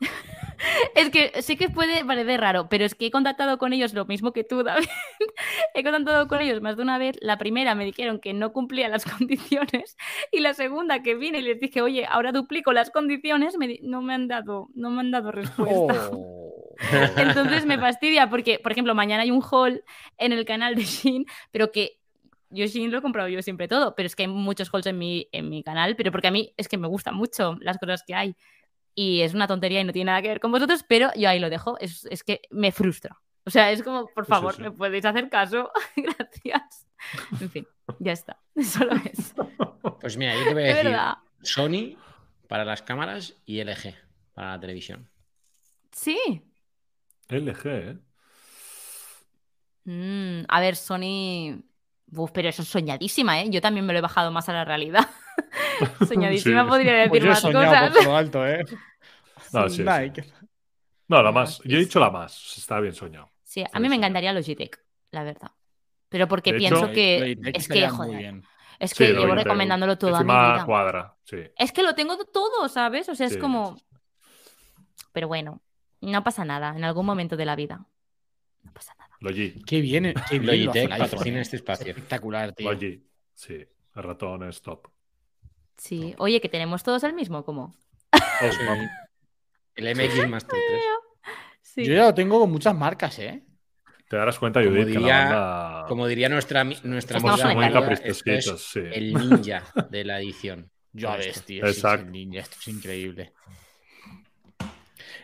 Es 0.95 1.11
que 1.11 1.43
sí 1.43 1.57
que 1.57 1.69
puede 1.69 2.05
parecer 2.05 2.41
raro, 2.41 2.69
pero 2.69 2.85
es 2.85 2.95
que 2.95 3.07
he 3.07 3.11
contactado 3.11 3.59
con 3.59 3.73
ellos 3.73 3.93
lo 3.93 4.07
mismo 4.07 4.33
que 4.33 4.45
tú, 4.45 4.63
David. 4.65 4.89
he 5.75 5.83
contactado 5.83 6.29
con 6.29 6.41
ellos 6.41 6.61
más 6.63 6.77
de 6.77 6.83
una 6.83 6.99
vez. 6.99 7.17
La 7.21 7.39
primera 7.39 7.75
me 7.75 7.85
dijeron 7.85 8.21
que 8.21 8.33
no 8.33 8.53
cumplía 8.53 8.89
las 8.89 9.05
condiciones 9.05 9.97
y 10.33 10.41
la 10.41 10.55
segunda 10.55 11.03
que 11.03 11.15
vine 11.15 11.39
y 11.39 11.43
les 11.43 11.61
dije, 11.61 11.83
oye, 11.83 12.07
ahora 12.07 12.33
duplico 12.33 12.73
las 12.73 12.91
condiciones, 12.91 13.59
me 13.59 13.79
no 13.83 14.01
me 14.03 14.15
han 14.15 14.29
dado, 14.29 14.69
no 14.75 14.91
me 14.91 15.01
han 15.01 15.11
dado 15.11 15.31
respuesta. 15.33 16.11
Oh. 16.13 16.75
Entonces 17.17 17.67
me 17.67 17.79
fastidia 17.79 18.29
porque, 18.29 18.59
por 18.59 18.73
ejemplo, 18.73 18.95
mañana 18.95 19.23
hay 19.23 19.31
un 19.31 19.43
haul 19.43 19.83
en 20.19 20.33
el 20.33 20.45
canal 20.45 20.75
de 20.75 20.85
Shin, 20.85 21.27
pero 21.51 21.73
que 21.73 21.99
yo 22.57 22.67
Shin 22.67 22.91
lo 22.91 22.99
he 22.99 23.03
comprado 23.03 23.29
yo 23.29 23.41
siempre 23.43 23.69
todo, 23.69 23.95
pero 23.95 24.07
es 24.07 24.17
que 24.17 24.25
hay 24.25 24.29
muchos 24.29 24.69
hauls 24.73 24.87
en 24.87 24.99
mi, 24.99 25.29
en 25.33 25.49
mi 25.49 25.63
canal, 25.63 25.95
pero 25.97 26.11
porque 26.11 26.29
a 26.29 26.31
mí 26.31 26.53
es 26.57 26.69
que 26.69 26.79
me 26.79 26.89
gustan 26.89 27.15
mucho 27.15 27.57
las 27.61 27.79
cosas 27.79 28.03
que 28.07 28.15
hay. 28.15 28.37
Y 28.95 29.21
es 29.21 29.35
una 29.35 29.47
tontería 29.47 29.81
y 29.81 29.85
no 29.85 29.93
tiene 29.93 30.07
nada 30.07 30.23
que 30.23 30.29
ver 30.29 30.41
con 30.41 30.51
vosotros, 30.53 30.85
pero 30.89 31.11
yo 31.15 31.29
ahí 31.29 31.39
lo 31.39 31.51
dejo. 31.51 31.79
Es, 31.81 32.07
es 32.11 32.25
que 32.25 32.41
me 32.51 32.73
frustra. 32.73 33.21
O 33.45 33.51
sea, 33.51 33.71
es 33.71 33.83
como, 33.83 34.07
por 34.09 34.25
Sí, 34.25 34.31
favor, 34.31 34.55
sí. 34.57 34.63
¿me 34.63 34.71
podéis 34.73 35.05
hacer 35.05 35.29
caso? 35.29 35.71
Gracias. 35.97 36.87
En 37.41 37.51
fin, 37.51 37.67
ya 38.01 38.13
está. 38.13 38.41
Solo 38.63 38.93
es. 39.05 39.35
Pues 40.01 40.17
mira, 40.17 40.35
yo 40.35 40.45
te 40.45 40.55
voy 40.55 40.63
a 40.63 40.67
De 40.67 40.73
decir 40.73 40.85
verdad. 40.87 41.15
Sony 41.43 41.97
para 42.49 42.65
las 42.65 42.83
cámaras 42.83 43.35
y 43.45 43.63
LG 43.63 43.95
para 44.33 44.53
la 44.53 44.61
televisión. 44.61 45.09
Sí. 45.93 46.43
LG, 47.29 47.67
¿eh? 47.67 47.99
Mm, 49.85 50.45
a 50.49 50.61
ver, 50.61 50.75
Sony. 50.77 51.63
Uf, 52.17 52.31
pero 52.33 52.49
eso 52.49 52.63
es 52.63 52.69
soñadísima, 52.69 53.41
¿eh? 53.43 53.51
Yo 53.51 53.61
también 53.61 53.85
me 53.87 53.93
lo 53.93 53.99
he 53.99 54.03
bajado 54.03 54.31
más 54.33 54.49
a 54.49 54.53
la 54.53 54.65
realidad. 54.65 55.09
soñadísima 56.09 56.63
Sí. 56.63 56.69
podría 56.69 56.93
decir 56.95 57.09
Pues 57.11 57.21
yo 57.23 57.27
he 57.27 57.31
más 57.31 57.41
soñado 57.41 57.67
cosas. 57.67 57.93
por 57.97 58.05
lo 58.05 58.17
alto, 58.17 58.47
¿eh? 58.47 58.65
No, 59.53 59.69
sí. 59.69 59.85
No, 61.09 61.23
la 61.23 61.31
más. 61.31 61.61
Yo 61.65 61.77
he 61.77 61.81
dicho 61.81 62.01
la 62.01 62.11
más. 62.11 62.57
Está 62.57 62.81
bien 62.81 62.95
soñado. 62.95 63.31
Sí, 63.45 63.65
a 63.71 63.79
mí 63.79 63.89
me 63.89 63.95
encantaría 63.95 64.33
Logitech, 64.33 64.83
la 65.13 65.23
verdad. 65.23 65.53
Pero 66.09 66.27
porque 66.27 66.53
De 66.53 66.59
pienso 66.59 66.85
hecho, 66.87 66.93
que. 66.95 67.19
Logitech 67.21 67.57
Es 67.57 67.69
que, 67.69 67.89
joder. 67.89 68.19
bien. 68.19 68.45
Es 68.79 68.95
que 68.95 69.09
lo 69.09 69.15
llevo 69.15 69.27
Logitech. 69.27 69.45
recomendándolo 69.45 69.99
toda 69.99 70.21
mi 70.21 70.25
vida. 70.33 70.65
cuadra, 70.67 71.15
sí. 71.25 71.37
Es 71.57 71.71
que 71.73 71.83
lo 71.83 71.95
tengo 71.95 72.17
todo, 72.25 72.69
¿sabes? 72.69 73.09
O 73.09 73.15
sea, 73.15 73.27
es 73.27 73.35
Sí, 73.35 73.39
como. 73.39 73.77
Pero 75.13 75.29
bueno, 75.29 75.63
no 76.01 76.25
pasa 76.25 76.45
nada 76.45 76.75
en 76.77 76.85
algún 76.85 77.07
momento 77.07 77.37
de 77.37 77.45
la 77.47 77.57
vida. 77.57 77.87
No 78.63 78.73
pasa 78.73 78.95
nada. 78.99 79.06
Logi. 79.27 79.63
Qué 79.67 79.81
bien, 79.81 80.15
qué 80.29 80.39
bien 80.39 80.47
Logitech 80.67 80.91
el 80.93 80.99
patrocina 80.99 81.41
este 81.41 81.57
espacio. 81.57 81.89
Espectacular, 81.89 82.53
tío. 82.53 82.71
Logi. 82.73 83.03
Sí. 83.35 83.55
El 83.95 84.03
ratón 84.03 84.49
es 84.49 84.63
top. 84.63 84.89
Sí. 85.77 86.15
Oye, 86.19 86.41
que 86.41 86.49
tenemos 86.49 86.83
todos 86.83 87.03
el 87.05 87.13
mismo, 87.15 87.45
¿cómo? 87.45 87.75
Oh, 88.13 88.19
Sí. 88.51 88.59
El 89.75 89.95
MX 89.95 90.29
Master 90.29 90.59
3. 90.69 90.83
Sí. 91.61 91.85
Yo 91.85 91.93
ya 91.95 92.05
lo 92.05 92.15
tengo 92.15 92.41
con 92.41 92.51
muchas 92.51 92.75
marcas, 92.75 93.19
¿eh? 93.19 93.43
Te 94.09 94.17
darás 94.17 94.39
cuenta, 94.39 94.61
Como 94.61 94.71
Judith, 94.73 94.87
que 94.87 94.99
diría- 94.99 95.25
la 95.25 95.25
banda. 95.25 95.85
Como 95.89 96.07
diría 96.07 96.29
nuestra, 96.29 96.65
nuestra 96.65 97.21
Somos 97.21 97.41
amiga 97.43 97.55
muy 97.55 97.65
María, 97.65 97.81
caprichositos, 97.81 98.37
esto 98.39 98.55
es 98.55 98.63
sí. 98.63 98.81
el 98.93 99.13
ninja 99.15 99.65
de 99.91 100.05
la 100.05 100.21
edición. 100.21 100.71
Ves, 100.93 101.27
esto. 101.27 101.43
tío. 101.47 101.67
sí, 101.67 101.73
sí, 101.73 101.79
Exacto. 101.79 102.07
ninja, 102.11 102.41
esto 102.41 102.57
es 102.61 102.69
increíble. 102.69 103.33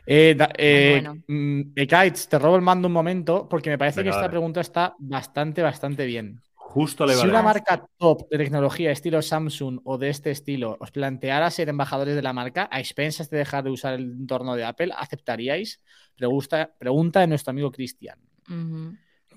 Eh, 0.06 0.34
da- 0.36 0.50
eh, 0.56 1.00
Bueno. 1.02 1.22
mm, 1.28 1.72
Ekaitz, 1.76 2.26
te 2.28 2.38
robo 2.38 2.56
el 2.56 2.62
mando 2.62 2.88
un 2.88 2.92
momento 2.94 3.48
porque 3.48 3.70
me 3.70 3.78
parece 3.78 4.00
Venga, 4.00 4.12
que 4.12 4.18
esta 4.18 4.30
pregunta 4.30 4.60
está 4.60 4.94
bastante, 4.98 5.62
bastante 5.62 6.06
bien. 6.06 6.40
Justo 6.54 7.04
le 7.04 7.14
va 7.14 7.20
Si 7.20 7.26
a 7.26 7.30
una 7.30 7.42
marca 7.42 7.84
top 7.98 8.28
de 8.30 8.38
tecnología 8.38 8.90
estilo 8.90 9.20
Samsung 9.20 9.80
o 9.84 9.98
de 9.98 10.08
este 10.08 10.30
estilo 10.30 10.76
os 10.80 10.90
planteara 10.90 11.50
ser 11.50 11.68
embajadores 11.68 12.14
de 12.16 12.22
la 12.22 12.32
marca 12.32 12.68
a 12.72 12.80
expensas 12.80 13.28
de 13.28 13.38
dejar 13.38 13.62
de 13.62 13.70
usar 13.70 13.94
el 13.94 14.04
entorno 14.04 14.56
de 14.56 14.64
Apple, 14.64 14.90
¿aceptaríais? 14.96 15.82
Pregunta, 16.16 16.72
pregunta 16.78 17.20
de 17.20 17.26
nuestro 17.26 17.50
amigo 17.50 17.70
Cristian. 17.70 18.18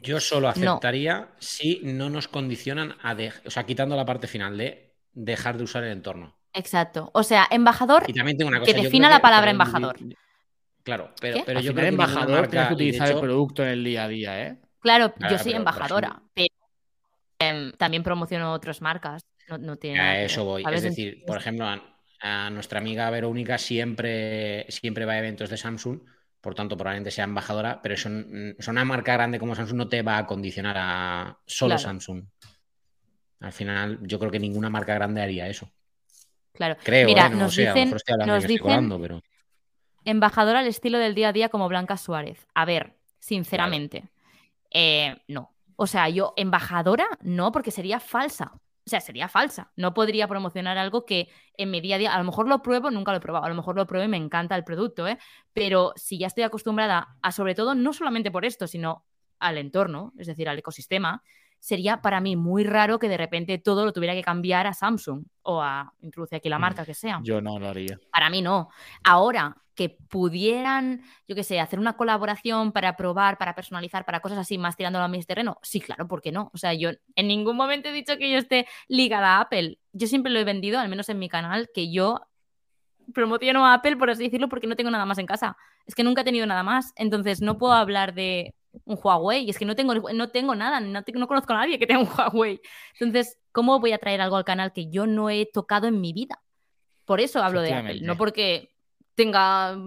Yo 0.02 0.20
solo 0.20 0.48
No. 0.48 0.50
aceptaría 0.50 1.30
si 1.40 1.82
no 1.84 2.10
nos 2.10 2.28
condicionan 2.28 2.96
a 3.04 3.16
dejar, 3.16 3.42
o 3.48 3.52
sea, 3.52 3.66
quitando 3.66 3.96
la 3.96 4.06
parte 4.06 4.28
final 4.28 4.58
de 4.58 4.94
dejar 5.14 5.58
de 5.58 5.64
usar 5.64 5.84
el 5.84 5.92
entorno. 5.92 6.38
Exacto. 6.54 7.12
O 7.14 7.24
sea, 7.24 7.48
embajador. 7.52 8.04
Y 8.08 8.14
también 8.14 8.38
tengo 8.38 8.50
una 8.50 8.60
Que 8.60 8.68
cosa. 8.68 8.78
yo 8.78 8.84
defina 8.84 9.10
la 9.10 9.20
palabra 9.22 9.52
embajador. 9.52 9.98
Claro, 10.86 11.12
pero, 11.20 11.38
¿Qué? 11.38 11.44
pero 11.46 11.60
Al 11.60 11.66
yo 11.66 11.74
creo 11.74 11.84
que 11.84 11.90
embajador 11.90 12.48
tienes 12.48 12.68
que 12.70 12.74
utilizar 12.76 13.08
hecho, 13.08 13.18
el 13.18 13.22
producto 13.24 13.64
en 13.64 13.70
el 13.70 13.84
día 13.84 14.04
a 14.04 14.08
día, 14.08 14.48
¿eh? 14.48 14.58
Claro, 14.80 15.14
Claro, 15.16 15.32
yo 15.34 15.38
soy 15.40 15.48
pero, 15.54 15.58
embajadora, 15.58 16.22
pero 16.34 16.48
em, 17.40 17.72
también 17.74 18.04
promociono 18.04 18.54
otras 18.54 18.82
marcas. 18.82 19.24
No, 19.50 19.58
no 19.58 19.76
tiene 19.78 20.00
A 20.00 20.22
eso 20.24 20.46
voy. 20.46 20.62
¿sabes? 20.64 20.78
Es 20.78 20.84
decir, 20.92 21.24
por 21.26 21.38
ejemplo, 21.38 21.66
a, 21.66 21.82
a 22.22 22.50
nuestra 22.52 22.80
amiga 22.80 23.10
Verónica 23.10 23.58
siempre, 23.58 24.66
siempre 24.70 25.06
va 25.06 25.14
a 25.14 25.20
eventos 25.20 25.50
de 25.50 25.58
Samsung, 25.58 26.02
por 26.40 26.54
tanto, 26.54 26.78
probablemente 26.78 27.10
sea 27.10 27.24
embajadora, 27.24 27.82
pero 27.82 27.96
eso, 27.96 28.08
n- 28.10 28.56
o 28.58 28.62
sea, 28.62 28.72
una 28.72 28.86
marca 28.86 29.14
grande 29.14 29.40
como 29.40 29.56
Samsung 29.56 29.78
no 29.78 29.88
te 29.90 30.04
va 30.04 30.20
a 30.20 30.28
condicionar 30.28 30.76
a 30.78 31.40
solo 31.48 31.70
Claro. 31.76 31.82
Samsung. 31.82 32.24
Al 33.40 33.52
final, 33.54 34.00
yo 34.04 34.20
creo 34.20 34.32
que 34.32 34.40
ninguna 34.40 34.70
marca 34.70 34.94
grande 34.94 35.22
haría 35.22 35.48
eso. 35.48 35.70
Claro. 36.54 36.78
Creo, 36.84 37.08
Mira, 37.08 37.26
¿eh? 37.26 37.30
no 37.32 37.38
nos 37.38 37.56
sé, 37.56 37.64
a 37.68 37.72
lo 37.72 37.76
dicen- 37.76 37.86
mejor 37.88 37.98
estoy 37.98 38.14
hablando 38.14 38.34
nos 38.36 38.44
y 38.44 38.48
me 38.48 38.54
estoy 38.54 38.56
dicen- 38.56 38.64
colando, 38.64 39.02
pero. 39.02 39.24
Embajadora 40.06 40.60
al 40.60 40.68
estilo 40.68 41.00
del 41.00 41.16
día 41.16 41.30
a 41.30 41.34
día 41.34 41.50
como 41.50 41.68
Blanca 41.68 41.98
Suárez. 41.98 42.48
A 42.54 42.64
ver, 42.64 42.96
sinceramente, 43.20 44.10
eh, 44.72 45.18
no. 45.28 45.52
O 45.76 45.88
sea, 45.88 46.08
yo 46.10 46.34
embajadora 46.38 47.06
no, 47.22 47.52
porque 47.52 47.72
sería 47.72 48.00
falsa. 48.00 48.54
O 48.54 48.90
sea, 48.90 49.02
sería 49.02 49.28
falsa. 49.28 49.72
No 49.76 49.96
podría 49.96 50.28
promocionar 50.28 50.78
algo 50.78 51.06
que 51.06 51.28
en 51.58 51.72
mi 51.72 51.82
día 51.82 51.96
a 51.96 51.98
día, 51.98 52.14
a 52.14 52.20
lo 52.20 52.24
mejor 52.24 52.48
lo 52.48 52.62
pruebo, 52.62 52.92
nunca 52.92 53.12
lo 53.12 53.18
he 53.18 53.22
probado, 53.22 53.46
a 53.46 53.50
lo 53.50 53.56
mejor 53.56 53.76
lo 53.76 53.88
pruebo 53.88 54.06
y 54.06 54.08
me 54.08 54.18
encanta 54.18 54.56
el 54.56 54.64
producto, 54.64 55.08
¿eh? 55.08 55.18
Pero 55.54 55.92
si 55.96 56.20
ya 56.20 56.28
estoy 56.28 56.44
acostumbrada 56.44 57.18
a, 57.24 57.32
sobre 57.32 57.56
todo, 57.56 57.74
no 57.74 57.94
solamente 57.94 58.30
por 58.30 58.46
esto, 58.46 58.68
sino 58.68 59.04
al 59.40 59.58
entorno, 59.58 60.14
es 60.20 60.28
decir, 60.28 60.48
al 60.48 60.60
ecosistema, 60.60 61.24
sería 61.66 62.00
para 62.00 62.22
mí 62.22 62.36
muy 62.36 62.64
raro 62.64 63.00
que 63.00 63.10
de 63.10 63.18
repente 63.18 63.58
todo 63.58 63.86
lo 63.86 63.92
tuviera 63.92 64.14
que 64.14 64.22
cambiar 64.22 64.68
a 64.68 64.74
Samsung 64.76 65.26
o 65.42 65.64
a, 65.64 65.92
introduce 66.04 66.36
aquí 66.36 66.48
la 66.48 66.60
Mm, 66.60 66.62
marca 66.62 66.86
que 66.86 66.94
sea. 66.94 67.20
Yo 67.24 67.42
no 67.42 67.58
lo 67.58 67.68
haría. 67.68 68.00
Para 68.12 68.30
mí 68.30 68.44
no. 68.44 68.70
Ahora, 69.04 69.58
que 69.74 69.90
pudieran, 69.90 71.02
yo 71.28 71.36
qué 71.36 71.44
sé, 71.44 71.60
hacer 71.60 71.80
una 71.80 71.98
colaboración 71.98 72.72
para 72.72 72.96
probar, 72.96 73.40
para 73.40 73.56
personalizar, 73.56 74.06
para 74.06 74.20
cosas 74.20 74.38
así, 74.38 74.60
más 74.60 74.78
tirándolo 74.78 75.06
a 75.06 75.08
mi 75.08 75.20
terreno, 75.24 75.58
sí, 75.64 75.82
claro, 75.82 76.08
¿por 76.08 76.22
qué 76.22 76.32
no? 76.32 76.52
O 76.54 76.58
sea, 76.60 76.76
yo 76.76 76.92
en 77.16 77.28
ningún 77.28 77.58
momento 77.58 77.90
he 77.90 77.94
dicho 77.94 78.16
que 78.20 78.32
yo 78.32 78.38
esté 78.38 78.68
ligada 78.88 79.38
a 79.38 79.42
Apple. 79.42 79.80
Yo 79.92 80.06
siempre 80.06 80.32
lo 80.32 80.38
he 80.38 80.44
vendido, 80.44 80.80
al 80.80 80.88
menos 80.88 81.10
en 81.10 81.18
mi 81.18 81.30
canal, 81.30 81.72
que 81.74 81.92
yo 81.92 82.22
promociono 83.12 83.66
a 83.66 83.74
Apple, 83.74 83.98
por 83.98 84.12
así 84.12 84.26
decirlo, 84.26 84.50
porque 84.50 84.68
no 84.68 84.76
tengo 84.76 84.92
nada 84.92 85.08
más 85.08 85.18
en 85.18 85.26
casa. 85.26 85.58
Es 85.88 85.96
que 85.96 86.04
nunca 86.04 86.22
he 86.22 86.26
tenido 86.26 86.46
nada 86.46 86.62
más. 86.62 86.94
Entonces 86.96 87.42
no 87.42 87.58
puedo 87.58 87.74
hablar 87.74 88.14
de 88.14 88.54
un 88.84 89.00
Huawei. 89.02 89.46
Y 89.46 89.50
es 89.50 89.58
que 89.58 89.66
no 89.66 89.76
tengo, 89.76 89.94
no 89.94 90.30
tengo 90.30 90.56
nada, 90.56 90.80
no, 90.80 91.04
no 91.14 91.28
conozco 91.28 91.54
a 91.54 91.58
nadie 91.58 91.80
que 91.80 91.88
tenga 91.88 92.02
un 92.02 92.10
Huawei. 92.10 92.62
Entonces, 93.00 93.40
¿cómo 93.52 93.80
voy 93.80 93.94
a 93.94 93.98
traer 93.98 94.22
algo 94.22 94.36
al 94.36 94.46
canal 94.46 94.74
que 94.74 94.90
yo 94.90 95.08
no 95.08 95.30
he 95.30 95.46
tocado 95.46 95.88
en 95.88 96.02
mi 96.02 96.14
vida? 96.14 96.42
Por 97.06 97.22
eso 97.22 97.42
hablo 97.44 97.62
de 97.62 97.74
Apple, 97.74 98.02
no 98.02 98.18
porque 98.18 98.72
tenga, 99.14 99.78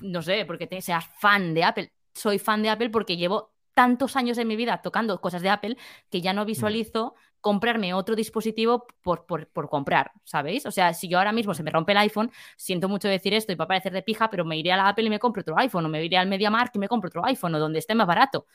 no 0.00 0.22
sé, 0.22 0.44
porque 0.46 0.68
sea 0.80 1.00
fan 1.00 1.52
de 1.52 1.64
Apple. 1.64 1.92
Soy 2.14 2.38
fan 2.38 2.62
de 2.62 2.70
Apple 2.70 2.90
porque 2.90 3.16
llevo 3.16 3.54
tantos 3.74 4.16
años 4.16 4.38
en 4.38 4.46
mi 4.46 4.56
vida 4.56 4.80
tocando 4.82 5.20
cosas 5.20 5.42
de 5.42 5.50
Apple 5.50 5.76
que 6.10 6.20
ya 6.20 6.32
no 6.32 6.44
mm. 6.44 6.46
visualizo 6.46 7.14
comprarme 7.44 7.92
otro 7.92 8.16
dispositivo 8.16 8.86
por, 9.02 9.26
por, 9.26 9.68
comprar, 9.68 10.12
¿sabéis? 10.24 10.64
O 10.64 10.70
sea, 10.70 10.94
si 10.94 11.10
yo 11.10 11.18
ahora 11.18 11.30
mismo 11.30 11.52
se 11.52 11.62
me 11.62 11.70
rompe 11.70 11.92
el 11.92 11.98
iPhone, 11.98 12.32
siento 12.56 12.88
mucho 12.88 13.06
decir 13.06 13.34
esto 13.34 13.52
y 13.52 13.54
va 13.54 13.66
a 13.66 13.68
parecer 13.68 13.92
de 13.92 14.00
pija, 14.00 14.30
pero 14.30 14.46
me 14.46 14.56
iré 14.56 14.72
a 14.72 14.78
la 14.78 14.88
Apple 14.88 15.04
y 15.04 15.10
me 15.10 15.18
compro 15.18 15.42
otro 15.42 15.58
iPhone, 15.58 15.84
o 15.84 15.90
me 15.90 16.02
iré 16.02 16.16
al 16.16 16.26
MediaMarkt 16.26 16.74
y 16.76 16.78
me 16.78 16.88
compro 16.88 17.08
otro 17.08 17.22
iPhone, 17.26 17.54
o 17.54 17.58
donde 17.58 17.80
esté 17.80 17.94
más 17.94 18.06
barato. 18.06 18.46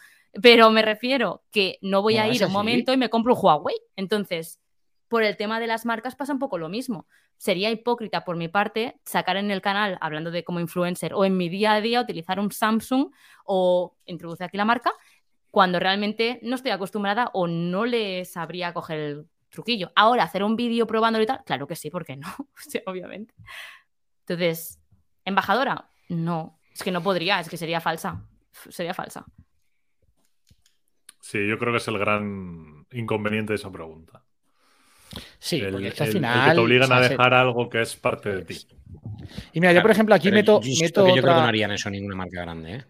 Pero 0.42 0.72
me 0.72 0.82
refiero 0.82 1.44
que 1.52 1.78
no 1.84 2.02
voy 2.02 2.18
a 2.18 2.28
ir 2.28 2.44
un 2.44 2.52
momento 2.52 2.92
y 2.92 2.98
me 2.98 3.12
compro 3.12 3.36
un 3.36 3.40
Huawei. 3.40 3.76
Entonces, 3.96 4.60
por 5.08 5.22
el 5.22 5.38
tema 5.38 5.60
de 5.60 5.68
las 5.68 5.86
marcas 5.86 6.16
pasa 6.16 6.34
un 6.34 6.40
poco 6.40 6.58
lo 6.58 6.68
mismo. 6.68 7.06
Sería 7.38 7.70
hipócrita 7.70 8.26
por 8.26 8.38
mi 8.38 8.48
parte 8.48 9.00
sacar 9.06 9.38
en 9.38 9.52
el 9.52 9.62
canal, 9.62 10.00
hablando 10.02 10.32
de 10.32 10.44
como 10.44 10.60
influencer, 10.60 11.14
o 11.14 11.26
en 11.26 11.38
mi 11.38 11.48
día 11.48 11.74
a 11.74 11.82
día 11.82 12.02
utilizar 12.02 12.40
un 12.40 12.52
Samsung 12.52 13.12
o 13.46 13.96
introducir 14.06 14.46
aquí 14.46 14.58
la 14.58 14.66
marca 14.66 14.92
cuando 15.52 15.80
realmente 15.80 16.40
no 16.44 16.56
estoy 16.56 16.72
acostumbrada 16.72 17.32
o 17.34 17.48
no 17.48 17.86
le 17.86 18.26
sabría 18.26 18.74
coger 18.74 19.00
el 19.00 19.28
truquillo. 19.50 19.92
Ahora, 19.96 20.24
hacer 20.24 20.44
un 20.44 20.56
vídeo 20.56 20.86
probándolo 20.86 21.24
y 21.24 21.28
tal, 21.28 21.44
claro 21.44 21.68
que 21.68 21.76
sí, 21.76 21.90
porque 21.90 22.16
no? 22.16 22.28
obviamente. 22.86 23.34
Entonces, 24.22 24.80
¿embajadora? 25.26 25.90
No, 26.10 26.60
es 26.74 26.84
que 26.84 26.92
no 26.92 27.02
podría, 27.02 27.40
es 27.40 27.50
que 27.50 27.58
sería 27.58 27.82
falsa. 27.82 28.24
Sería 28.70 28.94
falsa. 28.94 29.26
Sí, 31.20 31.48
yo 31.48 31.58
creo 31.58 31.72
que 31.72 31.78
es 31.78 31.88
el 31.88 31.98
gran 31.98 32.86
inconveniente 32.92 33.54
de 33.54 33.58
esa 33.58 33.72
pregunta. 33.72 34.24
Sí, 35.40 35.62
porque 35.72 35.88
al 35.88 36.08
final. 36.08 36.50
que 36.50 36.56
te 36.56 36.62
obligan 36.62 36.92
a 36.92 37.02
dejar 37.02 37.34
algo 37.34 37.70
que 37.70 37.82
es 37.82 37.96
parte 37.96 38.30
de 38.30 38.46
ti. 38.46 38.58
Y 39.54 39.60
mira, 39.60 39.74
yo 39.74 39.82
por 39.82 39.92
ejemplo 39.92 40.14
aquí 40.14 40.32
meto. 40.32 40.62
Yo, 40.62 40.82
meto 40.82 41.08
yo 41.08 41.22
creo 41.22 41.36
que 41.36 41.42
no 41.42 41.48
harían 41.48 41.72
eso 41.72 41.90
ninguna 41.90 42.16
marca 42.16 42.42
grande, 42.42 42.76
¿eh? 42.76 42.86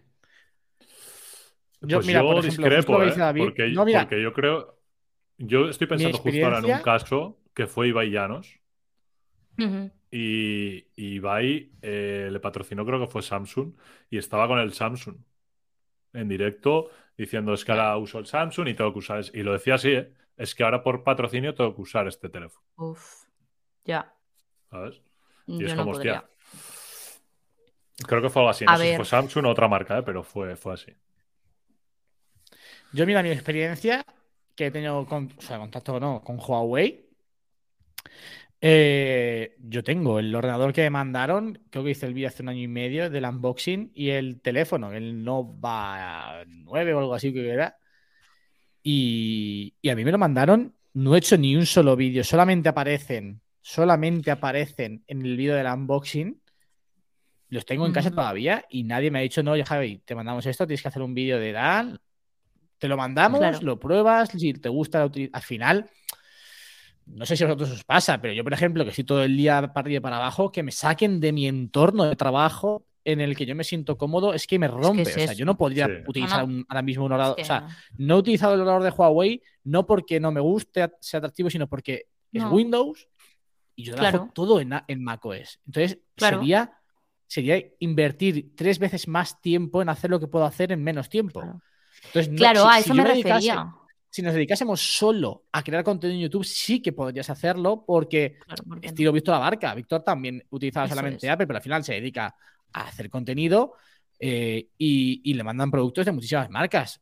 Yo, 1.82 1.98
pues 1.98 2.06
mira, 2.06 2.22
por 2.22 2.42
discrepo, 2.42 3.02
¿eh? 3.02 3.12
porque, 3.36 3.72
yo 3.72 4.32
creo. 4.32 4.78
Yo 5.38 5.70
estoy 5.70 5.86
pensando 5.86 6.18
justo 6.18 6.44
ahora 6.44 6.58
en 6.58 6.66
un 6.66 6.82
caso 6.82 7.40
que 7.54 7.66
fue 7.66 7.88
Ibai 7.88 8.10
Llanos. 8.10 8.60
Y, 10.10 10.86
Ibai 10.96 11.72
eh, 11.82 12.28
le 12.30 12.40
patrocinó, 12.40 12.84
creo 12.84 13.00
que 13.00 13.06
fue 13.06 13.22
Samsung, 13.22 13.74
y 14.10 14.18
estaba 14.18 14.48
con 14.48 14.58
el 14.58 14.72
Samsung 14.72 15.16
en 16.12 16.28
directo 16.28 16.90
diciendo: 17.16 17.54
Es 17.54 17.64
que 17.64 17.72
ahora 17.72 17.96
uso 17.96 18.18
el 18.18 18.26
Samsung 18.26 18.68
y 18.68 18.74
tengo 18.74 18.92
que 18.92 18.98
usar. 18.98 19.24
Y 19.32 19.42
lo 19.42 19.52
decía 19.52 19.74
así, 19.74 19.92
¿eh? 19.92 20.12
Es 20.36 20.54
que 20.54 20.64
ahora 20.64 20.82
por 20.82 21.02
patrocinio 21.02 21.54
tengo 21.54 21.74
que 21.74 21.82
usar 21.82 22.06
este 22.06 22.28
teléfono. 22.28 22.66
Uf, 22.76 23.26
ya. 23.84 24.14
¿Sabes? 24.70 25.02
Y 25.46 25.64
es 25.64 25.74
como, 25.74 25.92
hostia. 25.92 26.28
Creo 28.06 28.22
que 28.22 28.30
fue 28.30 28.42
algo 28.42 28.50
así. 28.50 28.64
No 28.64 28.76
sé 28.76 28.90
si 28.90 28.96
fue 28.96 29.04
Samsung 29.04 29.46
o 29.46 29.50
otra 29.50 29.68
marca, 29.68 29.98
¿eh? 29.98 30.02
pero 30.02 30.22
fue, 30.22 30.56
fue 30.56 30.74
así. 30.74 30.92
Yo, 32.92 33.06
mira, 33.06 33.22
mi 33.22 33.30
experiencia 33.30 34.04
que 34.54 34.66
he 34.66 34.70
tenido 34.70 35.06
con, 35.06 35.32
o 35.36 35.40
sea, 35.40 35.58
contacto 35.58 35.98
no, 36.00 36.22
con 36.22 36.38
Huawei. 36.38 37.08
Eh, 38.60 39.56
yo 39.58 39.82
tengo 39.82 40.18
el 40.18 40.34
ordenador 40.34 40.72
que 40.72 40.82
me 40.82 40.90
mandaron, 40.90 41.62
creo 41.70 41.82
que 41.82 41.92
hice 41.92 42.06
el 42.06 42.14
vídeo 42.14 42.28
hace 42.28 42.42
un 42.42 42.50
año 42.50 42.60
y 42.60 42.68
medio 42.68 43.08
del 43.08 43.24
unboxing 43.24 43.90
y 43.94 44.10
el 44.10 44.42
teléfono, 44.42 44.92
el 44.92 45.24
Nova 45.24 46.44
9 46.46 46.92
o 46.92 46.98
algo 46.98 47.14
así 47.14 47.32
que 47.32 47.48
era. 47.48 47.78
Y, 48.82 49.74
y 49.80 49.88
a 49.88 49.96
mí 49.96 50.04
me 50.04 50.12
lo 50.12 50.18
mandaron, 50.18 50.74
no 50.94 51.14
he 51.14 51.18
hecho 51.18 51.38
ni 51.38 51.56
un 51.56 51.66
solo 51.66 51.96
vídeo, 51.96 52.24
solamente 52.24 52.68
aparecen, 52.68 53.40
solamente 53.62 54.30
aparecen 54.30 55.04
en 55.06 55.24
el 55.24 55.36
vídeo 55.36 55.54
del 55.54 55.66
unboxing. 55.66 56.40
Los 57.48 57.64
tengo 57.64 57.86
en 57.86 57.92
casa 57.92 58.10
todavía 58.10 58.64
y 58.68 58.84
nadie 58.84 59.10
me 59.10 59.20
ha 59.20 59.22
dicho, 59.22 59.42
no, 59.42 59.56
ya 59.56 59.64
Javi, 59.64 59.98
te 60.04 60.14
mandamos 60.14 60.46
esto, 60.46 60.66
tienes 60.66 60.82
que 60.82 60.88
hacer 60.88 61.02
un 61.02 61.14
vídeo 61.14 61.38
de 61.40 61.52
Dan, 61.52 61.98
te 62.80 62.88
lo 62.88 62.96
mandamos, 62.96 63.62
lo 63.62 63.78
pruebas, 63.78 64.30
si 64.30 64.54
te 64.54 64.70
gusta, 64.70 65.02
al 65.02 65.42
final, 65.42 65.88
no 67.04 67.26
sé 67.26 67.36
si 67.36 67.44
a 67.44 67.48
vosotros 67.48 67.70
os 67.70 67.84
pasa, 67.84 68.20
pero 68.20 68.32
yo, 68.32 68.42
por 68.42 68.54
ejemplo, 68.54 68.84
que 68.84 68.90
estoy 68.90 69.04
todo 69.04 69.22
el 69.22 69.36
día 69.36 69.60
para 69.72 69.84
arriba 69.84 69.98
y 69.98 70.00
para 70.00 70.16
abajo, 70.16 70.50
que 70.50 70.62
me 70.62 70.72
saquen 70.72 71.20
de 71.20 71.32
mi 71.32 71.46
entorno 71.46 72.04
de 72.04 72.16
trabajo 72.16 72.86
en 73.04 73.20
el 73.20 73.36
que 73.36 73.44
yo 73.44 73.54
me 73.54 73.64
siento 73.64 73.98
cómodo, 73.98 74.32
es 74.32 74.46
que 74.46 74.58
me 74.58 74.66
rompe. 74.66 75.02
o 75.02 75.04
sea, 75.04 75.34
yo 75.34 75.44
no 75.44 75.58
podría 75.58 75.88
utilizar 76.06 76.40
ahora 76.40 76.82
mismo 76.82 77.04
un 77.04 77.12
orador. 77.12 77.36
o 77.38 77.44
sea, 77.44 77.68
no. 77.98 78.16
he 78.16 78.18
utilizado 78.18 78.54
el 78.54 78.62
orador 78.62 78.82
de 78.82 78.90
Huawei 78.90 79.42
no 79.64 79.86
porque 79.86 80.18
no 80.18 80.32
me 80.32 80.40
guste, 80.40 80.90
sea 81.00 81.18
atractivo, 81.18 81.50
sino 81.50 81.68
porque 81.68 82.06
es 82.32 82.44
Windows 82.44 83.08
y 83.76 83.84
yo 83.84 83.94
trabajo 83.94 84.30
todo 84.34 84.58
en, 84.60 84.72
en 84.86 85.04
macOS. 85.04 85.60
Entonces, 85.66 85.98
sería, 86.16 86.72
sería 87.26 87.62
invertir 87.78 88.54
tres 88.56 88.78
veces 88.78 89.06
más 89.06 89.40
tiempo 89.42 89.82
en 89.82 89.90
hacer 89.90 90.08
lo 90.08 90.18
que 90.18 90.28
puedo 90.28 90.46
hacer 90.46 90.72
en 90.72 90.82
menos 90.82 91.10
tiempo 91.10 91.40
claro, 91.40 91.60
a 92.66 92.78
eso 92.78 92.94
me 92.94 93.04
refería. 93.04 93.74
Si 94.12 94.22
nos 94.22 94.34
dedicásemos 94.34 94.80
solo 94.80 95.44
a 95.52 95.62
crear 95.62 95.84
contenido 95.84 96.16
en 96.18 96.22
YouTube, 96.24 96.44
sí 96.44 96.82
que 96.82 96.92
podrías 96.92 97.30
hacerlo, 97.30 97.84
porque, 97.86 98.38
estilo 98.82 99.12
Víctor 99.12 99.34
Abarca. 99.34 99.72
Víctor 99.74 100.02
también 100.02 100.44
utilizaba 100.50 100.88
solamente 100.88 101.30
Apple, 101.30 101.46
pero 101.46 101.58
al 101.58 101.62
final 101.62 101.84
se 101.84 101.94
dedica 101.94 102.34
a 102.72 102.80
hacer 102.88 103.08
contenido 103.08 103.74
eh, 104.18 104.68
y, 104.76 105.32
le 105.32 105.44
mandan 105.44 105.70
productos 105.70 106.06
de 106.06 106.12
muchísimas 106.12 106.50
marcas. 106.50 107.00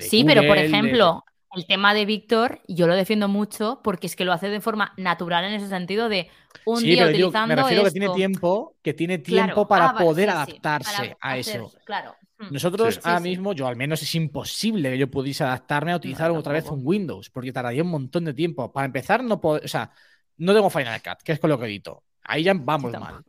sí, 0.00 0.24
pero 0.24 0.46
por 0.46 0.58
ejemplo, 0.58 1.24
el 1.54 1.66
tema 1.66 1.92
de 1.94 2.06
Víctor, 2.06 2.60
yo 2.66 2.86
lo 2.86 2.94
defiendo 2.94 3.28
mucho 3.28 3.80
porque 3.84 4.06
es 4.06 4.16
que 4.16 4.24
lo 4.24 4.32
hace 4.32 4.48
de 4.48 4.60
forma 4.60 4.94
natural 4.96 5.44
en 5.44 5.54
ese 5.54 5.68
sentido 5.68 6.08
de 6.08 6.28
un 6.64 6.82
día 6.82 7.06
utilizando. 7.06 7.54
me 7.54 7.62
refiero 7.62 7.84
que 7.84 7.90
tiene 7.90 8.08
tiempo, 8.10 8.76
que 8.82 8.94
tiene 8.94 9.18
tiempo 9.18 9.68
para 9.68 9.90
ah, 9.90 9.98
poder 9.98 10.30
adaptarse 10.30 11.16
a 11.20 11.36
eso. 11.36 11.72
Claro. 11.84 12.16
Mm. 12.38 12.52
Nosotros 12.52 13.00
ahora 13.04 13.20
mismo, 13.20 13.52
yo 13.52 13.66
al 13.66 13.76
menos 13.76 14.02
es 14.02 14.14
imposible 14.14 14.90
que 14.90 14.98
yo 14.98 15.10
pudiese 15.10 15.44
adaptarme 15.44 15.92
a 15.92 15.96
utilizar 15.96 16.30
otra 16.30 16.54
vez 16.54 16.66
un 16.70 16.80
Windows, 16.82 17.28
porque 17.30 17.52
tardaría 17.52 17.82
un 17.82 17.90
montón 17.90 18.24
de 18.24 18.34
tiempo. 18.34 18.72
Para 18.72 18.86
empezar, 18.86 19.22
no 19.22 19.40
puedo, 19.40 19.60
o 19.62 19.68
sea, 19.68 19.90
no 20.38 20.54
tengo 20.54 20.70
Final 20.70 21.02
Cut, 21.02 21.22
que 21.22 21.32
es 21.32 21.38
con 21.38 21.50
lo 21.50 21.58
que 21.58 21.66
edito. 21.66 22.04
Ahí 22.24 22.44
ya 22.44 22.54
vamos 22.54 22.92
mal. 22.92 23.22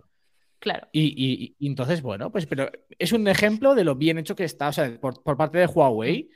Claro. 0.60 0.88
Y, 0.94 1.58
entonces, 1.60 2.02
bueno, 2.02 2.32
pues 2.32 2.46
pero 2.46 2.72
es 2.98 3.12
un 3.12 3.28
ejemplo 3.28 3.76
de 3.76 3.84
lo 3.84 3.96
bien 3.96 4.18
hecho 4.18 4.34
que 4.34 4.46
está, 4.46 4.70
o 4.70 4.74
sea, 4.74 4.98
por, 5.00 5.22
parte 5.36 5.58
de 5.58 5.66
Huawei. 5.66 6.30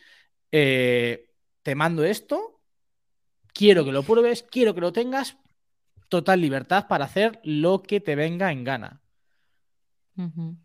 Eh, 0.52 1.27
te 1.68 1.76
mando 1.76 2.06
esto, 2.06 2.62
quiero 3.54 3.84
que 3.84 3.92
lo 3.92 4.02
pruebes, 4.02 4.42
quiero 4.42 4.74
que 4.74 4.80
lo 4.80 4.94
tengas, 4.94 5.36
total 6.08 6.40
libertad 6.40 6.88
para 6.88 7.04
hacer 7.04 7.42
lo 7.44 7.84
que 7.84 8.00
te 8.00 8.16
venga 8.16 8.54
en 8.54 8.64
gana. 8.64 9.02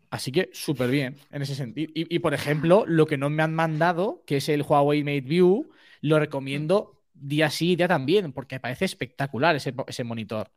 Así 0.09 0.31
que 0.31 0.49
súper 0.53 0.89
bien 0.89 1.17
en 1.29 1.41
ese 1.41 1.55
sentido. 1.55 1.91
Y, 1.93 2.19
por 2.19 2.33
ejemplo, 2.33 2.85
lo 2.87 3.05
que 3.05 3.17
no 3.17 3.29
me 3.29 3.43
han 3.43 3.53
mandado, 3.53 4.23
que 4.25 4.37
es 4.37 4.47
el 4.47 4.61
Huawei 4.61 5.03
Mate 5.03 5.19
View, 5.19 5.71
lo 5.99 6.19
recomiendo 6.19 7.03
día 7.13 7.49
sí, 7.49 7.75
día 7.75 7.89
también, 7.89 8.31
porque 8.31 8.55
me 8.55 8.61
parece 8.61 8.85
espectacular 8.85 9.57
ese, 9.57 10.03
monitor. 10.05 10.51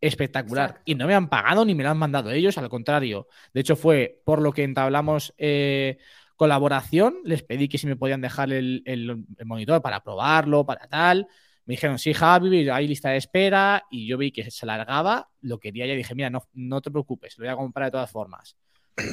Espectacular. 0.00 0.82
Y 0.84 0.96
no 0.96 1.06
me 1.06 1.14
han 1.14 1.28
pagado 1.28 1.64
ni 1.64 1.76
me 1.76 1.84
lo 1.84 1.90
han 1.90 1.98
mandado 1.98 2.32
ellos, 2.32 2.58
al 2.58 2.68
contrario. 2.68 3.28
De 3.52 3.60
hecho, 3.60 3.76
fue 3.76 4.20
por 4.24 4.42
lo 4.42 4.52
que 4.52 4.64
entablamos 4.64 5.34
eh, 5.38 5.98
colaboración. 6.36 7.16
Les 7.24 7.42
pedí 7.42 7.68
que 7.68 7.78
si 7.78 7.86
me 7.86 7.96
podían 7.96 8.20
dejar 8.20 8.52
el 8.52 9.24
monitor 9.44 9.80
para 9.82 10.02
probarlo, 10.02 10.64
para 10.64 10.86
tal. 10.88 11.28
Me 11.66 11.72
dijeron, 11.72 11.98
sí, 11.98 12.12
Javi, 12.12 12.68
hay 12.68 12.86
lista 12.86 13.10
de 13.10 13.16
espera 13.16 13.84
y 13.90 14.06
yo 14.06 14.18
vi 14.18 14.30
que 14.32 14.50
se 14.50 14.66
alargaba, 14.66 15.30
lo 15.40 15.58
quería 15.58 15.86
y 15.86 15.96
dije, 15.96 16.14
mira, 16.14 16.28
no, 16.28 16.42
no 16.52 16.82
te 16.82 16.90
preocupes, 16.90 17.38
lo 17.38 17.44
voy 17.44 17.52
a 17.52 17.56
comprar 17.56 17.86
de 17.86 17.92
todas 17.92 18.10
formas. 18.10 18.56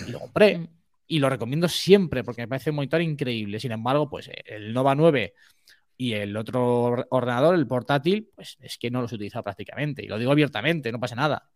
Y 0.08 0.12
lo 0.12 0.20
compré 0.20 0.58
mm. 0.58 0.68
y 1.08 1.20
lo 1.20 1.30
recomiendo 1.30 1.70
siempre 1.70 2.24
porque 2.26 2.42
me 2.42 2.50
parece 2.50 2.72
un 2.72 2.78
monitor 2.78 3.02
increíble. 3.02 3.60
Sin 3.60 3.72
embargo, 3.72 4.10
pues 4.10 4.30
el 4.46 4.74
Nova 4.74 4.96
9 4.96 5.34
y 5.96 6.14
el 6.14 6.36
otro 6.36 7.06
ordenador, 7.10 7.56
el 7.56 7.68
portátil, 7.68 8.30
pues 8.36 8.58
es 8.60 8.78
que 8.78 8.92
no 8.92 9.02
los 9.02 9.14
he 9.14 9.16
utilizado 9.16 9.44
prácticamente. 9.44 10.04
Y 10.04 10.08
lo 10.08 10.18
digo 10.18 10.32
abiertamente, 10.32 10.92
no 10.92 11.00
pasa 11.00 11.16
nada. 11.16 11.50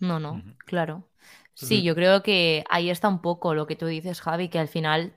No, 0.00 0.20
no, 0.20 0.42
claro. 0.58 1.10
Sí, 1.66 1.82
yo 1.82 1.94
creo 1.94 2.22
que 2.22 2.64
ahí 2.70 2.90
está 2.90 3.08
un 3.08 3.20
poco 3.20 3.54
lo 3.54 3.66
que 3.66 3.76
tú 3.76 3.86
dices, 3.86 4.20
Javi, 4.20 4.48
que 4.48 4.58
al 4.58 4.68
final 4.68 5.14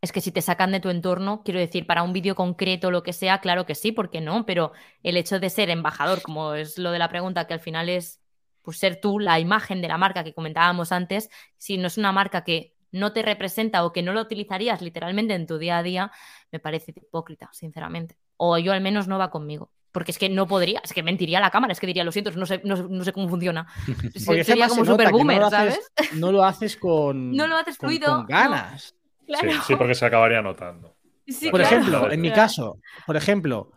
es 0.00 0.12
que 0.12 0.20
si 0.20 0.32
te 0.32 0.42
sacan 0.42 0.72
de 0.72 0.80
tu 0.80 0.90
entorno, 0.90 1.42
quiero 1.44 1.60
decir, 1.60 1.86
para 1.86 2.02
un 2.02 2.12
vídeo 2.12 2.34
concreto, 2.34 2.90
lo 2.90 3.02
que 3.02 3.12
sea, 3.12 3.40
claro 3.40 3.64
que 3.64 3.74
sí, 3.74 3.90
¿por 3.92 4.10
qué 4.10 4.20
no? 4.20 4.44
Pero 4.46 4.72
el 5.02 5.16
hecho 5.16 5.40
de 5.40 5.48
ser 5.48 5.70
embajador, 5.70 6.20
como 6.22 6.54
es 6.54 6.78
lo 6.78 6.90
de 6.90 6.98
la 6.98 7.08
pregunta, 7.08 7.46
que 7.46 7.54
al 7.54 7.60
final 7.60 7.88
es 7.88 8.20
pues, 8.62 8.78
ser 8.78 9.00
tú 9.00 9.18
la 9.18 9.40
imagen 9.40 9.80
de 9.80 9.88
la 9.88 9.96
marca 9.96 10.24
que 10.24 10.34
comentábamos 10.34 10.92
antes, 10.92 11.30
si 11.56 11.78
no 11.78 11.86
es 11.86 11.96
una 11.96 12.12
marca 12.12 12.44
que 12.44 12.74
no 12.92 13.12
te 13.12 13.22
representa 13.22 13.84
o 13.84 13.92
que 13.92 14.02
no 14.02 14.12
lo 14.12 14.20
utilizarías 14.20 14.82
literalmente 14.82 15.34
en 15.34 15.46
tu 15.46 15.58
día 15.58 15.78
a 15.78 15.82
día, 15.82 16.12
me 16.52 16.60
parece 16.60 16.92
hipócrita, 16.94 17.48
sinceramente. 17.52 18.16
O 18.36 18.58
yo 18.58 18.72
al 18.72 18.80
menos 18.80 19.08
no 19.08 19.18
va 19.18 19.30
conmigo. 19.30 19.70
Porque 19.94 20.10
es 20.10 20.18
que 20.18 20.28
no 20.28 20.46
podría, 20.48 20.80
es 20.82 20.92
que 20.92 21.02
mentiría 21.04 21.38
a 21.38 21.40
la 21.40 21.50
cámara, 21.52 21.72
es 21.72 21.78
que 21.78 21.86
diría, 21.86 22.02
lo 22.02 22.10
siento, 22.10 22.32
no 22.32 22.46
sé, 22.46 22.60
no, 22.64 22.74
no 22.76 23.04
sé 23.04 23.12
cómo 23.12 23.28
funciona. 23.28 23.66
Porque 24.26 24.42
Sería 24.44 24.64
además 24.64 24.68
como 24.70 24.84
se 24.84 24.90
nota 24.90 25.02
super 25.04 25.12
boomer, 25.12 25.36
no 25.38 25.44
lo 25.44 25.50
¿sabes? 25.50 25.78
haces, 25.96 26.12
no 26.18 26.32
lo 26.32 26.44
haces 26.44 26.76
con, 26.76 27.30
No 27.36 27.46
lo 27.46 27.56
haces 27.56 27.78
con- 27.78 27.88
fluido, 27.88 28.06
con 28.08 28.20
no. 28.22 28.26
ganas. 28.26 28.94
Claro. 29.26 29.50
Sí, 29.52 29.58
sí, 29.68 29.76
porque 29.76 29.94
se 29.94 30.04
acabaría 30.04 30.42
notando. 30.42 30.96
Sí, 31.26 31.48
Por 31.48 31.60
claro. 31.60 31.76
ejemplo, 31.78 32.12
en 32.12 32.20
mi 32.20 32.30
caso, 32.30 32.78
por 33.06 33.16
ejemplo, 33.16 33.70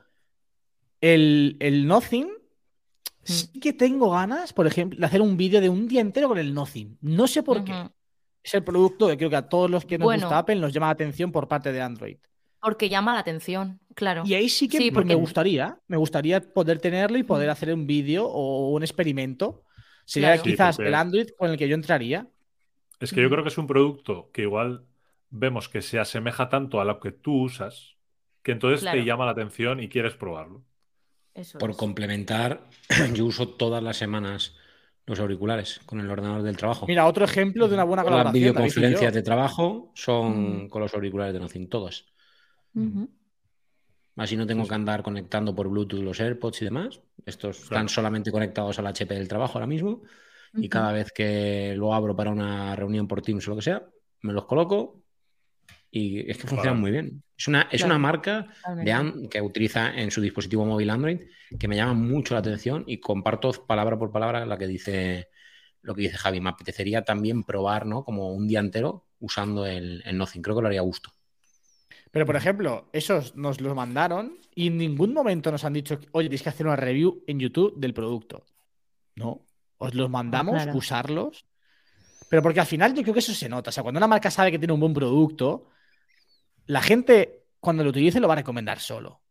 el, 0.99 1.55
el 1.61 1.87
Nothing, 1.87 2.27
sí 3.23 3.59
que 3.59 3.71
tengo 3.73 4.09
ganas, 4.11 4.51
por 4.53 4.67
ejemplo, 4.67 4.99
de 4.99 5.05
hacer 5.05 5.21
un 5.21 5.37
vídeo 5.37 5.61
de 5.61 5.69
un 5.69 5.87
día 5.87 6.01
entero 6.01 6.27
con 6.29 6.37
el 6.37 6.53
Nothing. 6.53 6.97
No 7.01 7.27
sé 7.27 7.43
por 7.43 7.63
qué. 7.63 7.73
Es 8.43 8.53
el 8.55 8.63
producto 8.63 9.07
que 9.07 9.17
creo 9.17 9.29
que 9.29 9.35
a 9.35 9.47
todos 9.47 9.69
los 9.69 9.85
que 9.85 9.97
nos 9.97 10.05
Bueno. 10.05 10.23
gusta 10.23 10.37
Apple 10.39 10.55
nos 10.55 10.73
llama 10.73 10.87
la 10.87 10.93
atención 10.93 11.31
por 11.31 11.47
parte 11.47 11.71
de 11.71 11.81
Android. 11.81 12.17
Porque 12.59 12.89
llama 12.89 13.13
la 13.13 13.19
atención, 13.19 13.79
claro. 13.97 14.21
Y 14.25 14.35
ahí 14.35 14.47
sí 14.47 14.67
que 14.69 14.77
Sí, 14.77 14.91
pues, 14.91 15.05
me 15.07 15.15
gustaría, 15.15 15.79
me 15.87 15.97
gustaría 15.97 16.39
poder 16.39 16.77
tenerlo 16.79 17.17
y 17.17 17.23
poder 17.23 17.49
hacer 17.49 17.73
un 17.73 17.87
vídeo 17.87 18.25
o 18.27 18.69
un 18.71 18.83
experimento. 18.83 19.63
Sería 20.05 20.29
Claro. 20.29 20.43
Sí, 20.43 20.51
quizás 20.51 20.75
porque- 20.77 20.87
el 20.89 20.95
Android 20.95 21.27
con 21.37 21.49
el 21.51 21.57
que 21.57 21.67
yo 21.67 21.73
entraría. 21.75 22.27
Es 22.99 23.11
que 23.11 23.21
yo 23.21 23.29
creo 23.29 23.43
que 23.43 23.49
es 23.49 23.57
un 23.57 23.65
producto 23.67 24.29
que 24.31 24.43
igual 24.43 24.85
vemos 25.31 25.67
que 25.67 25.81
se 25.81 25.99
asemeja 25.99 26.47
tanto 26.49 26.79
a 26.79 26.85
lo 26.85 26.99
que 26.99 27.11
tú 27.11 27.41
usas, 27.43 27.95
que 28.43 28.51
entonces 28.53 28.81
Claro. 28.81 28.99
te 28.99 29.05
llama 29.05 29.25
la 29.25 29.31
atención 29.31 29.81
y 29.81 29.89
quieres 29.89 30.13
probarlo. 30.13 30.63
Eso 31.33 31.57
Por 31.59 31.71
es. 31.71 31.77
complementar, 31.77 32.61
yo 33.13 33.25
uso 33.25 33.49
todas 33.49 33.83
las 33.83 33.97
semanas 33.97 34.55
los 35.05 35.19
auriculares 35.19 35.79
con 35.85 35.99
el 36.01 36.09
ordenador 36.09 36.43
del 36.43 36.57
trabajo. 36.57 36.85
Mira, 36.87 37.05
otro 37.07 37.23
ejemplo 37.25 37.67
de 37.67 37.73
una 37.75 37.83
buena 37.83 38.03
las 38.03 38.09
colaboración. 38.11 38.33
Yo. 38.43 38.51
videoconferencias 38.53 39.13
de 39.13 39.21
trabajo 39.23 39.91
son 39.95 40.65
Mm. 40.65 40.69
con 40.69 40.81
los 40.81 40.93
auriculares 40.93 41.33
de 41.33 41.39
Nothing, 41.39 41.67
todas. 41.69 42.05
Así 44.17 44.35
no 44.35 44.45
tengo 44.47 44.67
que 44.67 44.73
andar 44.75 45.03
conectando 45.03 45.55
por 45.55 45.69
Bluetooth 45.69 46.01
los 46.01 46.19
AirPods 46.19 46.61
y 46.61 46.65
demás. 46.65 46.99
Estos 47.25 47.61
están 47.63 47.87
solamente 47.87 48.31
conectados 48.31 48.77
al 48.79 48.87
HP 48.87 49.13
del 49.13 49.27
trabajo 49.27 49.53
ahora 49.53 49.67
mismo. 49.67 50.01
Y 50.53 50.69
cada 50.69 50.91
vez 50.91 51.11
que 51.11 51.73
lo 51.77 51.93
abro 51.93 52.15
para 52.15 52.31
una 52.31 52.75
reunión 52.75 53.07
por 53.07 53.21
Teams 53.21 53.47
o 53.47 53.51
lo 53.51 53.57
que 53.57 53.61
sea, 53.61 53.83
me 54.21 54.33
los 54.33 54.45
coloco 54.45 55.03
y 55.91 56.29
es 56.29 56.37
que 56.37 56.47
funcionan 56.47 56.79
muy 56.81 56.91
bien. 56.91 57.23
Es 57.37 57.47
una, 57.47 57.63
es 57.71 57.81
Claro. 57.81 57.85
una 57.93 57.99
marca 57.99 58.47
de 58.75 59.27
que 59.29 59.41
utiliza 59.41 59.93
en 59.95 60.09
su 60.09 60.19
dispositivo 60.21 60.65
móvil 60.65 60.89
Android 60.89 61.19
que 61.59 61.67
me 61.67 61.75
llama 61.75 61.93
mucho 61.93 62.33
la 62.33 62.39
atención 62.39 62.83
y 62.87 62.99
comparto 62.99 63.51
palabra 63.67 63.97
por 63.99 64.11
palabra 64.11 64.45
la 64.45 64.57
que 64.57 64.67
dice 64.67 65.29
lo 65.81 65.93
que 65.93 66.01
dice 66.03 66.17
Javi. 66.17 66.41
Me 66.41 66.49
apetecería 66.49 67.03
también 67.03 67.43
probar, 67.43 67.85
¿no? 67.85 68.03
Como 68.03 68.33
un 68.33 68.47
día 68.47 68.59
entero 68.59 69.05
usando 69.19 69.65
el, 69.65 70.01
el 70.05 70.17
Nothing. 70.17 70.41
Creo 70.41 70.55
que 70.55 70.61
lo 70.63 70.67
haría 70.67 70.79
a 70.79 70.83
gusto. 70.83 71.11
Pero, 72.17 72.25
por 72.25 72.35
ejemplo, 72.35 72.89
esos 72.93 73.35
nos 73.35 73.61
los 73.61 73.75
mandaron 73.75 74.39
y 74.55 74.67
en 74.67 74.77
ningún 74.79 75.13
momento 75.13 75.51
nos 75.51 75.63
han 75.63 75.73
dicho, 75.73 75.99
oye, 76.13 76.29
tienes 76.29 76.41
que 76.41 76.49
hacer 76.49 76.65
una 76.65 76.75
review 76.75 77.23
en 77.27 77.39
YouTube 77.39 77.75
del 77.77 77.93
producto. 77.93 78.43
No. 79.13 79.45
Os 79.77 79.93
los 79.93 80.09
mandamos, 80.09 80.55
claro. 80.55 80.75
usarlos. 80.75 81.45
Pero 82.27 82.41
porque 82.41 82.59
al 82.59 82.65
final 82.65 82.95
yo 82.95 83.03
creo 83.03 83.13
que 83.13 83.19
eso 83.19 83.35
se 83.35 83.47
nota. 83.47 83.69
O 83.69 83.71
sea, 83.71 83.83
cuando 83.83 83.99
una 83.99 84.07
marca 84.07 84.31
sabe 84.31 84.49
que 84.49 84.57
tiene 84.57 84.73
un 84.73 84.79
buen 84.79 84.95
producto, 84.95 85.67
la 86.65 86.81
gente 86.81 87.43
cuando 87.59 87.83
lo 87.83 87.91
utilice 87.91 88.19
lo 88.19 88.27
va 88.27 88.33
a 88.33 88.37
recomendar 88.37 88.79
solo. 88.79 89.21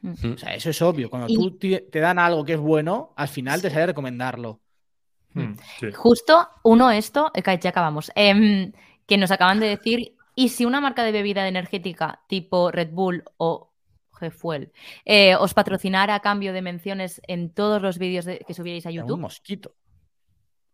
Mm. 0.00 0.32
O 0.34 0.38
sea, 0.38 0.56
eso 0.56 0.70
es 0.70 0.82
obvio. 0.82 1.08
Cuando 1.08 1.28
Y- 1.28 1.36
tú 1.36 1.56
te, 1.56 2.00
dan 2.00 2.18
algo 2.18 2.44
que 2.44 2.54
es 2.54 2.58
bueno, 2.58 3.12
al 3.16 3.28
final 3.28 3.62
te 3.62 3.70
sale 3.70 3.86
recomendarlo. 3.86 4.60
Hmm, 5.34 5.54
sí. 5.78 5.92
Justo 5.92 6.48
uno 6.64 6.90
esto, 6.90 7.30
eh, 7.32 7.58
ya 7.60 7.70
acabamos, 7.70 8.10
em, 8.16 8.72
que 9.06 9.16
nos 9.16 9.30
acaban 9.30 9.60
de 9.60 9.68
decir, 9.68 10.16
y 10.34 10.48
si 10.50 10.64
una 10.64 10.80
marca 10.80 11.04
de 11.04 11.12
bebida 11.12 11.46
energética 11.48 12.20
tipo 12.28 12.70
Red 12.70 12.90
Bull 12.90 13.24
o 13.36 13.70
G-Fuel 14.12 14.72
eh, 15.04 15.34
os 15.36 15.54
patrocinara 15.54 16.14
a 16.14 16.20
cambio 16.20 16.52
de 16.52 16.62
menciones 16.62 17.20
en 17.26 17.50
todos 17.50 17.82
los 17.82 17.98
vídeos 17.98 18.24
de- 18.24 18.38
que 18.46 18.54
subierais 18.54 18.86
a 18.86 18.90
Un 18.90 18.94
YouTube, 18.96 19.20
mosquito. 19.20 19.74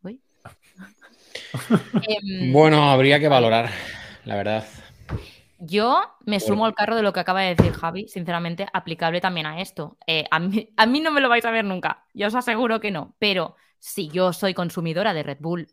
em, 2.08 2.52
Bueno, 2.52 2.90
habría 2.90 3.20
que 3.20 3.28
valorar, 3.28 3.70
la 4.24 4.36
verdad. 4.36 4.66
Yo 5.60 6.02
me 6.24 6.38
sumo 6.38 6.66
al 6.66 6.74
carro 6.74 6.94
de 6.94 7.02
lo 7.02 7.12
que 7.12 7.18
acaba 7.20 7.40
de 7.42 7.54
decir 7.56 7.72
Javi, 7.72 8.06
sinceramente, 8.06 8.66
aplicable 8.72 9.20
también 9.20 9.46
a 9.46 9.60
esto. 9.60 9.96
Eh, 10.06 10.24
a, 10.30 10.38
mí, 10.38 10.72
a 10.76 10.86
mí 10.86 11.00
no 11.00 11.10
me 11.10 11.20
lo 11.20 11.28
vais 11.28 11.44
a 11.44 11.50
ver 11.50 11.64
nunca, 11.64 12.04
yo 12.14 12.28
os 12.28 12.34
aseguro 12.36 12.78
que 12.80 12.92
no, 12.92 13.16
pero 13.18 13.56
si 13.80 14.08
yo 14.08 14.32
soy 14.32 14.54
consumidora 14.54 15.12
de 15.14 15.22
Red 15.24 15.38
Bull 15.40 15.66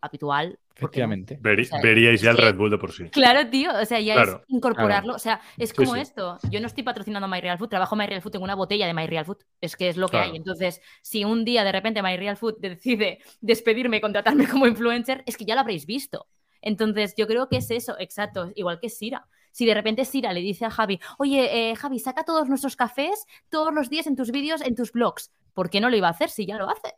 habitual. 0.00 0.58
Efectivamente. 0.74 1.38
Veri- 1.40 1.62
O 1.62 1.66
sea, 1.66 1.80
veríais 1.80 2.20
ya 2.22 2.30
el 2.30 2.38
Red 2.38 2.56
Bull 2.56 2.70
de 2.70 2.78
por 2.78 2.92
sí. 2.92 3.04
Claro, 3.10 3.48
tío, 3.48 3.70
o 3.78 3.84
sea, 3.84 4.00
ya 4.00 4.14
Claro, 4.14 4.40
es 4.42 4.54
incorporarlo, 4.54 5.14
o 5.14 5.18
sea, 5.18 5.40
es 5.58 5.70
Sí, 5.70 5.76
como 5.76 5.94
sí. 5.94 6.00
esto, 6.00 6.38
yo 6.50 6.60
no 6.60 6.66
estoy 6.66 6.82
patrocinando 6.82 7.28
My 7.28 7.40
Real 7.40 7.58
Food, 7.58 7.68
trabajo 7.68 7.94
My 7.94 8.06
Real 8.06 8.22
Food 8.22 8.36
en 8.36 8.42
una 8.42 8.54
botella 8.54 8.86
de 8.86 8.94
My 8.94 9.06
Real 9.06 9.24
Food, 9.24 9.38
es 9.60 9.76
que 9.76 9.88
es 9.88 9.96
lo 9.96 10.06
que 10.08 10.12
Claro. 10.12 10.30
hay, 10.30 10.36
entonces, 10.36 10.80
si 11.02 11.24
un 11.24 11.44
día 11.44 11.62
de 11.62 11.72
repente 11.72 12.02
My 12.02 12.16
Real 12.16 12.36
Food 12.36 12.56
decide 12.60 13.18
despedirme 13.40 13.98
y 13.98 14.00
contratarme 14.00 14.48
como 14.48 14.66
influencer, 14.66 15.22
es 15.26 15.36
que 15.36 15.44
ya 15.44 15.54
lo 15.54 15.60
habréis 15.60 15.86
visto. 15.86 16.26
Entonces, 16.62 17.14
yo 17.16 17.26
creo 17.26 17.48
que 17.48 17.56
es 17.58 17.70
eso, 17.70 17.96
exacto, 17.98 18.50
igual 18.54 18.78
que 18.80 18.88
Sira. 18.88 19.26
Si 19.50 19.66
de 19.66 19.74
repente 19.74 20.04
Sira 20.06 20.32
le 20.32 20.40
dice 20.40 20.64
a 20.64 20.70
Javi, 20.70 20.98
oye, 21.18 21.70
eh, 21.70 21.76
Javi, 21.76 21.98
saca 21.98 22.24
todos 22.24 22.48
nuestros 22.48 22.76
cafés 22.76 23.26
todos 23.50 23.74
los 23.74 23.90
días 23.90 24.06
en 24.06 24.16
tus 24.16 24.30
vídeos, 24.30 24.62
en 24.62 24.74
tus 24.74 24.92
blogs, 24.92 25.30
¿por 25.52 25.68
qué 25.68 25.80
no 25.80 25.90
lo 25.90 25.96
iba 25.96 26.08
a 26.08 26.12
hacer 26.12 26.30
si 26.30 26.46
ya 26.46 26.56
lo 26.56 26.70
hace? 26.70 26.94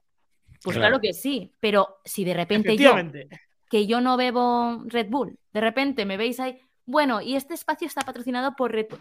Pues 0.65 0.77
claro, 0.77 0.99
Claro. 0.99 1.01
que 1.03 1.12
sí, 1.12 1.53
pero 1.61 1.99
si 2.05 2.25
de 2.25 2.35
repente 2.35 2.77
yo 2.77 2.95
que 3.71 3.87
yo 3.87 4.01
no 4.01 4.17
bebo 4.17 4.83
Red 4.87 5.09
Bull. 5.11 5.39
De 5.53 5.61
repente 5.61 6.05
me 6.07 6.17
veis 6.17 6.41
ahí, 6.41 6.59
bueno, 6.87 7.21
y 7.21 7.35
este 7.37 7.55
espacio 7.55 7.87
está 7.87 8.03
patrocinado 8.03 8.55
por 8.57 8.73
Red 8.73 8.87
Bull. 8.91 9.01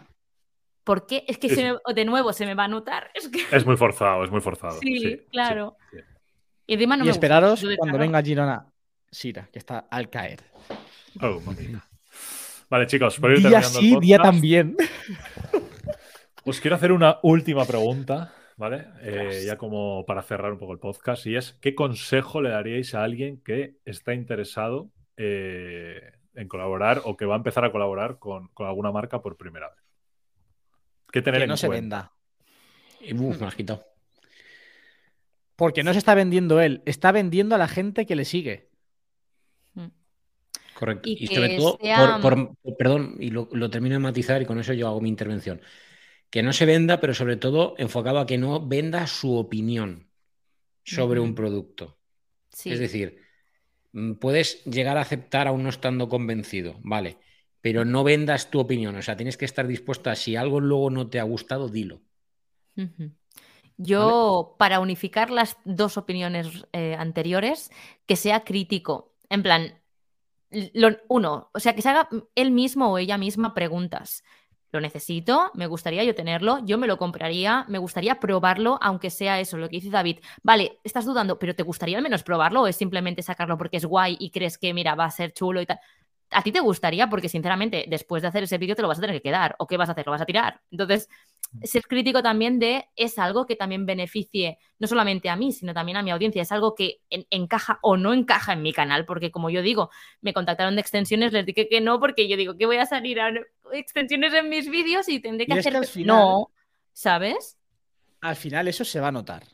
¿Por 0.84 1.06
qué? 1.06 1.24
Es 1.28 1.38
que 1.38 1.48
Sí, 1.48 1.54
se 1.54 1.60
sí. 1.62 1.72
me- 1.86 1.94
de 1.94 2.04
nuevo 2.04 2.32
se 2.32 2.44
me 2.44 2.54
va 2.54 2.64
a 2.64 2.68
notar. 2.68 3.10
Es 3.14 3.28
que 3.28 3.42
Es 3.50 3.64
muy 3.64 3.76
forzado, 3.76 4.24
es 4.24 4.30
muy 4.30 4.40
forzado. 4.40 4.78
sí, 4.80 4.98
sí, 4.98 5.20
claro. 5.32 5.76
sí, 5.90 5.98
sí. 5.98 6.04
Y 6.66 6.74
encima 6.74 6.96
no 6.96 7.04
y 7.04 7.06
me 7.06 7.10
gusta. 7.12 7.18
esperaros 7.26 7.64
cuando 7.78 7.98
venga 7.98 8.22
Girona 8.22 8.66
Sira, 9.10 9.48
que 9.52 9.58
está 9.58 9.86
al 9.90 10.10
caer. 10.10 10.40
Oh, 11.22 11.40
mamita. 11.40 11.86
Vale, 12.68 12.86
chicos, 12.86 13.18
por 13.20 13.30
ir 13.30 13.38
Día 13.38 13.50
terminando 13.60 13.78
sí, 13.80 13.94
el 13.94 14.00
día 14.00 14.18
también. 14.18 14.76
Os 16.44 16.60
quiero 16.60 16.76
hacer 16.76 16.92
una 16.92 17.18
última 17.22 17.64
pregunta, 17.64 18.34
¿vale? 18.56 18.86
Eh, 19.02 19.44
ya 19.46 19.56
como 19.58 20.04
para 20.06 20.22
cerrar 20.22 20.52
un 20.52 20.58
poco 20.58 20.72
el 20.72 20.78
podcast, 20.78 21.26
y 21.26 21.36
es 21.36 21.52
¿qué 21.60 21.74
consejo 21.74 22.40
le 22.42 22.50
daríais 22.50 22.94
a 22.94 23.02
alguien 23.04 23.40
que 23.42 23.76
está 23.84 24.14
interesado 24.14 24.90
eh, 25.16 26.12
en 26.34 26.48
colaborar 26.48 27.02
o 27.04 27.16
que 27.16 27.24
va 27.26 27.34
a 27.34 27.38
empezar 27.38 27.64
a 27.64 27.72
colaborar 27.72 28.18
con, 28.18 28.48
con 28.48 28.66
alguna 28.66 28.90
marca 28.92 29.20
por 29.22 29.36
primera 29.36 29.68
vez? 29.68 29.78
¿Qué 31.12 31.22
tener 31.22 31.40
Que 31.40 31.44
en 31.44 31.50
no 31.50 31.56
se 31.56 31.66
cuenta? 31.68 32.12
venda. 33.00 33.12
Y, 33.12 33.14
uf, 33.14 33.40
me 33.40 33.46
has 33.46 33.54
quitado. 33.54 33.84
Porque 35.56 35.84
no 35.84 35.92
se 35.92 35.98
está 35.98 36.14
vendiendo 36.14 36.60
él, 36.60 36.82
está 36.84 37.12
vendiendo 37.12 37.54
a 37.54 37.58
la 37.58 37.68
gente 37.68 38.06
que 38.06 38.16
le 38.16 38.24
sigue. 38.24 38.70
Mm. 39.74 39.86
Correcto. 40.76 41.08
Y 41.08 41.24
Y, 41.24 41.26
sobre 41.28 41.56
todo, 41.56 41.78
sea- 41.80 42.18
por, 42.20 42.56
por- 42.60 42.76
perdón, 42.76 43.14
y 43.20 43.30
lo, 43.30 43.48
lo 43.52 43.70
termino 43.70 43.94
de 43.94 44.00
matizar 44.00 44.42
y 44.42 44.46
con 44.46 44.58
eso 44.58 44.72
yo 44.72 44.88
hago 44.88 45.00
mi 45.00 45.08
intervención. 45.08 45.60
Que 46.30 46.42
no 46.42 46.52
se 46.52 46.66
venda, 46.66 47.00
pero 47.00 47.14
sobre 47.14 47.36
todo 47.36 47.74
enfocado 47.78 48.18
a 48.18 48.26
que 48.26 48.38
no 48.38 48.66
venda 48.66 49.06
su 49.06 49.36
opinión 49.36 50.08
sobre 50.82 51.20
un 51.20 51.34
producto. 51.34 51.98
Sí. 52.50 52.72
Es 52.72 52.78
decir, 52.78 53.22
mm, 53.92 54.14
puedes 54.14 54.64
llegar 54.64 54.96
a 54.98 55.02
aceptar 55.02 55.46
aún 55.48 55.62
no 55.62 55.68
estando 55.68 56.08
convencido, 56.08 56.76
vale, 56.82 57.18
pero 57.60 57.84
no 57.84 58.04
vendas 58.04 58.50
tu 58.50 58.60
opinión. 58.60 58.96
O 58.96 59.02
sea, 59.02 59.16
tienes 59.16 59.36
que 59.36 59.44
estar 59.44 59.66
dispuesta, 59.66 60.14
si 60.16 60.36
algo 60.36 60.60
luego 60.60 60.90
no 60.90 61.08
te 61.08 61.20
ha 61.20 61.24
gustado, 61.24 61.68
dilo. 61.68 62.02
Yo, 63.76 64.56
para 64.58 64.80
unificar 64.80 65.30
las 65.30 65.56
dos 65.64 65.96
opiniones 65.96 66.66
eh, 66.72 66.94
anteriores, 66.98 67.70
que 68.06 68.16
sea 68.16 68.44
crítico. 68.44 69.14
En 69.28 69.42
plan, 69.42 69.80
lo- 70.74 70.96
uno, 71.08 71.50
o 71.52 71.60
sea, 71.60 71.74
que 71.74 71.82
se 71.82 71.88
haga 71.88 72.08
él 72.34 72.50
mismo 72.50 72.92
o 72.92 72.98
ella 72.98 73.18
misma 73.18 73.54
preguntas. 73.54 74.22
Lo 74.74 74.80
necesito, 74.80 75.52
me 75.54 75.68
gustaría 75.68 76.02
yo 76.02 76.16
tenerlo, 76.16 76.58
yo 76.64 76.78
me 76.78 76.88
lo 76.88 76.98
compraría, 76.98 77.64
me 77.68 77.78
gustaría 77.78 78.18
probarlo, 78.18 78.76
aunque 78.82 79.08
sea 79.08 79.38
eso, 79.38 79.56
lo 79.56 79.68
que 79.68 79.76
dice 79.76 79.88
David. 79.88 80.18
Vale, 80.42 80.80
estás 80.82 81.04
dudando, 81.04 81.38
pero 81.38 81.54
¿te 81.54 81.62
gustaría 81.62 81.96
al 81.96 82.02
menos 82.02 82.24
probarlo 82.24 82.62
o 82.62 82.66
es 82.66 82.74
simplemente 82.74 83.22
sacarlo 83.22 83.56
porque 83.56 83.76
es 83.76 83.84
guay 83.84 84.16
y 84.18 84.30
crees 84.32 84.58
que, 84.58 84.74
mira, 84.74 84.96
va 84.96 85.04
a 85.04 85.10
ser 85.12 85.32
chulo 85.32 85.60
y 85.60 85.66
tal? 85.66 85.78
¿A 86.30 86.42
ti 86.42 86.50
te 86.50 86.58
gustaría? 86.58 87.08
Porque 87.08 87.28
sinceramente, 87.28 87.84
después 87.88 88.22
de 88.22 88.28
hacer 88.28 88.42
ese 88.42 88.58
vídeo 88.58 88.74
te 88.74 88.82
lo 88.82 88.88
vas 88.88 88.98
a 88.98 89.02
tener 89.02 89.14
que 89.16 89.22
quedar. 89.22 89.54
¿O 89.60 89.68
qué 89.68 89.76
vas 89.76 89.88
a 89.88 89.92
hacer? 89.92 90.06
¿Lo 90.06 90.10
vas 90.12 90.22
a 90.22 90.26
tirar? 90.26 90.60
Entonces, 90.72 91.08
ser 91.62 91.82
crítico 91.86 92.22
también 92.22 92.58
de 92.58 92.86
es 92.96 93.18
algo 93.18 93.46
que 93.46 93.56
también 93.56 93.86
beneficie 93.86 94.58
no 94.78 94.86
solamente 94.86 95.28
a 95.28 95.36
mí, 95.36 95.52
sino 95.52 95.72
también 95.72 95.96
a 95.96 96.02
mi 96.02 96.10
audiencia. 96.10 96.42
Es 96.42 96.50
algo 96.52 96.74
que 96.74 97.00
en- 97.10 97.26
encaja 97.30 97.78
o 97.82 97.96
no 97.96 98.12
encaja 98.12 98.52
en 98.54 98.62
mi 98.62 98.72
canal, 98.72 99.04
porque 99.06 99.30
como 99.30 99.50
yo 99.50 99.62
digo, 99.62 99.90
me 100.20 100.32
contactaron 100.34 100.74
de 100.74 100.80
extensiones, 100.80 101.32
les 101.32 101.46
dije 101.46 101.68
que 101.68 101.80
no, 101.80 102.00
porque 102.00 102.28
yo 102.28 102.36
digo 102.36 102.56
que 102.56 102.66
voy 102.66 102.76
a 102.78 102.86
salir 102.86 103.20
a 103.20 103.32
extensiones 103.72 104.34
en 104.34 104.48
mis 104.48 104.68
vídeos 104.68 105.08
y 105.08 105.20
tendré 105.20 105.46
que 105.46 105.54
Y 105.54 105.58
es 105.58 105.60
hacer. 105.60 105.72
que 105.72 105.78
al 105.78 105.86
final- 105.86 106.16
No, 106.16 106.50
¿sabes? 106.92 107.56
Al 108.20 108.36
final 108.36 108.68
eso 108.68 108.84
se 108.84 109.00
va 109.00 109.08
a 109.08 109.12
notar. 109.12 109.44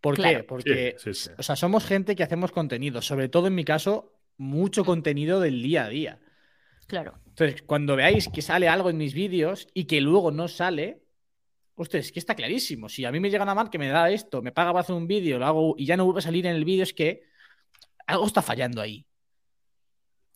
¿Por 0.00 0.16
Claro. 0.16 0.38
qué? 0.38 0.44
Porque, 0.44 0.96
Sí, 0.98 1.14
sí, 1.14 1.24
sí. 1.28 1.30
o 1.38 1.42
sea, 1.42 1.54
somos 1.56 1.84
gente 1.84 2.16
que 2.16 2.22
hacemos 2.22 2.50
contenido, 2.50 3.02
sobre 3.02 3.28
todo 3.28 3.46
en 3.46 3.54
mi 3.54 3.64
caso, 3.64 4.12
mucho 4.36 4.84
contenido 4.84 5.38
del 5.40 5.62
día 5.62 5.84
a 5.84 5.88
día. 5.88 6.18
Claro. 6.88 7.14
Entonces, 7.28 7.62
cuando 7.62 7.94
veáis 7.96 8.28
que 8.28 8.42
sale 8.42 8.68
algo 8.68 8.90
en 8.90 8.96
mis 8.98 9.14
vídeos 9.14 9.68
y 9.74 9.84
que 9.84 10.00
luego 10.00 10.30
no 10.32 10.48
sale, 10.48 11.01
hostia, 11.74 12.00
es 12.00 12.12
que 12.12 12.18
está 12.18 12.34
clarísimo. 12.34 12.88
Si 12.88 13.04
a 13.04 13.12
mí 13.12 13.20
me 13.20 13.30
llega 13.30 13.42
una 13.44 13.54
marca 13.54 13.70
que 13.70 13.78
me 13.78 13.88
da 13.88 14.10
esto, 14.10 14.42
me 14.42 14.52
paga 14.52 14.72
para 14.72 14.80
hacer 14.82 14.94
un 14.94 15.06
vídeo, 15.06 15.38
lo 15.38 15.46
hago 15.46 15.74
y 15.78 15.86
ya 15.86 15.96
no 15.96 16.04
vuelve 16.04 16.18
a 16.20 16.22
salir 16.22 16.46
en 16.46 16.54
el 16.56 16.64
vídeo, 16.64 16.82
es 16.82 16.92
que 16.92 17.22
algo 18.06 18.26
está 18.26 18.42
fallando 18.42 18.80
ahí. 18.80 19.06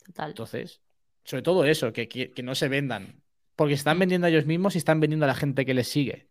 Total. 0.04 0.30
Entonces, 0.30 0.80
sobre 1.24 1.42
todo 1.42 1.64
eso, 1.64 1.92
que, 1.92 2.08
que- 2.08 2.30
que 2.30 2.42
no 2.42 2.54
se 2.54 2.68
vendan. 2.68 3.22
Porque 3.56 3.74
se 3.74 3.78
están 3.78 3.98
vendiendo 3.98 4.26
a 4.26 4.30
ellos 4.30 4.46
mismos 4.46 4.74
y 4.74 4.78
están 4.78 5.00
vendiendo 5.00 5.24
a 5.24 5.28
la 5.28 5.34
gente 5.34 5.64
que 5.64 5.74
les 5.74 5.88
sigue. 5.88 6.28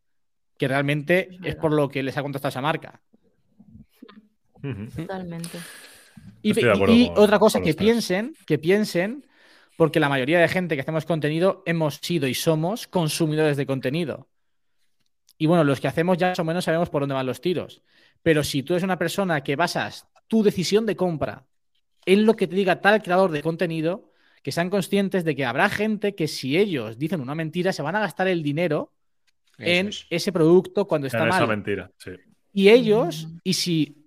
Que 0.58 0.68
realmente 0.68 1.30
Es 1.44 1.56
por 1.56 1.74
lo 1.74 1.90
que 1.90 2.02
les 2.04 2.16
ha 2.18 2.22
contratado 2.22 2.50
esa 2.50 2.62
marca. 2.62 3.02
Totalmente. 4.96 5.58
Y, 6.42 6.54
con- 6.54 6.90
otra 7.18 7.40
cosa, 7.40 7.60
que 7.60 7.74
tres. 7.74 7.76
piensen, 7.76 8.36
que 8.46 8.58
piensen, 8.58 9.26
porque 9.78 10.00
la 10.00 10.10
mayoría 10.10 10.40
de 10.40 10.48
gente 10.48 10.76
que 10.76 10.82
hacemos 10.82 11.06
contenido 11.06 11.64
hemos 11.66 11.96
sido 11.96 12.28
y 12.28 12.34
somos 12.34 12.88
consumidores 12.88 13.58
de 13.58 13.66
contenido. 13.66 14.30
Y 15.38 15.46
bueno, 15.48 15.64
los 15.64 15.80
que 15.82 15.88
hacemos 15.88 16.18
ya 16.18 16.30
más 16.30 16.40
o 16.40 16.44
menos 16.44 16.66
sabemos 16.66 16.90
por 16.90 17.02
dónde 17.02 17.16
van 17.16 17.26
los 17.26 17.42
tiros. 17.42 17.82
Pero 18.24 18.44
si 18.44 18.64
tú 18.64 18.74
eres 18.74 18.84
una 18.84 18.98
persona 18.98 19.42
que 19.44 19.56
basas 19.56 20.08
tu 20.28 20.44
decisión 20.44 20.86
de 20.86 20.96
compra 20.96 21.46
en 22.06 22.26
lo 22.26 22.36
que 22.36 22.48
te 22.48 22.56
diga 22.56 22.82
tal 22.82 23.02
creador 23.02 23.32
de 23.32 23.42
contenido, 23.42 24.12
que 24.42 24.52
sean 24.52 24.70
conscientes 24.70 25.24
de 25.24 25.36
que 25.36 25.46
habrá 25.46 25.70
gente 25.70 26.16
que 26.16 26.28
si 26.28 26.58
ellos 26.58 26.98
dicen 26.98 27.20
una 27.22 27.36
mentira, 27.36 27.74
se 27.74 27.82
van 27.82 27.96
a 27.96 28.00
gastar 28.00 28.28
el 28.28 28.44
dinero 28.44 28.94
en 29.58 29.88
es. 29.90 30.06
ese 30.10 30.32
producto 30.32 30.88
cuando 30.88 31.08
está 31.08 31.24
En 31.24 31.30
esa 31.30 31.40
mal. 31.40 31.48
mentira, 31.50 31.92
sí. 31.98 32.12
Y 32.54 32.70
ellos, 32.70 33.28
y 33.44 33.54
si 33.54 34.06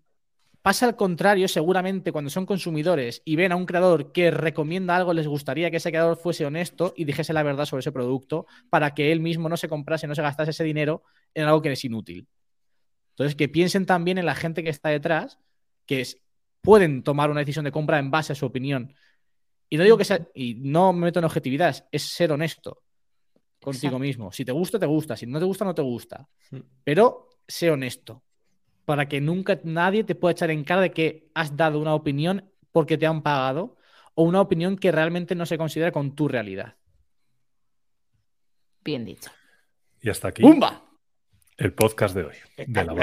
pasa 0.62 0.86
al 0.86 0.96
contrario, 0.96 1.48
seguramente 1.48 2.12
cuando 2.12 2.30
son 2.30 2.46
consumidores 2.46 3.22
y 3.24 3.36
ven 3.36 3.52
a 3.52 3.56
un 3.56 3.66
creador 3.66 4.12
que 4.12 4.30
recomienda 4.30 4.96
algo, 4.96 5.12
les 5.12 5.26
gustaría 5.26 5.70
que 5.70 5.78
ese 5.78 5.90
creador 5.90 6.16
fuese 6.16 6.46
honesto 6.46 6.94
y 6.96 7.04
dijese 7.04 7.32
la 7.32 7.42
verdad 7.42 7.64
sobre 7.64 7.80
ese 7.80 7.92
producto 7.92 8.46
para 8.70 8.94
que 8.94 9.12
él 9.12 9.20
mismo 9.20 9.48
no 9.48 9.56
se 9.56 9.68
comprase, 9.68 10.06
no 10.06 10.14
se 10.14 10.22
gastase 10.22 10.50
ese 10.50 10.64
dinero 10.64 11.02
en 11.38 11.46
algo 11.46 11.62
que 11.62 11.72
es 11.72 11.84
inútil. 11.84 12.26
Entonces, 13.10 13.34
que 13.36 13.48
piensen 13.48 13.86
también 13.86 14.18
en 14.18 14.26
la 14.26 14.34
gente 14.34 14.62
que 14.62 14.70
está 14.70 14.90
detrás, 14.90 15.38
que 15.86 16.00
es- 16.02 16.20
pueden 16.60 17.02
tomar 17.02 17.30
una 17.30 17.40
decisión 17.40 17.64
de 17.64 17.72
compra 17.72 17.98
en 17.98 18.10
base 18.10 18.32
a 18.32 18.36
su 18.36 18.46
opinión. 18.46 18.94
Y 19.68 19.76
no 19.76 19.84
digo 19.84 19.96
que 19.98 20.04
sea, 20.04 20.26
y 20.34 20.54
no 20.54 20.92
me 20.92 21.06
meto 21.06 21.18
en 21.18 21.24
objetividad, 21.24 21.86
es 21.92 22.02
ser 22.02 22.32
honesto 22.32 22.82
contigo 23.60 23.88
Exacto. 23.96 23.98
mismo. 23.98 24.32
Si 24.32 24.44
te 24.44 24.52
gusta, 24.52 24.78
te 24.78 24.86
gusta. 24.86 25.16
Si 25.16 25.26
no 25.26 25.38
te 25.38 25.44
gusta, 25.44 25.64
no 25.64 25.74
te 25.74 25.82
gusta. 25.82 26.28
Pero 26.84 27.28
sé 27.46 27.70
honesto. 27.70 28.22
Para 28.84 29.08
que 29.08 29.20
nunca 29.20 29.60
nadie 29.64 30.04
te 30.04 30.14
pueda 30.14 30.32
echar 30.32 30.50
en 30.50 30.64
cara 30.64 30.80
de 30.82 30.92
que 30.92 31.30
has 31.34 31.56
dado 31.56 31.78
una 31.80 31.94
opinión 31.94 32.50
porque 32.72 32.96
te 32.96 33.06
han 33.06 33.22
pagado 33.22 33.76
o 34.14 34.22
una 34.22 34.40
opinión 34.40 34.76
que 34.76 34.90
realmente 34.92 35.34
no 35.34 35.44
se 35.46 35.58
considera 35.58 35.92
con 35.92 36.14
tu 36.14 36.28
realidad. 36.28 36.76
Bien 38.84 39.04
dicho. 39.04 39.30
Y 40.00 40.08
hasta 40.10 40.28
aquí 40.28 40.42
¡Bumba! 40.42 40.82
El 41.58 41.72
podcast 41.74 42.14
de 42.14 42.24
hoy. 42.24 42.34
De 42.56 42.84
la 42.84 42.94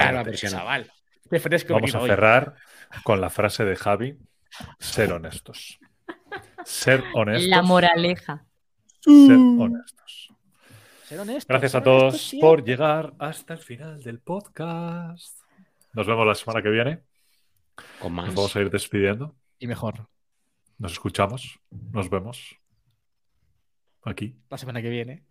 fresco 1.39 1.73
Vamos 1.73 1.93
a 1.93 1.99
hoy. 1.99 2.09
cerrar 2.09 2.55
con 3.03 3.21
la 3.21 3.29
frase 3.29 3.65
de 3.65 3.75
Javi: 3.75 4.17
ser 4.79 5.13
honestos. 5.13 5.77
Ser 6.63 7.03
honestos. 7.13 7.49
La 7.49 7.61
moraleja. 7.61 8.45
Ser 9.01 9.37
honestos. 9.37 10.33
Ser 11.03 11.19
honesto, 11.19 11.47
Gracias 11.49 11.73
ser 11.73 11.81
a 11.81 11.83
todos 11.83 12.35
por 12.41 12.63
llegar 12.63 13.13
hasta 13.19 13.53
el 13.53 13.59
final 13.59 14.01
del 14.01 14.19
podcast. 14.19 15.37
Nos 15.93 16.07
vemos 16.07 16.25
la 16.25 16.33
semana 16.35 16.63
que 16.63 16.69
viene. 16.69 17.01
Con 17.99 18.13
más. 18.13 18.27
Nos 18.27 18.35
vamos 18.35 18.55
a 18.55 18.61
ir 18.61 18.71
despidiendo. 18.71 19.35
Y 19.59 19.67
mejor, 19.67 20.07
Nos 20.77 20.93
escuchamos. 20.93 21.59
Nos 21.69 22.09
vemos. 22.09 22.57
Aquí, 24.03 24.35
la 24.49 24.57
semana 24.57 24.81
que 24.81 24.89
viene. 24.89 25.25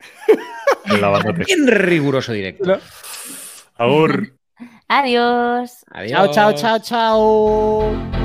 en 0.87 1.01
la 1.01 1.09
banda. 1.09 1.33
Bien 1.47 1.67
riguroso 1.67 2.33
directo. 2.33 2.79
Agur. 3.79 4.33
Adiós. 4.89 5.85
Adiós. 5.91 6.11
Chao, 6.11 6.33
chao, 6.33 6.53
chao, 6.55 6.79
chao. 6.81 8.24